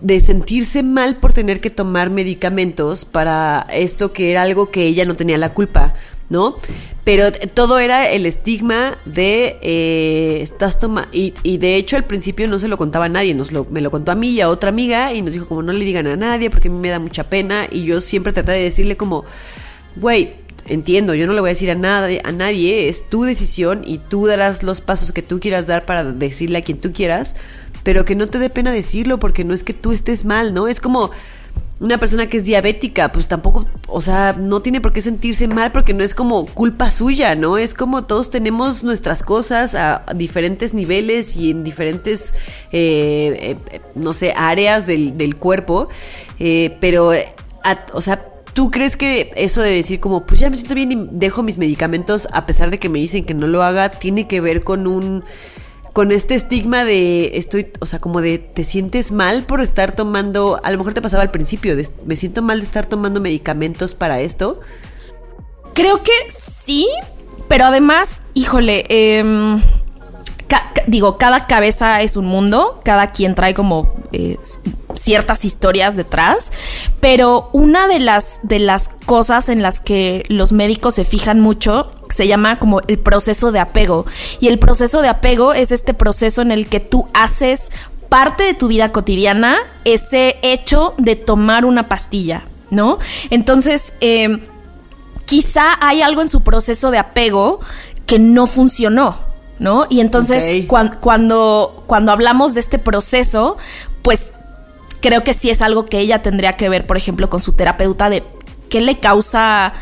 de 0.00 0.20
sentirse 0.20 0.82
mal 0.82 1.18
por 1.18 1.32
tener 1.32 1.60
que 1.60 1.70
tomar 1.70 2.10
medicamentos 2.10 3.04
para 3.04 3.66
esto 3.72 4.12
que 4.12 4.32
era 4.32 4.42
algo 4.42 4.70
que 4.70 4.86
ella 4.86 5.04
no 5.04 5.14
tenía 5.14 5.38
la 5.38 5.54
culpa, 5.54 5.94
¿no? 6.30 6.56
Pero 7.04 7.30
todo 7.32 7.78
era 7.78 8.08
el 8.08 8.24
estigma 8.24 8.96
de 9.04 9.58
eh, 9.60 10.38
estás 10.40 10.78
tomando. 10.78 11.10
Y, 11.12 11.58
de 11.58 11.76
hecho 11.76 11.96
al 11.96 12.04
principio 12.04 12.48
no 12.48 12.58
se 12.58 12.68
lo 12.68 12.78
contaba 12.78 13.06
a 13.06 13.08
nadie, 13.08 13.34
nos 13.34 13.52
lo, 13.52 13.66
me 13.68 13.80
lo 13.80 13.90
contó 13.90 14.12
a 14.12 14.14
mí 14.14 14.30
y 14.30 14.40
a 14.40 14.48
otra 14.48 14.70
amiga 14.70 15.12
y 15.12 15.20
nos 15.20 15.34
dijo 15.34 15.46
como 15.46 15.62
no 15.62 15.72
le 15.72 15.84
digan 15.84 16.06
a 16.06 16.16
nadie 16.16 16.48
porque 16.48 16.68
a 16.68 16.70
mí 16.70 16.78
me 16.78 16.88
da 16.88 16.98
mucha 16.98 17.28
pena 17.28 17.66
y 17.70 17.84
yo 17.84 18.00
siempre 18.00 18.32
traté 18.32 18.52
de 18.52 18.62
decirle 18.62 18.96
como, 18.96 19.24
güey, 19.96 20.34
entiendo, 20.66 21.14
yo 21.14 21.26
no 21.26 21.32
le 21.32 21.40
voy 21.40 21.48
a 21.48 21.52
decir 21.52 21.70
a, 21.70 21.74
nada, 21.74 22.08
a 22.22 22.32
nadie, 22.32 22.88
es 22.88 23.08
tu 23.08 23.24
decisión 23.24 23.82
y 23.84 23.98
tú 23.98 24.26
darás 24.26 24.62
los 24.62 24.80
pasos 24.80 25.12
que 25.12 25.22
tú 25.22 25.40
quieras 25.40 25.66
dar 25.66 25.84
para 25.84 26.04
decirle 26.04 26.58
a 26.58 26.62
quien 26.62 26.80
tú 26.80 26.92
quieras, 26.92 27.34
pero 27.82 28.04
que 28.04 28.14
no 28.14 28.28
te 28.28 28.38
dé 28.38 28.50
pena 28.50 28.70
decirlo 28.70 29.18
porque 29.18 29.44
no 29.44 29.52
es 29.52 29.64
que 29.64 29.74
tú 29.74 29.90
estés 29.90 30.24
mal, 30.24 30.54
¿no? 30.54 30.68
Es 30.68 30.80
como 30.80 31.10
una 31.80 31.98
persona 31.98 32.26
que 32.26 32.36
es 32.36 32.44
diabética, 32.44 33.10
pues 33.10 33.26
tampoco, 33.26 33.66
o 33.88 34.02
sea, 34.02 34.34
no 34.38 34.60
tiene 34.60 34.82
por 34.82 34.92
qué 34.92 35.00
sentirse 35.00 35.48
mal 35.48 35.72
porque 35.72 35.94
no 35.94 36.04
es 36.04 36.14
como 36.14 36.44
culpa 36.44 36.90
suya, 36.90 37.34
¿no? 37.34 37.56
Es 37.56 37.72
como 37.72 38.04
todos 38.04 38.30
tenemos 38.30 38.84
nuestras 38.84 39.22
cosas 39.22 39.74
a 39.74 40.04
diferentes 40.14 40.74
niveles 40.74 41.36
y 41.36 41.50
en 41.50 41.64
diferentes, 41.64 42.34
eh, 42.70 43.56
eh, 43.72 43.80
no 43.94 44.12
sé, 44.12 44.34
áreas 44.36 44.86
del, 44.86 45.16
del 45.16 45.36
cuerpo, 45.36 45.88
eh, 46.38 46.76
pero, 46.80 47.12
o 47.92 48.00
sea, 48.00 48.26
¿Tú 48.52 48.72
crees 48.72 48.96
que 48.96 49.30
eso 49.36 49.62
de 49.62 49.70
decir 49.70 50.00
como, 50.00 50.26
pues 50.26 50.40
ya 50.40 50.50
me 50.50 50.56
siento 50.56 50.74
bien 50.74 50.90
y 50.90 51.08
dejo 51.12 51.44
mis 51.44 51.56
medicamentos 51.56 52.26
a 52.32 52.46
pesar 52.46 52.70
de 52.70 52.78
que 52.78 52.88
me 52.88 52.98
dicen 52.98 53.24
que 53.24 53.32
no 53.32 53.46
lo 53.46 53.62
haga, 53.62 53.90
tiene 53.90 54.26
que 54.26 54.40
ver 54.40 54.64
con 54.64 54.88
un, 54.88 55.22
con 55.92 56.12
este 56.12 56.34
estigma 56.34 56.84
de 56.84 57.36
estoy, 57.36 57.72
o 57.80 57.86
sea, 57.86 58.00
como 58.00 58.20
de 58.20 58.38
te 58.38 58.64
sientes 58.64 59.12
mal 59.12 59.44
por 59.44 59.60
estar 59.60 59.92
tomando, 59.94 60.60
a 60.62 60.70
lo 60.70 60.78
mejor 60.78 60.94
te 60.94 61.02
pasaba 61.02 61.22
al 61.22 61.30
principio, 61.30 61.76
de, 61.76 61.88
me 62.06 62.16
siento 62.16 62.42
mal 62.42 62.60
de 62.60 62.66
estar 62.66 62.86
tomando 62.86 63.20
medicamentos 63.20 63.94
para 63.94 64.20
esto? 64.20 64.60
Creo 65.74 66.02
que 66.02 66.12
sí, 66.28 66.88
pero 67.48 67.66
además, 67.66 68.20
híjole, 68.34 68.84
em, 68.88 69.60
digo, 70.86 71.18
cada 71.18 71.46
cabeza 71.46 72.02
es 72.02 72.16
un 72.16 72.26
mundo, 72.26 72.80
cada 72.84 73.12
quien 73.12 73.34
trae 73.34 73.54
como 73.54 73.94
eh, 74.12 74.38
ciertas 74.94 75.44
historias 75.44 75.96
detrás, 75.96 76.52
pero 77.00 77.48
una 77.52 77.88
de 77.88 77.98
las, 77.98 78.40
de 78.42 78.58
las 78.58 78.88
cosas 79.06 79.48
en 79.48 79.62
las 79.62 79.80
que 79.80 80.24
los 80.28 80.52
médicos 80.52 80.94
se 80.94 81.04
fijan 81.04 81.40
mucho 81.40 81.92
se 82.10 82.26
llama 82.26 82.58
como 82.58 82.80
el 82.86 82.98
proceso 82.98 83.52
de 83.52 83.60
apego. 83.60 84.06
Y 84.40 84.48
el 84.48 84.58
proceso 84.58 85.02
de 85.02 85.08
apego 85.08 85.52
es 85.54 85.72
este 85.72 85.94
proceso 85.94 86.42
en 86.42 86.50
el 86.52 86.68
que 86.68 86.80
tú 86.80 87.08
haces 87.14 87.70
parte 88.08 88.42
de 88.44 88.54
tu 88.54 88.68
vida 88.68 88.90
cotidiana 88.92 89.56
ese 89.84 90.36
hecho 90.42 90.94
de 90.98 91.14
tomar 91.16 91.64
una 91.64 91.88
pastilla, 91.88 92.48
¿no? 92.70 92.98
Entonces, 93.30 93.94
em, 94.00 94.40
quizá 95.26 95.78
hay 95.80 96.02
algo 96.02 96.22
en 96.22 96.28
su 96.28 96.42
proceso 96.42 96.90
de 96.90 96.98
apego 96.98 97.60
que 98.06 98.18
no 98.18 98.46
funcionó, 98.48 99.20
¿no? 99.60 99.86
Y 99.88 100.00
entonces 100.00 100.42
cuan- 100.66 100.98
cuando, 101.00 101.84
cuando 101.86 102.10
hablamos 102.12 102.54
de 102.54 102.60
este 102.60 102.78
proceso, 102.80 103.56
pues 104.02 104.32
creo 105.00 105.22
que 105.22 105.32
sí 105.32 105.48
es 105.50 105.62
algo 105.62 105.86
que 105.86 106.00
ella 106.00 106.20
tendría 106.22 106.56
que 106.56 106.68
ver, 106.68 106.86
por 106.86 106.96
ejemplo, 106.96 107.30
con 107.30 107.40
su 107.40 107.52
terapeuta 107.52 108.10
de 108.10 108.24
qué 108.68 108.80
le 108.80 108.98
causa, 108.98 109.72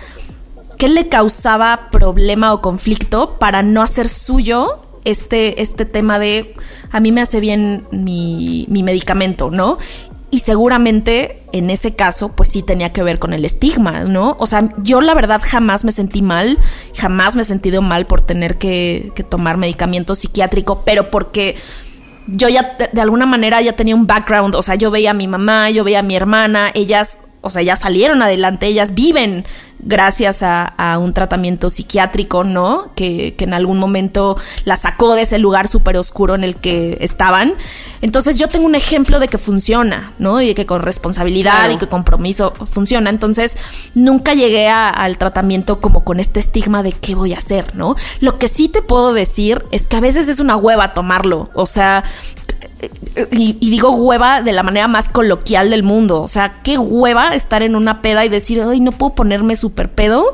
qué 0.79 0.89
le 0.89 1.09
causaba 1.09 1.91
problema 1.91 2.53
o 2.53 2.61
conflicto 2.61 3.39
para 3.39 3.62
no 3.62 3.83
hacer 3.83 4.09
suyo 4.09 4.83
este, 5.05 5.61
este 5.61 5.85
tema 5.85 6.18
de 6.18 6.55
a 6.91 7.01
mí 7.01 7.12
me 7.12 7.20
hace 7.20 7.41
bien 7.41 7.87
mi, 7.91 8.66
mi 8.68 8.83
medicamento, 8.83 9.51
¿no? 9.51 9.79
Y 10.31 10.41
seguramente 10.41 11.43
en 11.53 11.70
ese 11.70 11.95
caso, 11.95 12.37
pues 12.37 12.51
sí 12.51 12.62
tenía 12.62 12.93
que 12.93 13.03
ver 13.03 13.18
con 13.18 13.33
el 13.33 13.45
estigma, 13.45 14.05
¿no? 14.05 14.37
O 14.39 14.47
sea, 14.47 14.68
yo 14.79 15.01
la 15.01 15.14
verdad 15.14 15.41
jamás 15.43 15.85
me 15.85 15.93
sentí 15.93 16.20
mal, 16.20 16.59
jamás 16.95 17.35
me 17.35 17.43
he 17.43 17.45
sentido 17.47 17.81
mal 17.81 18.07
por 18.07 18.20
tener 18.20 18.59
que, 18.59 19.11
que 19.14 19.22
tomar 19.22 19.57
medicamento 19.57 20.14
psiquiátrico, 20.14 20.83
pero 20.85 21.11
porque 21.11 21.57
yo 22.26 22.49
ya 22.49 22.76
de, 22.93 23.01
alguna 23.01 23.24
manera 23.24 23.61
ya 23.62 23.72
tenía 23.72 23.95
un 23.95 24.07
background, 24.07 24.55
o 24.55 24.62
sea, 24.62 24.74
yo 24.74 24.91
veía 24.91 25.12
a 25.12 25.14
mi 25.14 25.26
mamá, 25.26 25.70
yo 25.70 25.83
veía 25.83 26.01
a 26.01 26.03
mi 26.03 26.14
hermana, 26.14 26.70
ellas, 26.74 27.20
o 27.49 27.51
sea, 27.51 27.63
ya 27.63 27.75
salieron 27.77 28.23
adelante, 28.23 28.67
ellas 28.69 28.95
viven 28.95 29.45
gracias 29.81 30.43
a, 30.43 30.65
a 30.65 30.99
un 30.99 31.15
tratamiento 31.15 31.71
psiquiátrico, 31.71 32.43
¿no? 32.43 32.91
Que, 32.97 33.35
que 33.37 33.45
en 33.45 33.55
algún 33.55 33.79
momento 33.79 34.37
la 34.65 34.75
sacó 34.77 35.15
de 35.15 35.23
ese 35.23 35.39
lugar 35.39 35.69
súper 35.69 35.97
oscuro 35.97 36.35
en 36.35 36.43
el 36.43 36.57
que 36.57 36.99
estaban. 37.01 37.55
Entonces 38.03 38.39
yo 38.39 38.49
tengo 38.49 38.67
un 38.67 38.75
ejemplo 38.75 39.21
de 39.21 39.29
que 39.29 39.39
funciona, 39.39 40.13
¿no? 40.19 40.41
Y 40.43 40.49
de 40.49 40.55
que 40.57 40.67
con 40.67 40.83
responsabilidad 40.83 41.53
Claro. 41.59 41.73
y 41.75 41.77
que 41.77 41.87
compromiso 41.89 42.53
funciona. 42.71 43.09
Entonces 43.11 43.57
nunca 43.95 44.35
llegué 44.35 44.69
a- 44.69 44.89
al 44.89 45.17
tratamiento 45.17 45.81
como 45.81 46.03
con 46.05 46.19
este 46.19 46.41
estigma 46.41 46.83
de 46.83 46.91
qué 46.93 47.15
voy 47.15 47.33
a 47.35 47.39
hacer, 47.39 47.77
¿no? 47.77 47.95
Lo 48.19 48.37
que 48.39 48.49
sí 48.49 48.69
te 48.69 48.83
puedo 48.83 49.13
decir 49.13 49.65
es 49.71 49.87
que 49.87 49.97
a 49.97 50.01
veces 50.01 50.27
es 50.29 50.41
una 50.41 50.57
hueva 50.57 50.93
tomarlo. 50.93 51.51
O 51.55 51.67
sea, 51.67 52.03
y, 53.33 53.57
y 53.61 53.70
digo 53.70 53.91
hueva 53.91 54.41
de 54.43 54.53
la 54.53 54.62
manera 54.62 54.89
más 54.89 55.09
coloquial 55.09 55.70
del 55.70 55.83
mundo. 55.83 56.22
O 56.22 56.29
sea, 56.29 56.61
qué 56.62 56.79
hueva 56.79 57.35
estar 57.35 57.62
en 57.62 57.74
una 57.76 58.03
peda 58.03 58.24
y 58.24 58.29
decir, 58.29 58.62
ay, 58.62 58.81
no 58.81 58.93
puedo 58.93 59.14
ponerme 59.14 59.57
súper 59.57 59.91
pedo 59.91 60.24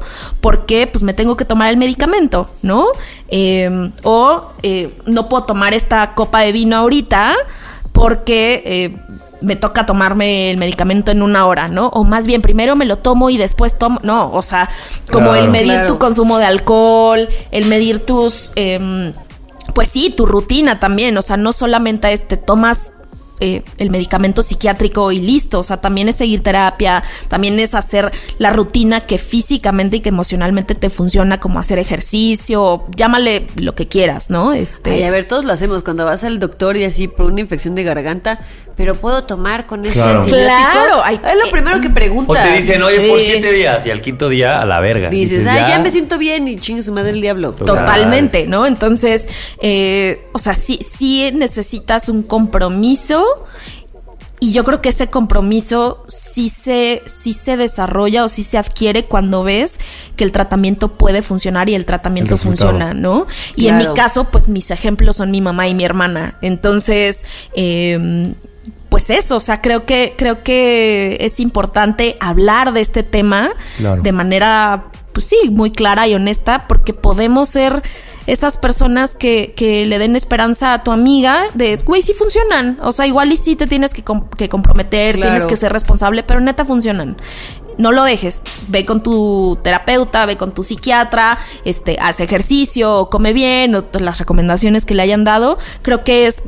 porque 0.41 0.87
pues 0.87 1.03
me 1.03 1.15
tengo 1.15 1.37
que 1.37 1.45
tomar 1.45 1.71
el 1.71 1.77
medicamento, 1.77 2.51
¿no? 2.63 2.87
Eh, 3.29 3.91
o 4.03 4.49
eh, 4.63 4.95
no 5.07 5.29
puedo 5.29 5.45
tomar 5.45 5.75
esta 5.75 6.15
copa 6.15 6.41
de 6.41 6.53
vino 6.53 6.77
ahorita 6.77 7.35
porque 7.93 8.63
eh, 8.67 8.97
me 9.41 9.57
toca 9.57 9.87
tomarme 9.87 10.51
el 10.51 10.57
medicamento 10.57 11.11
en 11.13 11.23
una 11.23 11.47
hora, 11.47 11.69
¿no? 11.69 11.89
O 11.89 12.03
más 12.03 12.27
bien, 12.27 12.41
primero 12.43 12.77
me 12.77 12.87
lo 12.87 12.97
tomo 12.99 13.31
y 13.31 13.37
después 13.37 13.79
tomo. 13.79 14.01
No, 14.03 14.33
o 14.33 14.43
sea, 14.43 14.69
como 15.13 15.27
Claro. 15.31 15.45
el 15.45 15.51
medir 15.51 15.73
Claro. 15.73 15.87
tu 15.87 15.99
consumo 15.99 16.39
de 16.39 16.47
alcohol, 16.47 17.29
el 17.51 17.67
medir 17.67 18.05
tus. 18.05 18.53
em, 18.57 19.13
pues 19.75 19.89
sí, 19.89 20.13
tu 20.17 20.27
rutina 20.27 20.79
también. 20.81 21.17
O 21.17 21.23
sea, 21.23 21.37
no 21.37 21.53
solamente 21.53 22.13
es 22.13 22.27
te 22.27 22.37
tomas. 22.37 22.93
eh, 23.41 23.63
el 23.79 23.91
medicamento 23.91 24.43
psiquiátrico 24.43 25.11
y 25.11 25.19
listo, 25.19 25.59
o 25.59 25.63
sea, 25.65 25.79
también 25.79 26.09
es 26.09 26.15
seguir 26.15 26.41
terapia, 26.43 27.03
también 27.29 27.59
es 27.59 27.75
hacer 27.75 28.13
la 28.39 28.51
rutina 28.51 29.01
que 29.01 29.19
físicamente 29.19 29.97
y 29.97 30.01
que 30.01 30.11
emocionalmente 30.11 30.77
te 30.77 30.89
funciona, 30.89 31.41
como 31.41 31.59
hacer 31.59 31.81
ejercicio, 31.81 32.85
llámale 32.97 33.49
lo 33.57 33.75
que 33.75 33.89
quieras, 33.89 34.31
¿no? 34.31 34.53
Este, 34.53 34.93
Ay, 34.93 35.03
a 35.03 35.11
ver, 35.11 35.27
todos 35.27 35.45
lo 35.45 35.53
hacemos 35.53 35.83
cuando 35.83 36.05
vas 36.05 36.23
al 36.23 36.39
doctor 36.39 36.77
y 36.77 36.85
así 36.85 37.09
por 37.09 37.27
una 37.27 37.41
infección 37.41 37.75
de 37.75 37.83
garganta, 37.83 38.39
pero 38.77 38.95
puedo 38.97 39.25
tomar 39.25 39.67
con 39.67 39.85
ese 39.85 39.93
Claro. 39.95 40.21
antibiótico. 40.21 40.49
Claro, 40.73 41.01
ay, 41.05 41.21
es 41.25 41.45
lo 41.45 41.51
primero 41.51 41.81
que 41.81 41.89
O 41.89 41.95
preguntas. 41.95 42.43
te 42.49 42.57
dicen, 42.57 42.83
oye, 42.83 43.09
por 43.09 43.21
siete 43.21 43.53
días 43.53 43.87
y 43.87 43.91
al 43.91 44.01
quinto 44.01 44.29
día 44.29 44.61
a 44.61 44.67
la 44.67 44.81
verga. 44.81 45.11
Dices, 45.11 45.47
ay, 45.47 45.65
ya 45.69 45.79
me 45.79 45.91
siento 45.91 46.19
bien 46.19 46.49
y 46.49 46.57
chingue 46.57 46.83
su 46.83 46.93
madre 46.93 47.11
el 47.11 47.21
diablo. 47.21 47.53
Totalmente, 47.53 48.47
¿no? 48.47 48.67
Entonces, 48.67 49.29
eh, 49.61 50.27
o 50.33 50.39
sea, 50.39 50.53
sí, 50.55 50.79
sí 50.83 51.31
necesitas 51.35 52.09
un 52.09 52.23
compromiso. 52.23 53.25
Y 54.41 54.53
yo 54.53 54.63
creo 54.65 54.83
que 54.83 54.91
ese 54.91 55.07
compromiso 55.07 56.05
sí 56.07 56.51
se, 56.51 57.03
sí 57.07 57.33
se 57.33 57.57
desarrolla 57.57 58.25
o 58.25 58.29
sí 58.29 58.43
se 58.43 58.59
adquiere 58.59 59.07
cuando 59.07 59.43
ves 59.43 59.79
que 60.17 60.25
el 60.25 60.33
tratamiento 60.33 60.99
puede 60.99 61.23
funcionar 61.23 61.71
y 61.71 61.75
el 61.75 61.87
tratamiento 61.87 62.35
El 62.35 62.41
funciona, 62.41 62.93
¿no? 62.93 63.27
Y 63.57 63.69
en 63.69 63.79
mi 63.79 63.87
caso, 63.95 64.25
pues 64.25 64.49
mis 64.49 64.71
ejemplos 64.71 65.17
son 65.17 65.31
mi 65.31 65.41
mamá 65.41 65.67
y 65.69 65.75
mi 65.75 65.85
hermana. 65.85 66.37
Entonces, 66.43 67.25
eh, 67.55 68.35
pues 68.95 69.11
eso, 69.11 69.35
o 69.35 69.41
sea, 69.41 69.61
creo 69.61 69.87
que, 69.87 70.15
creo 70.17 70.45
que 70.45 71.17
es 71.21 71.41
importante 71.41 72.17
hablar 72.21 72.73
de 72.73 72.81
este 72.81 73.03
tema 73.03 73.51
Claro. 73.77 74.01
de 74.03 74.13
manera, 74.13 74.85
pues 75.13 75.27
sí, 75.27 75.51
muy 75.51 75.73
clara 75.73 76.07
y 76.07 76.15
honesta, 76.15 76.67
porque 76.69 76.93
podemos 76.95 77.49
ser 77.49 77.83
esas 78.29 78.57
personas 78.57 79.17
que, 79.17 79.53
que 79.57 79.85
le 79.85 79.99
den 79.99 80.15
esperanza 80.15 80.75
a 80.75 80.85
tu 80.85 80.93
amiga 80.93 81.43
de, 81.55 81.77
güey, 81.79 82.03
sí 82.03 82.13
funcionan. 82.15 82.79
O 82.83 82.93
sea, 82.93 83.07
igual 83.09 83.33
y 83.33 83.37
sí 83.37 83.57
te 83.57 83.67
tienes 83.67 83.93
que, 83.93 84.05
com- 84.05 84.29
que 84.31 84.49
comprometer, 84.49 85.17
Claro. 85.17 85.33
tienes 85.33 85.47
que 85.49 85.57
ser 85.57 85.73
responsable, 85.73 86.23
pero 86.23 86.39
neta 86.39 86.65
funcionan. 86.65 87.17
No 87.77 87.91
lo 87.91 88.05
dejes. 88.05 88.43
Ve 88.69 88.85
con 88.87 89.03
tu 89.03 89.59
terapeuta, 89.63 90.25
ve 90.27 90.37
con 90.37 90.53
tu 90.55 90.63
psiquiatra, 90.63 91.37
este, 91.65 91.99
haz 92.01 92.21
ejercicio, 92.21 93.09
come 93.11 93.33
bien, 93.33 93.75
o 93.75 93.85
las 93.99 94.19
recomendaciones 94.21 94.85
que 94.87 94.95
le 94.95 95.03
hayan 95.03 95.25
dado. 95.25 95.59
Creo 95.83 96.05
que 96.05 96.29
es 96.29 96.45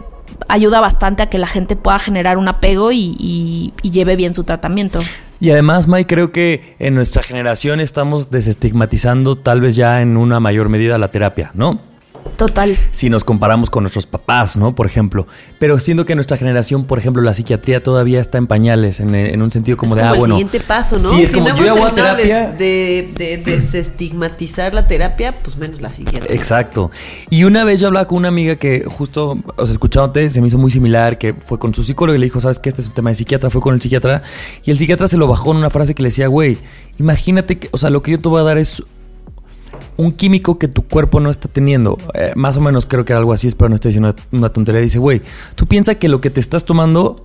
ayuda 0.48 0.80
bastante 0.80 1.22
a 1.22 1.26
que 1.26 1.38
la 1.38 1.46
gente 1.46 1.76
pueda 1.76 1.98
generar 1.98 2.38
un 2.38 2.48
apego 2.48 2.92
y, 2.92 3.72
lleve 3.82 4.16
bien 4.16 4.34
su 4.34 4.44
tratamiento. 4.44 5.00
Y 5.38 5.50
además, 5.50 5.86
Mike, 5.86 6.06
creo 6.06 6.32
que 6.32 6.76
en 6.78 6.94
nuestra 6.94 7.22
generación 7.22 7.80
estamos 7.80 8.30
desestigmatizando 8.30 9.36
tal 9.36 9.60
vez 9.60 9.76
ya 9.76 10.02
en 10.02 10.16
una 10.16 10.40
mayor 10.40 10.68
medida 10.68 10.98
la 10.98 11.10
terapia, 11.10 11.50
¿no? 11.54 11.80
Total. 12.36 12.76
Si 12.90 13.10
nos 13.10 13.24
comparamos 13.24 13.70
con 13.70 13.82
nuestros 13.82 14.06
papás, 14.06 14.56
¿no? 14.56 14.74
Por 14.74 14.86
ejemplo. 14.86 15.26
Pero 15.58 15.78
siendo 15.80 16.04
que 16.04 16.14
nuestra 16.14 16.36
generación, 16.36 16.84
por 16.84 16.98
ejemplo, 16.98 17.22
la 17.22 17.34
psiquiatría 17.34 17.82
todavía 17.82 18.20
está 18.20 18.38
en 18.38 18.46
pañales, 18.46 19.00
en, 19.00 19.14
en 19.14 19.42
un 19.42 19.50
sentido 19.50 19.76
como 19.76 19.94
es 19.94 19.96
de, 19.96 20.02
como 20.02 20.10
ah, 20.10 20.14
el 20.14 20.18
bueno. 20.18 20.34
siguiente 20.36 20.60
paso, 20.60 20.98
¿no? 20.98 21.08
Sí, 21.08 21.22
es 21.22 21.30
si 21.30 21.34
como 21.34 21.48
no 21.48 21.56
hemos 21.56 21.66
terminado 21.66 22.16
de, 22.16 22.22
terapia. 22.22 22.52
de, 22.52 23.10
de 23.16 23.36
desestigmatizar 23.38 24.74
la 24.74 24.86
terapia, 24.86 25.38
pues 25.42 25.56
menos 25.56 25.80
la 25.80 25.92
psiquiatra. 25.92 26.34
Exacto. 26.34 26.90
Y 27.30 27.44
una 27.44 27.64
vez 27.64 27.80
yo 27.80 27.88
hablaba 27.88 28.06
con 28.06 28.18
una 28.18 28.28
amiga 28.28 28.56
que 28.56 28.84
justo, 28.86 29.38
o 29.56 29.66
sea, 29.66 29.72
escuchándote, 29.72 30.30
se 30.30 30.40
me 30.40 30.48
hizo 30.48 30.58
muy 30.58 30.70
similar, 30.70 31.18
que 31.18 31.34
fue 31.34 31.58
con 31.58 31.74
su 31.74 31.82
psicólogo 31.82 32.16
y 32.16 32.18
le 32.18 32.26
dijo, 32.26 32.40
¿sabes 32.40 32.58
qué? 32.58 32.68
Este 32.68 32.82
es 32.82 32.88
un 32.88 32.94
tema 32.94 33.10
de 33.10 33.14
psiquiatra. 33.14 33.50
Fue 33.50 33.60
con 33.60 33.74
el 33.74 33.80
psiquiatra 33.80 34.22
y 34.64 34.70
el 34.70 34.78
psiquiatra 34.78 35.08
se 35.08 35.16
lo 35.16 35.26
bajó 35.26 35.52
en 35.52 35.58
una 35.58 35.70
frase 35.70 35.94
que 35.94 36.02
le 36.02 36.08
decía, 36.08 36.28
güey, 36.28 36.58
imagínate 36.98 37.58
que, 37.58 37.68
o 37.72 37.78
sea, 37.78 37.90
lo 37.90 38.02
que 38.02 38.12
yo 38.12 38.20
te 38.20 38.28
voy 38.28 38.40
a 38.40 38.44
dar 38.44 38.58
es 38.58 38.82
un 39.96 40.12
químico 40.12 40.58
que 40.58 40.68
tu 40.68 40.82
cuerpo 40.82 41.20
no 41.20 41.30
está 41.30 41.48
teniendo. 41.48 41.96
Eh, 42.14 42.32
más 42.36 42.56
o 42.56 42.60
menos 42.60 42.86
creo 42.86 43.04
que 43.04 43.12
algo 43.12 43.32
así, 43.32 43.46
espero 43.46 43.68
no 43.68 43.74
estoy 43.74 43.90
diciendo 43.90 44.14
una, 44.32 44.38
una 44.38 44.48
tontería. 44.50 44.80
Dice, 44.80 44.98
güey, 44.98 45.22
tú 45.54 45.66
piensas 45.66 45.96
que 45.96 46.08
lo 46.08 46.20
que 46.20 46.30
te 46.30 46.40
estás 46.40 46.64
tomando 46.64 47.24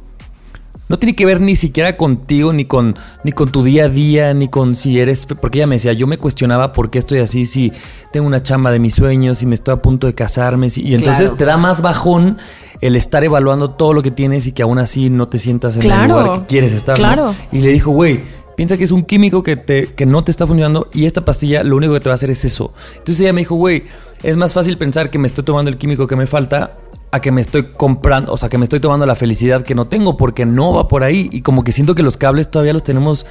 no 0.87 0.99
tiene 0.99 1.15
que 1.15 1.25
ver 1.25 1.39
ni 1.39 1.55
siquiera 1.55 1.95
contigo, 1.95 2.51
ni 2.51 2.65
con, 2.65 2.97
ni 3.23 3.31
con 3.31 3.49
tu 3.49 3.63
día 3.63 3.85
a 3.85 3.89
día, 3.89 4.33
ni 4.33 4.49
con 4.49 4.75
si 4.75 4.99
eres. 4.99 5.25
Porque 5.25 5.59
ella 5.59 5.67
me 5.67 5.75
decía, 5.75 5.93
yo 5.93 6.05
me 6.05 6.17
cuestionaba 6.17 6.73
por 6.73 6.89
qué 6.89 6.99
estoy 6.99 7.19
así, 7.19 7.45
si 7.45 7.71
tengo 8.11 8.27
una 8.27 8.41
chamba 8.41 8.71
de 8.71 8.79
mis 8.79 8.95
sueños, 8.95 9.37
si 9.37 9.45
me 9.45 9.55
estoy 9.55 9.73
a 9.73 9.81
punto 9.81 10.07
de 10.07 10.15
casarme. 10.15 10.69
si- 10.69 10.81
y 10.81 10.93
entonces 10.95 11.21
Claro. 11.23 11.35
te 11.37 11.45
da 11.45 11.57
más 11.57 11.81
bajón 11.81 12.37
el 12.81 12.95
estar 12.97 13.23
evaluando 13.23 13.71
todo 13.71 13.93
lo 13.93 14.01
que 14.01 14.11
tienes 14.11 14.47
y 14.47 14.51
que 14.53 14.63
aún 14.63 14.79
así 14.79 15.09
no 15.09 15.27
te 15.29 15.37
sientas 15.37 15.75
en 15.75 15.81
Claro. 15.83 16.17
el 16.19 16.25
lugar 16.25 16.41
que 16.41 16.47
quieres 16.47 16.73
estar. 16.73 16.97
¿no? 16.99 17.03
Claro. 17.05 17.35
Y 17.53 17.59
le 17.61 17.69
dijo, 17.69 17.91
güey, 17.91 18.21
piensa 18.61 18.77
que 18.77 18.83
es 18.83 18.91
un 18.91 19.01
químico 19.01 19.41
que, 19.41 19.55
te, 19.55 19.87
que 19.87 20.05
no 20.05 20.23
te 20.23 20.29
está 20.29 20.45
funcionando 20.45 20.87
y 20.93 21.07
esta 21.07 21.25
pastilla 21.25 21.63
lo 21.63 21.77
único 21.77 21.93
que 21.93 21.99
te 21.99 22.09
va 22.09 22.13
a 22.13 22.13
hacer 22.13 22.29
es 22.29 22.45
eso. 22.45 22.75
Entonces 22.91 23.19
ella 23.21 23.33
me 23.33 23.41
dijo, 23.41 23.55
güey, 23.55 23.85
es 24.21 24.37
más 24.37 24.53
fácil 24.53 24.77
pensar 24.77 25.09
que 25.09 25.17
me 25.17 25.25
estoy 25.25 25.43
tomando 25.43 25.71
el 25.71 25.79
químico 25.79 26.05
que 26.05 26.15
me 26.15 26.27
falta 26.27 26.77
a 27.09 27.19
que 27.21 27.31
me 27.31 27.41
estoy 27.41 27.73
comprando, 27.75 28.31
o 28.31 28.37
sea, 28.37 28.49
que 28.49 28.59
me 28.59 28.63
estoy 28.65 28.79
tomando 28.79 29.07
la 29.07 29.15
felicidad 29.15 29.63
que 29.63 29.73
no 29.73 29.87
tengo 29.87 30.15
porque 30.15 30.45
no 30.45 30.75
va 30.75 30.87
por 30.87 31.03
ahí 31.03 31.27
y 31.31 31.41
como 31.41 31.63
que 31.63 31.71
siento 31.71 31.95
que 31.95 32.03
los 32.03 32.17
cables 32.17 32.51
todavía 32.51 32.71
los 32.71 32.83
tenemos 32.83 33.25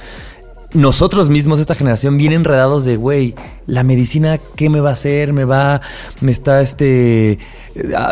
nosotros 0.73 1.29
mismos, 1.29 1.59
esta 1.59 1.75
generación, 1.75 2.17
bien 2.17 2.31
enredados 2.31 2.85
de, 2.85 2.95
güey, 2.95 3.35
la 3.67 3.83
medicina, 3.83 4.39
¿qué 4.55 4.69
me 4.69 4.79
va 4.79 4.89
a 4.89 4.93
hacer? 4.93 5.33
Me 5.33 5.45
va, 5.45 5.81
me 6.21 6.31
está, 6.31 6.61
este, 6.61 7.39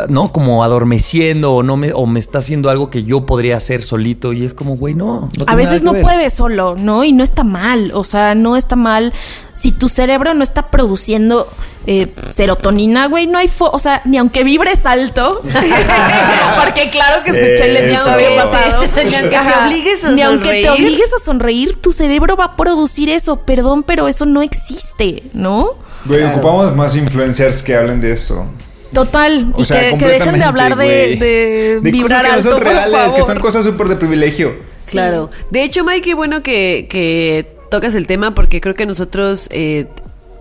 ¿no? 0.09 0.31
Como 0.31 0.63
adormeciendo 0.63 1.53
o, 1.53 1.63
no 1.63 1.77
me, 1.77 1.93
o 1.93 2.05
me 2.05 2.19
está 2.19 2.39
haciendo 2.39 2.69
algo 2.69 2.89
que 2.89 3.03
yo 3.03 3.25
podría 3.25 3.57
hacer 3.57 3.83
solito 3.83 4.33
y 4.33 4.45
es 4.45 4.53
como, 4.53 4.75
güey, 4.75 4.93
no. 4.93 5.29
no 5.37 5.45
a 5.47 5.55
veces 5.55 5.83
no 5.83 5.93
puedes 5.93 6.33
solo, 6.33 6.75
¿no? 6.75 7.03
Y 7.03 7.13
no 7.13 7.23
está 7.23 7.43
mal, 7.43 7.91
o 7.93 8.03
sea, 8.03 8.35
no 8.35 8.55
está 8.55 8.75
mal. 8.75 9.13
Si 9.59 9.71
tu 9.71 9.89
cerebro 9.89 10.33
no 10.33 10.43
está 10.43 10.69
produciendo 10.71 11.51
eh, 11.85 12.07
serotonina, 12.29 13.07
güey, 13.07 13.27
no 13.27 13.37
hay, 13.37 13.47
fo- 13.47 13.69
o 13.73 13.79
sea, 13.79 14.01
ni 14.05 14.17
aunque 14.17 14.43
vibres 14.43 14.85
alto, 14.85 15.41
porque 16.63 16.89
claro 16.89 17.23
que 17.23 17.31
escuché 17.31 17.69
el 17.69 17.77
episodio 17.77 18.35
pasado, 18.35 18.83
Ni 18.95 19.15
aunque 19.15 19.29
te 19.37 19.63
obligues 19.65 20.05
a 20.05 20.09
ni 20.11 20.21
aunque 20.21 20.49
te 20.49 20.63
sonreír. 20.65 20.69
obligues 20.69 21.13
a 21.13 21.19
sonreír, 21.23 21.75
tu 21.81 21.91
cerebro 21.91 22.35
va 22.35 22.45
a 22.45 22.55
producir 22.55 23.09
eso, 23.09 23.37
perdón, 23.41 23.83
pero 23.83 24.07
eso 24.07 24.25
no 24.25 24.41
existe, 24.41 25.23
¿no? 25.33 25.71
Güey, 26.05 26.23
ocupamos 26.23 26.75
más 26.75 26.95
influencers 26.95 27.61
que 27.61 27.75
hablen 27.75 27.99
de 28.01 28.13
esto. 28.13 28.45
Total, 28.93 29.51
O 29.55 29.61
y 29.61 29.65
sea, 29.65 29.91
que, 29.91 29.97
que 29.97 30.07
dejen 30.07 30.39
de 30.39 30.43
hablar 30.45 30.75
de, 30.75 30.85
de 31.17 31.77
güey. 31.81 31.91
vibrar 31.91 32.23
cosas 32.25 32.43
que 32.43 32.49
alto, 32.49 32.49
no 32.49 32.55
son 32.55 32.63
por 32.63 32.73
reales, 32.73 32.91
favor. 32.95 33.15
que 33.15 33.23
son 33.23 33.39
cosas 33.39 33.65
súper 33.65 33.87
de 33.87 33.95
privilegio. 33.97 34.55
Claro. 34.89 35.29
De 35.51 35.63
hecho, 35.63 35.83
Mike, 35.83 36.01
qué 36.01 36.13
bueno 36.15 36.41
que, 36.41 36.87
que 36.89 37.58
tocas 37.69 37.95
el 37.95 38.07
tema 38.07 38.35
porque 38.35 38.61
creo 38.61 38.75
que 38.75 38.85
nosotros 38.85 39.47
eh, 39.51 39.87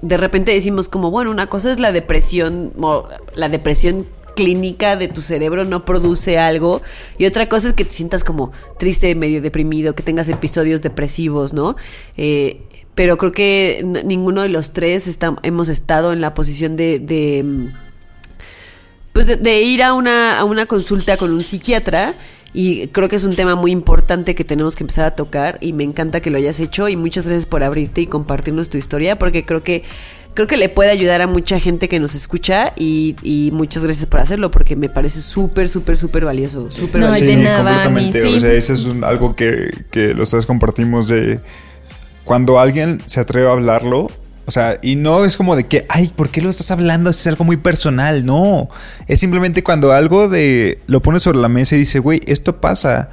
de 0.03 0.16
repente 0.16 0.53
decimos 0.53 0.89
como, 0.89 1.11
bueno, 1.11 1.31
una 1.31 1.47
cosa 1.49 1.70
es 1.70 1.79
la 1.79 1.93
depresión, 1.93 2.72
o 2.81 3.09
la 3.35 3.49
depresión 3.49 4.07
clínica 4.37 4.97
de 4.97 5.09
tu 5.09 5.20
cerebro 5.22 5.64
no 5.64 5.85
produce 5.85 6.39
algo 6.39 6.81
y 7.18 7.26
otra 7.26 7.49
cosa 7.49 7.68
es 7.68 7.74
que 7.74 7.85
te 7.85 7.93
sientas 7.93 8.22
como 8.22 8.53
triste, 8.79 9.12
medio 9.16 9.43
deprimido, 9.43 9.95
que 9.95 10.03
tengas 10.05 10.29
episodios 10.29 10.81
depresivos, 10.81 11.53
¿no? 11.55 11.74
Eh, 12.16 12.61
pero 12.95 13.16
creo 13.18 13.33
que 13.33 13.85
ninguno 14.05 14.43
de 14.43 14.49
los 14.49 14.72
tres 14.72 15.09
está- 15.09 15.37
hemos 15.43 15.68
estado 15.68 16.12
en 16.12 16.20
la 16.20 16.35
posición 16.35 16.76
de- 16.76 16.99
de 17.01 17.43
mm, 17.45 17.68
pues 19.12 19.26
de, 19.26 19.37
de 19.37 19.62
ir 19.62 19.83
a 19.83 19.95
una, 19.95 20.39
a 20.39 20.45
una 20.45 20.66
consulta 20.66 21.16
con 21.16 21.33
un 21.33 21.41
psiquiatra 21.41 22.14
y 22.55 22.88
creo 22.88 23.09
que 23.09 23.16
es 23.16 23.24
un 23.24 23.36
tema 23.36 23.55
muy 23.55 23.70
importante 23.72 24.34
que 24.34 24.44
tenemos 24.44 24.74
que 24.76 24.82
empezar 24.84 25.05
a 25.07 25.11
tocar 25.12 25.59
y 25.61 25.72
me 25.72 25.84
encanta 25.84 26.20
que 26.20 26.30
lo 26.30 26.38
hayas 26.38 26.61
hecho 26.61 26.88
y 26.88 26.96
muchas 26.96 27.26
gracias 27.26 27.46
por 27.46 27.62
abrirte 27.62 28.01
y 28.01 28.07
compartirnos 28.07 28.68
tu 28.70 28.78
historia 28.78 29.18
porque 29.18 29.44
creo 29.44 29.62
que 29.62 29.82
creo 30.34 30.46
que 30.46 30.57
le 30.57 30.68
puede 30.68 30.90
ayudar 30.90 31.20
a 31.20 31.26
mucha 31.26 31.59
gente 31.61 31.88
que 31.88 31.99
nos 32.01 32.14
escucha 32.14 32.72
y, 32.76 33.16
y 33.22 33.51
muchas 33.53 33.82
gracias 33.84 34.07
por 34.07 34.20
hacerlo 34.20 34.51
porque 34.51 34.76
me 34.76 34.88
parece 34.88 35.20
súper 35.20 35.68
súper 35.68 35.96
súper 35.96 36.24
valioso 36.24 36.70
súper 36.70 37.01
No, 37.03 37.09
valioso. 37.09 37.36
de 37.36 37.42
nada, 37.42 37.84
completamente. 37.84 38.22
Sí. 38.22 38.36
O 38.36 38.40
sea, 38.40 38.53
eso 38.53 38.72
es 38.72 38.84
un- 38.87 39.04
algo 39.04 39.34
que, 39.37 39.68
que 39.91 40.14
los 40.14 40.30
tres 40.30 40.46
compartimos 40.46 41.08
de 41.08 41.41
cuando 42.25 42.58
alguien 42.61 43.03
se 43.07 43.20
atreve 43.20 43.49
a 43.49 43.53
hablarlo. 43.53 44.07
O 44.49 44.50
sea, 44.50 44.79
y 44.80 44.96
no 44.96 45.26
es 45.26 45.37
como 45.37 45.57
de 45.57 45.66
que, 45.66 45.84
ay, 45.91 46.08
¿por 46.08 46.30
qué 46.30 46.41
lo 46.41 46.49
estás 46.49 46.70
hablando? 46.70 47.11
Es 47.11 47.26
algo 47.26 47.45
muy 47.45 47.58
personal. 47.58 48.25
No. 48.25 48.70
Es 49.07 49.20
simplemente 49.20 49.62
cuando 49.62 49.92
algo 49.92 50.26
de 50.26 50.80
lo 50.87 51.03
pones 51.03 51.22
sobre 51.22 51.37
la 51.37 51.49
mesa 51.49 51.76
y 51.76 51.80
dice, 51.80 51.99
güey, 51.99 52.22
esto 52.25 52.58
pasa. 52.58 53.11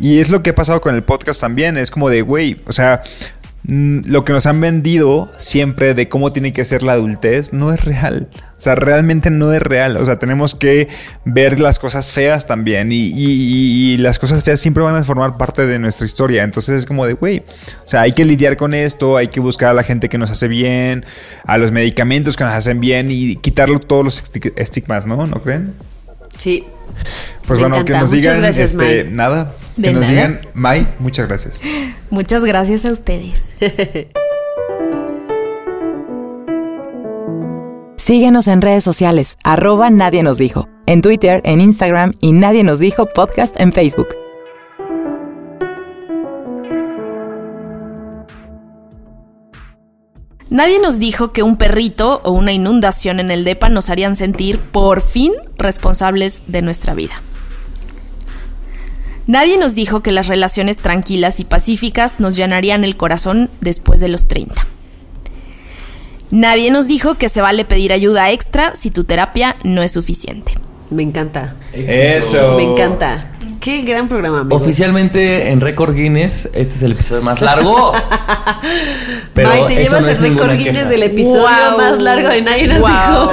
Y 0.00 0.18
es 0.18 0.30
lo 0.30 0.42
que 0.42 0.50
ha 0.50 0.54
pasado 0.56 0.80
con 0.80 0.96
el 0.96 1.04
podcast 1.04 1.40
también. 1.40 1.76
Es 1.76 1.92
como 1.92 2.10
de, 2.10 2.22
güey, 2.22 2.60
o 2.66 2.72
sea, 2.72 3.04
lo 3.66 4.24
que 4.26 4.34
nos 4.34 4.44
han 4.44 4.60
vendido 4.60 5.30
siempre 5.38 5.94
de 5.94 6.08
cómo 6.10 6.32
tiene 6.32 6.52
que 6.52 6.66
ser 6.66 6.82
la 6.82 6.92
adultez 6.92 7.52
no 7.54 7.72
es 7.72 7.82
real. 7.84 8.28
O 8.58 8.60
sea, 8.64 8.74
realmente 8.74 9.30
no 9.30 9.52
es 9.54 9.62
real. 9.62 9.96
O 9.96 10.04
sea, 10.04 10.16
tenemos 10.16 10.54
que 10.54 10.88
ver 11.24 11.60
las 11.60 11.78
cosas 11.78 12.12
feas 12.12 12.46
también. 12.46 12.92
Y, 12.92 13.06
y- 13.14 13.94
y 13.94 13.96
las 13.96 14.18
cosas 14.18 14.44
feas 14.44 14.60
siempre 14.60 14.82
van 14.82 14.96
a 14.96 15.04
formar 15.04 15.38
parte 15.38 15.66
de 15.66 15.78
nuestra 15.78 16.04
historia. 16.06 16.44
Entonces 16.44 16.74
es 16.76 16.86
como 16.86 17.06
de, 17.06 17.14
güey, 17.14 17.38
o 17.38 17.88
sea, 17.88 18.02
hay 18.02 18.12
que 18.12 18.24
lidiar 18.26 18.56
con 18.58 18.74
esto, 18.74 19.16
hay 19.16 19.28
que 19.28 19.40
buscar 19.40 19.70
a 19.70 19.74
la 19.74 19.82
gente 19.82 20.08
que 20.10 20.18
nos 20.18 20.30
hace 20.30 20.46
bien, 20.46 21.04
a 21.46 21.56
los 21.56 21.72
medicamentos 21.72 22.36
que 22.36 22.44
nos 22.44 22.52
hacen 22.54 22.80
bien 22.80 23.08
y 23.10 23.36
quitarle 23.36 23.78
todos 23.78 24.04
los 24.04 24.22
esti- 24.22 24.52
estigmas, 24.56 25.06
¿no? 25.06 25.26
¿No 25.26 25.42
creen? 25.42 25.72
Sí. 26.38 26.64
Pues 27.46 27.60
Me 27.60 27.68
bueno, 27.68 27.84
que 27.84 27.92
nos 27.92 28.02
Muchas 28.02 28.10
digan, 28.12 28.38
gracias, 28.40 28.70
este, 28.72 29.04
nada. 29.04 29.54
Que 29.76 29.82
De 29.82 29.92
nos 29.92 30.02
nada. 30.02 30.12
digan, 30.12 30.40
Mai, 30.54 30.86
muchas 30.98 31.26
gracias. 31.28 31.62
Muchas 32.10 32.44
gracias 32.44 32.84
a 32.84 32.92
ustedes. 32.92 33.56
Síguenos 37.96 38.48
en 38.48 38.60
redes 38.60 38.84
sociales, 38.84 39.38
arroba 39.44 39.88
Nadie 39.90 40.22
nos 40.22 40.36
dijo, 40.36 40.68
en 40.86 41.00
Twitter, 41.00 41.40
en 41.44 41.60
Instagram 41.62 42.12
y 42.20 42.32
Nadie 42.32 42.62
nos 42.62 42.78
dijo 42.78 43.06
podcast 43.06 43.58
en 43.58 43.72
Facebook. 43.72 44.08
Nadie 50.50 50.78
nos 50.78 50.98
dijo 50.98 51.32
que 51.32 51.42
un 51.42 51.56
perrito 51.56 52.20
o 52.24 52.32
una 52.32 52.52
inundación 52.52 53.18
en 53.18 53.30
el 53.30 53.44
DEPA 53.44 53.70
nos 53.70 53.90
harían 53.90 54.14
sentir, 54.14 54.58
por 54.60 55.00
fin, 55.00 55.32
responsables 55.56 56.42
de 56.46 56.62
nuestra 56.62 56.94
vida. 56.94 57.14
Nadie 59.26 59.56
nos 59.56 59.74
dijo 59.74 60.02
que 60.02 60.12
las 60.12 60.28
relaciones 60.28 60.78
tranquilas 60.78 61.40
y 61.40 61.44
pacíficas 61.44 62.20
nos 62.20 62.36
llenarían 62.36 62.84
el 62.84 62.96
corazón 62.96 63.48
después 63.62 64.00
de 64.00 64.08
los 64.08 64.28
30. 64.28 64.66
Nadie 66.30 66.70
nos 66.70 66.88
dijo 66.88 67.14
que 67.14 67.30
se 67.30 67.40
vale 67.40 67.64
pedir 67.64 67.92
ayuda 67.92 68.30
extra 68.30 68.76
si 68.76 68.90
tu 68.90 69.04
terapia 69.04 69.56
no 69.64 69.82
es 69.82 69.92
suficiente. 69.92 70.52
Me 70.90 71.02
encanta. 71.02 71.54
Eso. 71.72 72.56
Me 72.56 72.64
encanta. 72.64 73.30
Qué 73.60 73.82
gran 73.82 74.08
programa, 74.08 74.40
amigos. 74.40 74.60
Oficialmente 74.62 75.50
en 75.50 75.60
récord 75.60 75.94
Guinness, 75.94 76.46
este 76.54 76.74
es 76.74 76.82
el 76.82 76.92
episodio 76.92 77.22
más 77.22 77.40
largo. 77.40 77.92
Pero 79.34 79.50
Ay, 79.50 79.62
te 79.66 79.82
eso 79.82 79.96
llevas 79.96 80.02
no 80.02 80.08
es 80.08 80.16
el 80.18 80.22
récord 80.22 80.50
Guinness 80.52 80.72
queja. 80.74 80.88
del 80.88 81.02
episodio 81.02 81.76
más 81.76 82.02
largo 82.02 82.28
de 82.28 82.42
nadie 82.42 82.66
nos 82.66 82.78
dijo. 82.78 83.30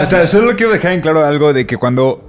O 0.00 0.06
sea, 0.06 0.26
solo 0.26 0.56
quiero 0.56 0.72
dejar 0.72 0.92
en 0.92 1.00
claro 1.00 1.24
algo 1.24 1.52
de 1.52 1.66
que 1.66 1.76
cuando 1.76 2.22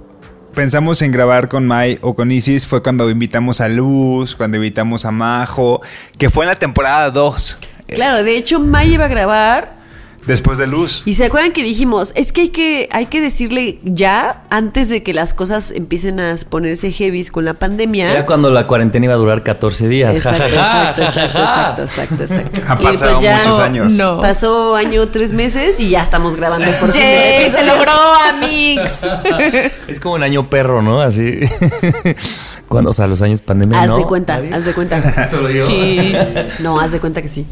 pensamos 0.54 1.02
en 1.02 1.10
grabar 1.12 1.48
con 1.48 1.66
Mai 1.66 1.98
o 2.02 2.14
con 2.14 2.30
Isis 2.30 2.66
fue 2.66 2.82
cuando 2.82 3.08
invitamos 3.10 3.60
a 3.60 3.68
Luz, 3.68 4.34
cuando 4.36 4.56
invitamos 4.56 5.04
a 5.04 5.10
Majo, 5.10 5.80
que 6.18 6.30
fue 6.30 6.44
en 6.44 6.50
la 6.50 6.56
temporada 6.56 7.10
2, 7.10 7.58
Claro, 7.86 8.24
de 8.24 8.36
hecho, 8.36 8.58
May 8.60 8.94
iba 8.94 9.04
a 9.04 9.08
grabar. 9.08 9.83
Después 10.26 10.58
de 10.58 10.66
Luz. 10.66 11.02
Y 11.04 11.14
se 11.14 11.24
acuerdan 11.24 11.52
que 11.52 11.62
dijimos, 11.62 12.12
es 12.14 12.32
que 12.32 12.42
hay 12.42 12.48
que, 12.48 12.88
hay 12.92 13.06
que 13.06 13.20
decirle 13.20 13.78
ya 13.82 14.44
antes 14.50 14.88
de 14.88 15.02
que 15.02 15.12
las 15.14 15.34
cosas 15.34 15.70
empiecen 15.70 16.20
a 16.20 16.36
ponerse 16.48 16.92
heavies 16.92 17.30
con 17.30 17.44
la 17.44 17.54
pandemia. 17.54 18.10
Era 18.10 18.26
cuando 18.26 18.50
la 18.50 18.66
cuarentena 18.66 19.06
iba 19.06 19.14
a 19.14 19.18
durar 19.18 19.42
14 19.42 19.88
días. 19.88 20.16
Exacto, 20.24 20.44
exacto, 20.44 21.02
exacto, 21.02 21.38
exacto, 21.42 21.82
exacto, 21.82 22.22
exacto. 22.22 22.60
Han 22.66 22.80
Y 22.80 22.82
pues 22.82 22.96
pasado 22.96 23.20
ya 23.20 23.38
muchos 23.38 23.58
años. 23.58 23.92
No. 23.94 24.20
Pasó 24.20 24.76
año, 24.76 25.08
tres 25.08 25.32
meses 25.32 25.80
y 25.80 25.90
ya 25.90 26.02
estamos 26.02 26.36
grabando 26.36 26.70
por 26.80 26.92
fin. 26.92 27.02
¡Yay! 27.02 27.50
¡Se 27.50 27.64
logró, 27.64 27.92
Amix! 28.28 28.92
Es 29.88 30.00
como 30.00 30.14
un 30.14 30.22
año 30.22 30.48
perro, 30.48 30.82
¿no? 30.82 31.00
Así. 31.00 31.40
Cuando, 32.68 32.90
o 32.90 32.92
sea, 32.92 33.06
los 33.06 33.20
años 33.22 33.42
pandemia. 33.42 33.82
Haz 33.82 33.88
no. 33.88 33.98
de 33.98 34.04
cuenta, 34.04 34.40
haz 34.52 34.64
de 34.64 34.72
cuenta. 34.72 35.28
Solo 35.28 35.50
yo. 35.50 35.62
Sí. 35.62 36.14
No, 36.60 36.80
haz 36.80 36.92
de 36.92 37.00
cuenta 37.00 37.20
que 37.20 37.28
sí. 37.28 37.46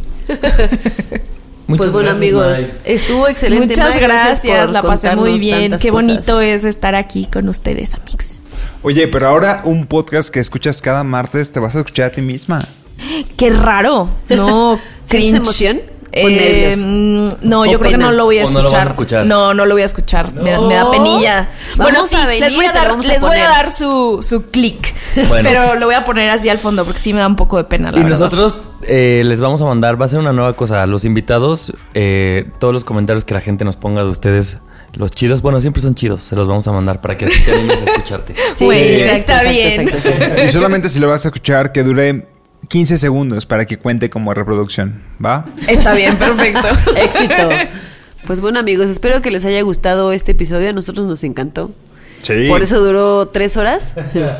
Muchas 1.66 1.86
pues 1.86 1.92
bueno, 1.92 2.08
gracias, 2.10 2.16
amigos, 2.16 2.74
estuvo 2.84 3.28
excelente. 3.28 3.68
Muchas 3.68 3.90
May, 3.90 4.00
gracias, 4.00 4.64
por 4.64 4.72
la 4.72 4.82
pasé 4.82 5.16
muy 5.16 5.38
bien. 5.38 5.76
Qué 5.78 5.90
cosas. 5.90 6.06
bonito 6.06 6.40
es 6.40 6.64
estar 6.64 6.94
aquí 6.94 7.26
con 7.26 7.48
ustedes, 7.48 7.94
Amix. 7.94 8.40
Oye, 8.82 9.06
pero 9.08 9.28
ahora 9.28 9.62
un 9.64 9.86
podcast 9.86 10.28
que 10.28 10.40
escuchas 10.40 10.82
cada 10.82 11.04
martes 11.04 11.52
te 11.52 11.60
vas 11.60 11.76
a 11.76 11.80
escuchar 11.80 12.06
a 12.06 12.10
ti 12.10 12.20
misma. 12.20 12.66
Qué 13.36 13.50
raro. 13.50 14.08
No, 14.28 14.78
¿Sientes 15.06 15.34
emoción 15.34 15.91
Eh, 16.14 16.74
mm, 16.76 17.28
no, 17.48 17.60
¿O 17.62 17.66
yo 17.66 17.78
creo 17.78 17.92
que 17.92 17.96
no 17.98 18.12
lo 18.12 18.24
voy 18.24 18.38
a 18.38 18.44
¿O 18.44 18.50
no 18.50 18.52
lo 18.52 18.58
escuchar. 18.60 18.78
vas 18.80 18.86
a 18.86 18.90
escuchar? 18.90 19.26
No, 19.26 19.54
no 19.54 19.64
lo 19.66 19.74
voy 19.74 19.82
a 19.82 19.86
escuchar. 19.86 20.32
Me, 20.34 20.50
da- 20.50 20.60
me 20.60 20.74
da 20.74 20.90
penilla. 20.90 21.48
Vamos 21.76 21.92
bueno, 21.92 22.06
sí, 22.06 22.16
a 22.16 22.26
venir 22.26 22.42
les 22.44 22.54
voy 22.54 22.66
a 22.66 22.72
dar, 22.72 22.96
les 22.98 23.20
voy 23.20 23.38
a 23.38 23.48
dar 23.48 23.70
su, 23.70 24.20
su 24.22 24.50
clic. 24.50 24.94
Bueno. 25.28 25.48
Pero 25.48 25.74
lo 25.76 25.86
voy 25.86 25.94
a 25.94 26.04
poner 26.04 26.30
así 26.30 26.48
al 26.48 26.58
fondo 26.58 26.84
porque 26.84 27.00
sí 27.00 27.12
me 27.12 27.20
da 27.20 27.26
un 27.26 27.36
poco 27.36 27.56
de 27.56 27.64
pena, 27.64 27.90
la 27.92 27.98
Y 27.98 28.02
verdad. 28.02 28.18
nosotros 28.18 28.56
eh, 28.82 29.22
les 29.24 29.40
vamos 29.40 29.62
a 29.62 29.64
mandar, 29.64 30.00
va 30.00 30.04
a 30.04 30.08
ser 30.08 30.18
una 30.18 30.32
nueva 30.32 30.54
cosa. 30.54 30.82
A 30.82 30.86
los 30.86 31.04
invitados, 31.04 31.72
eh, 31.94 32.46
todos 32.58 32.74
los 32.74 32.84
comentarios 32.84 33.24
que 33.24 33.34
la 33.34 33.40
gente 33.40 33.64
nos 33.64 33.76
ponga 33.76 34.02
de 34.04 34.10
ustedes, 34.10 34.58
los 34.94 35.10
chidos, 35.12 35.40
bueno, 35.40 35.60
siempre 35.62 35.80
son 35.82 35.94
chidos, 35.94 36.22
se 36.22 36.36
los 36.36 36.46
vamos 36.48 36.66
a 36.68 36.72
mandar 36.72 37.00
para 37.00 37.16
que 37.16 37.24
así 37.24 37.42
te 37.42 37.52
animes 37.52 37.80
a 37.80 37.84
escucharte. 37.84 38.34
Sí, 38.56 38.66
exacto, 38.70 39.14
está 39.14 39.42
exacto, 39.42 39.50
bien. 39.50 39.80
exacto, 39.88 40.08
exacto. 40.08 40.42
Y 40.44 40.48
solamente 40.50 40.88
si 40.90 41.00
lo 41.00 41.08
vas 41.08 41.24
a 41.24 41.28
escuchar 41.28 41.72
que 41.72 41.82
dure 41.82 42.26
15 42.72 42.96
segundos 42.96 43.44
para 43.44 43.66
que 43.66 43.76
cuente 43.76 44.08
como 44.08 44.32
reproducción, 44.32 45.02
¿va? 45.22 45.44
Está 45.68 45.92
bien, 45.92 46.16
perfecto. 46.16 46.66
Éxito. 46.96 47.50
Pues 48.26 48.40
bueno, 48.40 48.60
amigos, 48.60 48.88
espero 48.88 49.20
que 49.20 49.30
les 49.30 49.44
haya 49.44 49.60
gustado 49.60 50.10
este 50.10 50.32
episodio. 50.32 50.70
A 50.70 50.72
nosotros 50.72 51.06
nos 51.06 51.22
encantó. 51.22 51.70
Sí. 52.22 52.48
Por 52.48 52.62
eso 52.62 52.80
duró 52.82 53.28
tres 53.28 53.58
horas. 53.58 53.94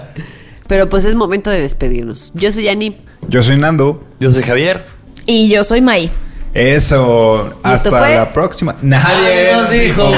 Pero 0.66 0.88
pues 0.88 1.04
es 1.04 1.14
momento 1.14 1.50
de 1.50 1.60
despedirnos. 1.60 2.32
Yo 2.32 2.50
soy 2.52 2.62
Yani. 2.62 2.96
Yo 3.28 3.42
soy 3.42 3.58
Nando. 3.58 4.02
Yo 4.18 4.30
soy 4.30 4.44
Javier. 4.44 4.86
Y 5.26 5.50
yo 5.50 5.62
soy 5.62 5.82
Mai. 5.82 6.10
Eso. 6.54 7.48
¿Y 7.66 7.70
esto 7.70 7.90
Hasta 7.90 7.98
fue? 7.98 8.14
la 8.14 8.32
próxima. 8.32 8.76
Nadie 8.80 9.52
nos 9.52 9.68
dijo. 9.70 10.10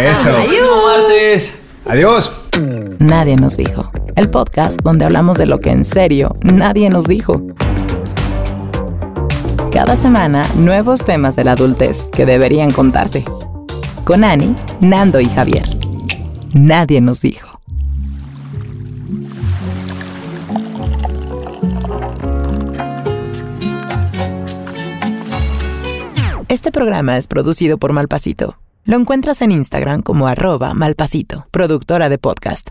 Eso. 0.00 0.30
Martes. 0.32 1.54
Adiós. 1.86 2.32
Nadie 2.98 3.36
nos 3.36 3.56
dijo. 3.56 3.90
El 4.16 4.30
podcast 4.30 4.80
donde 4.82 5.04
hablamos 5.04 5.38
de 5.38 5.46
lo 5.46 5.58
que 5.58 5.70
en 5.70 5.84
serio 5.84 6.36
nadie 6.42 6.90
nos 6.90 7.04
dijo. 7.04 7.42
Cada 9.72 9.96
semana, 9.96 10.44
nuevos 10.56 11.02
temas 11.02 11.34
de 11.36 11.44
la 11.44 11.52
adultez 11.52 12.04
que 12.12 12.26
deberían 12.26 12.70
contarse. 12.70 13.24
Con 14.04 14.24
Ani, 14.24 14.54
Nando 14.80 15.20
y 15.20 15.26
Javier. 15.26 15.64
Nadie 16.52 17.00
nos 17.00 17.20
dijo. 17.20 17.48
Este 26.48 26.70
programa 26.70 27.16
es 27.16 27.26
producido 27.26 27.78
por 27.78 27.92
Malpasito. 27.92 28.56
Lo 28.84 28.96
encuentras 28.96 29.40
en 29.42 29.52
Instagram 29.52 30.02
como 30.02 30.26
arroba 30.26 30.74
malpasito, 30.74 31.46
productora 31.50 32.08
de 32.08 32.18
podcast. 32.18 32.70